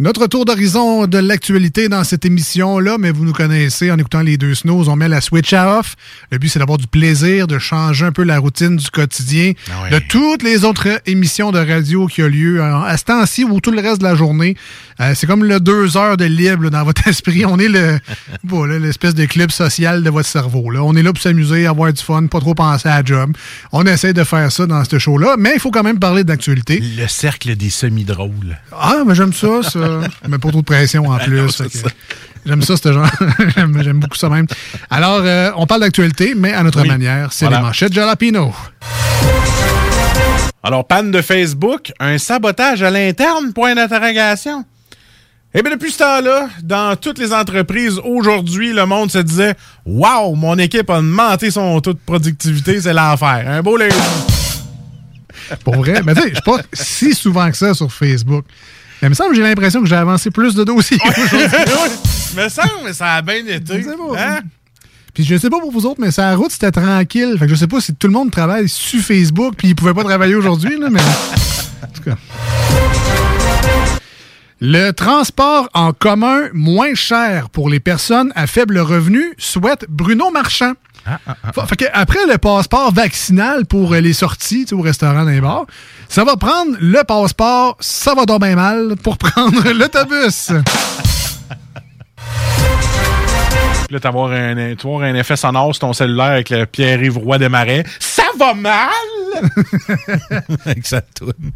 Notre 0.00 0.28
tour 0.28 0.44
d'horizon 0.44 1.06
de 1.06 1.18
l'actualité 1.18 1.88
dans 1.88 2.04
cette 2.04 2.24
émission-là, 2.24 2.98
mais 3.00 3.10
vous 3.10 3.24
nous 3.24 3.32
connaissez 3.32 3.90
en 3.90 3.98
écoutant 3.98 4.20
les 4.20 4.36
deux 4.36 4.54
snows, 4.54 4.88
on 4.88 4.94
met 4.94 5.08
la 5.08 5.20
switch 5.20 5.52
à 5.52 5.78
off. 5.78 5.96
Le 6.30 6.38
but, 6.38 6.48
c'est 6.48 6.60
d'avoir 6.60 6.78
du 6.78 6.86
plaisir, 6.86 7.48
de 7.48 7.58
changer 7.58 8.06
un 8.06 8.12
peu 8.12 8.22
la 8.22 8.38
routine 8.38 8.76
du 8.76 8.90
quotidien, 8.90 9.52
de 9.90 9.98
toutes 9.98 10.44
les 10.44 10.64
autres 10.64 11.00
émissions 11.06 11.50
de 11.50 11.58
radio 11.58 12.06
qui 12.06 12.22
ont 12.22 12.28
lieu 12.28 12.62
à 12.62 12.84
à 12.84 12.96
ce 12.96 13.04
temps-ci 13.04 13.44
ou 13.44 13.60
tout 13.60 13.70
le 13.70 13.80
reste 13.80 13.98
de 13.98 14.04
la 14.04 14.14
journée. 14.14 14.56
Euh, 15.00 15.12
c'est 15.14 15.26
comme 15.26 15.44
le 15.44 15.60
deux 15.60 15.96
heures 15.96 16.16
de 16.16 16.24
libre 16.24 16.64
là, 16.64 16.70
dans 16.70 16.84
votre 16.84 17.06
esprit. 17.08 17.44
On 17.44 17.58
est 17.58 17.68
le 17.68 17.98
bon, 18.44 18.64
l'espèce 18.64 19.14
de 19.14 19.24
club 19.26 19.50
social 19.50 20.02
de 20.02 20.10
votre 20.10 20.28
cerveau. 20.28 20.70
Là. 20.70 20.82
On 20.82 20.94
est 20.94 21.02
là 21.02 21.12
pour 21.12 21.22
s'amuser, 21.22 21.66
avoir 21.66 21.92
du 21.92 22.02
fun, 22.02 22.26
pas 22.26 22.40
trop 22.40 22.54
penser 22.54 22.88
à 22.88 22.98
la 22.98 23.04
job. 23.04 23.36
On 23.72 23.84
essaie 23.84 24.12
de 24.12 24.24
faire 24.24 24.50
ça 24.52 24.66
dans 24.66 24.84
ce 24.84 24.98
show-là, 24.98 25.34
mais 25.38 25.52
il 25.54 25.60
faut 25.60 25.70
quand 25.70 25.82
même 25.82 25.98
parler 25.98 26.24
d'actualité. 26.24 26.80
Le 26.96 27.06
cercle 27.08 27.56
des 27.56 27.70
semi-drôles. 27.70 28.58
Ah, 28.72 29.02
mais 29.06 29.14
j'aime 29.14 29.32
ça, 29.32 29.62
ça. 29.62 29.87
Mais 30.28 30.38
pas 30.38 30.48
trop 30.50 30.60
de 30.60 30.64
pression 30.66 31.06
en 31.06 31.18
plus. 31.24 31.48
ça. 31.50 31.64
J'aime 32.46 32.62
ça, 32.62 32.76
ce 32.76 32.92
genre. 32.92 33.08
J'aime 33.56 33.98
beaucoup 34.00 34.16
ça 34.16 34.28
même. 34.28 34.46
Alors, 34.90 35.20
euh, 35.24 35.50
on 35.56 35.66
parle 35.66 35.80
d'actualité, 35.82 36.34
mais 36.36 36.52
à 36.54 36.62
notre 36.62 36.80
Oui. 36.82 36.88
manière. 36.88 37.32
C'est 37.32 37.44
Voilà. 37.44 37.58
les 37.58 37.64
manchettes 37.66 37.92
Jalapino. 37.92 38.54
Alors, 40.62 40.86
panne 40.86 41.10
de 41.10 41.22
Facebook, 41.22 41.92
un 42.00 42.18
sabotage 42.18 42.82
à 42.82 42.90
l'interne, 42.90 43.52
point 43.52 43.74
d'interrogation. 43.74 44.64
Eh 45.54 45.62
bien, 45.62 45.72
depuis 45.72 45.90
ce 45.92 45.98
temps-là, 45.98 46.48
dans 46.62 46.94
toutes 46.96 47.18
les 47.18 47.32
entreprises, 47.32 47.98
aujourd'hui, 48.04 48.72
le 48.72 48.84
monde 48.84 49.10
se 49.10 49.18
disait 49.18 49.54
Waouh, 49.86 50.34
mon 50.34 50.58
équipe 50.58 50.90
a 50.90 50.98
augmenté 50.98 51.50
son 51.50 51.80
taux 51.80 51.94
de 51.94 51.98
productivité, 52.04 52.80
c'est 52.80 52.92
l'enfer. 52.92 53.44
Un 53.46 53.62
beau 53.62 53.76
lundi. 53.76 53.94
Pour 55.64 55.76
vrai? 55.76 56.02
Mais 56.04 56.14
tu 56.14 56.20
sais, 56.20 56.28
je 56.28 56.34
suis 56.34 56.42
pas 56.42 56.58
si 56.74 57.14
souvent 57.14 57.50
que 57.50 57.56
ça 57.56 57.72
sur 57.72 57.90
Facebook. 57.90 58.44
Mais 59.00 59.06
il 59.06 59.10
me 59.10 59.14
semble 59.14 59.30
que 59.30 59.36
j'ai 59.36 59.42
l'impression 59.42 59.80
que 59.80 59.86
j'ai 59.86 59.96
avancé 59.96 60.30
plus 60.30 60.54
de 60.54 60.64
dossiers 60.64 60.98
aujourd'hui. 61.04 61.46
Me 62.36 62.48
semble, 62.48 62.68
mais 62.84 62.92
ça 62.92 63.14
a 63.14 63.22
bien 63.22 63.46
été. 63.46 63.84
Hein? 64.16 64.40
Puis 65.14 65.24
je 65.24 65.36
sais 65.36 65.48
pas 65.48 65.58
pour 65.60 65.72
vous 65.72 65.86
autres, 65.86 66.00
mais 66.00 66.10
sa 66.10 66.34
route, 66.36 66.50
c'était 66.50 66.70
tranquille. 66.70 67.36
Fait 67.38 67.46
que 67.46 67.50
je 67.50 67.56
sais 67.56 67.66
pas 67.66 67.80
si 67.80 67.94
tout 67.94 68.06
le 68.06 68.12
monde 68.12 68.30
travaille 68.30 68.68
sur 68.68 69.00
Facebook 69.00 69.54
puis 69.56 69.68
ils 69.68 69.74
pouvaient 69.74 69.94
pas 69.94 70.04
travailler 70.04 70.34
aujourd'hui, 70.34 70.78
là, 70.78 70.90
mais. 70.90 71.00
En 71.00 71.86
tout 71.92 72.02
cas. 72.02 72.16
Le 74.60 74.90
transport 74.90 75.68
en 75.72 75.92
commun 75.92 76.48
moins 76.52 76.94
cher 76.94 77.48
pour 77.48 77.68
les 77.68 77.80
personnes 77.80 78.32
à 78.34 78.46
faible 78.48 78.78
revenu, 78.78 79.32
souhaite 79.38 79.86
Bruno 79.88 80.30
Marchand. 80.30 80.72
Fa- 81.54 81.66
Fait 81.66 81.76
que 81.76 81.84
après 81.92 82.26
le 82.30 82.38
passeport 82.38 82.92
vaccinal 82.92 83.64
pour 83.66 83.92
euh, 83.94 84.00
les 84.00 84.12
sorties 84.12 84.66
au 84.72 84.80
restaurant 84.80 85.24
d'un 85.24 85.40
bar, 85.40 85.66
ça 86.08 86.24
va 86.24 86.36
prendre 86.36 86.72
le 86.80 87.02
passeport, 87.04 87.76
ça 87.80 88.14
va 88.14 88.24
bien 88.38 88.56
mal, 88.56 88.96
pour 89.02 89.16
prendre 89.18 89.70
l'autobus. 89.72 90.52
Là, 93.90 94.00
t'avoir 94.00 94.32
un, 94.32 94.74
tu 94.74 94.86
vas 94.86 94.94
avoir 94.94 95.02
un 95.08 95.14
effet 95.14 95.36
sonore 95.36 95.74
sur 95.74 95.80
ton 95.80 95.92
cellulaire 95.94 96.26
avec 96.32 96.50
le 96.50 96.66
Pierre-Yves 96.66 97.16
Roy 97.18 97.38
des 97.38 97.48
Marais. 97.48 97.84
Ça 97.98 98.24
va 98.38 98.52
mal! 98.52 98.88
avec 100.66 100.86
sa 100.86 101.00
toune. 101.00 101.52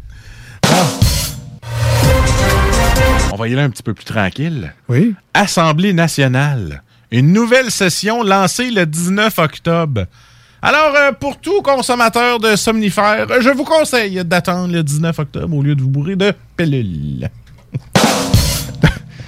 On 3.31 3.35
va 3.35 3.47
y 3.47 3.53
aller 3.53 3.61
un 3.61 3.69
petit 3.69 3.83
peu 3.83 3.93
plus 3.93 4.05
tranquille. 4.05 4.73
Oui. 4.89 5.13
Assemblée 5.33 5.93
nationale. 5.93 6.81
Une 7.13 7.31
nouvelle 7.31 7.69
session 7.69 8.23
lancée 8.23 8.71
le 8.71 8.87
19 8.87 9.37
octobre. 9.37 10.05
Alors, 10.63 10.95
euh, 10.95 11.11
pour 11.11 11.39
tout 11.39 11.61
consommateur 11.61 12.39
de 12.39 12.55
somnifères, 12.55 13.27
je 13.39 13.51
vous 13.51 13.65
conseille 13.65 14.25
d'attendre 14.25 14.73
le 14.73 14.81
19 14.81 15.19
octobre 15.19 15.55
au 15.55 15.61
lieu 15.61 15.75
de 15.75 15.83
vous 15.83 15.89
bourrer 15.89 16.15
de 16.15 16.33
pilules. 16.57 17.29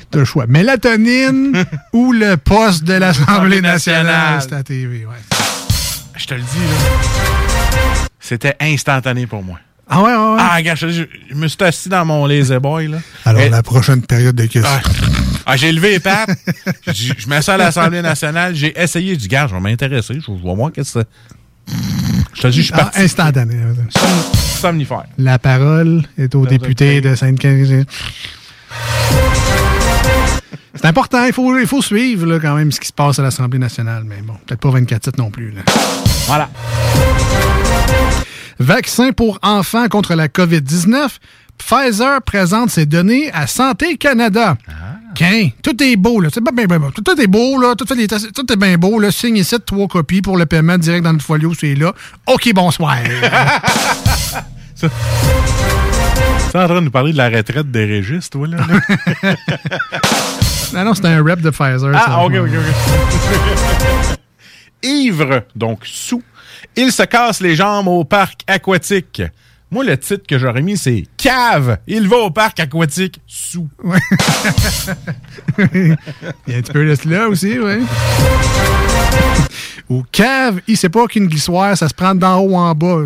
T'as 0.10 0.18
le 0.18 0.26
choix. 0.26 0.48
Mélatonine 0.48 1.64
ou 1.94 2.12
le 2.12 2.38
poste 2.38 2.86
de 2.86 2.94
l'Assemblée 2.94 3.62
nationale. 3.62 4.42
C'est 4.42 4.54
à 4.54 4.64
TV, 4.64 5.06
ouais. 5.06 5.38
Je 6.16 6.26
te 6.26 6.34
le 6.34 6.42
dis, 6.42 6.46
là. 6.48 8.08
C'était 8.20 8.56
instantané 8.60 9.28
pour 9.28 9.44
moi. 9.44 9.60
Ah 9.88 10.02
ouais, 10.02 10.10
ouais, 10.12 10.16
ouais. 10.18 10.38
Ah, 10.40 10.56
regarde, 10.56 10.80
je, 10.80 10.90
je- 10.90 11.04
je 11.30 11.36
me 11.36 11.48
suis 11.48 11.64
assis 11.64 11.90
dans 11.90 12.04
mon 12.06 12.26
lazy 12.26 12.58
boy, 12.58 12.88
là. 12.88 12.98
Alors, 13.24 13.42
Et- 13.42 13.50
la 13.50 13.62
prochaine 13.62 14.02
période 14.02 14.36
de 14.36 14.46
questions. 14.46 14.72
Ah, 15.46 15.58
j'ai 15.58 15.72
levé 15.72 15.92
les 15.92 16.00
pattes. 16.00 16.30
Dit, 16.88 17.14
je 17.18 17.30
mets 17.30 17.42
ça 17.44 17.54
à 17.54 17.58
l'Assemblée 17.58 18.02
nationale. 18.02 18.56
J'ai 18.56 18.74
essayé. 18.82 19.16
Dit, 19.16 19.28
gars, 19.28 19.46
je 19.48 19.54
vais 19.54 19.62
m'intéresser. 19.62 20.16
Je 20.16 20.32
vais 20.32 20.56
voir 20.56 20.72
qu'est-ce 20.72 21.00
que 21.00 21.06
c'est. 21.68 21.74
Je 22.34 22.42
te 22.42 22.48
dis, 22.48 22.58
je 22.58 22.62
suis 22.64 22.74
Ah, 22.74 22.78
parti. 22.78 23.02
instantané. 23.02 23.56
Som- 23.96 24.34
somnifère. 24.62 25.04
La 25.20 25.38
parole 25.40 26.02
est 26.18 26.34
au 26.34 26.46
député 26.48 27.00
de 27.02 27.14
Sainte-Catherine. 27.16 27.86
C'est 30.76 30.86
important, 30.86 31.24
il 31.26 31.34
faut, 31.34 31.58
il 31.58 31.66
faut 31.68 31.82
suivre 31.82 32.26
là, 32.28 32.40
quand 32.40 32.56
même 32.56 32.72
ce 32.72 32.80
qui 32.80 32.88
se 32.88 32.94
passe 32.94 33.18
à 33.20 33.24
l'Assemblée 33.24 33.60
nationale, 33.60 34.04
mais 34.06 34.18
bon, 34.24 34.34
peut-être 34.46 34.60
pas 34.60 34.70
24-7 34.70 35.18
non 35.18 35.30
plus. 35.32 35.52
là. 35.52 35.62
Voilà. 36.28 36.50
Vaccin 38.60 39.12
pour 39.12 39.40
enfants 39.42 39.88
contre 39.88 40.16
la 40.16 40.28
COVID-19. 40.28 41.10
Pfizer 41.58 42.22
présente 42.22 42.70
ses 42.70 42.86
données 42.86 43.32
à 43.34 43.48
Santé 43.48 43.98
Canada. 43.98 44.58
Qu'un, 45.16 45.50
tout 45.64 45.82
est 45.82 45.96
beau, 45.96 46.20
là. 46.20 46.30
Bien. 46.54 46.80
Tout, 46.94 47.22
est 47.22 47.28
beau, 47.28 47.60
là. 47.60 47.76
Tout, 47.76 47.86
fait 47.86 48.02
est 48.02 48.56
bien 48.58 48.78
beau, 48.78 49.00
là. 49.00 49.12
Signe 49.12 49.38
ici, 49.38 49.56
trois 49.66 49.88
copies 49.88 50.22
pour 50.22 50.38
le 50.38 50.46
paiement 50.46 50.78
direct 50.78 51.04
dans 51.04 51.14
le 51.14 51.20
folio, 51.20 51.54
c'est 51.58 51.76
là. 51.76 51.94
OK, 52.28 52.52
bonsoir. 52.54 52.98
Tu 54.78 56.62
es 56.62 56.64
en 56.64 56.68
train 56.68 56.76
de 56.76 56.82
nous 56.82 56.92
parler 56.92 57.12
de 57.12 57.18
la 57.18 57.30
retraite 57.30 57.72
des 57.72 57.86
régistes, 57.86 58.34
toi, 58.34 58.48
là? 58.48 58.58
là? 58.58 59.36
non, 60.74 60.86
non, 60.86 60.94
c'est 60.94 61.06
un 61.06 61.24
rep 61.24 61.42
de 61.42 61.50
Pfizer. 61.50 61.94
ça. 61.94 62.06
ah, 62.08 62.26
ok, 62.26 62.34
ok, 62.34 62.50
ok. 62.50 64.18
Ivre, 64.84 65.44
donc 65.56 65.80
sous. 65.84 66.24
Il 66.76 66.92
se 66.92 67.04
casse 67.04 67.42
les 67.42 67.56
jambes 67.56 67.88
au 67.88 68.04
parc 68.04 68.42
aquatique. 68.48 69.22
Moi, 69.72 69.84
le 69.84 69.98
titre 69.98 70.26
que 70.28 70.38
j'aurais 70.38 70.62
mis, 70.62 70.78
c'est 70.78 71.06
Cave. 71.18 71.80
Il 71.88 72.08
va 72.08 72.18
au 72.18 72.30
parc 72.32 72.60
aquatique 72.60 73.20
sous. 73.26 73.68
Il 75.58 75.98
y 76.48 76.54
a 76.54 76.58
un 76.58 76.62
petit 76.62 76.72
peu 76.72 76.86
de 76.88 76.96
cela 76.96 77.28
aussi, 77.28 77.58
oui. 77.60 77.84
Au 79.88 80.04
cave, 80.12 80.62
il 80.68 80.78
sait 80.78 80.90
pas 80.90 81.06
qu'une 81.06 81.28
glissoire, 81.28 81.78
ça 81.78 81.88
se 81.88 81.94
prend 81.94 82.16
d'en 82.16 82.40
haut 82.40 82.56
en 82.56 82.74
bas. 82.74 83.02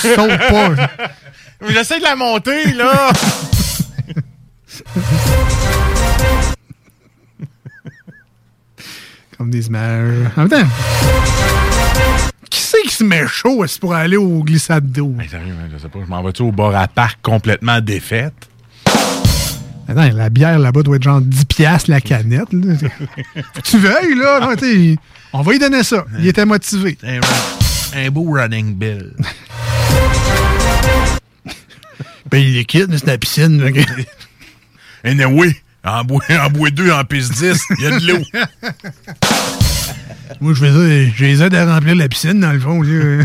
Tu 0.00 0.08
sautes 0.14 0.38
pas. 0.38 0.70
Mais 1.60 1.74
J'essaie 1.74 1.98
de 1.98 2.04
la 2.04 2.16
monter, 2.16 2.72
là. 2.72 3.10
Comme 9.36 9.50
des 9.50 9.66
images. 9.66 10.30
En 10.36 10.40
même 10.40 10.48
temps, 10.48 10.68
c'est 12.72 12.88
qui 12.88 12.94
se 12.94 13.04
met 13.04 13.26
chaud? 13.26 13.64
Est-ce, 13.64 13.78
pour 13.78 13.94
aller 13.94 14.16
au 14.16 14.42
glissade 14.42 14.90
d'eau? 14.90 15.14
sérieux, 15.30 15.54
man, 15.54 15.70
je 15.72 15.78
sais 15.78 15.88
pas. 15.88 15.98
Je 16.04 16.08
m'en 16.08 16.22
vais-tu 16.22 16.42
au 16.42 16.52
bar 16.52 16.74
à 16.74 16.88
parc 16.88 17.18
complètement 17.22 17.80
défaite? 17.80 18.34
Attends, 19.88 20.10
la 20.14 20.30
bière 20.30 20.58
là-bas 20.58 20.82
doit 20.82 20.96
être 20.96 21.02
genre 21.02 21.20
10 21.20 21.44
piastres 21.44 21.90
la 21.90 22.00
canette. 22.00 22.52
là. 22.52 22.74
Tu 23.64 23.78
veuilles, 23.78 24.14
là. 24.14 24.40
Non, 24.40 24.96
on 25.34 25.42
va 25.42 25.52
lui 25.52 25.58
donner 25.58 25.82
ça. 25.82 26.04
Il 26.18 26.26
était 26.26 26.46
motivé. 26.46 26.96
Un, 27.02 27.20
un 27.94 28.10
beau 28.10 28.30
running 28.30 28.74
bill. 28.74 29.12
Ben, 32.30 32.38
il 32.38 32.56
est 32.56 32.64
quitte, 32.64 32.88
c'est 32.96 33.06
la 33.06 33.18
piscine. 33.18 33.60
Et 35.04 35.24
oui, 35.26 35.54
en 35.84 36.02
bois, 36.02 36.22
en 36.30 36.48
bois 36.48 36.70
2, 36.70 36.90
en 36.90 37.04
piste 37.04 37.32
10, 37.34 37.62
il 37.78 37.84
y 37.84 37.86
a 37.86 37.98
de 37.98 38.06
l'eau. 38.06 38.22
Moi, 40.40 40.54
je 40.54 40.60
fais 40.60 40.72
ça, 40.72 41.12
je 41.16 41.24
les 41.24 41.42
aide 41.42 41.54
à 41.54 41.74
remplir 41.74 41.94
la 41.94 42.08
piscine, 42.08 42.40
dans 42.40 42.52
le 42.52 42.60
fond. 42.60 42.82
là. 42.82 43.24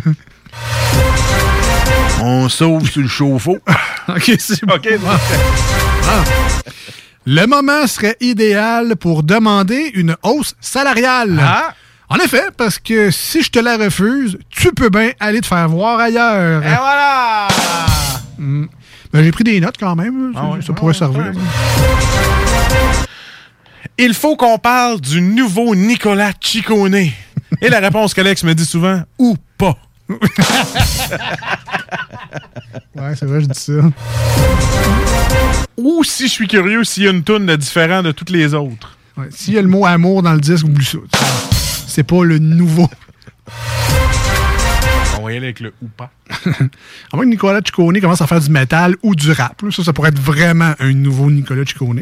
On 2.21 2.49
sauve 2.49 2.89
sur 2.89 3.01
le 3.01 3.07
chauffe-eau. 3.07 3.57
OK, 4.07 4.31
c'est 4.39 4.65
bon. 4.65 4.75
Ah. 6.03 6.23
Le 7.25 7.45
moment 7.45 7.85
serait 7.87 8.15
idéal 8.21 8.95
pour 8.95 9.23
demander 9.23 9.91
une 9.93 10.15
hausse 10.23 10.55
salariale. 10.59 11.39
Ah. 11.41 11.73
En 12.09 12.15
effet, 12.17 12.45
parce 12.55 12.79
que 12.79 13.11
si 13.11 13.43
je 13.43 13.51
te 13.51 13.59
la 13.59 13.77
refuse, 13.77 14.37
tu 14.49 14.71
peux 14.71 14.89
bien 14.89 15.11
aller 15.19 15.41
te 15.41 15.45
faire 15.45 15.67
voir 15.67 15.99
ailleurs. 15.99 16.63
Et 16.63 16.67
voilà! 16.67 17.47
Hmm. 18.37 18.65
Ben, 19.11 19.23
j'ai 19.23 19.31
pris 19.31 19.43
des 19.43 19.59
notes 19.59 19.77
quand 19.79 19.95
même. 19.95 20.31
Ah 20.35 20.51
ça, 20.61 20.67
ça 20.67 20.73
pourrait 20.73 20.93
servir. 20.93 21.33
Il 23.97 24.13
faut 24.13 24.35
qu'on 24.35 24.57
parle 24.59 25.01
du 25.01 25.21
nouveau 25.21 25.75
Nicolas 25.75 26.31
Ciccone. 26.39 26.95
Et 26.95 27.69
la 27.69 27.79
réponse 27.79 28.13
qu'Alex 28.13 28.43
me 28.43 28.53
dit 28.53 28.65
souvent, 28.65 29.01
ou 29.17 29.35
pas. 29.57 29.77
Ouais, 32.95 33.15
c'est 33.15 33.25
vrai, 33.27 33.41
je 33.41 33.45
dis 33.45 33.59
ça. 33.59 33.73
Ou 35.77 36.03
si 36.03 36.27
je 36.27 36.31
suis 36.31 36.47
curieux, 36.47 36.83
s'il 36.83 37.03
y 37.03 37.07
a 37.07 37.11
une 37.11 37.23
toune 37.23 37.45
de 37.45 37.55
différent 37.55 38.01
de 38.01 38.11
toutes 38.11 38.31
les 38.31 38.55
autres. 38.55 38.97
Ouais, 39.15 39.27
S'il 39.29 39.53
y 39.53 39.57
a 39.59 39.61
le 39.61 39.67
mot 39.67 39.85
amour 39.85 40.23
dans 40.23 40.33
le 40.33 40.39
disque, 40.39 40.65
oublie 40.65 40.83
ça. 40.83 40.97
C'est 41.87 42.01
pas 42.03 42.23
le 42.23 42.39
nouveau. 42.39 42.89
On 45.19 45.23
va 45.25 45.31
y 45.33 45.37
aller 45.37 45.45
avec 45.47 45.59
le 45.59 45.73
ou 45.83 45.87
pas. 45.87 46.09
À 47.11 47.15
moins 47.15 47.25
que 47.25 47.29
Nicolas 47.29 47.59
Ciccone 47.63 48.01
commence 48.01 48.21
à 48.21 48.27
faire 48.27 48.39
du 48.41 48.49
métal 48.49 48.95
ou 49.03 49.13
du 49.13 49.31
rap. 49.31 49.61
là. 49.61 49.69
Ça, 49.71 49.83
ça 49.83 49.93
pourrait 49.93 50.09
être 50.09 50.19
vraiment 50.19 50.73
un 50.79 50.93
nouveau 50.93 51.29
Nicolas 51.29 51.65
Ciccone. 51.65 52.01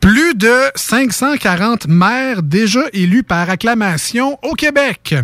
Plus 0.00 0.34
de 0.34 0.52
540 0.74 1.86
maires 1.88 2.42
déjà 2.42 2.80
élus 2.92 3.22
par 3.22 3.48
acclamation 3.50 4.38
au 4.42 4.54
Québec. 4.54 5.14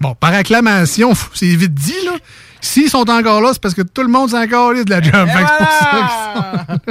Bon, 0.00 0.14
par 0.14 0.32
acclamation, 0.32 1.12
c'est 1.34 1.46
vite 1.54 1.74
dit, 1.74 1.92
là. 2.04 2.12
S'ils 2.60 2.88
sont 2.88 3.10
encore 3.10 3.42
là, 3.42 3.50
c'est 3.52 3.60
parce 3.60 3.74
que 3.74 3.82
tout 3.82 4.00
le 4.00 4.08
monde 4.08 4.30
s'est 4.30 4.38
encore 4.38 4.72
de 4.72 4.88
la 4.88 5.02
job. 5.02 5.26
Que 5.26 5.32
c'est 5.38 5.58
pour 5.58 5.68
ça 5.68 5.90
qu'ils 5.90 6.08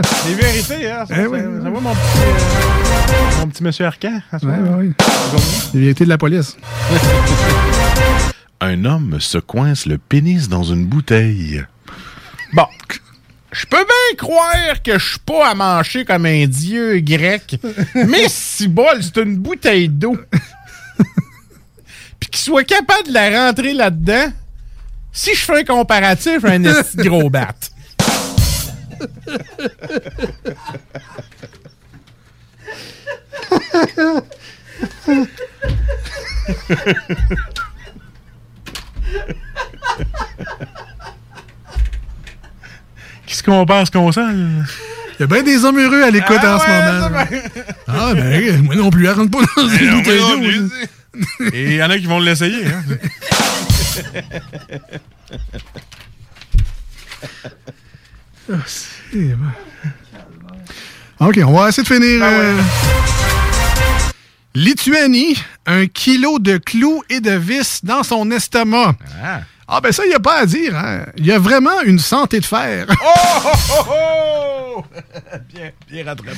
sont- 0.03 0.19
Les 0.29 0.35
vérités, 0.35 0.91
hein? 0.91 1.03
Ça, 1.09 1.15
Eh 1.19 1.25
oui, 1.25 1.39
ça 1.39 1.45
oui. 1.47 1.61
va, 1.63 1.69
mon 1.71 1.95
petit, 1.95 2.19
euh, 2.19 3.39
mon 3.39 3.47
petit 3.47 3.63
monsieur 3.63 3.85
Arcan? 3.87 4.21
Ouais, 4.43 4.59
ouais. 4.77 4.91
Les 5.73 5.79
vérités 5.79 6.03
de 6.03 6.09
la 6.09 6.19
police. 6.19 6.55
Un 8.61 8.85
homme 8.85 9.19
se 9.19 9.39
coince 9.39 9.87
le 9.87 9.97
pénis 9.97 10.47
dans 10.47 10.61
une 10.63 10.85
bouteille. 10.85 11.65
Bon. 12.53 12.67
Je 13.53 13.65
peux 13.67 13.77
bien 13.77 14.17
croire 14.17 14.81
que 14.83 14.97
je 14.97 15.09
suis 15.11 15.19
pas 15.19 15.49
à 15.49 15.53
manger 15.53 16.05
comme 16.05 16.25
un 16.25 16.47
dieu 16.47 16.99
grec, 17.01 17.55
mais 17.93 18.25
si 18.27 18.67
bol, 18.67 19.01
c'est 19.01 19.17
une 19.17 19.37
bouteille 19.37 19.89
d'eau. 19.89 20.17
Puis 22.19 22.29
qu'il 22.31 22.41
soit 22.41 22.63
capable 22.63 23.09
de 23.09 23.13
la 23.13 23.45
rentrer 23.45 23.73
là-dedans, 23.73 24.33
si 25.11 25.35
je 25.35 25.45
fais 25.45 25.59
un 25.59 25.63
comparatif, 25.63 26.43
un 26.45 26.61
gros 26.95 27.29
bat. 27.29 27.53
Qu'est-ce 43.33 43.41
qu'on 43.41 43.65
pense 43.65 43.89
qu'on 43.89 44.11
sent? 44.11 44.21
Il 44.29 45.21
y 45.21 45.23
a 45.23 45.25
bien 45.25 45.41
des 45.41 45.65
hommes 45.65 45.79
heureux 45.79 46.03
à 46.03 46.11
l'écoute 46.11 46.37
Ah 46.43 46.55
en 46.55 46.59
ce 46.59 46.67
moment. 46.67 47.09
va. 47.09 47.25
Ah, 47.87 48.13
ben, 48.13 48.61
moi 48.61 48.75
non 48.75 48.91
plus, 48.91 49.07
elle 49.07 49.13
rentre 49.13 49.31
pas 49.31 49.43
dans 49.57 49.67
une 49.69 49.89
non, 49.89 49.97
bouteille 49.97 50.19
d'eau. 50.19 51.47
Et 51.51 51.63
il 51.63 51.73
y 51.73 51.83
en 51.83 51.89
a 51.89 51.97
qui 51.97 52.05
vont 52.05 52.19
l'essayer. 52.19 52.63
Hein? 52.67 52.83
Ah, 58.51 58.55
bon. 61.19 61.27
OK, 61.27 61.39
on 61.43 61.53
va 61.53 61.69
essayer 61.69 61.81
de 61.83 61.87
finir. 61.87 62.19
euh, 62.23 62.61
Lituanie, 64.53 65.35
un 65.65 65.87
kilo 65.87 66.37
de 66.37 66.57
clous 66.57 67.01
et 67.09 67.19
de 67.19 67.31
vis 67.31 67.79
dans 67.83 68.03
son 68.03 68.29
estomac. 68.29 68.95
Ah, 69.23 69.41
ben 69.81 69.91
ça, 69.91 70.03
il 70.05 70.09
n'y 70.09 70.15
a 70.15 70.19
pas 70.19 70.39
à 70.41 70.45
dire. 70.45 70.75
hein. 70.77 71.05
Il 71.17 71.25
y 71.25 71.31
a 71.31 71.39
vraiment 71.39 71.81
une 71.85 71.99
santé 71.99 72.39
de 72.39 72.45
fer. 72.45 72.85
Oh, 72.89 73.49
oh, 73.71 73.85
oh! 73.89 74.83
bien, 75.53 75.71
bien 75.89 76.05
rattrapé. 76.05 76.37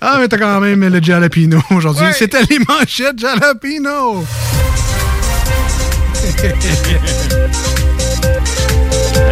Ah, 0.00 0.16
mais 0.20 0.28
t'as 0.28 0.38
quand 0.38 0.60
même 0.60 0.86
le 0.86 1.02
jalapeno 1.02 1.60
aujourd'hui. 1.70 2.04
Ouais. 2.06 2.12
C'était 2.12 2.42
les 2.48 2.58
manchettes 2.60 3.18
jalapeno. 3.18 4.24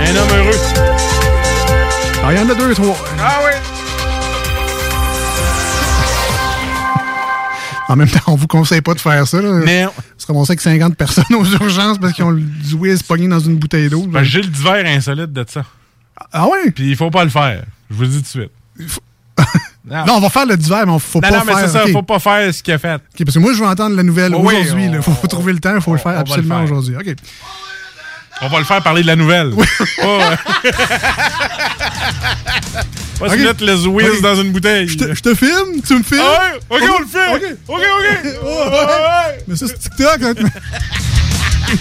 Un 0.01 0.17
homme 0.17 0.31
heureux. 0.37 0.59
Ah, 2.25 2.33
il 2.33 2.39
y 2.39 2.41
en 2.41 2.49
a 2.49 2.55
deux, 2.55 2.75
trois. 2.75 2.97
Ah 3.21 3.39
oui. 3.45 3.51
En 7.89 7.97
même 7.97 8.09
temps, 8.09 8.21
on 8.29 8.35
vous 8.37 8.47
conseille 8.47 8.81
pas 8.81 8.95
de 8.95 9.01
faire 9.01 9.27
ça. 9.27 9.41
Là. 9.43 9.51
Mais- 9.65 9.87
se 10.27 10.33
ramasser 10.33 10.53
avec 10.53 10.61
50 10.61 10.97
personnes 10.97 11.25
aux 11.35 11.45
urgences 11.45 11.99
parce 11.99 12.13
qu'ils 12.13 12.25
ont 12.25 12.33
du 12.33 12.75
whiz 12.75 13.03
pogné 13.03 13.29
dans 13.29 13.41
une 13.41 13.57
bouteille 13.57 13.89
d'eau. 13.89 14.03
Ben, 14.07 14.23
J'ai 14.23 14.43
le 14.43 14.49
divers 14.49 14.85
insolite 14.87 15.33
de 15.33 15.45
ça. 15.49 15.65
Ah 16.33 16.47
ouais? 16.49 16.71
Puis 16.71 16.91
il 16.91 16.97
faut 16.97 17.11
pas 17.11 17.25
le 17.25 17.31
faire. 17.31 17.65
Je 17.91 17.95
vous 17.95 18.03
le 18.03 18.09
dis 18.09 18.17
tout 18.23 18.23
de 18.23 18.27
suite. 18.27 18.51
Non, 19.87 20.15
on 20.15 20.21
va 20.21 20.31
faire 20.31 20.47
le 20.47 20.57
divers, 20.57 20.87
mais 20.87 20.99
faut 20.99 21.21
non, 21.21 21.29
pas 21.29 21.39
non, 21.39 21.45
mais 21.45 21.53
faire. 21.53 21.61
c'est 21.69 21.69
ça, 21.69 21.85
ok. 21.85 21.93
faut 21.93 22.03
pas 22.03 22.19
faire 22.19 22.55
ce 22.55 22.63
qu'il 22.63 22.73
a 22.73 22.79
fait. 22.79 22.95
Ok, 22.95 23.25
parce 23.27 23.35
que 23.35 23.39
moi, 23.39 23.53
je 23.53 23.59
veux 23.61 23.67
entendre 23.67 23.95
la 23.95 24.03
nouvelle 24.03 24.35
aujourd'hui. 24.35 24.87
on- 24.89 24.95
Il 24.95 25.03
faut, 25.03 25.27
trouver 25.27 25.53
le 25.53 25.59
temps, 25.59 25.75
il 25.75 25.83
faut 25.83 25.93
le 25.93 25.99
faire 25.99 26.15
on 26.17 26.21
absolument 26.21 26.63
aujourd'hui. 26.63 26.97
OK. 26.97 27.15
On 28.43 28.49
va 28.49 28.59
le 28.59 28.65
faire 28.65 28.83
parler 28.83 29.03
de 29.03 29.07
la 29.07 29.17
nouvelle. 29.17 29.51
Pas, 29.51 29.63
euh, 30.05 30.37
pas 33.19 33.37
mettre 33.37 33.65
le 33.65 33.75
whiz 33.87 34.07
Ok. 34.09 34.23
dans 34.23 34.35
une 34.43 34.53
bouteille. 34.53 34.89
Je 34.89 34.97
te, 35.21 35.35
filme? 35.35 35.81
Tu 35.87 35.95
me 35.97 36.03
filmes? 36.03 36.21
Ah 36.23 36.53
ouais? 36.71 36.83
Ok, 36.83 36.91
on 36.97 37.01
le 37.01 37.07
fait. 37.07 37.35
OK. 37.35 37.43
OK, 37.69 37.83
OK. 37.99 38.35
Oh, 38.45 38.65
ouais. 38.71 39.45
Mais 39.47 39.57
ça, 39.57 39.67
c'est 39.69 39.79
TikTok. 39.79 40.19
hein. 40.23 40.35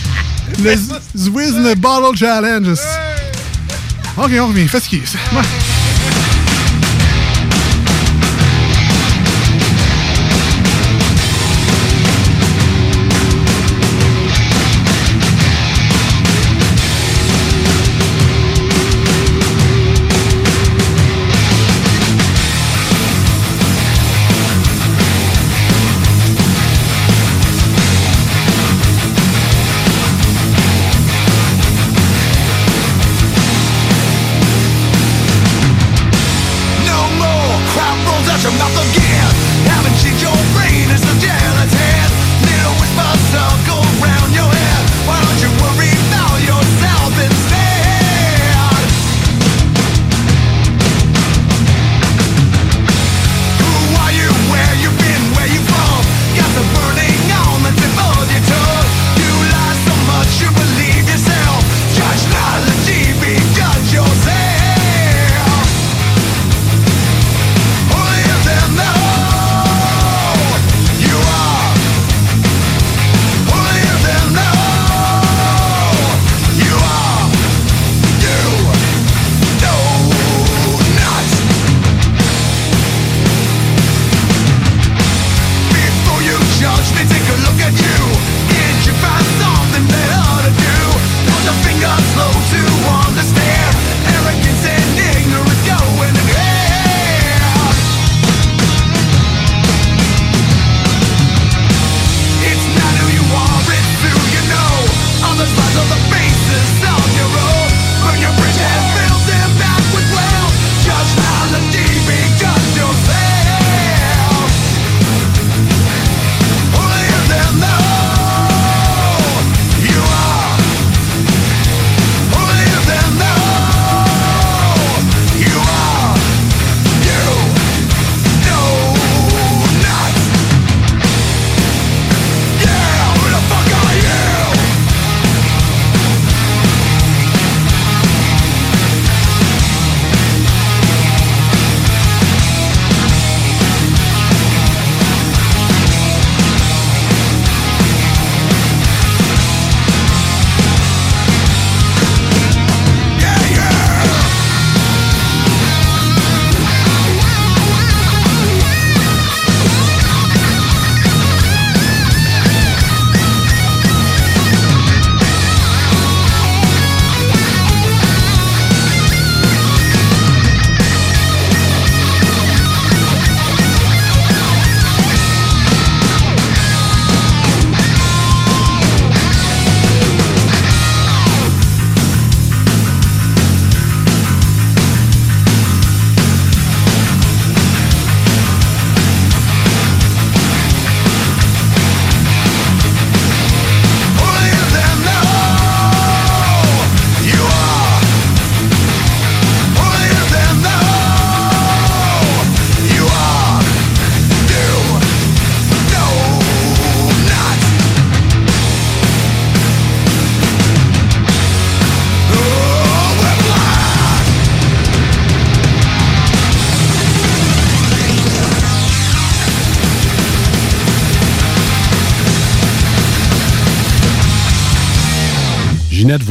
le 0.64 0.76
Zwiz 1.18 1.56
Bottle 1.76 2.18
Challenge. 2.18 2.78
OK, 4.18 4.32
on 4.40 4.48
revient. 4.48 4.68
Fais 4.68 4.80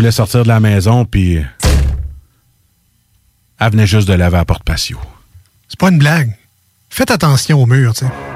voulait 0.03 0.11
sortir 0.11 0.43
de 0.43 0.49
la 0.49 0.59
maison, 0.59 1.05
puis 1.05 1.41
elle 3.61 3.70
venait 3.70 3.87
juste 3.87 4.09
de 4.09 4.15
laver 4.15 4.39
à 4.39 4.45
porte 4.45 4.65
patio. 4.65 4.99
C'est 5.69 5.79
pas 5.79 5.91
une 5.91 5.99
blague. 5.99 6.37
Faites 6.91 7.12
attention 7.12 7.62
au 7.62 7.66
mur, 7.66 7.95
tu 7.95 8.05
sais. 8.05 8.31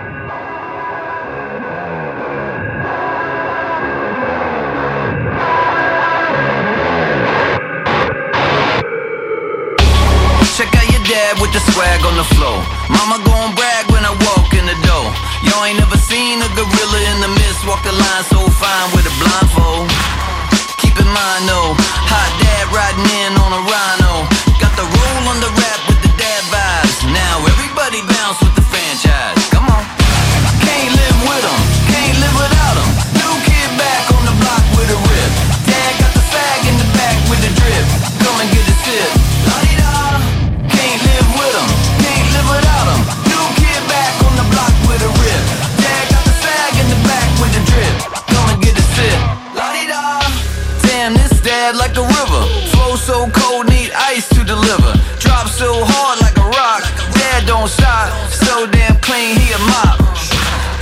Ice 53.96 54.28
to 54.30 54.44
deliver. 54.44 54.92
Drop 55.18 55.48
so 55.48 55.84
hard 55.84 56.20
like 56.20 56.36
a 56.36 56.46
rock. 56.52 56.84
Dad 57.16 57.46
don't 57.46 57.68
stop. 57.68 58.12
So 58.30 58.66
damn 58.68 59.00
clean, 59.00 59.36
he 59.40 59.52
a 59.52 59.60
mop. 59.64 59.96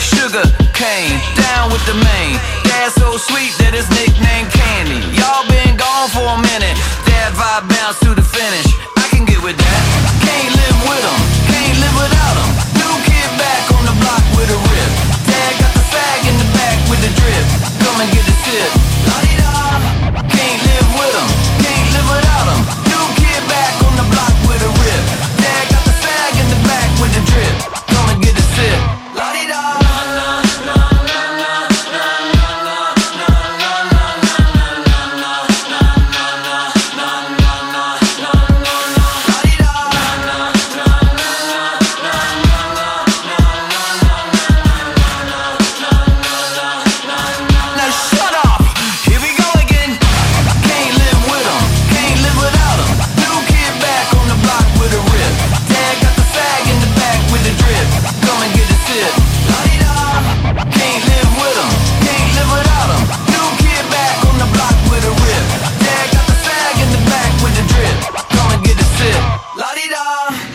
Sugar 0.03 0.45
cane, 0.75 1.19
down 1.39 1.71
with 1.71 1.85
the 1.87 1.95
main. 1.95 2.35
Dad 2.67 2.91
so 2.93 3.17
sweet 3.17 3.55
that 3.63 3.73
his 3.75 3.87
nickname 3.95 4.51
Candy. 4.51 5.01
Y'all 5.15 5.47
been 5.47 5.79
gone 5.79 6.11
for 6.11 6.27
a 6.27 6.41
minute. 6.43 6.75
Dad 7.07 7.31
vibe 7.39 7.71
bounce 7.71 7.99
to 8.03 8.15
the 8.15 8.27
finish. 8.27 8.74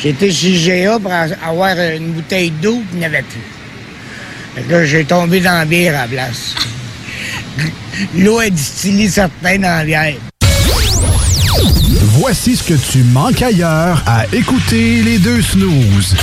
J'étais 0.09 0.31
chez 0.31 0.53
GA 0.85 0.97
pour 0.97 1.11
avoir 1.13 1.77
une 1.77 2.13
bouteille 2.13 2.49
d'eau, 2.49 2.77
puis 2.77 2.93
il 2.93 2.97
n'y 2.97 3.05
avait 3.05 3.21
plus. 3.21 3.43
Fait 4.55 4.63
que 4.63 4.71
là, 4.71 4.83
j'ai 4.83 5.05
tombé 5.05 5.39
dans 5.39 5.51
la 5.51 5.65
bière 5.65 5.93
à 5.95 6.01
la 6.01 6.07
place. 6.07 6.55
L'eau 8.17 8.41
est 8.41 8.49
distillée 8.49 9.07
certaine 9.07 9.61
dans 9.61 9.67
la 9.67 9.85
bière. 9.85 10.15
Voici 12.17 12.55
ce 12.55 12.63
que 12.63 12.73
tu 12.73 13.03
manques 13.03 13.43
ailleurs 13.43 14.01
à 14.07 14.25
écouter 14.33 15.03
les 15.03 15.19
deux 15.19 15.43
snooze. 15.43 16.15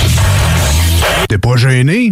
T'es 1.29 1.39
pas 1.39 1.55
gêné? 1.55 2.11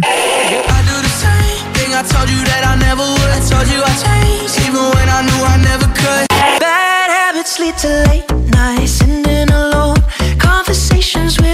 Bad 6.61 7.09
habits 7.09 7.59
lead 7.59 7.77
to 7.79 7.89
late 8.07 8.31
nights, 8.53 8.89
sitting 8.89 9.51
alone. 9.51 9.97
Conversations 10.39 11.44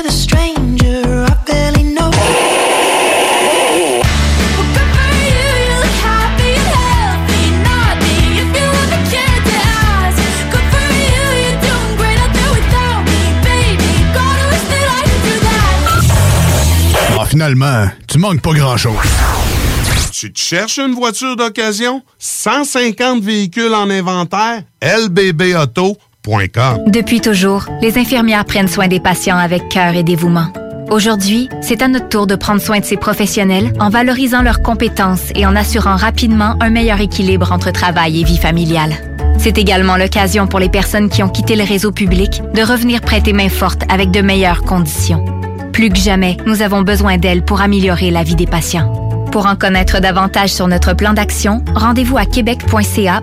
finalement, 17.31 17.85
tu 18.09 18.17
manques 18.17 18.41
pas 18.41 18.51
grand-chose. 18.51 18.93
Tu 20.11 20.33
te 20.33 20.39
cherches 20.39 20.79
une 20.79 20.93
voiture 20.93 21.37
d'occasion? 21.37 22.01
150 22.19 23.23
véhicules 23.23 23.73
en 23.73 23.89
inventaire? 23.89 24.63
lbbauto.com 24.81 26.79
Depuis 26.87 27.21
toujours, 27.21 27.67
les 27.81 27.97
infirmières 27.97 28.43
prennent 28.43 28.67
soin 28.67 28.89
des 28.89 28.99
patients 28.99 29.37
avec 29.37 29.69
cœur 29.69 29.95
et 29.95 30.03
dévouement. 30.03 30.51
Aujourd'hui, 30.89 31.47
c'est 31.61 31.81
à 31.81 31.87
notre 31.87 32.09
tour 32.09 32.27
de 32.27 32.35
prendre 32.35 32.59
soin 32.59 32.81
de 32.81 32.85
ces 32.85 32.97
professionnels 32.97 33.71
en 33.79 33.89
valorisant 33.89 34.41
leurs 34.41 34.61
compétences 34.61 35.31
et 35.33 35.45
en 35.45 35.55
assurant 35.55 35.95
rapidement 35.95 36.57
un 36.59 36.69
meilleur 36.69 36.99
équilibre 36.99 37.53
entre 37.53 37.71
travail 37.71 38.19
et 38.19 38.25
vie 38.25 38.37
familiale. 38.37 38.93
C'est 39.39 39.57
également 39.57 39.95
l'occasion 39.95 40.47
pour 40.47 40.59
les 40.59 40.67
personnes 40.67 41.09
qui 41.09 41.23
ont 41.23 41.29
quitté 41.29 41.55
le 41.55 41.63
réseau 41.63 41.93
public 41.93 42.41
de 42.53 42.61
revenir 42.61 42.99
prêter 42.99 43.31
main 43.31 43.47
forte 43.47 43.83
avec 43.89 44.11
de 44.11 44.19
meilleures 44.19 44.63
conditions. 44.63 45.23
Plus 45.73 45.89
que 45.89 45.97
jamais, 45.97 46.37
nous 46.45 46.61
avons 46.61 46.81
besoin 46.81 47.17
d'elles 47.17 47.43
pour 47.43 47.61
améliorer 47.61 48.11
la 48.11 48.23
vie 48.23 48.35
des 48.35 48.45
patients. 48.45 48.91
Pour 49.31 49.45
en 49.45 49.55
connaître 49.55 49.99
davantage 49.99 50.49
sur 50.49 50.67
notre 50.67 50.93
plan 50.93 51.13
d'action, 51.13 51.63
rendez-vous 51.73 52.17
à 52.17 52.25
québec.ca 52.25 53.21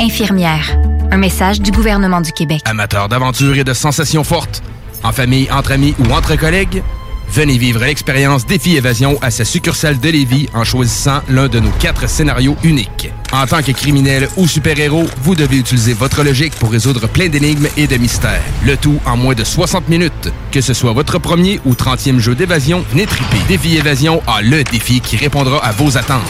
infirmière. 0.00 0.78
Un 1.10 1.18
message 1.18 1.60
du 1.60 1.70
gouvernement 1.70 2.22
du 2.22 2.32
Québec. 2.32 2.62
Amateurs 2.64 3.08
d'aventure 3.08 3.56
et 3.58 3.64
de 3.64 3.74
sensations 3.74 4.24
fortes, 4.24 4.62
en 5.02 5.12
famille, 5.12 5.50
entre 5.52 5.72
amis 5.72 5.94
ou 5.98 6.12
entre 6.12 6.36
collègues, 6.36 6.82
venez 7.28 7.58
vivre 7.58 7.80
l'expérience 7.80 8.46
Défi 8.46 8.76
Évasion 8.76 9.18
à 9.22 9.30
sa 9.30 9.44
succursale 9.44 9.98
de 9.98 10.08
Lévis 10.08 10.48
en 10.54 10.64
choisissant 10.64 11.20
l'un 11.28 11.48
de 11.48 11.60
nos 11.60 11.70
quatre 11.70 12.08
scénarios 12.08 12.56
uniques. 12.62 13.10
En 13.32 13.46
tant 13.46 13.62
que 13.62 13.72
criminel 13.72 14.28
ou 14.36 14.46
super-héros, 14.46 15.06
vous 15.22 15.34
devez 15.34 15.56
utiliser 15.58 15.92
votre 15.92 16.22
logique 16.22 16.54
pour 16.54 16.70
résoudre 16.70 17.08
plein 17.08 17.28
d'énigmes 17.28 17.68
et 17.76 17.86
de 17.86 17.96
mystères. 17.96 18.42
Le 18.64 18.76
tout 18.76 19.00
en 19.06 19.16
moins 19.16 19.34
de 19.34 19.44
60 19.44 19.88
minutes. 19.88 20.32
Que 20.52 20.60
ce 20.60 20.74
soit 20.74 20.92
votre 20.92 21.18
premier 21.18 21.60
ou 21.64 21.72
30e 21.74 22.18
jeu 22.18 22.34
d'évasion, 22.34 22.84
venez 22.90 23.06
triper. 23.06 23.38
Défi 23.48 23.76
Évasion 23.76 24.22
a 24.26 24.42
le 24.42 24.62
défi 24.64 25.00
qui 25.00 25.16
répondra 25.16 25.64
à 25.64 25.72
vos 25.72 25.96
attentes. 25.96 26.22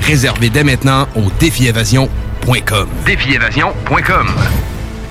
Réservez 0.00 0.50
dès 0.50 0.64
maintenant 0.64 1.08
au 1.16 1.30
défiévasion.com. 1.38 2.88
Défiévasion.com. 3.06 4.73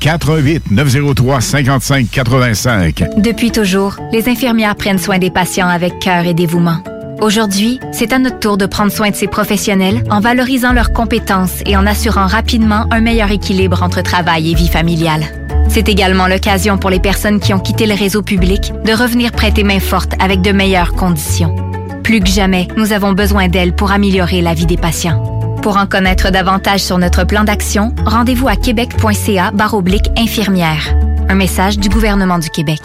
418 0.00 0.70
903 0.70 1.40
55 1.40 2.10
85. 2.10 3.04
Depuis 3.16 3.50
toujours, 3.50 3.96
les 4.12 4.28
infirmières 4.28 4.76
prennent 4.76 4.98
soin 4.98 5.18
des 5.18 5.30
patients 5.30 5.68
avec 5.68 5.98
cœur 5.98 6.26
et 6.26 6.34
dévouement. 6.34 6.82
Aujourd'hui, 7.20 7.80
c'est 7.92 8.14
à 8.14 8.18
notre 8.18 8.38
tour 8.38 8.56
de 8.56 8.64
prendre 8.64 8.90
soin 8.90 9.10
de 9.10 9.14
ces 9.14 9.26
professionnels 9.26 10.02
en 10.10 10.20
valorisant 10.20 10.72
leurs 10.72 10.92
compétences 10.92 11.60
et 11.66 11.76
en 11.76 11.86
assurant 11.86 12.26
rapidement 12.26 12.86
un 12.90 13.00
meilleur 13.00 13.30
équilibre 13.30 13.82
entre 13.82 14.00
travail 14.00 14.50
et 14.50 14.54
vie 14.54 14.68
familiale. 14.68 15.24
C'est 15.68 15.88
également 15.88 16.26
l'occasion 16.26 16.78
pour 16.78 16.90
les 16.90 16.98
personnes 16.98 17.38
qui 17.38 17.52
ont 17.52 17.60
quitté 17.60 17.86
le 17.86 17.94
réseau 17.94 18.22
public 18.22 18.72
de 18.84 18.92
revenir 18.92 19.32
prêter 19.32 19.62
main 19.62 19.80
forte 19.80 20.12
avec 20.18 20.40
de 20.40 20.50
meilleures 20.50 20.94
conditions. 20.94 21.54
Plus 22.02 22.20
que 22.20 22.28
jamais, 22.28 22.66
nous 22.76 22.92
avons 22.92 23.12
besoin 23.12 23.48
d'elles 23.48 23.74
pour 23.74 23.92
améliorer 23.92 24.40
la 24.40 24.54
vie 24.54 24.66
des 24.66 24.76
patients. 24.76 25.39
Pour 25.62 25.76
en 25.76 25.86
connaître 25.86 26.30
davantage 26.30 26.80
sur 26.80 26.98
notre 26.98 27.24
plan 27.24 27.44
d'action, 27.44 27.94
rendez-vous 28.06 28.48
à 28.48 28.56
québec.ca 28.56 29.50
baroblique 29.50 30.10
infirmière. 30.16 30.94
Un 31.28 31.34
message 31.34 31.78
du 31.78 31.88
gouvernement 31.88 32.38
du 32.38 32.48
Québec. 32.48 32.80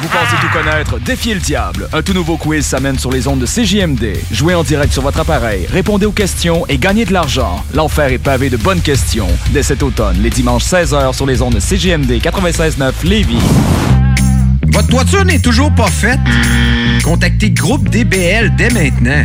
Vous 0.00 0.08
pensez 0.08 0.36
tout 0.40 0.48
connaître? 0.52 0.98
Défiez 1.00 1.34
le 1.34 1.40
diable. 1.40 1.88
Un 1.92 2.00
tout 2.00 2.14
nouveau 2.14 2.36
quiz 2.36 2.64
s'amène 2.64 2.98
sur 2.98 3.10
les 3.10 3.28
ondes 3.28 3.40
de 3.40 3.46
CJMD. 3.46 4.16
Jouez 4.32 4.54
en 4.54 4.62
direct 4.62 4.92
sur 4.92 5.02
votre 5.02 5.20
appareil, 5.20 5.66
répondez 5.70 6.06
aux 6.06 6.12
questions 6.12 6.64
et 6.68 6.78
gagnez 6.78 7.04
de 7.04 7.12
l'argent. 7.12 7.62
L'enfer 7.74 8.12
est 8.12 8.18
pavé 8.18 8.48
de 8.48 8.56
bonnes 8.56 8.80
questions. 8.80 9.28
Dès 9.50 9.62
cet 9.62 9.82
automne, 9.82 10.16
les 10.22 10.30
dimanches 10.30 10.64
16h 10.64 11.12
sur 11.12 11.26
les 11.26 11.42
ondes 11.42 11.54
de 11.54 11.60
CJMD 11.60 12.12
96.9 12.22 12.92
Lévis. 13.04 13.36
Votre 14.72 14.88
toiture 14.88 15.24
n'est 15.24 15.40
toujours 15.40 15.74
pas 15.74 15.88
faite? 15.88 16.20
Contactez 17.04 17.50
Groupe 17.50 17.88
DBL 17.88 18.54
dès 18.56 18.70
maintenant. 18.70 19.24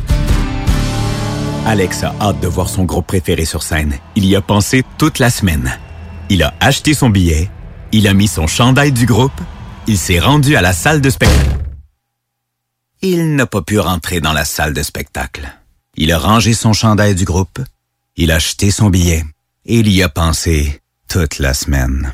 Alex 1.65 2.03
a 2.03 2.15
hâte 2.19 2.39
de 2.39 2.47
voir 2.47 2.69
son 2.69 2.85
groupe 2.85 3.05
préféré 3.05 3.45
sur 3.45 3.61
scène. 3.61 3.97
Il 4.15 4.25
y 4.25 4.35
a 4.35 4.41
pensé 4.41 4.83
toute 4.97 5.19
la 5.19 5.29
semaine. 5.29 5.77
Il 6.29 6.41
a 6.41 6.53
acheté 6.59 6.93
son 6.93 7.09
billet, 7.09 7.49
il 7.91 8.07
a 8.07 8.13
mis 8.13 8.27
son 8.27 8.47
chandail 8.47 8.91
du 8.91 9.05
groupe, 9.05 9.39
il 9.87 9.97
s'est 9.97 10.19
rendu 10.19 10.55
à 10.55 10.61
la 10.61 10.73
salle 10.73 11.01
de 11.01 11.09
spectacle. 11.09 11.57
Il 13.01 13.35
n'a 13.35 13.45
pas 13.45 13.61
pu 13.61 13.79
rentrer 13.79 14.21
dans 14.21 14.33
la 14.33 14.45
salle 14.45 14.73
de 14.73 14.81
spectacle. 14.81 15.51
Il 15.95 16.11
a 16.11 16.17
rangé 16.17 16.53
son 16.53 16.73
chandail 16.73 17.15
du 17.15 17.25
groupe, 17.25 17.59
il 18.15 18.31
a 18.31 18.35
acheté 18.35 18.71
son 18.71 18.89
billet 18.89 19.23
et 19.65 19.79
il 19.79 19.89
y 19.89 20.01
a 20.01 20.09
pensé 20.09 20.81
toute 21.07 21.39
la 21.39 21.53
semaine. 21.53 22.13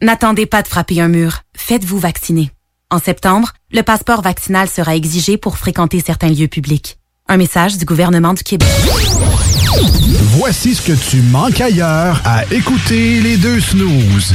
N'attendez 0.00 0.46
pas 0.46 0.62
de 0.62 0.68
frapper 0.68 1.00
un 1.00 1.08
mur. 1.08 1.42
Faites-vous 1.56 1.98
vacciner. 1.98 2.52
En 2.90 2.98
septembre, 3.00 3.52
le 3.70 3.82
passeport 3.82 4.22
vaccinal 4.22 4.68
sera 4.68 4.96
exigé 4.96 5.36
pour 5.36 5.58
fréquenter 5.58 6.00
certains 6.00 6.30
lieux 6.30 6.48
publics. 6.48 6.97
Un 7.30 7.36
message 7.36 7.76
du 7.76 7.84
gouvernement 7.84 8.32
du 8.32 8.42
Québec. 8.42 8.66
Voici 10.38 10.74
ce 10.74 10.80
que 10.80 10.92
tu 10.92 11.20
manques 11.20 11.60
ailleurs 11.60 12.22
à 12.24 12.42
écouter 12.50 13.20
les 13.20 13.36
deux 13.36 13.60
snooze. 13.60 14.34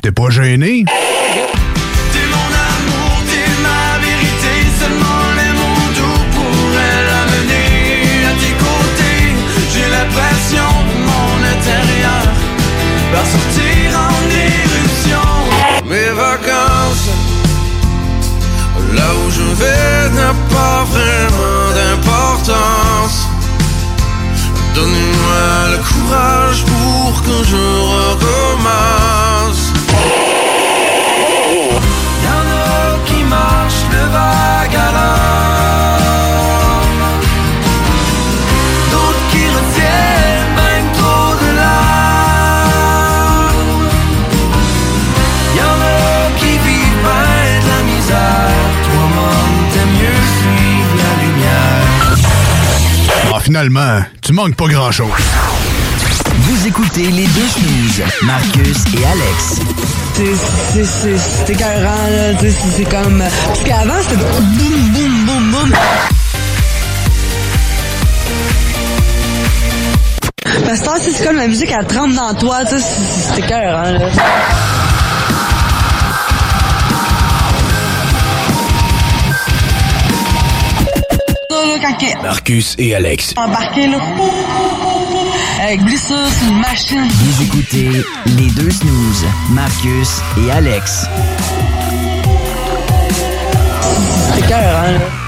T'es 0.00 0.10
pas 0.10 0.30
gêné? 0.30 0.86
T'es 0.86 2.26
mon 2.30 2.48
amour, 2.48 3.22
t'es 3.26 3.50
ma 3.62 3.98
vérité, 4.00 4.70
seulement 4.80 5.26
les 5.36 5.52
mots 5.52 5.90
doux 5.96 6.22
pourraient 6.32 7.04
l'amener 7.10 8.24
à 8.24 8.32
tes 8.40 8.54
côtés. 8.56 9.34
J'ai 9.74 9.88
l'impression 9.90 10.70
que 10.88 10.96
mon 11.10 11.44
intérieur 11.44 12.22
va 13.12 13.22
sortir 13.26 13.59
là 19.00 19.10
où 19.20 19.30
je 19.38 19.46
vais 19.60 20.10
n'a 20.18 20.32
pas 20.56 20.78
vraiment 20.94 21.64
d'importance. 21.78 23.18
Donnez-moi 24.74 25.44
le 25.72 25.78
courage 25.90 26.60
pour 26.70 27.12
que 27.26 27.36
je 27.50 27.64
recommence. 27.94 28.49
Finalement, 53.50 53.98
tu 54.22 54.32
manques 54.32 54.54
pas 54.54 54.68
grand-chose. 54.68 55.10
Vous 56.38 56.66
écoutez 56.68 57.10
les 57.10 57.26
deux 57.26 57.48
snooze, 57.48 58.02
Marcus 58.22 58.78
et 58.94 59.04
Alex. 59.04 59.60
C'est- 60.14 60.84
c'est- 60.84 61.16
c'est- 61.16 61.52
écœurant, 61.52 62.06
là. 62.12 62.38
C'est 62.76 62.84
comme. 62.88 63.18
Parce 63.48 63.62
qu'avant, 63.64 64.00
c'était 64.02 64.14
boum, 64.22 64.90
boum, 64.92 65.24
boum, 65.26 65.50
boum. 65.50 65.72
Parce 70.64 70.78
que 70.78 70.84
ça, 70.86 70.94
c'est 71.02 71.24
comme 71.26 71.36
la 71.36 71.48
musique, 71.48 71.72
elle 71.76 71.86
tremble 71.88 72.14
dans 72.14 72.34
toi, 72.34 72.58
tu 72.64 72.78
sais, 72.78 72.84
c'est 72.84 73.34
c'est 73.34 73.38
écœurant, 73.40 73.82
là. 73.82 73.98
Marcus 82.22 82.74
et 82.78 82.94
Alex. 82.94 83.34
embarqué, 83.36 83.86
là. 83.86 83.98
Avec 85.62 85.82
blessure, 85.82 86.16
c'est 86.28 86.46
une 86.48 86.58
machine. 86.60 87.08
Vous 87.08 87.42
écoutez 87.42 87.90
les 88.26 88.50
deux 88.50 88.70
snooze, 88.70 89.24
Marcus 89.50 90.20
et 90.36 90.50
Alex. 90.50 91.06
C'est 94.34 94.40
écœurant, 94.40 94.92
là. 94.92 95.19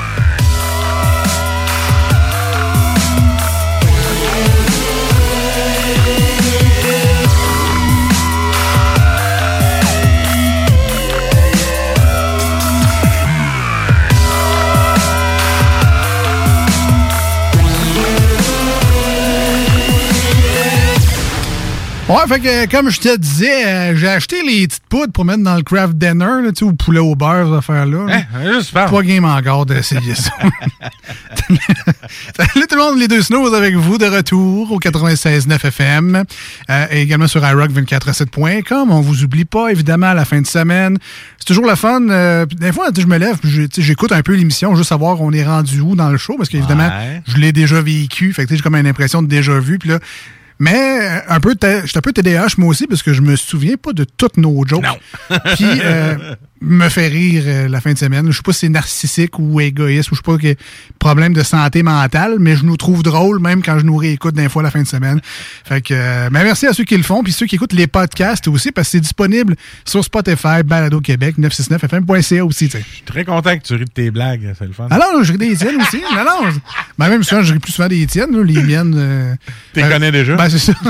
Ouais, 22.13 22.27
fait 22.29 22.41
que 22.41 22.71
comme 22.71 22.91
je 22.91 23.01
te 23.01 23.17
disais, 23.17 23.67
euh, 23.67 23.97
j'ai 23.97 24.09
acheté 24.09 24.43
les 24.43 24.67
petites 24.67 24.83
poudres 24.91 25.13
pour 25.13 25.25
mettre 25.25 25.43
dans 25.43 25.57
le 25.57 25.63
craft 25.63 25.95
dinner, 25.95 26.43
là, 26.43 26.49
tu 26.53 26.59
sais, 26.59 26.65
au 26.65 26.73
poulet 26.73 26.99
au 26.99 27.15
beurre, 27.15 27.47
cette 27.47 27.59
affaire-là. 27.59 28.05
là. 28.07 28.17
Hein, 28.35 28.53
juste 28.53 28.73
parle. 28.73 28.91
Pas 28.91 29.03
game 29.03 29.25
encore 29.25 29.65
d'essayer 29.65 30.15
ça. 30.15 30.31
Salut 32.37 32.67
tout 32.69 32.77
le 32.77 32.83
monde, 32.83 32.99
les 32.99 33.09
deux 33.09 33.23
snows 33.23 33.55
avec 33.55 33.75
vous 33.77 33.97
de 33.99 34.05
retour 34.07 34.73
au 34.73 34.79
96.9 34.79 35.67
FM 35.67 36.25
euh, 36.71 36.87
et 36.91 37.01
également 37.03 37.29
sur 37.29 37.41
iRock247.com. 37.43 38.91
On 38.91 39.01
vous 39.01 39.25
oublie 39.25 39.45
pas, 39.47 39.69
évidemment, 39.71 40.09
à 40.09 40.15
la 40.15 40.25
fin 40.25 40.41
de 40.41 40.47
semaine. 40.47 40.99
C'est 41.39 41.47
toujours 41.47 41.67
le 41.67 41.75
fun. 41.77 42.09
Euh, 42.11 42.45
des 42.47 42.73
fois, 42.73 42.89
je 42.97 43.07
me 43.07 43.17
lève, 43.17 43.39
j'écoute 43.79 44.13
un 44.13 44.23
peu 44.23 44.35
l'émission, 44.35 44.75
juste 44.77 44.91
savoir 44.91 45.21
on 45.21 45.33
est 45.33 45.45
rendu 45.45 45.81
où 45.81 45.97
dans 45.97 46.11
le 46.11 46.19
show, 46.19 46.35
parce 46.37 46.49
qu'évidemment, 46.51 46.89
Ouais. 46.89 47.23
je 47.27 47.37
l'ai 47.39 47.53
déjà 47.53 47.81
vécu. 47.81 48.33
Fait 48.33 48.45
que 48.45 48.55
j'ai 48.55 48.61
comme 48.61 48.75
une 48.77 48.87
impression 48.87 49.23
de 49.23 49.29
déjà 49.29 49.59
vu. 49.59 49.79
Puis 49.79 49.89
là, 49.89 49.99
mais 50.59 51.01
euh, 51.01 51.19
un 51.29 51.41
peu, 51.41 51.55
ta- 51.55 51.85
j'étais 51.85 51.99
un 51.99 52.03
peu 52.03 52.13
TDAH 52.13 52.55
moi 52.59 52.69
aussi 52.71 52.87
parce 52.87 53.03
que 53.03 53.13
je 53.13 53.21
me 53.23 53.37
souviens 53.37 53.77
pas 53.77 53.93
de 53.93 54.05
toutes 54.05 54.37
nos 54.37 54.65
jokes. 54.67 54.83
Puis 55.57 55.65
euh, 55.85 56.35
me 56.65 56.89
fait 56.89 57.09
rire 57.09 57.43
euh, 57.47 57.69
la 57.69 57.81
fin 57.81 57.93
de 57.93 57.99
semaine. 57.99 58.27
Je 58.31 58.37
sais 58.37 58.43
pas 58.43 58.53
si 58.53 58.61
c'est 58.61 58.69
narcissique 58.69 59.39
ou 59.39 59.61
égoïste 59.61 60.13
ou 60.13 60.15
je 60.15 60.21
sais 60.21 60.23
pas 60.25 60.39
que 60.39 60.55
problème 60.99 61.33
de 61.33 61.43
santé 61.43 61.83
mentale, 61.83 62.37
mais 62.39 62.55
je 62.57 62.65
nous 62.65 62.77
trouve 62.77 63.03
drôle 63.03 63.41
même 63.41 63.63
quand 63.63 63.79
je 63.81 63.85
nous 63.85 63.97
réécoute 63.97 64.35
d'un 64.37 64.49
fois 64.49 64.63
la 64.63 64.71
fin 64.71 64.81
de 64.83 64.87
semaine. 64.87 65.21
Fait 65.65 65.81
que 65.81 65.93
euh, 65.93 66.29
mais 66.31 66.45
merci 66.45 66.67
à 66.69 66.73
ceux 66.73 66.85
qui 66.85 66.97
le 66.97 67.03
font 67.03 67.23
puis 67.25 67.33
ceux 67.33 67.47
qui 67.47 67.57
écoutent 67.57 67.73
les 67.73 67.87
podcasts 67.89 68.47
aussi 68.49 68.71
parce 68.71 68.87
que 68.89 68.93
c'est 68.93 69.01
disponible 69.01 69.57
sur 69.85 70.05
Spotify, 70.05 70.63
Balado 70.65 71.01
Québec, 71.01 71.37
969fm.ca 71.39 72.45
aussi. 72.45 72.67
Je 72.73 72.79
suis 72.79 73.03
très 73.05 73.25
content 73.25 73.59
que 73.59 73.63
tu 73.65 73.75
ris 73.75 73.85
de 73.85 73.91
tes 73.91 74.11
blagues, 74.13 74.55
c'est 74.59 74.67
le 74.67 74.73
fun. 74.73 74.87
Alors, 74.91 75.25
je 75.25 75.33
ris 75.33 75.39
des 75.39 75.57
tiennes 75.57 75.81
aussi. 75.83 76.01
Non, 76.15 76.25
non. 76.25 76.51
Ben, 76.99 77.09
même 77.09 77.23
souvent, 77.25 77.43
je 77.43 77.55
ris 77.55 77.59
plus 77.59 77.73
souvent 77.73 77.89
des 77.89 78.07
tiennes. 78.07 78.37
là, 78.37 78.45
les 78.45 78.63
miennes. 78.63 78.95
euh, 78.97 79.35
T'es 79.73 79.83
ben- 79.83 79.91
connais 79.91 80.13
déjà? 80.13 80.37
Ben, 80.37 80.49
c'est 80.49 80.59
ça. 80.59 80.73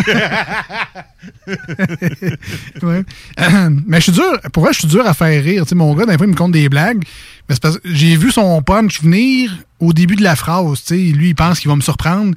Ouais. 2.82 3.04
Mais 3.86 3.98
je 3.98 4.02
suis 4.02 4.12
dur. 4.12 4.40
Pour 4.52 4.64
vrai, 4.64 4.72
je 4.72 4.80
suis 4.80 4.88
dur 4.88 5.06
à 5.06 5.14
faire 5.14 5.42
rire. 5.42 5.61
Mon 5.74 5.94
gars, 5.94 6.06
d'un 6.06 6.16
fois, 6.16 6.26
il 6.26 6.30
me 6.32 6.36
compte 6.36 6.52
des 6.52 6.68
blagues. 6.68 7.02
Mais 7.48 7.54
c'est 7.56 7.62
parce 7.62 7.78
que 7.78 7.80
j'ai 7.92 8.16
vu 8.16 8.30
son 8.30 8.62
punch 8.62 9.02
venir 9.02 9.50
au 9.80 9.92
début 9.92 10.14
de 10.14 10.22
la 10.22 10.36
phrase. 10.36 10.84
Tu 10.84 10.94
sais, 10.94 10.96
lui, 11.16 11.30
il 11.30 11.34
pense 11.34 11.58
qu'il 11.58 11.68
va 11.68 11.74
me 11.76 11.80
surprendre. 11.80 12.34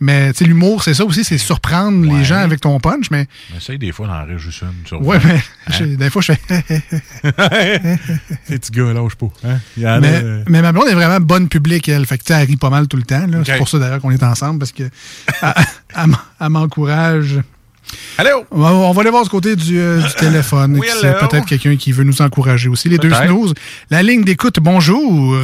Mais 0.00 0.32
l'humour, 0.40 0.82
c'est 0.84 0.94
ça 0.94 1.04
aussi, 1.04 1.24
c'est 1.24 1.38
surprendre 1.38 2.04
les 2.06 2.24
gens 2.24 2.36
avec 2.38 2.60
ton 2.60 2.78
punch. 2.78 3.10
Mais 3.10 3.26
Essaye 3.56 3.78
des 3.78 3.90
fois 3.90 4.06
d'en 4.06 4.24
rire 4.24 4.38
juste 4.38 4.62
une. 4.62 4.98
ouais, 5.04 5.18
mais 5.24 5.42
Hein? 5.66 5.86
des 5.98 6.08
fois, 6.10 6.22
je 6.22 6.32
fais. 6.34 6.40
Ces 8.44 8.58
petits 8.58 8.70
gars, 8.72 8.92
lâche 8.92 9.14
pas. 9.16 9.26
Hein? 9.44 9.58
Mais, 9.76 10.08
euh, 10.22 10.44
mais 10.48 10.62
ma 10.62 10.72
blonde 10.72 10.88
est 10.88 10.94
vraiment 10.94 11.20
bonne 11.20 11.48
publique, 11.48 11.88
elle. 11.88 12.06
Fait 12.06 12.18
que, 12.18 12.32
elle 12.32 12.46
rit 12.46 12.56
pas 12.56 12.70
mal 12.70 12.86
tout 12.88 12.96
le 12.96 13.02
temps. 13.02 13.26
là. 13.26 13.38
C'est 13.44 13.56
pour 13.58 13.68
ça, 13.68 13.78
d'ailleurs, 13.78 14.00
qu'on 14.00 14.10
est 14.10 14.22
ensemble, 14.22 14.58
parce 14.60 14.72
que 14.72 14.84
elle, 15.42 15.52
elle 15.96 16.06
m'en- 16.06 16.18
elle 16.40 16.48
m'encourage. 16.50 17.40
Allô? 18.18 18.44
On 18.50 18.92
va, 18.92 19.00
aller 19.00 19.10
voir 19.10 19.24
ce 19.24 19.30
côté 19.30 19.56
du, 19.56 19.78
euh, 19.78 20.00
du 20.00 20.14
téléphone. 20.14 20.78
Oui, 20.78 20.86
c'est 21.00 21.18
peut-être 21.18 21.46
quelqu'un 21.46 21.76
qui 21.76 21.92
veut 21.92 22.04
nous 22.04 22.22
encourager 22.22 22.68
aussi. 22.68 22.88
Les 22.88 22.98
deux 22.98 23.12
snooze. 23.12 23.54
La 23.90 24.02
ligne 24.02 24.24
d'écoute, 24.24 24.58
bonjour. 24.60 25.36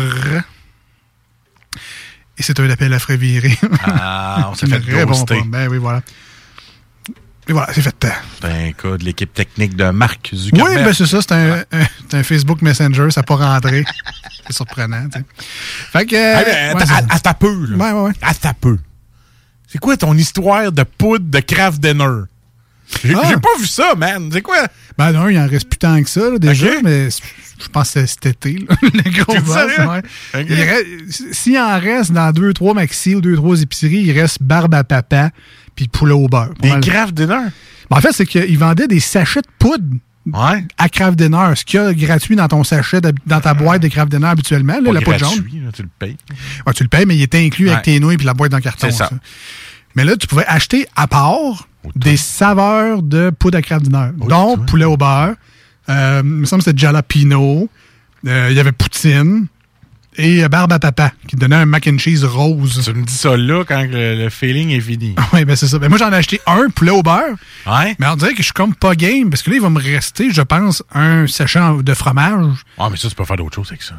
Et 2.39 2.43
c'est 2.43 2.59
un 2.59 2.71
appel 2.71 2.93
à 2.95 2.99
frais. 2.99 3.19
Ah, 3.85 4.49
on 4.51 4.55
s'est 4.55 4.67
fait 4.69 5.05
ghoster. 5.05 5.43
Ben 5.47 5.69
oui, 5.69 5.77
voilà. 5.79 6.01
Et 7.49 7.53
voilà, 7.53 7.73
c'est 7.75 7.83
fait. 7.83 7.99
Cas 7.99 8.97
de 8.97 9.05
l'équipe 9.05 9.35
technique 9.35 9.75
de 9.77 9.91
Marc 9.91 10.31
Zuckerberg. 10.33 10.79
Oui, 10.79 10.85
ben 10.85 10.93
c'est 10.93 11.07
ça, 11.07 11.21
c'est 11.21 11.33
un, 11.33 11.65
un 12.13 12.23
Facebook 12.23 12.63
Messenger, 12.63 13.11
ça 13.11 13.21
n'a 13.21 13.25
pas 13.25 13.37
rentré. 13.37 13.85
c'est 14.47 14.53
surprenant, 14.53 15.09
tu 15.13 15.19
sais. 15.19 15.25
Fait 15.93 16.07
que. 16.07 16.17
Ah, 16.17 16.45
ben, 16.45 16.77
ouais, 16.77 17.11
à, 17.11 17.15
à 17.17 17.19
ta 17.19 17.35
peu, 17.35 17.67
là. 17.67 17.77
Ouais, 17.77 17.93
ouais, 17.93 18.09
ouais. 18.09 18.13
À 18.23 18.35
ta 18.35 18.55
peu. 18.55 18.79
C'est 19.67 19.79
quoi 19.79 19.97
ton 19.97 20.17
histoire 20.17 20.73
de 20.73 20.83
poudre 20.83 21.27
de 21.29 21.41
craft 21.41 21.81
dinner? 21.81 22.25
J'ai 23.05 23.15
Ah. 23.15 23.23
j'ai 23.29 23.37
pas 23.37 23.49
vu 23.59 23.67
ça, 23.67 23.95
man. 23.97 24.29
C'est 24.33 24.43
quoi? 24.43 24.67
Ben 24.99 25.13
non, 25.13 25.29
il 25.29 25.39
en 25.39 25.47
reste 25.47 25.69
plus 25.69 25.79
tant 25.79 26.03
que 26.03 26.09
ça, 26.09 26.29
là, 26.31 26.39
déjà, 26.39 26.67
mais 26.83 27.09
je 27.11 27.69
pense 27.69 27.93
que 27.93 28.01
c'est 28.01 28.07
cet 28.07 28.27
été, 28.27 28.59
là, 28.69 28.75
le 28.83 29.23
gros 29.23 29.35
ouais. 29.35 31.05
S'il 31.33 31.59
en 31.59 31.79
reste 31.79 32.13
dans 32.13 32.31
deux, 32.33 32.53
trois 32.53 32.75
maxi 32.75 33.15
ou 33.15 33.21
deux, 33.21 33.37
trois 33.37 33.61
épiceries, 33.61 34.03
il 34.03 34.19
reste 34.19 34.43
barbe 34.43 34.75
à 34.75 34.85
papa 34.85 35.31
puis 35.75 35.89
poulet 35.89 36.13
au 36.13 36.27
beurre. 36.29 36.53
Des 36.61 36.71
mal. 36.71 36.81
craft 36.81 37.15
dinner? 37.15 37.39
Ben, 37.91 37.97
en 37.97 38.01
fait, 38.01 38.13
c'est 38.13 38.27
qu'ils 38.27 38.59
vendaient 38.59 38.89
des 38.89 39.01
sachets 39.01 39.41
de 39.43 39.49
poudre 39.59 39.85
à 40.79 40.89
Craft 40.89 41.19
Dinner, 41.19 41.55
ce 41.57 41.65
qu'il 41.65 41.81
y 41.81 41.83
a 41.83 41.93
gratuit 41.95 42.37
dans 42.37 42.47
ton 42.47 42.63
sachet, 42.63 43.01
de- 43.01 43.13
dans 43.27 43.41
ta 43.41 43.55
boîte 43.55 43.83
de 43.83 43.89
Craft 43.89 44.11
Dinner 44.13 44.27
habituellement, 44.29 44.75
là, 44.75 44.83
Pas 44.85 44.93
la 44.93 45.01
poudre 45.01 45.19
jaune. 45.19 45.45
là, 45.65 45.73
tu 45.75 45.83
le 45.83 45.89
payes. 45.99 46.17
Ouais, 46.67 46.73
tu 46.75 46.83
le 46.85 46.89
payes, 46.89 47.07
mais 47.07 47.17
il 47.17 47.23
était 47.23 47.39
inclus 47.45 47.65
Ouais. 47.67 47.73
avec 47.73 47.85
tes 47.87 47.99
nouilles 47.99 48.17
puis 48.19 48.27
la 48.27 48.35
boîte 48.35 48.53
carton. 48.61 48.89
C'est 48.91 48.97
ça. 48.97 49.09
ça. 49.09 49.17
Mais 49.97 50.05
là, 50.05 50.15
tu 50.17 50.27
pouvais 50.29 50.45
acheter 50.47 50.87
à 50.95 51.07
part 51.09 51.67
des 51.95 52.17
saveurs 52.17 53.03
de 53.03 53.31
poudre 53.31 53.59
à 53.59 53.79
Dinner. 53.79 54.11
Donc, 54.17 54.67
poulet 54.67 54.85
au 54.85 54.97
beurre, 54.97 55.35
euh, 55.89 56.21
il 56.25 56.31
me 56.31 56.45
semble 56.45 56.63
que 56.63 56.71
c'était 56.71 56.81
jalapeno, 56.81 57.69
euh, 58.27 58.49
il 58.51 58.57
y 58.57 58.61
avait 58.61 58.73
poutine 58.73 59.47
et 60.17 60.45
euh, 60.45 60.49
barbe 60.49 60.73
à 60.73 60.79
papa 60.79 61.13
qui 61.27 61.37
donnait 61.37 61.57
un 61.57 61.67
mac 61.67 61.87
and 61.87 61.99
cheese 61.99 62.25
rose. 62.25 62.83
Tu 62.85 62.93
me 62.93 63.05
dis 63.05 63.13
ça 63.13 63.37
là 63.37 63.65
quand 63.65 63.83
le, 63.83 64.17
le 64.17 64.29
feeling 64.31 64.71
est 64.71 64.81
fini. 64.81 65.15
Oui, 65.33 65.45
ben 65.45 65.57
c'est 65.57 65.69
ça. 65.69 65.79
Ben, 65.79 65.89
moi, 65.89 65.99
j'en 65.99 66.13
ai 66.13 66.17
acheté 66.17 66.41
un 66.47 66.69
poulet 66.69 66.91
au 66.91 67.03
beurre. 67.03 67.37
Ouais. 67.67 67.97
Mais 67.99 68.07
on 68.09 68.17
dirait 68.17 68.33
que 68.33 68.39
je 68.39 68.45
suis 68.45 68.53
comme 68.53 68.75
pas 68.75 68.95
game 68.95 69.31
parce 69.31 69.43
que 69.43 69.51
là, 69.51 69.57
il 69.57 69.63
va 69.63 69.71
me 69.71 69.81
rester, 69.81 70.31
je 70.33 70.43
pense, 70.43 70.83
un 70.93 71.27
sachet 71.27 71.61
de 71.83 71.95
fromage. 71.95 72.57
Ah, 72.79 72.89
mais 72.91 72.97
ça, 72.97 73.09
tu 73.09 73.15
peux 73.15 73.25
faire 73.25 73.37
d'autres 73.37 73.55
choses 73.55 73.69
avec 73.69 73.83
ça. 73.83 73.95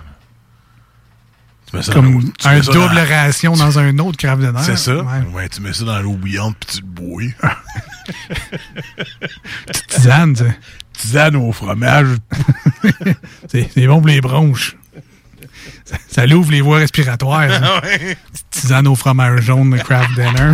Mets 1.77 1.83
ça 1.83 1.93
Comme 1.93 2.11
dans 2.13 2.19
l'eau- 2.19 2.33
tu 2.39 2.47
un 2.47 2.53
mets 2.55 2.63
ça 2.63 2.71
double 2.73 2.95
dans- 2.95 3.05
ration 3.07 3.53
dans 3.53 3.79
un 3.79 3.97
autre 3.99 4.17
Kraft 4.17 4.41
Dinner. 4.41 4.59
C'est 4.63 4.77
ça? 4.77 4.95
Ouais. 4.97 5.03
Ouais. 5.33 5.49
tu 5.49 5.61
mets 5.61 5.73
ça 5.73 5.83
dans 5.85 5.99
l'eau 6.01 6.13
bouillante 6.13 6.55
puis 6.59 6.75
tu 6.75 6.81
le 6.81 6.87
bois. 6.87 7.21
Petite 9.67 9.87
tisane, 9.87 10.33
tu 10.35 10.43
sais. 10.43 10.57
Tisane 10.93 11.35
au 11.35 11.51
fromage. 11.51 12.07
C'est 13.51 13.69
c'est 13.73 13.87
bon 13.87 13.97
pour 13.99 14.07
les 14.07 14.21
bronches. 14.21 14.75
Ça, 15.85 15.97
ça 16.09 16.25
l'ouvre 16.25 16.51
les 16.51 16.61
voies 16.61 16.77
respiratoires. 16.79 17.41
Ouais. 17.83 18.17
Petite 18.31 18.49
tisane 18.51 18.87
au 18.87 18.95
fromage 18.95 19.41
jaune 19.41 19.71
de 19.71 19.77
Kraft 19.77 20.11
Dinner. 20.15 20.53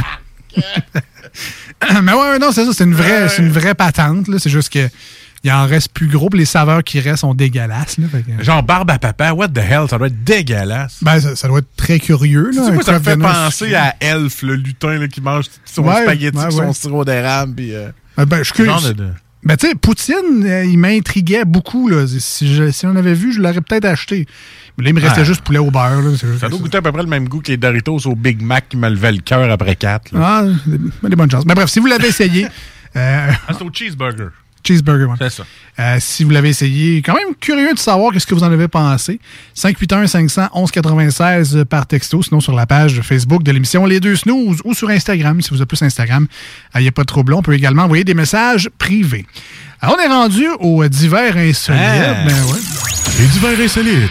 Mais 2.04 2.14
ouais, 2.14 2.40
non, 2.40 2.52
c'est 2.52 2.66
ça. 2.66 2.72
C'est 2.74 2.84
une 2.86 2.96
vraie, 2.96 3.30
c'est 3.30 3.42
une 3.42 3.52
vraie 3.52 3.76
patente. 3.76 4.28
là. 4.28 4.40
C'est 4.40 4.50
juste 4.50 4.72
que 4.72 4.88
il 5.44 5.52
en 5.52 5.66
reste 5.66 5.92
plus 5.94 6.08
gros. 6.08 6.30
puis 6.30 6.40
les 6.40 6.46
saveurs 6.46 6.84
qui 6.84 7.00
restent 7.00 7.22
sont 7.22 7.34
dégueulasses. 7.34 7.98
là. 7.98 8.08
Que- 8.12 8.44
Genre 8.44 8.64
barbe 8.64 8.92
à 8.92 9.00
papa, 9.00 9.32
what 9.34 9.50
the 9.50 9.60
hell, 9.60 9.86
ça 9.90 9.98
doit 9.98 10.08
être 10.08 10.24
dégueulasse. 10.24 10.98
Ben, 11.02 11.20
ça, 11.20 11.36
ça 11.36 11.48
doit 11.48 11.60
être 11.60 11.76
très 11.76 12.00
curieux. 12.00 12.52
Là, 12.54 12.72
quoi, 12.74 12.84
ça 12.84 12.94
me 12.94 13.00
fait 13.00 13.18
penser 13.18 13.76
à 13.76 13.96
Elf, 14.00 14.42
le 14.42 14.56
lutin 14.56 14.98
là, 15.00 15.08
qui 15.08 15.22
mange 15.22 15.46
son 15.66 15.84
Ouais, 15.84 16.04
spaghetti, 16.04 16.38
ouais, 16.38 16.52
son 16.52 16.74
sirop 16.74 17.06
d'érable. 17.06 17.56
Puis, 17.56 17.74
euh, 17.74 17.90
Ben, 18.18 18.26
ben, 18.26 18.44
je 18.44 18.52
Ben, 19.44 19.56
tu 19.56 19.68
sais, 19.68 19.76
Poutine, 19.76 20.44
euh, 20.46 20.66
il 20.66 20.78
m'intriguait 20.78 21.46
beaucoup. 21.46 21.88
Là. 21.88 22.06
Si, 22.20 22.54
je, 22.54 22.72
si 22.72 22.86
on 22.86 22.96
avait 22.96 23.14
vu, 23.14 23.32
je 23.32 23.40
l'aurais 23.40 23.62
peut-être 23.62 23.86
acheté. 23.86 24.26
Mais 24.78 24.84
là, 24.84 24.90
il 24.90 24.96
me 24.96 25.02
restait 25.02 25.26
juste 25.26 25.42
poulet 25.42 25.60
au 25.60 25.72
beurre. 25.72 26.02
Là. 26.02 26.10
Juste 26.12 26.40
Ça 26.40 26.50
doit 26.50 26.60
goûter 26.60 26.78
à 26.78 26.82
peu 26.82 26.92
près 26.92 27.02
le 27.04 27.08
même 27.08 27.28
goût 27.30 27.40
que 27.42 27.48
les 27.52 27.58
Doritos 27.58 28.06
au 28.08 28.16
Big 28.16 28.42
Mac 28.42 28.70
qui 28.70 28.78
me 28.78 28.90
levait 28.90 29.12
le 29.12 29.20
cœur 29.20 29.50
après 29.50 29.76
4. 29.76 30.12
Ah, 30.16 30.44
des, 30.66 31.10
des 31.10 31.16
bonnes 31.16 31.32
chances. 31.32 31.46
Mais 31.46 31.54
bref, 31.56 31.70
si 31.70 31.80
vous 31.80 31.86
l'avez 31.88 32.08
essayé, 32.10 32.46
euh, 32.96 33.32
Ah, 33.48 33.54
c'est 33.58 33.64
au 33.64 33.72
cheeseburger. 33.72 34.30
Cheeseburger, 34.68 35.06
ouais. 35.06 35.16
C'est 35.20 35.30
ça. 35.30 35.44
Euh, 35.80 35.98
si 36.00 36.24
vous 36.24 36.32
l'avez 36.32 36.50
essayé, 36.50 37.04
quand 37.04 37.14
même 37.14 37.36
curieux 37.40 37.72
de 37.74 37.80
savoir 37.80 38.12
qu'est-ce 38.12 38.26
que 38.26 38.34
vous 38.34 38.44
en 38.44 38.52
avez 38.52 38.68
pensé. 38.68 39.20
581-500-1196 39.56 41.66
par 41.66 41.86
texto, 41.86 42.24
sinon 42.24 42.40
sur 42.40 42.54
la 42.54 42.66
page 42.66 43.02
Facebook 43.02 43.44
de 43.44 43.52
l'émission 43.52 43.86
Les 43.86 44.00
Deux 44.00 44.16
Snooze 44.16 44.62
ou 44.64 44.74
sur 44.74 44.90
Instagram, 44.90 45.40
si 45.42 45.52
vous 45.52 45.58
avez 45.58 45.68
plus 45.68 45.82
Instagram. 45.84 46.28
Il 46.76 46.82
n'y 46.82 46.88
a 46.88 46.92
pas 46.92 47.04
de 47.04 47.08
trouble. 47.08 47.34
On 47.34 47.42
peut 47.42 47.54
également 47.54 47.84
envoyer 47.84 48.04
des 48.04 48.16
messages 48.16 48.70
privés. 48.78 49.26
Alors, 49.82 49.98
on 50.00 50.04
est 50.04 50.08
rendu 50.08 50.48
aux 50.60 50.88
divers 50.88 51.38
insolites. 51.38 51.80
Ah. 51.80 52.24
Ben 52.26 52.44
ouais. 52.46 52.60
Les 53.20 53.28
divers 53.28 53.60
insolites. 53.60 53.94
Nouvelle 53.94 54.10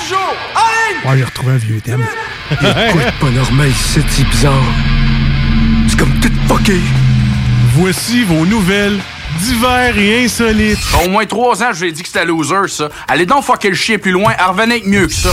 du 0.00 0.08
jour! 0.08 0.34
Allez! 0.56 1.08
Ouais, 1.08 1.18
j'ai 1.18 1.24
retrouvé 1.24 1.52
un 1.52 1.58
vieux 1.58 1.80
thème. 1.80 2.04
Écoute, 2.50 3.12
pas 3.20 3.30
normal, 3.30 3.70
c'est 3.76 4.08
si 4.10 4.24
bizarre. 4.24 4.64
C'est 5.88 5.96
comme 5.96 6.18
tout 6.20 6.32
fucké. 6.48 6.80
Voici 7.74 8.24
vos 8.24 8.44
nouvelles 8.44 8.98
divers 9.40 9.96
et 9.98 10.24
insolites. 10.24 10.78
Au 11.04 11.08
moins 11.08 11.26
trois 11.26 11.62
ans, 11.62 11.72
je 11.72 11.82
lui 11.82 11.88
ai 11.90 11.92
dit 11.92 12.02
que 12.02 12.08
c'était 12.08 12.24
loser, 12.24 12.68
ça. 12.68 12.88
Allez 13.08 13.26
donc 13.26 13.44
fucker 13.44 13.70
le 13.70 13.74
chien 13.76 13.98
plus 13.98 14.12
loin, 14.12 14.32
avec 14.38 14.86
mieux 14.86 15.06
que 15.06 15.12
ça. 15.14 15.30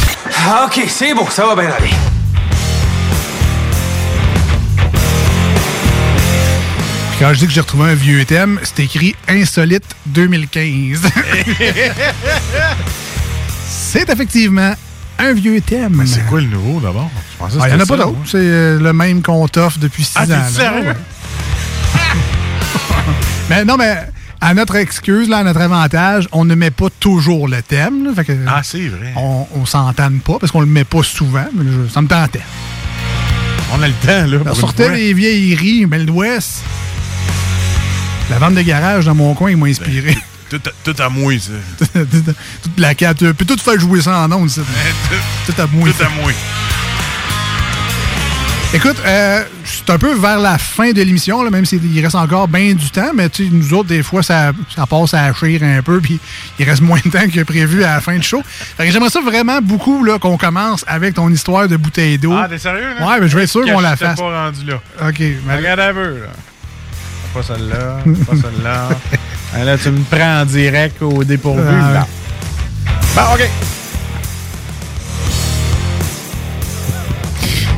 Ah, 0.48 0.68
ok, 0.68 0.84
c'est 0.88 1.14
bon, 1.14 1.28
ça 1.30 1.46
va 1.46 1.56
bien 1.56 1.70
aller. 1.72 1.90
Puis 7.12 7.20
quand 7.26 7.34
je 7.34 7.40
dis 7.40 7.48
que 7.48 7.52
j'ai 7.54 7.62
retrouvé 7.62 7.92
un 7.92 7.96
vieux 7.96 8.24
thème, 8.26 8.60
c'est 8.64 8.84
écrit 8.84 9.16
Insolite 9.28 9.84
2015. 10.08 11.02
c'est 13.68 14.10
effectivement 14.10 14.74
un 15.20 15.34
vieux 15.34 15.62
thème. 15.62 16.04
C'est 16.06 16.26
quoi 16.28 16.42
le 16.42 16.48
nouveau 16.48 16.80
d'abord? 16.80 17.10
Je 17.34 17.38
pensais 17.38 17.58
que 17.58 17.62
Ah, 17.64 17.68
Il 17.70 17.76
n'y 17.76 17.82
en 17.82 17.84
a 17.84 17.88
pas 17.88 17.98
d'autre. 17.98 18.18
C'est 18.26 18.38
euh, 18.38 18.80
le 18.80 18.94
même 18.94 19.22
qu'on 19.24 19.48
t'offre 19.48 19.80
depuis 19.80 20.04
six 20.04 20.14
Ah, 20.16 20.24
ans. 20.26 20.50
sérieux? 20.50 20.94
Mais 23.50 23.64
non, 23.66 23.78
mais 23.78 23.98
à 24.42 24.54
notre 24.54 24.76
excuse, 24.76 25.30
là, 25.30 25.38
à 25.38 25.44
notre 25.44 25.62
avantage, 25.62 26.28
on 26.32 26.44
ne 26.46 26.54
met 26.56 26.72
pas 26.72 26.88
toujours 27.00 27.48
le 27.48 27.62
thème. 27.62 28.06
là. 28.06 28.12
Fait 28.16 28.26
que 28.26 28.34
Ah, 28.48 28.62
c'est 28.64 28.88
vrai. 28.88 29.14
On, 29.16 29.48
on 29.56 29.66
s'entende 29.66 30.22
pas 30.22 30.38
parce 30.40 30.52
qu'on 30.52 30.60
le 30.62 30.66
met 30.68 30.84
pas 30.84 31.04
souvent. 31.04 31.46
Mais 31.56 31.64
je- 31.72 31.92
ça 31.92 32.02
me 32.02 32.08
tentait. 32.08 32.42
On 33.74 33.82
a 33.82 33.88
le 33.88 33.94
temps, 33.94 34.28
là. 34.28 34.38
On 34.42 34.44
pour 34.46 34.58
sortait 34.58 34.90
les 34.96 35.14
vieilleries, 35.14 35.86
mais 35.86 36.00
l'Ouest. 36.00 36.62
La 38.30 38.38
vente 38.40 38.56
de 38.56 38.62
garage 38.62 39.06
dans 39.06 39.16
mon 39.16 39.34
coin, 39.34 39.52
il 39.52 39.58
m'a 39.58 39.68
inspiré. 39.68 40.18
Tout, 40.50 40.62
à- 40.66 40.72
tout 40.94 41.02
à 41.02 41.10
moi, 41.10 41.34
ça. 41.40 41.88
Toute 42.64 42.78
la 42.80 42.96
carte. 42.96 43.18
Tu 43.20 43.34
peux 43.34 43.46
tout 43.46 43.58
faire 43.58 43.80
jouer 43.80 44.02
ça 44.02 44.20
en 44.20 44.32
ondes, 44.32 44.50
ça. 44.50 44.62
Tout 45.46 45.62
à 45.62 45.68
moi. 45.68 45.90
Tout 45.90 46.04
à 46.04 46.10
moi. 46.22 46.32
Écoute, 48.74 48.98
euh, 49.06 49.44
c'est 49.64 49.90
un 49.90 49.98
peu 49.98 50.14
vers 50.14 50.40
la 50.40 50.58
fin 50.58 50.92
de 50.92 51.02
l'émission, 51.02 51.42
là, 51.42 51.50
même 51.50 51.66
s'il 51.66 52.04
reste 52.04 52.16
encore 52.16 52.50
bien 52.50 52.74
du 52.74 52.90
temps, 52.92 53.12
mais 53.16 53.30
nous 53.52 53.74
autres, 53.74 53.88
des 53.88 54.04
fois, 54.04 54.22
ça, 54.22 54.52
ça 54.76 54.86
passe 54.86 55.14
à 55.14 55.34
chire 55.34 55.64
un 55.64 55.82
peu, 55.82 56.02
puis 56.02 56.20
il 56.60 56.70
reste 56.70 56.82
moins 56.82 57.00
de 57.04 57.10
temps 57.10 57.28
que 57.34 57.44
prévu 57.44 57.84
à 57.86 57.96
la 57.96 58.02
fin 58.02 58.18
du 58.18 58.24
show. 58.24 58.44
Fait 58.46 58.86
que 58.86 58.92
j'aimerais 58.92 59.10
ça 59.10 59.22
vraiment 59.22 59.60
beaucoup 59.62 60.04
là, 60.04 60.20
qu'on 60.20 60.38
commence 60.38 60.84
avec 60.86 61.14
ton 61.16 61.30
histoire 61.30 61.70
de 61.70 61.78
bouteille 61.78 62.18
d'eau. 62.18 62.34
Ah, 62.38 62.48
t'es 62.50 62.58
sérieux, 62.58 62.94
là? 63.00 63.08
Ouais, 63.08 63.20
mais 63.22 63.30
je 63.30 63.38
vais 63.38 63.44
être 63.44 63.50
sûr 63.50 63.64
qu'on 63.66 63.80
la 63.80 63.96
fasse. 63.96 64.20
pas 64.20 64.44
rendu 64.46 64.66
là. 64.66 64.76
OK. 65.08 65.20
mais- 65.46 65.56
Regarde 65.56 65.80
un 65.80 65.94
peu, 65.94 66.20
là. 66.20 66.28
Pas 67.34 67.44
celle-là, 67.44 67.98
pas 68.26 68.34
celle-là. 68.36 68.90
Ah, 69.56 69.64
là, 69.64 69.78
tu 69.78 69.90
me 69.92 70.04
prends 70.04 70.42
en 70.42 70.46
direct 70.46 71.02
au 71.02 71.24
dépourvu, 71.24 71.62
Ah, 71.66 71.94
là. 71.94 72.08
Bon, 73.16 73.22
OK. 73.34 73.50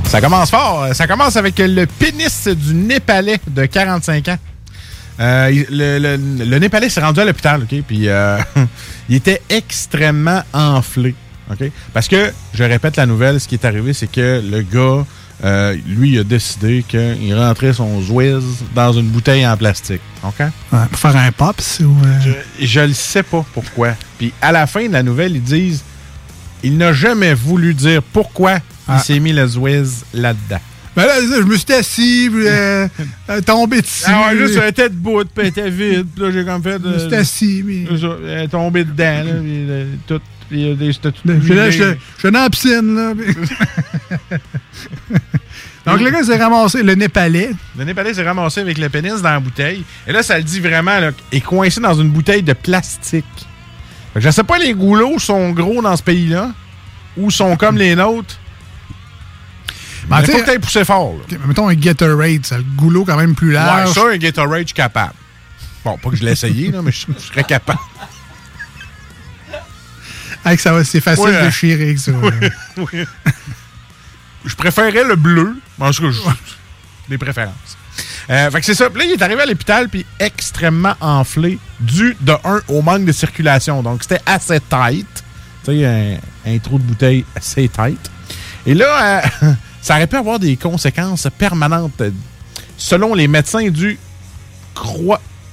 Ça 0.10 0.22
commence 0.22 0.50
fort. 0.50 0.88
Ça 0.94 1.06
commence 1.08 1.36
avec 1.36 1.60
le 1.60 1.86
pénis 1.86 2.48
du 2.48 2.74
Népalais 2.74 3.40
de 3.48 3.66
45 3.66 4.28
ans. 4.30 4.38
Euh, 5.20 5.52
le, 5.70 6.00
le- 6.00 6.46
le 6.46 6.60
Népalais 6.60 6.90
s'est 6.90 7.02
rendu 7.02 7.20
à 7.20 7.26
l'hôpital, 7.26 7.62
OK? 7.64 7.82
Puis 7.86 8.08
euh, 8.08 8.38
il 9.10 9.16
était 9.18 9.42
extrêmement 9.50 10.42
enflé, 10.54 11.14
OK? 11.52 11.70
Parce 11.94 12.08
que, 12.08 12.32
je 12.54 12.64
répète 12.64 12.96
la 12.98 13.06
nouvelle, 13.06 13.40
ce 13.40 13.48
qui 13.48 13.56
est 13.56 13.66
arrivé, 13.66 13.94
c'est 13.94 14.10
que 14.12 14.42
le 14.44 14.62
gars, 14.62 15.06
euh, 15.44 15.76
lui, 15.86 16.14
il 16.14 16.20
a 16.20 16.24
décidé 16.24 16.84
qu'il 16.88 17.36
rentrait 17.36 17.74
son 17.74 18.02
Zwiz 18.02 18.44
dans 18.74 18.94
une 18.94 19.08
bouteille 19.10 19.46
en 19.46 19.58
plastique, 19.58 20.02
OK? 20.24 20.40
Ouais, 20.40 20.80
pour 20.90 21.00
faire 21.00 21.18
un 21.18 21.32
pops 21.34 21.82
ou. 21.82 21.96
euh, 22.06 22.34
Je, 22.60 22.66
je 22.66 22.80
le 22.80 22.94
sais 22.94 23.24
pas 23.24 23.46
pourquoi. 23.54 23.90
Puis 24.18 24.34
à 24.42 24.52
la 24.54 24.66
fin 24.66 24.88
de 24.88 24.94
la 24.94 25.04
nouvelle, 25.04 25.36
ils 25.36 25.44
disent 25.44 25.84
il 26.64 26.78
n'a 26.78 26.94
jamais 26.94 27.34
voulu 27.36 27.74
dire 27.74 28.02
pourquoi 28.02 28.58
Ah. 28.90 28.98
il 28.98 29.04
s'est 29.06 29.20
mis 29.20 29.32
le 29.34 29.46
Zwiz 29.48 30.04
là-dedans. 30.14 30.60
Ben 30.96 31.06
là, 31.06 31.14
je 31.22 31.44
me 31.44 31.56
suis 31.56 31.72
assis, 31.74 32.30
puis 32.34 32.48
euh, 32.48 32.88
euh, 33.30 33.42
tombé 33.42 33.82
dessus. 33.82 34.04
Ah 34.08 34.30
ouais, 34.32 34.38
juste 34.38 34.56
elle 34.62 34.70
était 34.70 34.90
debout, 34.90 35.20
puis 35.24 35.30
elle 35.38 35.46
était 35.48 35.70
vide. 35.70 36.08
Puis 36.14 36.24
là, 36.24 36.32
j'ai 36.32 36.44
comme 36.46 36.64
fait. 36.64 36.82
Je 36.84 36.88
me 36.90 37.00
suis 37.00 37.16
assis, 37.16 37.64
mais. 37.66 37.86
Elle 38.28 38.44
est 38.44 38.48
tombée 38.48 38.84
dedans, 38.84 39.24
là. 39.24 39.32
Puis 39.40 39.66
euh, 39.70 39.86
tout. 40.08 40.20
Puis 40.50 40.72
euh, 40.72 40.92
tout. 41.02 41.14
Je 41.26 41.40
suis 41.40 41.54
là, 41.54 41.66
mouillé. 41.68 41.72
je 41.72 42.20
suis 42.20 42.32
dans 42.32 42.40
la 42.42 42.50
piscine, 42.50 42.96
là. 42.96 43.14
puis- 43.16 44.38
Donc, 45.86 46.02
le 46.02 46.10
gars 46.12 46.24
s'est 46.24 46.38
ramassé, 46.38 46.84
le 46.84 46.94
Népalais. 46.96 47.52
Le 47.78 47.84
Népalais 47.86 48.14
s'est 48.14 48.24
ramassé 48.24 48.60
avec 48.62 48.78
le 48.78 48.90
pénis 48.90 49.22
dans 49.22 49.30
la 49.32 49.40
bouteille. 49.40 49.84
Et 50.06 50.12
là, 50.12 50.22
ça 50.22 50.38
le 50.38 50.44
dit 50.44 50.60
vraiment, 50.60 51.00
là, 51.00 51.12
est 51.32 51.42
coincé 51.42 51.80
dans 51.80 51.94
une 51.96 52.10
bouteille 52.10 52.44
de 52.44 52.54
plastique. 52.54 53.26
Je 54.16 54.30
sais 54.30 54.44
pas, 54.44 54.58
les 54.58 54.74
goulots 54.74 55.18
sont 55.20 55.52
gros 55.52 55.82
dans 55.82 55.96
ce 55.96 56.04
pays-là, 56.04 56.52
ou 57.18 57.32
sont 57.32 57.56
comme 57.56 57.78
les 57.78 57.96
nôtres. 57.96 58.38
Ben, 60.10 60.20
Mais 60.22 60.26
tu 60.26 60.32
faut 60.32 60.40
que 60.40 60.46
t'aies 60.46 60.60
poussé 60.60 60.84
fort, 60.86 61.16
là. 61.30 61.38
Mettons 61.46 61.68
un 61.70 61.76
Gatorade, 61.76 62.46
ça 62.46 62.56
a 62.56 62.58
le 62.58 62.64
goulot 62.76 63.06
quand 63.06 63.16
même 63.18 63.36
plus 63.36 63.52
large. 63.52 63.90
Ouais, 63.90 63.94
ça, 63.94 64.02
un 64.10 64.18
Gatorade, 64.18 64.62
je 64.62 64.68
suis 64.68 64.74
capable. 64.74 65.14
Bon, 65.86 65.98
pas 65.98 66.10
que 66.10 66.16
je 66.16 66.24
l'ai 66.24 66.32
essayé, 66.32 66.72
là, 66.72 66.82
mais 66.82 66.92
je 66.92 67.06
je 67.20 67.20
serais 67.28 67.44
capable. 67.44 67.80
Hey, 70.46 70.56
que 70.56 70.62
ça 70.62 70.72
va, 70.74 70.84
c'est 70.84 71.02
facile 71.02 71.26
de 71.46 71.50
chier 71.50 71.74
avec 71.74 72.00
ça. 72.00 72.12
Oui. 72.78 73.06
Je 74.46 74.56
préférais 74.56 75.04
le 75.04 75.16
bleu. 75.16 75.58
En 75.80 75.92
tout 75.92 76.04
cas, 76.04 76.12
je- 76.12 77.10
des 77.10 77.18
préférences. 77.18 77.78
Euh, 78.30 78.50
fait 78.52 78.60
que 78.62 78.66
c'est 78.66 78.74
ça. 78.76 78.90
Puis 78.90 79.00
là, 79.00 79.06
il 79.06 79.12
est 79.12 79.22
arrivé 79.22 79.42
à 79.42 79.46
l'hôpital, 79.46 79.90
puis 79.90 80.06
extrêmement 80.20 80.96
enflé, 81.02 81.60
dû 81.80 82.16
de 82.22 82.34
un 82.46 82.62
au 82.70 82.82
manque 82.82 83.04
de 83.06 83.12
circulation. 83.12 83.82
Donc, 83.84 84.04
c'était 84.04 84.22
assez 84.26 84.60
tight. 84.62 85.08
Tu 85.66 85.72
sais, 85.80 85.86
un, 85.86 86.52
un 86.52 86.58
trou 86.60 86.78
de 86.78 86.84
bouteille 86.84 87.26
assez 87.36 87.68
tight. 87.68 88.00
Et 88.66 88.76
là, 88.76 89.22
euh, 89.44 89.54
ça 89.82 89.96
aurait 89.96 90.08
pu 90.08 90.16
avoir 90.16 90.40
des 90.40 90.58
conséquences 90.58 91.28
permanentes. 91.38 92.02
Selon 92.78 93.14
les 93.14 93.28
médecins 93.28 93.70
du 93.70 94.00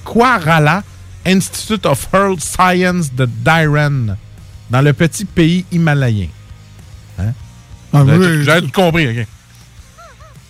Koirala 0.03 0.83
Institute 1.25 1.85
of 1.85 2.07
Health 2.13 2.41
Science 2.41 3.13
de 3.13 3.25
Dhahran, 3.25 4.15
dans 4.69 4.81
le 4.81 4.93
petit 4.93 5.25
pays 5.25 5.65
himalayen. 5.71 6.29
Hein? 7.19 7.33
Ah, 7.93 8.03
oui, 8.03 8.45
tout 8.45 8.71
compris, 8.71 9.07
OK? 9.07 9.27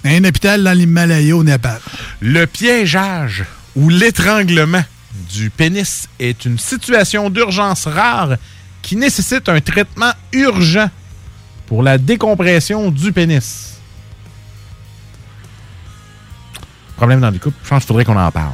Un 0.05 0.23
hôpital 0.23 0.63
dans 0.63 0.77
l'Himalaya 0.77 1.35
au 1.35 1.43
Népal. 1.43 1.79
Le 2.21 2.45
piégeage 2.45 3.45
ou 3.75 3.89
l'étranglement 3.89 4.83
du 5.33 5.49
pénis 5.49 6.07
est 6.19 6.45
une 6.45 6.57
situation 6.57 7.29
d'urgence 7.29 7.87
rare 7.87 8.37
qui 8.81 8.95
nécessite 8.95 9.49
un 9.49 9.59
traitement 9.59 10.11
urgent 10.31 10.89
pour 11.67 11.83
la 11.83 11.97
décompression 11.97 12.89
du 12.89 13.11
pénis. 13.11 13.77
Problème 16.95 17.19
dans 17.21 17.29
les 17.29 17.37
couples, 17.39 17.57
je 17.63 17.69
pense 17.69 17.79
qu'il 17.83 17.87
faudrait 17.87 18.05
qu'on 18.05 18.17
en 18.17 18.31
parle. 18.31 18.53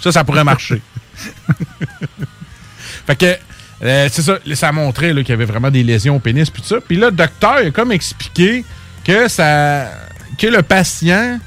Ça, 0.00 0.12
ça 0.12 0.24
pourrait 0.24 0.44
marcher. 0.44 0.82
fait 3.06 3.16
que, 3.16 3.36
euh, 3.82 4.08
c'est 4.12 4.22
ça, 4.22 4.38
ça 4.54 4.72
montrait 4.72 5.14
qu'il 5.14 5.28
y 5.30 5.32
avait 5.32 5.46
vraiment 5.46 5.70
des 5.70 5.82
lésions 5.82 6.16
au 6.16 6.18
pénis, 6.18 6.50
puis 6.50 6.60
tout 6.60 6.68
ça. 6.68 6.76
Puis 6.86 6.96
là, 6.98 7.06
le 7.06 7.16
docteur 7.16 7.54
a 7.56 7.70
comme 7.70 7.92
expliqué 7.92 8.62
que, 9.04 9.28
ça, 9.28 9.90
que 10.36 10.46
le 10.48 10.62
patient 10.62 11.38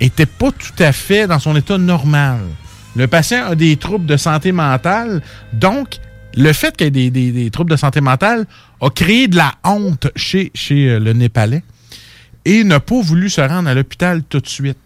était 0.00 0.26
pas 0.26 0.50
tout 0.52 0.82
à 0.82 0.92
fait 0.92 1.26
dans 1.26 1.38
son 1.38 1.54
état 1.56 1.76
normal. 1.76 2.40
Le 2.96 3.06
patient 3.06 3.44
a 3.46 3.54
des 3.54 3.76
troubles 3.76 4.06
de 4.06 4.16
santé 4.16 4.52
mentale, 4.52 5.20
donc 5.52 5.98
le 6.34 6.52
fait 6.54 6.74
qu'il 6.76 6.86
y 6.86 6.88
ait 6.88 6.90
des, 6.90 7.10
des- 7.10 7.32
des 7.32 7.50
troubles 7.50 7.70
de 7.70 7.76
santé 7.76 8.00
mentale 8.00 8.46
a 8.80 8.90
créé 8.90 9.28
de 9.28 9.36
la 9.36 9.54
honte 9.64 10.08
chez, 10.16 10.50
chez 10.54 10.88
euh, 10.88 10.98
le 11.00 11.12
Népalais 11.12 11.62
et 12.44 12.64
n'a 12.64 12.80
pas 12.80 13.00
voulu 13.00 13.28
se 13.30 13.40
rendre 13.40 13.68
à 13.68 13.74
l'hôpital 13.74 14.22
tout 14.22 14.40
de 14.40 14.48
suite. 14.48 14.78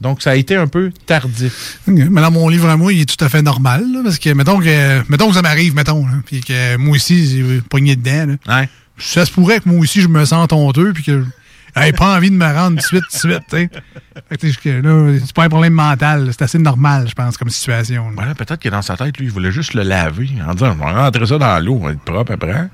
Donc, 0.00 0.22
ça 0.22 0.30
a 0.30 0.34
été 0.36 0.54
un 0.54 0.68
peu 0.68 0.92
tardif. 1.06 1.80
Mais 1.86 2.04
dans 2.04 2.30
mon 2.30 2.48
livre 2.48 2.68
à 2.68 2.76
moi, 2.76 2.92
il 2.92 3.00
est 3.00 3.16
tout 3.16 3.24
à 3.24 3.28
fait 3.28 3.42
normal. 3.42 3.84
là, 3.92 4.00
parce 4.04 4.18
que, 4.18 4.30
mettons 4.30 4.60
que, 4.60 5.10
mettons 5.10 5.28
que 5.28 5.34
ça 5.34 5.42
m'arrive, 5.42 5.74
mettons, 5.74 6.06
là, 6.06 6.12
puis 6.24 6.40
que 6.40 6.76
moi 6.76 6.94
aussi, 6.94 7.26
j'ai 7.26 7.60
pogné 7.62 7.96
dedans. 7.96 8.36
là. 8.46 8.66
Ça 8.96 9.24
se 9.24 9.32
pourrait 9.32 9.60
que 9.60 9.68
moi 9.68 9.78
aussi, 9.80 10.00
je 10.00 10.08
me 10.08 10.24
sens 10.24 10.48
honteux, 10.52 10.92
puis 10.92 11.02
que 11.02 11.24
j'avais 11.74 11.92
pas 11.92 12.16
envie 12.16 12.30
de 12.30 12.36
me 12.36 12.46
rendre 12.46 12.80
tout 12.80 12.96
de 12.96 13.02
suite, 13.02 13.04
tout 13.10 13.56
de 13.56 13.68
suite. 14.48 15.22
C'est 15.26 15.32
pas 15.32 15.44
un 15.44 15.48
problème 15.48 15.74
mental. 15.74 16.28
C'est 16.32 16.42
assez 16.42 16.58
normal, 16.58 17.08
je 17.08 17.14
pense, 17.14 17.36
comme 17.36 17.50
situation. 17.50 18.08
là. 18.08 18.14
Voilà, 18.16 18.34
peut-être 18.34 18.60
que 18.60 18.68
dans 18.68 18.82
sa 18.82 18.96
tête, 18.96 19.18
lui, 19.18 19.26
il 19.26 19.32
voulait 19.32 19.52
juste 19.52 19.74
le 19.74 19.82
laver 19.82 20.28
en 20.46 20.54
disant 20.54 20.76
On 20.80 20.84
va 20.84 21.04
rentrer 21.04 21.26
ça 21.26 21.38
dans 21.38 21.64
l'eau, 21.64 21.78
on 21.80 21.86
va 21.86 21.92
être 21.92 22.00
propre 22.00 22.32
après. 22.32 22.68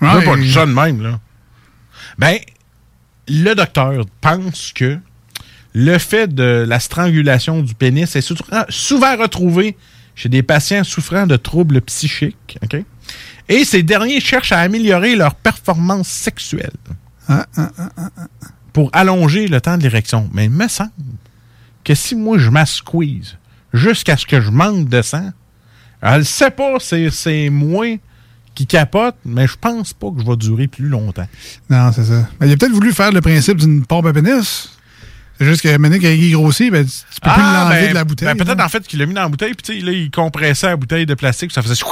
Ouais, 0.00 0.08
Ouais, 0.14 0.24
pas 0.24 0.36
et- 0.38 0.50
ça 0.50 0.66
de 0.66 0.72
même, 0.72 1.02
là. 1.02 1.20
Ben, 2.18 2.38
le 3.28 3.54
docteur 3.54 4.04
pense 4.20 4.72
que 4.74 4.98
le 5.74 5.98
fait 5.98 6.32
de 6.34 6.64
la 6.66 6.80
strangulation 6.80 7.60
du 7.62 7.74
pénis 7.74 8.14
est 8.16 8.20
sou- 8.20 8.34
souvent 8.68 9.16
retrouvé 9.16 9.76
chez 10.14 10.28
des 10.28 10.42
patients 10.42 10.82
souffrant 10.84 11.26
de 11.26 11.36
troubles 11.36 11.80
psychiques. 11.82 12.58
OK? 12.62 12.82
Et 13.48 13.64
ces 13.64 13.82
derniers 13.82 14.20
cherchent 14.20 14.52
à 14.52 14.60
améliorer 14.60 15.14
leur 15.16 15.34
performance 15.34 16.08
sexuelle 16.08 16.72
Ah, 17.28 17.46
ah, 17.56 17.70
ah, 17.96 18.10
pour 18.72 18.90
allonger 18.92 19.46
le 19.48 19.60
temps 19.60 19.76
de 19.78 19.82
l'érection. 19.82 20.28
Mais 20.32 20.46
il 20.46 20.50
me 20.50 20.68
semble 20.68 20.90
que 21.84 21.94
si 21.94 22.14
moi 22.14 22.38
je 22.38 22.50
m'asqueeze 22.50 23.36
jusqu'à 23.72 24.16
ce 24.16 24.26
que 24.26 24.40
je 24.40 24.50
manque 24.50 24.88
de 24.88 25.02
sang, 25.02 25.30
elle 26.02 26.24
sait 26.24 26.50
pas, 26.50 26.76
c'est, 26.80 27.10
c'est 27.10 27.50
moi 27.50 27.86
qui 28.58 28.66
capote, 28.66 29.14
mais 29.24 29.46
je 29.46 29.54
pense 29.60 29.92
pas 29.92 30.08
que 30.10 30.20
je 30.20 30.26
vais 30.28 30.36
durer 30.36 30.66
plus 30.66 30.88
longtemps. 30.88 31.28
Non, 31.70 31.92
c'est 31.92 32.02
ça. 32.02 32.26
Ben, 32.40 32.46
il 32.48 32.52
a 32.52 32.56
peut-être 32.56 32.72
voulu 32.72 32.92
faire 32.92 33.12
le 33.12 33.20
principe 33.20 33.56
d'une 33.58 33.86
pompe 33.86 34.06
à 34.06 34.12
pénis. 34.12 34.70
C'est 35.38 35.46
juste 35.46 35.62
que 35.62 35.76
maintenant 35.76 36.00
qu'il 36.00 36.32
grossit, 36.32 36.72
ben, 36.72 36.84
tu 36.84 37.20
peux 37.22 37.30
plus 37.30 37.40
l'enlever 37.40 37.80
ben, 37.82 37.88
de 37.90 37.94
la 37.94 38.04
bouteille. 38.04 38.26
ben, 38.34 38.44
peut-être 38.44 38.60
en 38.60 38.68
fait 38.68 38.84
qu'il 38.84 38.98
l'a 38.98 39.06
mis 39.06 39.14
dans 39.14 39.22
la 39.22 39.28
bouteille, 39.28 39.54
puis 39.54 39.80
là, 39.80 39.92
il 39.92 40.10
compressait 40.10 40.66
la 40.66 40.74
bouteille 40.76 41.06
de 41.06 41.14
plastique, 41.14 41.50
puis 41.50 41.54
ça 41.54 41.62
faisait. 41.62 41.76
ça- 41.76 41.84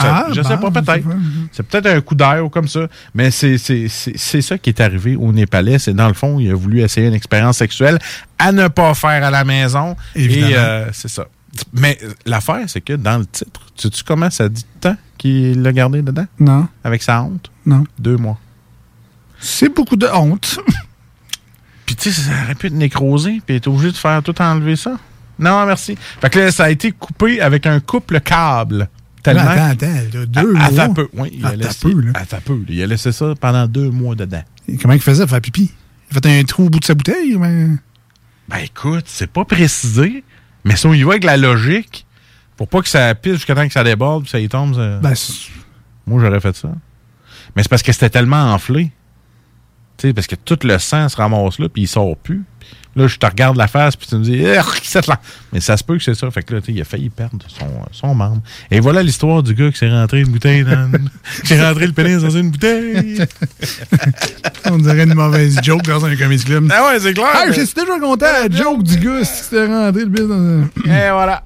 Ah, 0.00 0.26
je 0.32 0.40
sais 0.40 0.56
pas, 0.56 0.70
peut-être. 0.70 1.04
C'est 1.52 1.66
peut-être 1.66 1.86
un 1.86 2.00
coup 2.00 2.14
d'air 2.14 2.42
ou 2.42 2.48
comme 2.48 2.68
ça. 2.68 2.86
Mais 3.14 3.30
c'est 3.30 3.58
ça 3.58 4.56
qui 4.56 4.70
est 4.70 4.80
arrivé 4.80 5.14
au 5.16 5.30
Népalais. 5.30 5.78
C'est 5.78 5.92
dans 5.92 6.08
le 6.08 6.14
fond, 6.14 6.40
il 6.40 6.50
a 6.50 6.54
voulu 6.54 6.80
essayer 6.80 7.06
une 7.06 7.12
expérience 7.14 7.58
sexuelle 7.58 7.98
à 8.38 8.52
ne 8.52 8.68
pas 8.68 8.94
faire 8.94 9.22
à 9.22 9.30
la 9.30 9.44
maison. 9.44 9.94
Évidemment. 10.14 10.48
Et 10.48 10.56
euh, 10.56 10.92
c'est 10.92 11.08
ça. 11.08 11.26
Mais 11.72 11.98
euh, 12.02 12.12
l'affaire, 12.26 12.64
c'est 12.68 12.80
que 12.80 12.92
dans 12.92 13.18
le 13.18 13.26
titre, 13.26 13.60
tu 13.76 13.88
sais 13.88 14.02
comment 14.06 14.30
ça 14.30 14.48
dit 14.48 14.62
de 14.62 14.80
temps 14.80 14.96
qu'il 15.16 15.62
l'a 15.62 15.72
gardé 15.72 16.02
dedans? 16.02 16.26
Non. 16.38 16.68
Avec 16.84 17.02
sa 17.02 17.22
honte? 17.22 17.50
Non. 17.66 17.84
Deux 17.98 18.16
mois. 18.16 18.38
C'est 19.40 19.68
beaucoup 19.74 19.96
de 19.96 20.06
honte. 20.12 20.58
Puis 21.86 21.96
tu 21.96 22.12
sais, 22.12 22.20
ça 22.22 22.30
aurait 22.44 22.54
pu 22.54 22.66
être 22.66 22.74
nécrosé, 22.74 23.40
puis 23.46 23.56
être 23.56 23.66
obligé 23.68 23.90
de 23.90 23.96
faire 23.96 24.22
tout 24.22 24.40
enlever 24.42 24.76
ça. 24.76 24.98
Non, 25.38 25.64
merci. 25.64 25.96
Fait 26.20 26.28
que 26.28 26.38
là, 26.38 26.52
ça 26.52 26.64
a 26.64 26.70
été 26.70 26.92
coupé 26.92 27.40
avec 27.40 27.64
un 27.66 27.80
couple 27.80 28.20
câble. 28.20 28.88
Tellement. 29.22 29.42
Attends, 29.48 29.70
attends, 29.70 29.86
là, 30.12 30.26
deux 30.26 30.54
À- 30.56 30.66
à 30.66 30.70
mois. 30.70 30.86
ta 30.88 30.88
peu, 30.94 31.08
oui. 31.14 31.30
Il 31.32 31.44
a 31.44 31.48
À 31.48 31.50
ta 31.52 31.56
laissé, 31.56 31.78
peu, 31.80 32.00
là. 32.00 32.12
à 32.30 32.40
peu, 32.40 32.60
Il 32.68 32.82
a 32.82 32.86
laissé 32.86 33.10
ça 33.10 33.32
pendant 33.40 33.66
deux 33.66 33.90
mois 33.90 34.14
dedans. 34.14 34.42
Et 34.68 34.76
Comment 34.76 34.94
il 34.94 35.00
faisait 35.00 35.22
pour 35.22 35.30
faire 35.30 35.40
pipi? 35.40 35.70
Il 36.10 36.18
a 36.18 36.20
fait 36.20 36.40
un 36.40 36.44
trou 36.44 36.66
au 36.66 36.68
bout 36.70 36.80
de 36.80 36.84
sa 36.84 36.94
bouteille? 36.94 37.36
Mais... 37.38 37.68
Ben 38.48 38.58
écoute, 38.58 39.04
c'est 39.06 39.30
pas 39.30 39.44
précisé, 39.46 40.24
Mais 40.68 40.76
si 40.76 40.86
on 40.86 40.94
y 40.94 41.02
va 41.02 41.12
avec 41.12 41.24
la 41.24 41.36
logique, 41.36 42.06
pour 42.56 42.68
pas 42.68 42.80
que 42.82 42.88
ça 42.88 43.14
pisse 43.14 43.34
jusqu'à 43.34 43.54
temps 43.54 43.66
que 43.66 43.72
ça 43.72 43.84
déborde, 43.84 44.22
puis 44.22 44.30
ça 44.30 44.38
y 44.38 44.48
tombe, 44.48 44.74
ça- 44.74 44.98
Ben, 44.98 45.14
moi 46.06 46.20
j'aurais 46.22 46.40
fait 46.40 46.54
ça. 46.56 46.68
Mais 47.56 47.62
c'est 47.62 47.68
parce 47.68 47.82
que 47.82 47.92
c'était 47.92 48.10
tellement 48.10 48.52
enflé. 48.52 48.90
Tu 49.98 50.08
sais, 50.08 50.12
parce 50.14 50.26
que 50.26 50.36
tout 50.36 50.58
le 50.62 50.78
sang 50.78 51.08
se 51.08 51.16
ramasse 51.16 51.58
là, 51.58 51.68
puis 51.68 51.82
il 51.82 51.88
sort 51.88 52.16
plus. 52.16 52.42
Là, 52.96 53.06
je 53.06 53.16
te 53.16 53.26
regarde 53.26 53.56
la 53.56 53.68
face, 53.68 53.94
puis 53.94 54.08
tu 54.08 54.16
me 54.16 54.24
dis, 54.24 54.38
là. 54.42 54.62
Mais 55.52 55.60
ça 55.60 55.76
se 55.76 55.84
peut 55.84 55.96
que 55.96 56.02
c'est 56.02 56.14
ça. 56.14 56.28
Fait 56.32 56.42
que 56.42 56.54
là, 56.54 56.60
il 56.66 56.80
a 56.80 56.84
failli 56.84 57.10
perdre 57.10 57.38
son, 57.46 57.66
son 57.92 58.14
membre. 58.14 58.40
Et 58.72 58.80
voilà 58.80 59.02
l'histoire 59.04 59.42
du 59.42 59.54
gars 59.54 59.70
qui 59.70 59.78
s'est 59.78 59.90
rentré 59.90 60.20
une 60.20 60.28
bouteille 60.30 60.64
dans. 60.64 60.90
qui 61.42 61.46
s'est 61.48 61.64
rentré 61.64 61.86
le 61.86 61.92
pénis 61.92 62.20
dans 62.22 62.30
une 62.30 62.50
bouteille. 62.50 63.22
On 64.64 64.78
dirait 64.78 65.04
une 65.04 65.14
mauvaise 65.14 65.58
joke 65.62 65.82
dans 65.82 66.04
un 66.04 66.16
comedy 66.16 66.44
club. 66.44 66.68
Ah 66.72 66.88
ouais, 66.88 66.98
c'est 67.00 67.14
clair. 67.14 67.28
Ah, 67.32 67.44
je 67.48 67.60
suis 67.60 67.74
déjà 67.74 67.98
content 68.00 68.26
la 68.26 68.48
joke 68.50 68.82
du 68.82 68.96
gars 68.98 69.20
qui 69.20 69.26
s'était 69.26 69.66
rentré 69.66 70.02
le 70.02 70.08
business 70.08 70.28
dans 70.28 70.90
un- 70.90 70.96
Et 70.96 71.10
voilà. 71.12 71.42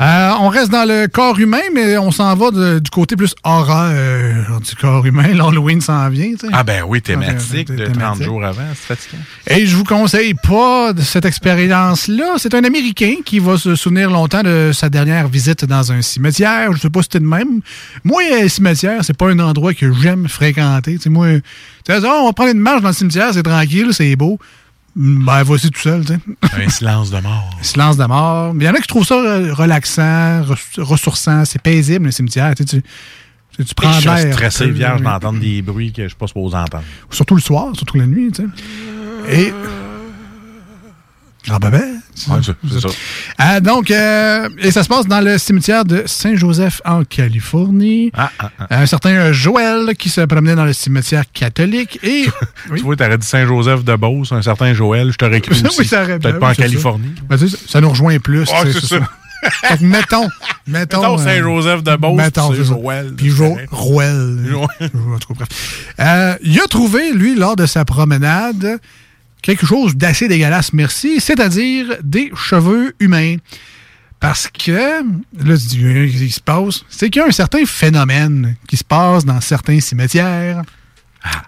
Euh, 0.00 0.30
on 0.40 0.48
reste 0.48 0.70
dans 0.70 0.86
le 0.86 1.08
corps 1.08 1.38
humain, 1.40 1.58
mais 1.74 1.98
on 1.98 2.10
s'en 2.12 2.34
va 2.36 2.50
de- 2.52 2.78
du 2.78 2.88
côté 2.90 3.16
plus 3.16 3.34
horreur 3.42 4.60
du 4.60 4.74
corps 4.76 5.04
humain. 5.04 5.26
L'Halloween 5.34 5.80
s'en 5.80 6.08
vient. 6.08 6.30
tu 6.38 6.46
sais. 6.46 6.52
Ah 6.52 6.62
ben 6.62 6.84
oui, 6.86 7.02
thématique 7.02 7.68
de 7.72 7.84
30 7.86 7.92
thématique. 7.94 8.22
jours 8.24 8.44
avant, 8.44 8.62
c'est 8.74 8.94
fatigant. 8.96 9.22
Et 9.48 9.66
je 9.66 9.74
vous 9.76 9.82
conseille 9.84 10.34
pas 10.34 10.92
de 10.92 11.00
cette 11.02 11.24
expérience-là. 11.24 12.34
C'est 12.36 12.54
un 12.54 12.62
Américain 12.64 13.14
qui 13.24 13.38
va 13.40 13.56
se 13.58 13.74
souvenir 13.74 14.10
longtemps 14.10 14.42
de 14.42 14.70
sa 14.72 14.88
dernière 14.88 15.26
visite 15.28 15.64
dans 15.64 15.90
un 15.90 16.00
cimetière. 16.02 16.72
Je 16.74 16.80
sais 16.80 16.90
pas 16.90 17.00
si 17.00 17.08
c'était 17.12 17.20
de 17.20 17.28
même. 17.28 17.60
Moi, 18.04 18.22
un 18.40 18.48
cimetière, 18.48 19.00
c'est 19.02 19.16
pas 19.16 19.28
un 19.30 19.38
endroit 19.40 19.74
que 19.74 19.92
j'aime 19.92 20.28
fréquenter. 20.28 20.94
Tu 20.96 21.02
sais, 21.02 21.10
moi, 21.10 21.28
tu 21.34 21.42
sais, 21.92 21.98
on 22.06 22.26
va 22.26 22.32
prendre 22.32 22.50
une 22.52 22.60
marche 22.60 22.82
dans 22.82 22.88
le 22.88 22.94
cimetière, 22.94 23.30
c'est 23.32 23.42
tranquille, 23.42 23.88
c'est 23.92 24.14
beau. 24.14 24.38
Ben, 25.00 25.44
voici 25.44 25.70
tout 25.70 25.78
seul, 25.80 26.04
tu 26.04 26.12
sais. 26.14 26.18
Un 26.64 26.68
silence 26.68 27.10
de 27.12 27.20
mort. 27.20 27.50
Silence 27.62 27.96
de 27.96 28.04
mort. 28.04 28.52
Il 28.56 28.62
y 28.64 28.68
en 28.68 28.74
a 28.74 28.80
qui 28.80 28.88
trouvent 28.88 29.06
ça 29.06 29.14
euh, 29.14 29.54
relaxant, 29.54 30.42
res- 30.42 30.80
ressourçant, 30.80 31.44
c'est 31.44 31.62
paisible, 31.62 32.06
le 32.06 32.10
cimetière. 32.10 32.52
Tu, 32.56 32.66
sais, 32.66 32.82
tu, 33.56 33.64
tu, 33.64 33.74
prends 33.76 33.92
je 33.92 34.00
suis 34.00 34.08
l'air. 34.08 34.32
stressé, 34.34 34.64
un 34.64 34.68
vierge, 34.68 35.00
d'entendre 35.02 35.38
des 35.38 35.62
bruits 35.62 35.92
que 35.92 36.02
je 36.02 36.08
suis 36.08 36.16
pas 36.16 36.26
supposé 36.26 36.56
entendre. 36.56 36.82
Surtout 37.10 37.36
le 37.36 37.40
soir, 37.40 37.68
surtout 37.74 37.96
la 37.96 38.06
nuit, 38.06 38.32
tu 38.32 38.42
sais. 38.42 38.48
Et. 39.32 39.52
Ah, 41.50 41.58
ben, 41.58 41.70
ben. 41.70 41.80
Ouais, 42.28 42.40
c'est 42.70 42.80
ça. 42.80 42.88
Ah, 43.38 43.60
donc, 43.60 43.90
euh, 43.90 44.48
et 44.58 44.70
ça 44.70 44.82
se 44.82 44.88
passe 44.88 45.06
dans 45.06 45.20
le 45.20 45.38
cimetière 45.38 45.84
de 45.84 46.02
Saint-Joseph 46.06 46.80
en 46.84 47.04
Californie. 47.04 48.10
Ah, 48.14 48.30
ah, 48.38 48.50
ah. 48.58 48.66
Un 48.80 48.86
certain 48.86 49.10
euh, 49.10 49.32
Joël 49.32 49.94
qui 49.96 50.08
se 50.08 50.20
promenait 50.22 50.54
dans 50.56 50.64
le 50.64 50.72
cimetière 50.72 51.24
catholique 51.32 51.98
et. 52.02 52.26
Tu 52.76 52.82
vois, 52.82 52.96
t'aurais 52.96 53.18
dit 53.18 53.26
Saint-Joseph 53.26 53.84
de 53.84 53.94
Beauce, 53.96 54.32
un 54.32 54.42
certain 54.42 54.74
Joël, 54.74 55.10
je 55.12 55.16
t'aurais 55.16 55.40
cru 55.40 55.54
oui, 55.78 55.86
ça 55.86 56.04
Peut-être 56.04 56.38
pas 56.38 56.46
oui, 56.46 56.52
en 56.52 56.54
ça. 56.54 56.62
Californie. 56.62 57.14
Ben, 57.28 57.38
sais, 57.38 57.46
ça 57.66 57.80
nous 57.80 57.90
rejoint 57.90 58.18
plus. 58.18 58.48
Ah, 58.52 58.62
c'est 58.64 58.84
ça. 58.84 58.98
Que 58.98 59.84
mettons, 59.84 60.28
mettons. 60.66 61.00
Mettons 61.00 61.18
euh, 61.18 61.24
Saint-Joseph 61.24 61.82
de 61.84 61.96
Beauce, 61.96 62.16
mettons, 62.16 62.52
c'est 62.52 62.64
ça. 62.64 62.74
Joël, 62.74 63.12
Puis 63.16 63.30
c'est 63.30 63.36
Jo- 63.36 63.50
correct. 63.50 63.68
Roel. 63.70 64.54
En 64.54 65.18
tout 65.18 65.34
cas, 65.34 65.34
bref. 65.36 65.48
Euh, 66.00 66.34
il 66.42 66.58
a 66.60 66.66
trouvé, 66.66 67.12
lui, 67.12 67.36
lors 67.36 67.54
de 67.56 67.66
sa 67.66 67.84
promenade, 67.84 68.78
quelque 69.56 69.66
chose 69.66 69.96
d'assez 69.96 70.28
dégueulasse, 70.28 70.74
merci, 70.74 71.20
c'est-à-dire 71.20 71.96
des 72.02 72.30
cheveux 72.36 72.94
humains. 73.00 73.36
Parce 74.20 74.48
que, 74.48 75.00
là, 75.02 75.54
qu'est-ce 75.54 76.24
qui 76.24 76.30
se 76.30 76.40
passe? 76.40 76.84
C'est 76.90 77.08
qu'il 77.08 77.22
y 77.22 77.24
a 77.24 77.28
un 77.28 77.32
certain 77.32 77.64
phénomène 77.64 78.56
qui 78.68 78.76
se 78.76 78.84
passe 78.84 79.24
dans 79.24 79.40
certains 79.40 79.80
cimetières. 79.80 80.62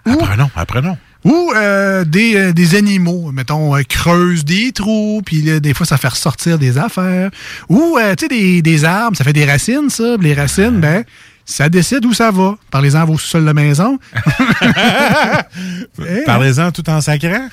Apprenons, 0.05 0.49
apprenons. 0.55 0.97
Où 1.23 1.51
euh, 1.55 2.03
des, 2.03 2.35
euh, 2.35 2.53
des 2.53 2.73
animaux, 2.73 3.31
mettons, 3.31 3.75
euh, 3.75 3.83
creusent 3.87 4.45
des 4.45 4.71
trous, 4.71 5.21
puis 5.23 5.59
des 5.59 5.73
fois, 5.75 5.85
ça 5.85 5.97
fait 5.97 6.07
ressortir 6.07 6.57
des 6.57 6.79
affaires. 6.79 7.29
Ou, 7.69 7.99
tu 8.17 8.25
sais, 8.25 8.27
des, 8.27 8.61
des 8.63 8.83
arbres, 8.83 9.15
ça 9.15 9.23
fait 9.23 9.33
des 9.33 9.45
racines, 9.45 9.91
ça. 9.91 10.15
Les 10.19 10.33
racines, 10.33 10.79
ben, 10.79 11.03
ça 11.45 11.69
décide 11.69 12.03
où 12.05 12.13
ça 12.15 12.31
va. 12.31 12.57
Parlez-en 12.71 13.01
à 13.01 13.05
vos 13.05 13.19
sous-sols 13.19 13.45
de 13.45 13.53
maison. 13.53 13.99
Eh, 16.07 16.23
Parlez-en 16.25 16.71
tout 16.71 16.89
en 16.89 16.99
sacrant. 17.01 17.47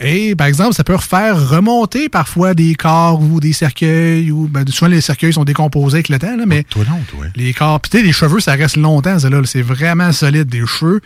Et 0.00 0.34
par 0.34 0.46
exemple, 0.46 0.74
ça 0.74 0.84
peut 0.84 0.96
faire 0.96 1.50
remonter 1.50 2.08
parfois 2.08 2.54
des 2.54 2.74
corps 2.74 3.20
ou 3.20 3.40
des 3.40 3.52
cercueils. 3.52 4.30
ou 4.30 4.48
ben, 4.48 4.66
Souvent, 4.68 4.90
les 4.90 5.00
cercueils 5.00 5.32
sont 5.32 5.44
décomposés 5.44 5.96
avec 5.96 6.08
le 6.08 6.18
temps, 6.18 6.36
là, 6.36 6.44
mais 6.46 6.64
Toi 6.64 6.84
non, 6.88 6.98
toi. 7.08 7.26
les 7.36 7.52
corps, 7.52 7.80
puis 7.80 8.02
les 8.02 8.12
cheveux, 8.12 8.40
ça 8.40 8.52
reste 8.52 8.76
longtemps, 8.76 9.18
ça, 9.18 9.28
là. 9.30 9.40
C'est 9.44 9.62
vraiment 9.62 10.10
solide, 10.12 10.48
des 10.48 10.66
cheveux. 10.66 11.00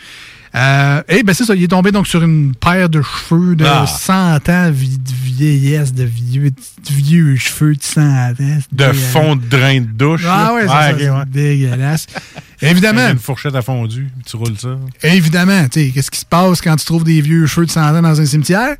Euh, 0.54 1.02
et 1.08 1.22
ben 1.22 1.34
c'est 1.34 1.44
ça, 1.44 1.54
il 1.54 1.62
est 1.64 1.68
tombé 1.68 1.92
donc 1.92 2.06
sur 2.06 2.22
une 2.22 2.54
paire 2.54 2.88
de 2.88 3.02
cheveux 3.02 3.56
de 3.56 3.64
Ah. 3.66 3.86
100 3.86 4.48
ans 4.48 4.68
de 4.70 4.72
vieillesse, 5.24 5.92
de 5.92 6.04
vieux, 6.04 6.50
de 6.50 6.56
vieux 6.92 7.36
cheveux 7.36 7.74
de 7.74 7.82
100 7.82 8.00
ans. 8.00 8.34
De 8.72 8.92
fond 8.92 9.36
de 9.36 9.44
drain 9.46 9.80
de 9.80 9.86
douche. 9.86 10.22
Ah 10.26 10.54
ouais, 10.54 10.62
c'est 10.62 10.68
Ah, 10.70 10.82
ça, 10.88 10.92
ok, 10.94 10.98
c'est 11.00 11.10
ouais. 11.10 11.24
dégueulasse. 11.26 12.06
Évidemment, 12.62 13.08
Une 13.10 13.18
fourchette 13.18 13.54
à 13.54 13.60
fondu, 13.62 14.08
tu 14.24 14.36
roules 14.36 14.56
ça. 14.58 14.78
évidemment, 15.02 15.64
tu 15.68 15.84
sais, 15.86 15.90
qu'est-ce 15.92 16.10
qui 16.10 16.20
se 16.20 16.24
passe 16.24 16.62
quand 16.62 16.74
tu 16.76 16.86
trouves 16.86 17.04
des 17.04 17.20
vieux 17.20 17.46
cheveux 17.46 17.66
de 17.66 17.70
100 17.70 17.94
ans 17.96 18.00
dans 18.02 18.18
un 18.20 18.24
cimetière? 18.24 18.76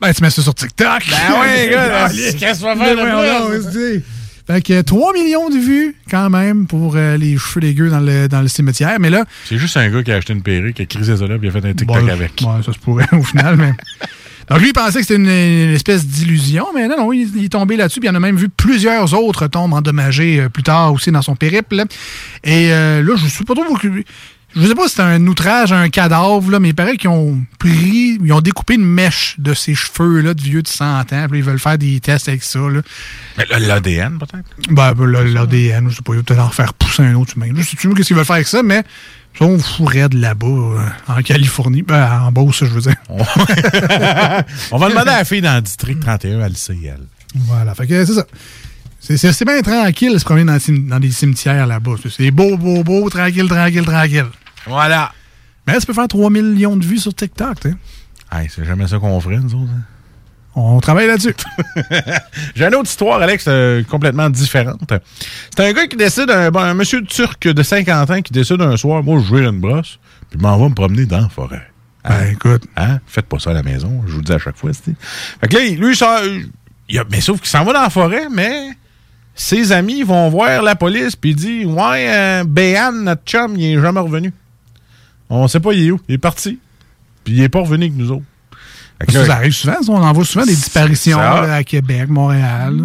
Ben, 0.00 0.12
tu 0.14 0.22
mets 0.22 0.30
ça 0.30 0.40
sur 0.42 0.54
TikTok. 0.54 1.02
Ben 1.10 1.40
ouais, 1.40 1.68
gars, 1.70 2.08
qu'est-ce 2.14 2.32
que 2.32 2.56
tu 2.56 2.62
vas 2.64 2.76
faire 2.76 2.96
Fait 4.46 4.60
que 4.60 4.82
3 4.82 5.12
millions 5.14 5.48
de 5.48 5.56
vues, 5.56 5.96
quand 6.10 6.28
même, 6.28 6.66
pour 6.66 6.96
euh, 6.96 7.16
les 7.16 7.38
cheveux 7.38 7.60
dégueux 7.62 7.88
dans 7.88 8.00
le, 8.00 8.28
dans 8.28 8.42
le 8.42 8.48
cimetière. 8.48 8.96
Mais 9.00 9.08
là, 9.08 9.24
C'est 9.46 9.56
juste 9.56 9.76
un 9.78 9.88
gars 9.88 10.02
qui 10.02 10.12
a 10.12 10.16
acheté 10.16 10.34
une 10.34 10.42
perruque, 10.42 10.74
qui 10.74 10.82
a 10.82 10.86
crisé 10.86 11.16
ça 11.16 11.26
là, 11.26 11.38
puis 11.38 11.48
il 11.48 11.56
a 11.56 11.60
fait 11.60 11.66
un 11.66 11.72
TikTok 11.72 12.04
Bon, 12.04 12.08
avec. 12.10 12.44
ça 12.64 12.72
se 12.72 12.78
pourrait 12.78 13.08
au 13.12 13.22
final, 13.22 13.56
mais. 13.56 13.72
Donc 14.50 14.60
lui, 14.60 14.68
il 14.68 14.72
pensait 14.74 15.00
que 15.00 15.06
c'était 15.06 15.14
une, 15.18 15.26
une 15.26 15.74
espèce 15.74 16.06
d'illusion, 16.06 16.66
mais 16.74 16.86
non, 16.86 16.98
non, 16.98 17.12
il, 17.14 17.30
il 17.34 17.44
est 17.46 17.48
tombé 17.48 17.78
là-dessus, 17.78 18.00
puis 18.00 18.08
il 18.10 18.12
en 18.12 18.14
a 18.14 18.20
même 18.20 18.36
vu 18.36 18.50
plusieurs 18.50 19.14
autres 19.14 19.46
tombes 19.46 19.72
endommagées 19.72 20.38
euh, 20.40 20.48
plus 20.50 20.62
tard 20.62 20.92
aussi 20.92 21.10
dans 21.10 21.22
son 21.22 21.34
périple. 21.34 21.82
Et 22.44 22.70
euh, 22.70 23.02
là, 23.02 23.14
je 23.16 23.26
sais 23.26 23.44
pas 23.44 23.54
trop. 23.54 23.64
Je 24.56 24.66
sais 24.66 24.74
pas 24.74 24.86
si 24.88 24.94
c'est 24.94 25.02
un 25.02 25.26
outrage 25.26 25.72
à 25.72 25.78
un 25.78 25.88
cadavre, 25.88 26.50
là, 26.50 26.60
mais 26.60 26.68
il 26.68 26.74
paraît 26.74 26.96
qu'ils 26.96 27.10
ont 27.10 27.38
pris, 27.58 28.18
ils 28.22 28.32
ont 28.32 28.40
découpé 28.40 28.74
une 28.74 28.84
mèche 28.84 29.34
de 29.38 29.52
ses 29.52 29.74
cheveux-là 29.74 30.34
de 30.34 30.40
vieux 30.40 30.62
de 30.62 30.68
100 30.68 31.12
ans, 31.12 31.26
puis 31.28 31.38
ils 31.40 31.44
veulent 31.44 31.58
faire 31.58 31.76
des 31.76 31.98
tests 32.00 32.28
avec 32.28 32.42
ça. 32.44 32.60
Là. 32.60 32.80
Mais 33.36 33.46
l'ADN, 33.58 34.18
peut-être? 34.18 34.44
Ben, 34.70 34.92
ben, 34.92 35.06
l'ADN, 35.06 35.90
je 35.90 35.96
sais 35.96 36.02
pas, 36.02 36.12
il 36.12 36.18
va 36.18 36.22
peut-être 36.22 36.40
en 36.44 36.50
faire 36.50 36.72
pousser 36.74 37.02
un 37.02 37.14
autre 37.14 37.32
humain. 37.36 37.48
Je 37.56 37.62
sais 37.62 37.76
plus 37.76 37.92
qu'est-ce 37.94 38.08
qu'ils 38.08 38.16
veulent 38.16 38.24
faire 38.24 38.36
avec 38.36 38.46
ça, 38.46 38.62
mais 38.62 38.84
ils 39.34 39.38
sont 39.38 39.58
fourrés 39.58 40.08
de 40.08 40.18
là-bas, 40.20 40.46
euh, 40.46 40.78
en 41.08 41.20
Californie, 41.22 41.82
ben, 41.82 42.22
en 42.22 42.30
Beauce, 42.30 42.60
je 42.60 42.66
veux 42.66 42.80
dire. 42.80 42.94
On 44.70 44.78
va 44.78 44.88
demander 44.88 45.10
à 45.10 45.18
la 45.18 45.24
fille 45.24 45.40
dans 45.42 45.56
le 45.56 45.62
district 45.62 46.00
31, 46.00 46.40
elle 46.40 46.48
le 46.50 46.54
sait, 46.54 46.78
elle. 46.84 47.06
Voilà, 47.34 47.74
fait 47.74 47.88
que 47.88 48.04
c'est 48.04 48.14
ça. 48.14 48.24
C'est- 49.00 49.44
bien 49.44 49.60
tranquille 49.60 50.18
se 50.18 50.24
promener 50.24 50.58
dans 50.68 51.00
des 51.00 51.10
cimetières 51.10 51.66
là-bas. 51.66 51.96
C'est 52.08 52.30
beau, 52.30 52.56
beau, 52.56 52.82
beau, 52.84 53.10
tranquille, 53.10 53.48
tranquille, 53.48 53.84
tranquille. 53.84 54.26
Voilà. 54.66 55.12
Mais 55.66 55.78
ça 55.80 55.86
peut 55.86 55.92
faire 55.94 56.08
3 56.08 56.30
millions 56.30 56.76
de 56.76 56.84
vues 56.84 56.98
sur 56.98 57.14
TikTok, 57.14 57.60
tu 57.60 57.70
sais. 57.70 58.48
C'est 58.50 58.64
jamais 58.64 58.86
ça 58.88 58.98
qu'on 58.98 59.20
ferait, 59.20 59.36
nous 59.38 59.54
autres. 59.54 59.70
hein. 59.74 59.82
On 60.56 60.78
travaille 60.80 61.06
là-dessus. 61.08 61.34
J'ai 62.54 62.64
une 62.66 62.74
autre 62.76 62.88
histoire, 62.88 63.20
Alex, 63.20 63.46
euh, 63.48 63.82
complètement 63.84 64.30
différente. 64.30 64.92
C'est 65.56 65.66
un 65.68 65.72
gars 65.72 65.86
qui 65.88 65.96
décide, 65.96 66.30
un, 66.30 66.50
bon, 66.50 66.60
un 66.60 66.74
monsieur 66.74 67.02
turc 67.02 67.48
de 67.48 67.62
50 67.62 68.10
ans 68.10 68.22
qui 68.22 68.32
décide 68.32 68.60
un 68.60 68.76
soir, 68.76 69.02
moi, 69.02 69.18
je 69.20 69.24
jouer 69.26 69.44
une 69.46 69.58
brosse, 69.60 69.98
puis 70.30 70.38
m'en 70.40 70.56
vais 70.58 70.68
me 70.68 70.74
promener 70.74 71.06
dans 71.06 71.22
la 71.22 71.28
forêt. 71.28 71.68
Ben, 72.08 72.26
écoute. 72.32 72.64
Hein? 72.76 73.00
Faites 73.06 73.26
pas 73.26 73.38
ça 73.40 73.50
à 73.50 73.54
la 73.54 73.62
maison, 73.64 74.02
je 74.06 74.12
vous 74.12 74.18
le 74.18 74.24
dis 74.24 74.32
à 74.32 74.38
chaque 74.38 74.56
fois. 74.56 74.70
Fait 74.72 75.48
que 75.48 75.56
là, 75.56 75.64
lui, 75.64 75.88
il 75.92 75.96
sort- 75.96 76.20
il 76.88 76.98
a- 76.98 77.04
mais 77.10 77.20
sauf 77.20 77.40
qu'il 77.40 77.48
s'en 77.48 77.64
va 77.64 77.72
dans 77.72 77.82
la 77.82 77.90
forêt, 77.90 78.28
mais 78.30 78.68
ses 79.34 79.72
amis 79.72 80.02
vont 80.04 80.28
voir 80.28 80.62
la 80.62 80.76
police, 80.76 81.16
puis 81.16 81.30
il 81.30 81.36
dit 81.36 81.64
Ouais, 81.64 82.06
euh, 82.14 82.44
Béhan, 82.44 82.92
notre 82.92 83.24
chum, 83.24 83.56
il 83.56 83.76
est 83.76 83.80
jamais 83.80 84.00
revenu. 84.00 84.32
On 85.30 85.48
sait 85.48 85.60
pas, 85.60 85.72
il 85.72 85.86
est 85.86 85.90
où. 85.90 86.00
Il 86.08 86.14
est 86.14 86.18
parti. 86.18 86.58
Puis 87.24 87.34
il 87.34 87.42
est 87.42 87.48
pas 87.48 87.60
revenu 87.60 87.84
avec 87.86 87.96
nous 87.96 88.10
autres. 88.12 88.24
Fait 89.00 89.06
que 89.06 89.12
Ça, 89.12 89.18
là- 89.20 89.26
ça 89.26 89.34
arrive 89.34 89.52
souvent, 89.52 89.76
on 89.88 90.02
en 90.02 90.12
voit 90.12 90.24
souvent 90.24 90.46
des 90.46 90.54
disparitions 90.54 91.18
là, 91.18 91.54
à 91.54 91.64
Québec, 91.64 92.08
Montréal. 92.08 92.76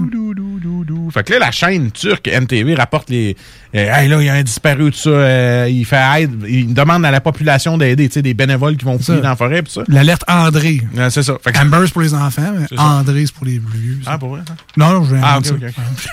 Fait 1.14 1.24
que 1.24 1.34
là, 1.34 1.40
la 1.40 1.52
chaîne 1.52 1.91
turque 1.91 2.28
NTV 2.28 2.74
rapporte 2.76 3.10
les. 3.11 3.36
euh, 3.76 3.94
hey, 3.95 4.07
là, 4.10 4.20
il 4.20 4.26
y 4.26 4.30
a 4.30 4.34
un 4.34 4.41
disparu, 4.44 4.91
tout 4.91 4.98
ça. 4.98 5.10
euh, 5.10 5.68
il 5.70 5.86
fait 5.86 6.02
aide. 6.24 6.44
Il 6.48 6.74
demande 6.74 7.06
à 7.06 7.11
la 7.11 7.22
population 7.22 7.78
d'aider, 7.78 8.07
tu 8.10 8.16
sais, 8.16 8.22
des 8.24 8.34
bénévoles 8.34 8.76
qui 8.78 8.86
vont 8.86 8.98
fouiller 8.98 9.22
dans 9.22 9.30
la 9.30 9.36
forêt, 9.36 9.61
pis 9.61 9.72
ça. 9.72 9.82
L'alerte 9.88 10.24
André. 10.28 10.82
Ouais, 10.95 11.10
c'est 11.11 11.24
ça. 11.24 11.38
Fait 11.44 11.52
que- 11.52 11.60
Amber, 11.60 11.82
c'est 11.86 11.94
pour 11.94 12.02
les 12.02 12.14
enfants, 12.14 12.53
mais. 12.57 12.80
André, 12.80 13.26
c'est 13.28 13.36
pour 13.36 13.45
les 13.45 13.60
vieux. 13.60 13.99
Ah, 14.07 14.18
pour 14.18 14.30
vrai? 14.30 14.41
ça? 14.48 14.56
Non, 14.78 14.94
non, 14.94 15.03
je 15.06 15.14
vais 15.16 15.22
Ah, 15.22 15.34
inventer 15.36 15.52
ok, 15.52 15.60
ça. 15.61 15.68
ok. 15.68 16.10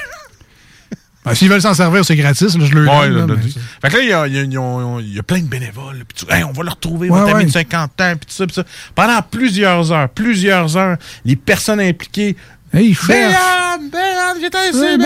Ben, 1.26 1.34
S'ils 1.34 1.48
veulent 1.48 1.60
s'en 1.60 1.74
servir, 1.74 2.04
c'est 2.04 2.16
gratis. 2.16 2.56
Là, 2.56 2.64
je 2.64 2.72
le 2.74 2.80
Ouais, 2.82 2.86
donne, 2.86 3.14
là, 3.14 3.20
là, 3.22 3.26
là, 3.26 3.34
mais 3.36 3.42
dit. 3.44 3.52
c'est- 3.52 3.60
Fait 3.82 3.88
que 3.92 3.96
là, 3.96 4.02
il 4.02 4.08
y 4.08 4.12
a, 4.36 4.44
y 4.44 5.10
y 5.12 5.16
y 5.18 5.22
plein 5.22 5.40
de 5.40 5.46
bénévoles. 5.48 6.04
Puis 6.08 6.24
tu- 6.26 6.32
hey, 6.34 6.44
on 6.44 6.52
va 6.52 6.62
le 6.62 6.70
retrouver, 6.70 7.10
Ouais, 7.10 7.18
votre 7.18 7.32
ami 7.32 7.40
ouais. 7.40 7.46
de 7.46 7.52
50 7.52 8.00
ans, 8.00 8.14
puis 8.16 8.26
tout 8.26 8.32
ça, 8.34 8.46
puis 8.46 8.54
ça. 8.54 8.64
Pendant 8.94 9.20
plusieurs 9.22 9.90
heures, 9.92 10.08
plusieurs 10.08 10.76
heures, 10.76 10.96
les 11.24 11.36
personnes 11.36 11.80
impliquées. 11.80 12.36
Hey, 12.72 12.94
j'étais 12.94 14.70
ici, 14.70 14.98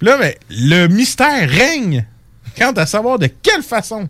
là, 0.00 0.16
ben, 0.18 0.32
le 0.50 0.86
mystère 0.88 1.48
règne 1.48 2.04
quant 2.58 2.72
à 2.72 2.86
savoir 2.86 3.18
de 3.18 3.26
quelle 3.42 3.62
façon 3.62 4.08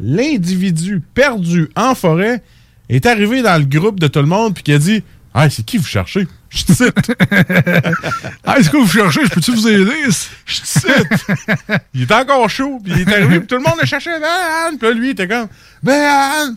l'individu 0.00 1.00
perdu 1.14 1.68
en 1.76 1.94
forêt 1.94 2.42
est 2.88 3.06
arrivé 3.06 3.42
dans 3.42 3.56
le 3.58 3.64
groupe 3.64 4.00
de 4.00 4.06
tout 4.08 4.20
le 4.20 4.26
monde, 4.26 4.54
puis 4.54 4.62
qui 4.62 4.72
a 4.72 4.78
dit 4.78 5.02
Hey, 5.34 5.50
c'est 5.50 5.64
qui 5.64 5.78
vous 5.78 5.86
cherchez 5.86 6.26
Je 6.54 6.64
te 6.64 6.72
cite. 6.72 7.12
Ah, 8.44 8.58
est-ce 8.58 8.68
que 8.68 8.76
vous 8.76 8.86
cherchez? 8.88 9.24
Je 9.24 9.30
peux-tu 9.30 9.52
vous 9.52 9.68
aider? 9.68 9.92
Je 10.44 10.60
te 10.60 10.66
cite. 10.66 11.26
Il 11.94 12.02
était 12.02 12.14
encore 12.14 12.48
chaud, 12.50 12.78
puis 12.82 12.92
il 12.94 13.00
est 13.00 13.12
arrivé, 13.14 13.38
puis 13.38 13.46
tout 13.46 13.54
le 13.56 13.62
monde 13.62 13.78
le 13.80 13.86
cherchait. 13.86 14.18
Ben, 14.20 14.26
Anne. 14.68 14.78
Puis 14.78 14.94
lui, 14.94 15.08
il 15.08 15.10
était 15.12 15.28
comme, 15.28 15.48
ben, 15.82 15.92
Anne. 16.02 16.56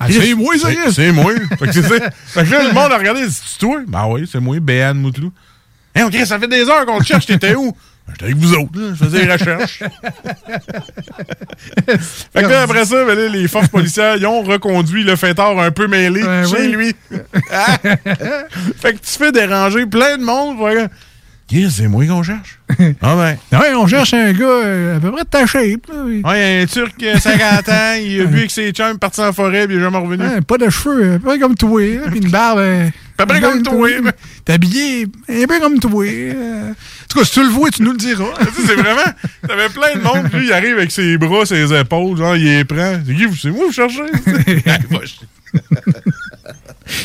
Ah, 0.00 0.06
c'est 0.10 0.34
moi, 0.34 0.56
ça, 0.58 0.68
C'est- 0.68 0.74
Chris. 0.76 0.92
C'est 0.94 1.12
moi. 1.12 1.32
fait, 1.58 1.66
que. 1.66 1.80
Fait 2.26 2.44
que 2.44 2.50
là, 2.50 2.62
le 2.64 2.72
monde 2.72 2.90
a 2.92 2.98
regardé, 2.98 3.26
c'est 3.30 3.58
toi? 3.58 3.80
Ben 3.86 4.06
oui, 4.08 4.28
c'est 4.30 4.40
moi, 4.40 4.58
Béane 4.58 4.98
Moutelou. 4.98 5.32
Hé, 5.94 6.02
on 6.04 6.10
ça 6.24 6.38
fait 6.38 6.48
des 6.48 6.68
heures 6.68 6.86
qu'on 6.86 6.98
te 6.98 7.04
cherche, 7.04 7.26
t'étais 7.26 7.54
où? 7.54 7.76
Ben, 8.10 8.14
J'étais 8.18 8.24
avec 8.24 8.36
vous 8.36 8.54
autres, 8.54 8.70
là. 8.80 8.88
je 8.98 9.04
faisais 9.04 9.24
des 9.26 9.32
recherches. 9.32 9.78
fait 12.32 12.42
que 12.42 12.48
là, 12.48 12.62
après 12.62 12.84
ça, 12.84 13.04
ben 13.04 13.16
là, 13.18 13.28
les 13.28 13.48
forces 13.48 13.68
policières, 13.68 14.16
ils 14.16 14.26
ont 14.26 14.42
reconduit 14.42 15.04
le 15.04 15.16
fêteur 15.16 15.58
un 15.58 15.70
peu 15.70 15.86
mêlé 15.86 16.22
Ben 16.22 16.46
chez 16.46 16.56
oui. 16.56 16.68
lui. 16.72 16.96
Ah! 17.50 17.76
fait 18.76 18.94
que 18.94 18.98
tu 18.98 19.18
fais 19.18 19.32
déranger 19.32 19.86
plein 19.86 20.16
de 20.18 20.24
monde. 20.24 20.56
pour 20.56 20.68
c'est 21.70 21.88
moi 21.88 22.06
qu'on 22.06 22.22
cherche. 22.22 22.58
Ah 23.02 23.16
ben. 23.50 23.58
Ouais, 23.58 23.74
on 23.74 23.86
cherche 23.86 24.14
un 24.14 24.32
gars 24.32 24.44
euh, 24.46 24.96
à 24.96 25.00
peu 25.00 25.10
près 25.10 25.24
de 25.24 25.28
ta 25.28 25.46
shape. 25.46 25.86
là. 25.88 26.02
Oui. 26.04 26.22
Ouais, 26.24 26.62
un 26.62 26.66
Turc, 26.66 26.94
euh, 27.02 27.18
50 27.18 27.68
ans, 27.68 27.94
il 28.00 28.20
a 28.20 28.24
bu 28.26 28.38
avec 28.38 28.50
ses 28.50 28.70
chums, 28.72 28.98
parti 28.98 29.20
en 29.20 29.32
forêt, 29.32 29.66
puis 29.66 29.76
il 29.76 29.80
est 29.80 29.82
jamais 29.82 29.98
revenu. 29.98 30.22
Ouais, 30.24 30.40
pas 30.40 30.56
de 30.58 30.70
cheveux, 30.70 31.14
un 31.14 31.18
peu 31.18 31.38
comme 31.38 31.54
toi. 31.56 31.80
Puis 32.10 32.20
une 32.20 32.30
barbe. 32.30 32.58
euh, 32.60 32.88
Pas 33.16 33.26
près 33.26 33.40
peu 33.40 33.48
comme 33.48 33.62
toi. 33.62 33.88
T'es 34.44 34.52
habillé 34.52 35.06
un 35.28 35.46
peu 35.46 35.58
comme 35.60 35.78
toi. 35.80 36.04
euh. 36.06 36.70
En 36.70 36.74
tout 37.08 37.18
cas, 37.18 37.24
si 37.24 37.32
tu 37.32 37.42
le 37.42 37.48
vois, 37.48 37.70
tu 37.70 37.82
nous 37.82 37.90
le 37.92 37.98
diras. 37.98 38.24
C'est 38.66 38.74
vraiment. 38.76 39.00
T'avais 39.46 39.68
plein 39.68 39.94
de 39.96 40.00
monde, 40.02 40.28
puis 40.30 40.40
lui, 40.40 40.46
il 40.46 40.52
arrive 40.52 40.76
avec 40.78 40.92
ses 40.92 41.18
bras, 41.18 41.44
ses 41.44 41.72
épaules, 41.78 42.16
genre, 42.16 42.36
il 42.36 42.44
les 42.44 42.64
prend. 42.64 42.98
C'est 43.06 43.14
qui, 43.14 43.26
c'est 43.40 43.50
moi, 43.50 43.64
vous 43.66 43.72
cherchez? 43.72 44.02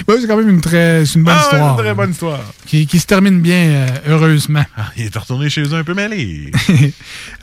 Ouais, 0.07 0.15
c'est 0.21 0.27
quand 0.27 0.37
même 0.37 0.49
une 0.49 0.61
très 0.61 1.05
c'est 1.05 1.15
une 1.15 1.23
bonne 1.23 1.35
Ah 1.37 1.41
histoire. 1.41 1.61
c'est 1.61 1.69
une 1.81 1.85
très 1.85 1.93
bonne 1.93 2.11
histoire. 2.11 2.39
Qui, 2.65 2.87
qui 2.87 2.99
se 2.99 3.05
termine 3.05 3.39
bien, 3.41 3.55
euh, 3.55 3.87
heureusement. 4.07 4.63
Ah, 4.77 4.91
il 4.97 5.05
est 5.05 5.17
retourné 5.17 5.49
chez 5.49 5.61
eux 5.63 5.73
un 5.73 5.83
peu 5.83 5.93
mêlé. 5.93 6.51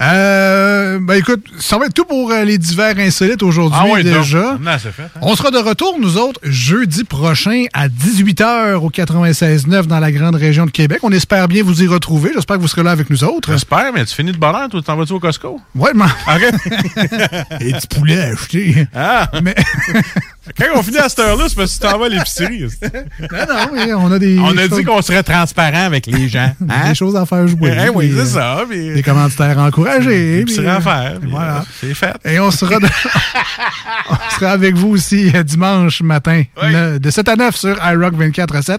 Euh, 0.00 0.98
ben 1.00 1.14
écoute, 1.14 1.44
ça 1.60 1.78
va 1.78 1.86
être 1.86 1.94
tout 1.94 2.04
pour 2.04 2.32
euh, 2.32 2.44
les 2.44 2.58
divers 2.58 2.98
insolites 2.98 3.42
aujourd'hui 3.42 3.78
Ah 3.96 4.02
déjà. 4.02 4.58
fait, 4.78 5.02
hein? 5.02 5.08
On 5.20 5.36
sera 5.36 5.50
de 5.52 5.58
retour, 5.58 5.96
nous 6.00 6.16
autres, 6.16 6.40
jeudi 6.42 7.04
prochain 7.04 7.66
à 7.72 7.88
18h 7.88 8.74
au 8.74 8.90
96.9 8.90 9.86
dans 9.86 10.00
la 10.00 10.10
grande 10.10 10.34
région 10.34 10.66
de 10.66 10.70
Québec. 10.72 10.98
On 11.02 11.12
espère 11.12 11.46
bien 11.46 11.62
vous 11.62 11.82
y 11.82 11.86
retrouver. 11.86 12.30
J'espère 12.34 12.56
que 12.56 12.62
vous 12.62 12.68
serez 12.68 12.82
là 12.82 12.90
avec 12.90 13.10
nous 13.10 13.22
autres. 13.22 13.52
J'espère, 13.52 13.92
mais 13.92 14.04
tu 14.04 14.14
finis 14.14 14.32
de 14.32 14.38
bonheur, 14.38 14.68
toi, 14.68 14.80
tu 14.80 14.86
t'en 14.86 14.96
vas-tu 14.96 15.12
au 15.12 15.20
Costco? 15.20 15.60
Ouais, 15.76 15.92
mais... 15.94 16.04
OK. 16.04 17.60
Et 17.60 17.72
du 17.72 17.86
poulet 17.88 18.20
à 18.20 18.32
acheter. 18.32 18.86
Ah! 18.94 19.30
Mais... 19.42 19.54
Quand 20.58 20.64
on 20.74 20.82
finit 20.82 20.98
à 20.98 21.08
cette 21.08 21.20
heure-là, 21.20 21.44
c'est 21.48 21.54
parce 21.54 21.76
que 21.78 21.84
tu 21.84 21.88
t'en 21.88 21.98
vas 21.98 22.06
à 22.06 22.08
l'épicerie. 22.08 22.62
non, 22.82 23.28
non, 23.48 23.68
oui, 23.72 23.92
on 23.96 24.10
a 24.10 24.18
des. 24.18 24.38
On 24.40 24.56
a 24.56 24.62
choses- 24.68 24.78
dit 24.78 24.84
qu'on 24.84 25.00
serait 25.00 25.22
transparent 25.22 25.84
avec 25.84 26.06
les 26.06 26.28
gens. 26.28 26.52
Hein? 26.68 26.88
Des 26.88 26.94
choses 26.96 27.14
à 27.16 27.24
faire 27.26 27.46
jouer. 27.46 27.76
Eh 27.86 27.88
oui, 27.90 28.12
c'est 28.14 28.20
euh, 28.22 28.26
ça. 28.26 28.64
puis- 28.68 28.92
Des 28.94 29.02
commanditaires 29.02 29.58
encouragés. 29.58 30.08
Des 30.38 30.42
puis, 30.44 30.52
épiceries 30.54 30.66
euh, 30.66 30.76
à 30.76 30.80
faire. 30.80 31.20
puis, 31.20 31.30
Voilà. 31.30 31.58
euh, 31.58 31.62
C'est 31.80 31.94
fait. 31.94 32.14
Et 32.24 32.40
on 32.40 32.50
sera, 32.50 32.78
de- 32.80 32.86
on 34.10 34.30
sera 34.34 34.50
avec 34.50 34.74
vous 34.74 34.88
aussi 34.88 35.30
dimanche 35.44 36.02
matin 36.02 36.42
le- 36.62 36.98
de 36.98 37.10
7 37.10 37.28
à 37.28 37.36
9 37.36 37.56
sur 37.56 37.76
iRock247. 37.76 38.78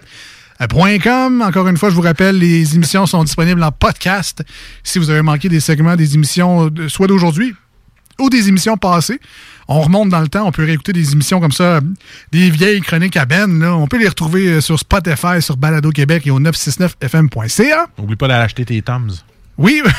euh, 0.62 1.00
.com. 1.02 1.42
Encore 1.42 1.68
une 1.68 1.78
fois, 1.78 1.90
je 1.90 1.96
vous 1.96 2.02
rappelle, 2.02 2.38
les 2.38 2.76
émissions 2.76 3.06
sont 3.06 3.24
disponibles 3.24 3.64
en 3.64 3.72
podcast. 3.72 4.44
Si 4.84 5.00
vous 5.00 5.10
avez 5.10 5.22
manqué 5.22 5.50
des 5.50 5.60
segments 5.60 5.96
des 5.96 6.14
émissions, 6.16 6.70
soit 6.90 7.08
d'aujourd'hui 7.08 7.56
ou 8.20 8.30
des 8.30 8.48
émissions 8.50 8.78
passées, 8.78 9.20
on 9.74 9.82
remonte 9.82 10.10
dans 10.10 10.20
le 10.22 10.28
temps, 10.28 10.46
on 10.46 10.52
peut 10.52 10.64
réécouter 10.66 10.94
des 10.94 11.14
émissions 11.14 11.40
comme 11.40 11.52
ça, 11.52 11.80
des 12.32 12.50
vieilles 12.50 12.82
chroniques 12.82 13.18
à 13.18 13.26
Ben. 13.26 13.60
là. 13.60 13.76
On 13.76 13.88
peut 13.88 14.00
les 14.00 14.08
retrouver 14.08 14.48
euh, 14.48 14.62
sur 14.62 14.78
Spotify, 14.80 15.42
sur 15.42 15.58
Balado 15.58 15.90
Québec 15.92 16.28
et 16.28 16.32
au 16.32 16.40
969fm.ca. 16.40 17.88
Oublie 17.98 18.16
pas 18.16 18.28
d'aller 18.28 18.44
acheter 18.44 18.66
tes 18.66 18.82
Toms. 18.82 19.12
Oui. 19.58 19.82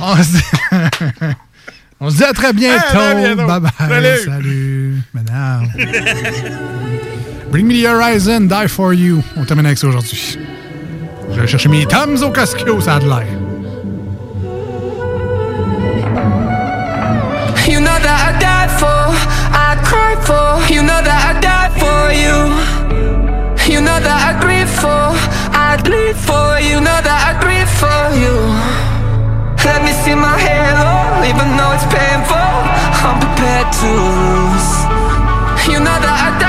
On 0.00 0.16
se 0.16 0.32
dit... 0.32 0.42
On 2.00 2.10
se 2.10 2.16
dit 2.16 2.24
à 2.24 2.32
très 2.32 2.52
bientôt. 2.52 2.98
À 2.98 3.14
bientôt. 3.14 3.46
Bye 3.46 3.60
bye. 3.60 3.72
Salut. 3.78 4.24
Salut. 4.24 5.02
Madame. 5.12 5.68
Bring 7.50 7.66
me 7.66 7.74
the 7.74 7.86
horizon, 7.86 8.42
die 8.46 8.68
for 8.68 8.94
you. 8.94 9.22
On 9.36 9.44
termine 9.44 9.66
avec 9.66 9.78
ça 9.78 9.88
aujourd'hui. 9.88 10.38
Je 11.34 11.40
vais 11.40 11.46
chercher 11.46 11.68
mes 11.68 11.86
Toms 11.86 12.22
au 12.22 12.30
Costco, 12.30 12.80
ça 12.80 12.96
a 12.96 13.00
de 13.00 13.06
l'air. 13.06 13.26
That 18.02 18.20
I 18.20 18.32
for, 18.78 19.02
I 19.54 19.74
for. 20.26 20.72
You 20.72 20.82
know 20.82 21.00
that 21.00 21.22
I 21.28 21.34
for 21.80 22.12
you. 22.12 22.38
You 23.72 23.80
know 23.80 23.98
that 24.00 24.20
I 24.28 24.32
grieve 24.40 24.70
for, 24.80 25.12
I 25.52 25.76
bleed 25.82 26.16
for. 26.16 26.58
You 26.60 26.80
know 26.80 27.00
that 27.04 27.20
I 27.28 27.32
grieve 27.42 27.70
for 27.80 28.00
you. 28.16 28.36
Let 29.64 29.84
me 29.84 29.92
see 30.02 30.16
my 30.16 30.36
halo, 30.36 31.24
even 31.28 31.48
though 31.56 31.76
it's 31.76 31.88
painful. 31.92 32.50
I'm 33.04 33.18
prepared 33.20 33.68
to 33.80 33.88
lose. 34.16 34.70
You 35.68 35.78
know 35.84 35.98
that 36.00 36.18
I 36.28 36.47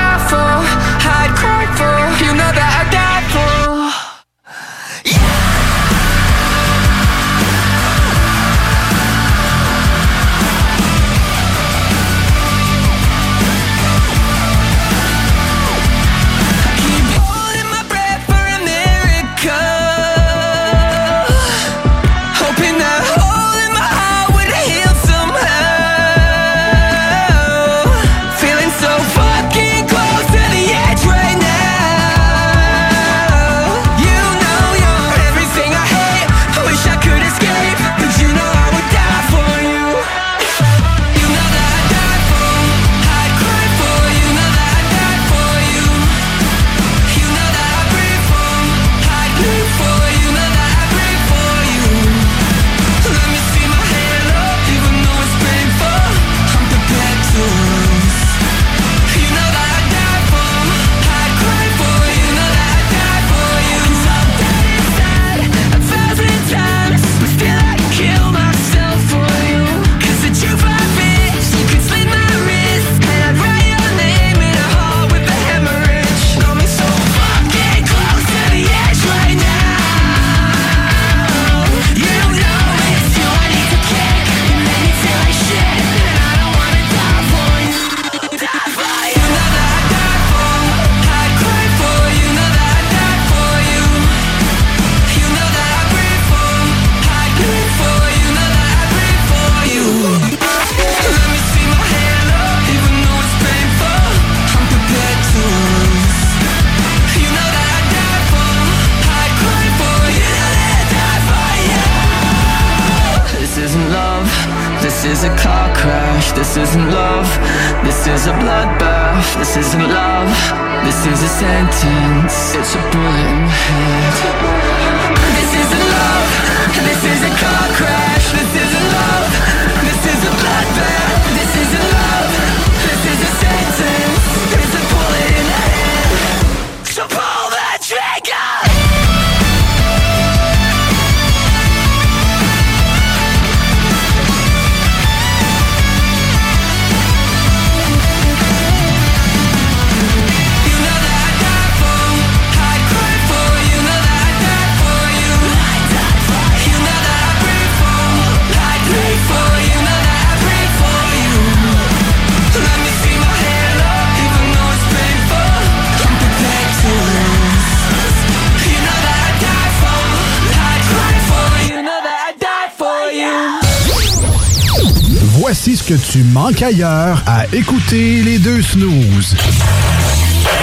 tu 176.09 176.23
manques 176.23 176.63
ailleurs 176.63 177.21
à 177.27 177.45
écouter 177.53 178.23
les 178.23 178.39
deux 178.39 178.63
snooze. 178.63 179.35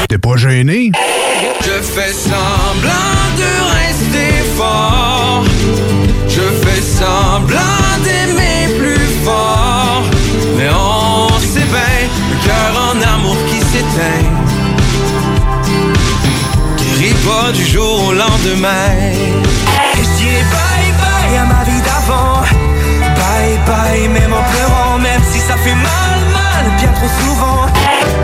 T'es 0.08 0.18
pas 0.18 0.36
gêné? 0.36 0.90
Je 1.60 1.82
fais 1.82 2.12
semblant 2.12 2.90
de 3.38 3.50
rester 3.78 4.42
fort. 4.56 5.44
Je 6.28 6.40
fais 6.40 6.82
semblant 6.82 7.58
d'aimer 8.02 8.76
plus 8.76 9.06
fort. 9.24 10.02
Mais 10.58 10.68
on 10.70 11.28
bien, 11.54 12.08
le 12.30 12.36
cœur 12.44 12.72
en 12.90 13.14
amour 13.14 13.36
qui 13.48 13.60
s'éteint. 13.60 14.26
Guérit 16.76 17.14
pas 17.24 17.52
du 17.52 17.64
jour 17.64 18.08
au 18.08 18.12
lendemain. 18.12 19.05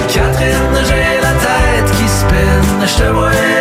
Catherine, 0.08 0.84
j'ai 0.84 1.20
la 1.20 1.32
tête 1.32 1.90
qui 1.96 2.08
spinne. 2.08 2.86
Je 2.86 3.02
te 3.02 3.08
vois 3.10 3.51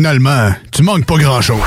finalement, 0.00 0.50
tu 0.72 0.82
manques 0.82 1.04
pas 1.04 1.18
grand-chose. 1.18 1.60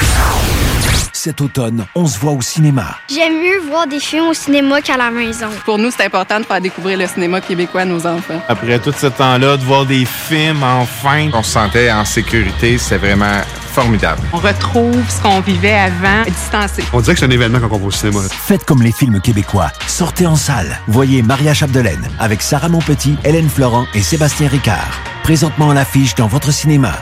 Cet 1.14 1.40
automne, 1.40 1.86
on 1.94 2.08
se 2.08 2.18
voit 2.18 2.32
au 2.32 2.42
cinéma. 2.42 2.98
J'aime 3.08 3.34
mieux 3.34 3.60
voir 3.70 3.86
des 3.86 4.00
films 4.00 4.30
au 4.30 4.34
cinéma 4.34 4.82
qu'à 4.82 4.98
la 4.98 5.12
maison. 5.12 5.50
Pour 5.66 5.78
nous, 5.78 5.92
c'est 5.96 6.06
important 6.06 6.40
de 6.40 6.46
faire 6.46 6.60
découvrir 6.60 6.98
le 6.98 7.06
cinéma 7.06 7.42
québécois 7.42 7.82
à 7.82 7.86
nos 7.86 8.08
enfants. 8.08 8.42
Après 8.48 8.80
tout 8.80 8.92
ce 8.92 9.06
temps-là, 9.06 9.56
de 9.58 9.64
voir 9.64 9.86
des 9.86 10.04
films, 10.06 10.64
enfin, 10.64 11.30
on 11.32 11.44
se 11.44 11.52
sentait 11.52 11.92
en 11.92 12.06
sécurité. 12.06 12.80
C'est 12.80 12.98
vraiment 12.98 13.42
formidable. 13.72 14.24
On 14.34 14.38
retrouve 14.38 15.08
ce 15.08 15.22
qu'on 15.22 15.42
vivait 15.42 15.76
avant, 15.76 16.24
distancé. 16.24 16.84
On 16.92 17.02
dirait 17.02 17.14
que 17.14 17.20
c'est 17.20 17.28
un 17.28 17.30
événement 17.30 17.60
quand 17.60 17.70
on 17.72 17.78
va 17.78 17.86
au 17.86 17.92
cinéma. 17.92 18.22
Faites 18.32 18.66
comme 18.66 18.82
les 18.82 18.92
films 18.92 19.22
québécois. 19.22 19.72
Sortez 19.86 20.26
en 20.26 20.36
salle. 20.36 20.80
Voyez 20.88 21.22
Maria 21.22 21.54
Chapdelaine 21.54 22.10
avec 22.20 22.42
Sarah 22.42 22.70
Monpetit, 22.70 23.16
Hélène 23.26 23.48
Florent 23.50 23.86
et 23.94 24.02
Sébastien 24.02 24.48
Ricard. 24.48 25.00
Présentement 25.22 25.70
à 25.70 25.76
l'affiche 25.76 26.16
dans 26.16 26.28
votre 26.28 26.52
cinéma. 26.52 26.94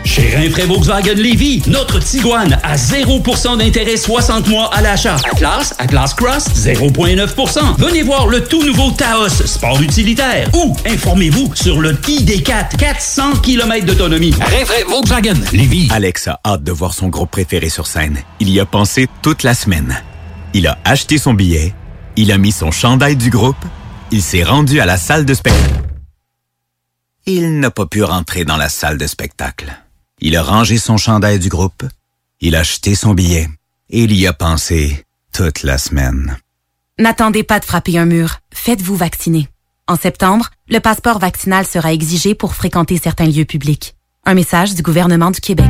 Chez 0.05 0.35
Rinfraie 0.35 0.67
Volkswagen 0.67 1.15
Lévy, 1.15 1.63
notre 1.67 1.99
Tiguan 1.99 2.59
à 2.61 2.75
0% 2.75 3.57
d'intérêt 3.57 3.97
60 3.97 4.47
mois 4.47 4.73
à 4.73 4.81
l'achat. 4.81 5.15
Atlas, 5.31 5.73
Atlas 5.79 6.13
Cross, 6.13 6.45
0,9%. 6.55 7.75
Venez 7.79 8.03
voir 8.03 8.27
le 8.27 8.43
tout 8.43 8.63
nouveau 8.63 8.91
Taos, 8.91 9.29
sport 9.29 9.81
utilitaire. 9.81 10.47
Ou 10.53 10.75
informez-vous 10.85 11.55
sur 11.55 11.81
le 11.81 11.93
ID4, 11.93 12.77
400 12.77 13.37
km 13.37 13.85
d'autonomie. 13.85 14.31
Rinfraie 14.31 14.83
Volkswagen 14.87 15.41
Lévy. 15.51 15.89
Alex 15.91 16.27
a 16.27 16.39
hâte 16.45 16.63
de 16.63 16.71
voir 16.71 16.93
son 16.93 17.07
groupe 17.07 17.31
préféré 17.31 17.69
sur 17.69 17.87
scène. 17.87 18.19
Il 18.39 18.51
y 18.51 18.59
a 18.59 18.65
pensé 18.65 19.07
toute 19.23 19.41
la 19.41 19.55
semaine. 19.55 20.03
Il 20.53 20.67
a 20.67 20.77
acheté 20.85 21.17
son 21.17 21.33
billet, 21.33 21.73
il 22.15 22.31
a 22.31 22.37
mis 22.37 22.51
son 22.51 22.71
chandail 22.71 23.15
du 23.15 23.31
groupe, 23.31 23.57
il 24.11 24.21
s'est 24.21 24.43
rendu 24.43 24.79
à 24.79 24.85
la 24.85 24.97
salle 24.97 25.25
de 25.25 25.33
spectacle. 25.33 25.81
Il 27.25 27.59
n'a 27.59 27.71
pas 27.71 27.87
pu 27.87 28.03
rentrer 28.03 28.45
dans 28.45 28.55
la 28.55 28.69
salle 28.69 28.99
de 28.99 29.07
spectacle. 29.07 29.75
Il 30.19 30.35
a 30.37 30.43
rangé 30.43 30.77
son 30.77 30.97
chandail 30.97 31.39
du 31.39 31.49
groupe, 31.49 31.83
il 32.39 32.55
a 32.55 32.59
acheté 32.59 32.95
son 32.95 33.13
billet 33.13 33.47
et 33.89 34.03
il 34.03 34.13
y 34.13 34.27
a 34.27 34.33
pensé 34.33 35.05
toute 35.33 35.63
la 35.63 35.77
semaine. 35.77 36.37
N'attendez 36.97 37.43
pas 37.43 37.59
de 37.59 37.65
frapper 37.65 37.97
un 37.97 38.05
mur. 38.05 38.37
Faites-vous 38.53 38.95
vacciner. 38.95 39.49
En 39.87 39.97
septembre, 39.97 40.49
le 40.69 40.79
passeport 40.79 41.19
vaccinal 41.19 41.65
sera 41.65 41.93
exigé 41.93 42.33
pour 42.33 42.55
fréquenter 42.55 42.97
certains 42.97 43.27
lieux 43.27 43.45
publics. 43.45 43.95
Un 44.25 44.33
message 44.33 44.73
du 44.73 44.81
gouvernement 44.81 45.29
du 45.29 45.41
Québec. 45.41 45.69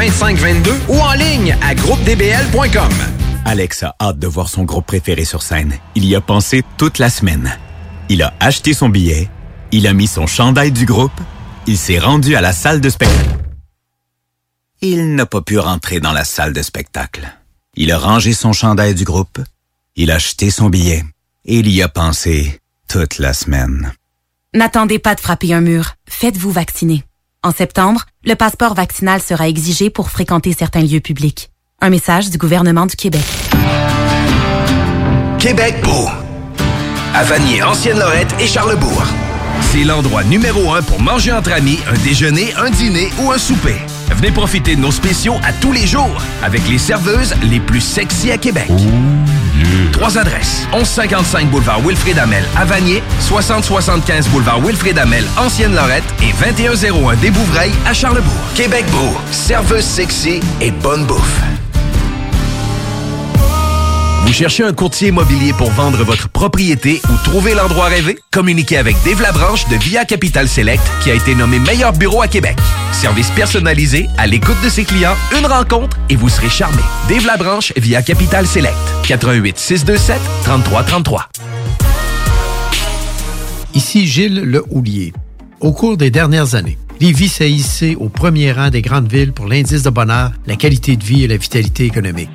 2522 0.00 0.80
ou 0.88 0.98
en 0.98 1.12
ligne 1.12 1.54
à 1.60 1.74
groupedbl.com. 1.74 2.90
Alex 3.44 3.82
a 3.82 3.94
hâte 4.00 4.18
de 4.18 4.26
voir 4.26 4.48
son 4.48 4.64
groupe 4.64 4.86
préféré 4.86 5.26
sur 5.26 5.42
scène. 5.42 5.74
Il 5.94 6.06
y 6.06 6.14
a 6.14 6.22
pensé 6.22 6.62
toute 6.78 6.98
la 6.98 7.10
semaine. 7.10 7.58
Il 8.08 8.22
a 8.22 8.32
acheté 8.40 8.72
son 8.72 8.88
billet, 8.88 9.28
il 9.72 9.86
a 9.86 9.92
mis 9.92 10.06
son 10.06 10.26
chandail 10.26 10.72
du 10.72 10.86
groupe, 10.86 11.20
il 11.66 11.76
s'est 11.76 11.98
rendu 11.98 12.34
à 12.34 12.40
la 12.40 12.54
salle 12.54 12.80
de 12.80 12.88
spectacle. 12.88 13.28
Il 14.80 15.14
n'a 15.16 15.26
pas 15.26 15.42
pu 15.42 15.58
rentrer 15.58 16.00
dans 16.00 16.12
la 16.12 16.24
salle 16.24 16.54
de 16.54 16.62
spectacle. 16.62 17.30
Il 17.76 17.92
a 17.92 17.98
rangé 17.98 18.32
son 18.32 18.54
chandail 18.54 18.94
du 18.94 19.04
groupe, 19.04 19.38
il 19.96 20.10
a 20.10 20.14
acheté 20.14 20.50
son 20.50 20.70
billet 20.70 21.04
et 21.44 21.58
il 21.58 21.68
y 21.68 21.82
a 21.82 21.88
pensé 21.88 22.58
toute 22.88 23.18
la 23.18 23.34
semaine. 23.34 23.92
N'attendez 24.54 24.98
pas 24.98 25.14
de 25.14 25.20
frapper 25.20 25.52
un 25.52 25.60
mur. 25.60 25.92
Faites-vous 26.08 26.50
vacciner. 26.50 27.04
En 27.42 27.52
septembre, 27.52 28.04
le 28.26 28.34
passeport 28.34 28.74
vaccinal 28.74 29.22
sera 29.22 29.48
exigé 29.48 29.88
pour 29.88 30.10
fréquenter 30.10 30.52
certains 30.52 30.82
lieux 30.82 31.00
publics. 31.00 31.48
Un 31.80 31.88
message 31.88 32.28
du 32.28 32.36
gouvernement 32.36 32.84
du 32.84 32.96
Québec. 32.96 33.24
Québec 35.38 35.76
beau. 35.82 36.06
À 37.14 37.24
Vanier, 37.24 37.62
Ancienne-Lorette 37.62 38.34
et 38.40 38.46
Charlebourg. 38.46 39.04
C'est 39.62 39.84
l'endroit 39.84 40.22
numéro 40.22 40.74
un 40.74 40.82
pour 40.82 41.00
manger 41.00 41.32
entre 41.32 41.52
amis, 41.52 41.78
un 41.90 41.96
déjeuner, 42.04 42.52
un 42.58 42.68
dîner 42.68 43.08
ou 43.22 43.32
un 43.32 43.38
souper. 43.38 43.78
Venez 44.14 44.30
profiter 44.30 44.76
de 44.76 44.80
nos 44.80 44.90
spéciaux 44.90 45.34
à 45.42 45.52
tous 45.52 45.72
les 45.72 45.86
jours 45.86 46.22
avec 46.42 46.68
les 46.68 46.78
serveuses 46.78 47.34
les 47.42 47.60
plus 47.60 47.80
sexy 47.80 48.30
à 48.30 48.38
Québec. 48.38 48.70
Trois 49.92 50.18
adresses. 50.18 50.66
1155 50.72 51.50
boulevard 51.50 51.80
Wilfrid 51.80 52.18
Amel 52.18 52.44
à 52.56 52.64
Vanier, 52.64 53.02
6075 53.20 54.28
boulevard 54.28 54.60
Wilfrid 54.60 54.98
Amel, 54.98 55.24
Ancienne-Lorette 55.36 56.04
et 56.22 56.32
2101 56.32 57.16
des 57.16 57.30
Bouvrailles 57.30 57.72
à 57.86 57.92
Charlebourg. 57.92 58.32
Québec 58.54 58.84
beau, 58.90 59.16
serveuse 59.30 59.84
sexy 59.84 60.40
et 60.60 60.70
bonne 60.70 61.04
bouffe. 61.04 61.40
Vous 64.30 64.36
cherchez 64.36 64.62
un 64.62 64.72
courtier 64.72 65.08
immobilier 65.08 65.52
pour 65.52 65.72
vendre 65.72 66.04
votre 66.04 66.28
propriété 66.28 67.02
ou 67.10 67.16
trouver 67.24 67.52
l'endroit 67.52 67.86
rêvé? 67.86 68.16
Communiquez 68.30 68.76
avec 68.76 68.94
Dave 69.04 69.20
Labranche 69.20 69.66
de 69.66 69.74
Via 69.74 70.04
Capital 70.04 70.48
Select 70.48 70.80
qui 71.02 71.10
a 71.10 71.14
été 71.14 71.34
nommé 71.34 71.58
meilleur 71.58 71.92
bureau 71.92 72.22
à 72.22 72.28
Québec. 72.28 72.56
Service 72.92 73.28
personnalisé, 73.30 74.06
à 74.18 74.28
l'écoute 74.28 74.56
de 74.62 74.68
ses 74.68 74.84
clients, 74.84 75.16
une 75.36 75.46
rencontre 75.46 75.98
et 76.08 76.14
vous 76.14 76.28
serez 76.28 76.48
charmé. 76.48 76.80
Dave 77.08 77.26
Labranche 77.26 77.72
via 77.76 78.02
Capital 78.02 78.46
Select. 78.46 78.76
88 79.02 79.58
627 79.58 80.20
3333. 80.44 81.28
Ici 83.74 84.06
Gilles 84.06 84.42
Le 84.44 84.64
Houlier. 84.70 85.12
Au 85.58 85.72
cours 85.72 85.96
des 85.96 86.12
dernières 86.12 86.54
années, 86.54 86.78
Lévis 87.00 87.30
s'est 87.30 87.50
hissé 87.50 87.96
au 87.96 88.08
premier 88.08 88.52
rang 88.52 88.70
des 88.70 88.80
grandes 88.80 89.10
villes 89.12 89.32
pour 89.32 89.48
l'indice 89.48 89.82
de 89.82 89.90
bonheur, 89.90 90.30
la 90.46 90.54
qualité 90.54 90.94
de 90.94 91.02
vie 91.02 91.24
et 91.24 91.26
la 91.26 91.36
vitalité 91.36 91.84
économique. 91.84 92.30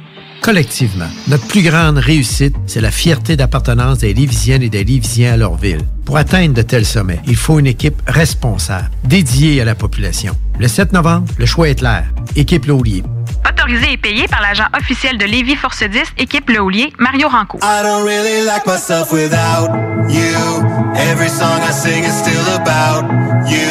Collectivement, 0.46 1.08
notre 1.28 1.48
plus 1.48 1.64
grande 1.64 1.98
réussite, 1.98 2.56
c'est 2.68 2.80
la 2.80 2.92
fierté 2.92 3.36
d'appartenance 3.36 3.98
des 3.98 4.14
Lévisiennes 4.14 4.62
et 4.62 4.70
des 4.70 4.84
Lévisiens 4.84 5.34
à 5.34 5.38
leur 5.38 5.56
ville. 5.56 5.82
Pour 6.06 6.18
atteindre 6.18 6.54
de 6.54 6.62
tels 6.62 6.86
sommets, 6.86 7.20
il 7.26 7.36
faut 7.36 7.58
une 7.58 7.66
équipe 7.66 8.00
responsable, 8.06 8.92
dédiée 9.04 9.60
à 9.60 9.66
la 9.66 9.74
population. 9.74 10.38
Le 10.60 10.68
7 10.68 10.94
novembre, 10.94 11.34
le 11.40 11.48
choix 11.48 11.70
est 11.70 11.80
clair. 11.80 12.06
Équipe 12.36 12.68
Laulier. 12.68 13.02
Autorisé 13.50 13.94
et 13.94 13.98
payé 13.98 14.28
par 14.28 14.44
l'agent 14.44 14.68
officiel 14.80 15.18
de 15.18 15.26
Lévis 15.26 15.56
Force 15.56 15.82
10, 15.82 16.00
équipe 16.20 16.48
Le 16.52 16.62
Houlier, 16.62 16.94
Mario 17.00 17.28
Ranco. 17.28 17.58
I 17.64 17.82
don't 17.82 18.06
really 18.06 18.46
like 18.46 18.68
myself 18.68 19.12
without 19.12 19.72
you. 20.08 20.65
Every 20.96 21.28
song 21.28 21.60
I 21.60 21.72
sing 21.72 22.04
is 22.04 22.16
still 22.16 22.48
about 22.56 23.04
you. 23.52 23.68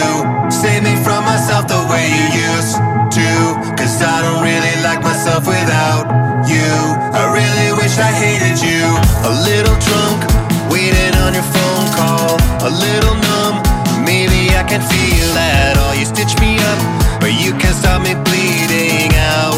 Save 0.53 0.85
me 0.85 0.95
from 1.01 1.25
myself 1.25 1.67
the 1.67 1.81
way 1.89 2.05
you 2.05 2.27
used 2.37 2.77
to. 3.17 3.29
Cause 3.81 3.97
I 4.05 4.21
don't 4.21 4.45
really 4.45 4.77
like 4.85 5.01
myself 5.01 5.49
without 5.49 6.05
you. 6.45 6.69
I 7.17 7.25
really 7.33 7.73
wish 7.81 7.97
I 7.97 8.13
hated 8.13 8.61
you. 8.61 8.85
A 9.25 9.33
little 9.41 9.77
drunk, 9.89 10.21
waiting 10.69 11.17
on 11.25 11.33
your 11.33 11.49
phone 11.49 11.89
call. 11.97 12.37
A 12.61 12.71
little 12.71 13.17
numb, 13.17 13.57
maybe 14.05 14.53
I 14.53 14.65
can 14.69 14.85
feel 14.85 15.29
that 15.33 15.81
all. 15.81 15.97
You 15.97 16.05
stitch 16.05 16.37
me 16.45 16.61
up, 16.61 16.79
but 17.25 17.33
you 17.33 17.57
can't 17.57 17.77
stop 17.77 18.05
me 18.05 18.13
bleeding 18.21 19.17
out. 19.17 19.57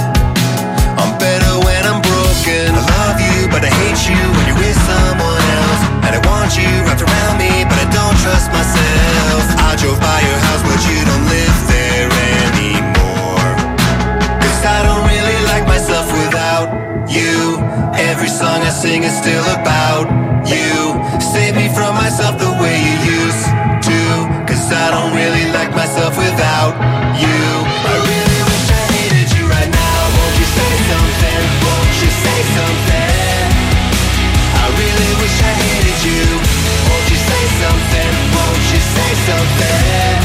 I'm 1.03 1.19
better 1.19 1.53
when 1.67 1.83
I'm 1.83 1.99
broken. 1.99 2.79
I 2.79 2.83
love 2.95 3.19
you, 3.19 3.51
but 3.51 3.67
I 3.67 3.73
hate 3.75 4.07
you 4.07 4.23
when 4.39 4.45
you're 4.47 4.61
with 4.63 4.79
someone. 4.87 5.26
And 6.07 6.15
I 6.15 6.23
want 6.23 6.55
you 6.55 6.71
wrapped 6.87 7.03
around 7.03 7.37
me, 7.37 7.67
but 7.67 7.79
I 7.83 7.87
don't 7.91 8.17
trust 8.23 8.47
myself. 8.55 9.43
I 9.59 9.75
drove 9.75 9.99
by 9.99 10.19
your 10.23 10.39
house, 10.47 10.63
but 10.63 10.79
you 10.87 10.99
don't 11.03 11.27
live 11.27 11.59
there 11.67 12.11
anymore. 12.47 13.51
Cause 14.39 14.61
I 14.63 14.87
don't 14.87 15.03
really 15.11 15.39
like 15.51 15.67
myself 15.67 16.07
without 16.15 16.71
you. 17.11 17.59
Every 17.99 18.31
song 18.31 18.63
I 18.63 18.71
sing 18.71 19.03
is 19.03 19.19
still 19.19 19.47
about 19.59 20.07
you. 20.47 20.95
Save 21.19 21.57
me 21.59 21.67
from 21.75 21.99
myself 21.99 22.39
the 22.39 22.55
way 22.63 22.79
you 22.87 22.95
used 23.19 23.45
to. 23.91 23.99
Cause 24.47 24.63
I 24.71 24.95
don't 24.95 25.11
really 25.11 25.51
like 25.51 25.75
myself 25.75 26.17
without 26.17 26.96
say 39.27 39.33
something? 39.33 40.19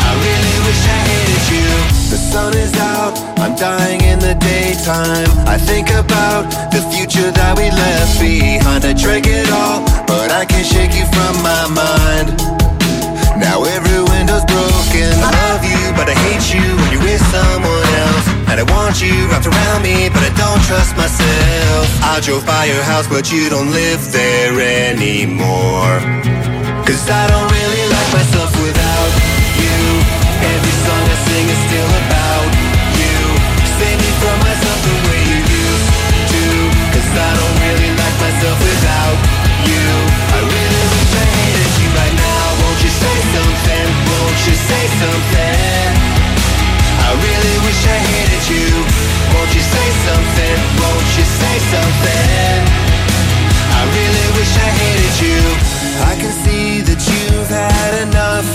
I 0.00 0.10
really 0.24 0.56
wish 0.66 0.82
I 0.88 1.00
hated 1.10 1.44
you. 1.52 1.68
The 2.10 2.18
sun 2.18 2.56
is 2.56 2.74
out, 2.78 3.18
I'm 3.38 3.54
dying 3.56 4.00
in 4.02 4.18
the 4.18 4.34
daytime. 4.34 5.30
I 5.46 5.58
think 5.58 5.90
about 5.90 6.50
the 6.72 6.82
future 6.92 7.30
that 7.30 7.58
we 7.58 7.70
left 7.70 8.20
behind. 8.20 8.84
I 8.84 8.92
drank 8.92 9.26
it 9.26 9.50
all, 9.52 9.84
but 10.06 10.30
I 10.30 10.44
can't 10.44 10.66
shake 10.66 10.94
you 10.94 11.06
from 11.14 11.34
my 11.42 11.64
mind. 11.68 12.28
Now 13.38 13.64
every 13.64 14.00
window's 14.10 14.44
broken. 14.44 15.12
I 15.20 15.30
love 15.48 15.64
you, 15.64 15.82
but 15.96 16.08
I 16.08 16.16
hate 16.26 16.46
you 16.54 16.66
when 16.76 16.92
you're 16.92 17.02
with 17.02 17.22
someone 17.30 17.89
And 18.50 18.58
I 18.58 18.66
want 18.66 18.98
you 18.98 19.14
wrapped 19.30 19.46
around 19.46 19.86
me, 19.86 20.10
but 20.10 20.26
I 20.26 20.32
don't 20.34 20.58
trust 20.66 20.98
myself. 20.98 21.86
I 22.02 22.18
drove 22.18 22.42
by 22.42 22.66
your 22.66 22.82
house, 22.82 23.06
but 23.06 23.30
you 23.30 23.46
don't 23.46 23.70
live 23.70 24.02
there 24.10 24.58
anymore. 24.90 26.02
Cause 26.82 27.06
I 27.06 27.30
don't 27.30 27.46
really 27.46 27.84
like 27.94 28.10
myself 28.10 28.50
without 28.58 29.12
you. 29.54 29.78
Every 30.42 30.74
song 30.82 30.98
I 30.98 31.16
sing 31.30 31.46
is 31.46 31.60
still 31.70 31.90
about 32.02 32.50
you. 32.98 33.18
Save 33.78 33.98
me 34.02 34.10
from 34.18 34.36
myself 34.42 34.78
the 34.82 34.96
way 35.06 35.20
you 35.30 35.40
used 35.46 35.88
to. 36.34 36.42
Cause 36.90 37.06
I 37.06 37.30
don't 37.38 37.56
really 37.70 37.90
like 38.02 38.16
myself 38.18 38.58
without 38.66 39.18
you. 39.62 39.86
I 40.26 40.38
really 40.42 40.84
wish 40.90 41.12
I 41.22 41.26
hated 41.38 41.70
you 41.78 41.88
right 42.02 42.16
now. 42.18 42.44
Won't 42.66 42.82
you 42.82 42.90
say 42.98 43.16
something? 43.30 43.86
Won't 44.10 44.40
you 44.42 44.54
say 44.58 44.84
something? 44.98 45.59
I 47.30 47.32
really 47.38 47.62
wish 47.62 47.82
I 47.86 47.98
hated 48.10 48.44
you. 48.50 48.66
Won't 49.30 49.54
you 49.54 49.62
say 49.62 49.88
something? 50.02 50.56
Won't 50.82 51.10
you 51.14 51.22
say 51.22 51.56
something? 51.70 52.58
I 53.70 53.82
really 53.86 54.28
wish 54.34 54.52
I 54.58 54.70
hated 54.82 55.14
you. 55.22 55.38
I 56.10 56.14
can 56.18 56.32
see 56.42 56.82
that 56.90 56.98
you've 56.98 57.46
had 57.46 58.02
enough. 58.02 58.50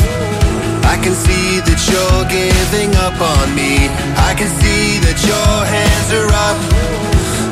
I 0.84 0.99
can 0.99 1.15
see 1.15 1.64
that 1.64 1.80
you're 1.88 2.26
giving 2.27 2.91
up 2.99 3.15
on 3.15 3.56
me. 3.56 3.88
I 4.19 4.35
can 4.35 4.52
see 4.60 4.99
that 5.07 5.23
your 5.23 5.56
hands 5.64 6.10
are 6.11 6.27
up. 6.27 6.60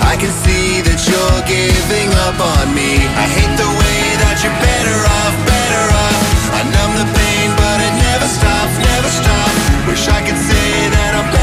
I 0.03 0.19
can 0.19 0.33
see 0.43 0.83
that 0.83 0.99
you're 1.07 1.41
giving 1.47 2.11
up 2.27 2.35
on 2.35 2.75
me. 2.75 2.99
I 3.15 3.25
hate 3.31 3.55
the 3.55 3.71
way 3.79 3.99
that 4.27 4.43
you're 4.43 4.59
better 4.59 4.99
off, 5.07 5.35
better 5.47 5.85
off. 5.87 6.19
I 6.51 6.61
numb 6.67 6.93
the 6.99 7.07
pain, 7.15 7.47
but 7.55 7.79
it 7.79 7.95
never 8.11 8.27
stops, 8.27 8.75
never 8.75 9.07
stops. 9.07 9.63
Wish 9.87 10.03
I 10.11 10.19
could 10.19 10.41
say 10.51 10.62
I'm 11.15 11.42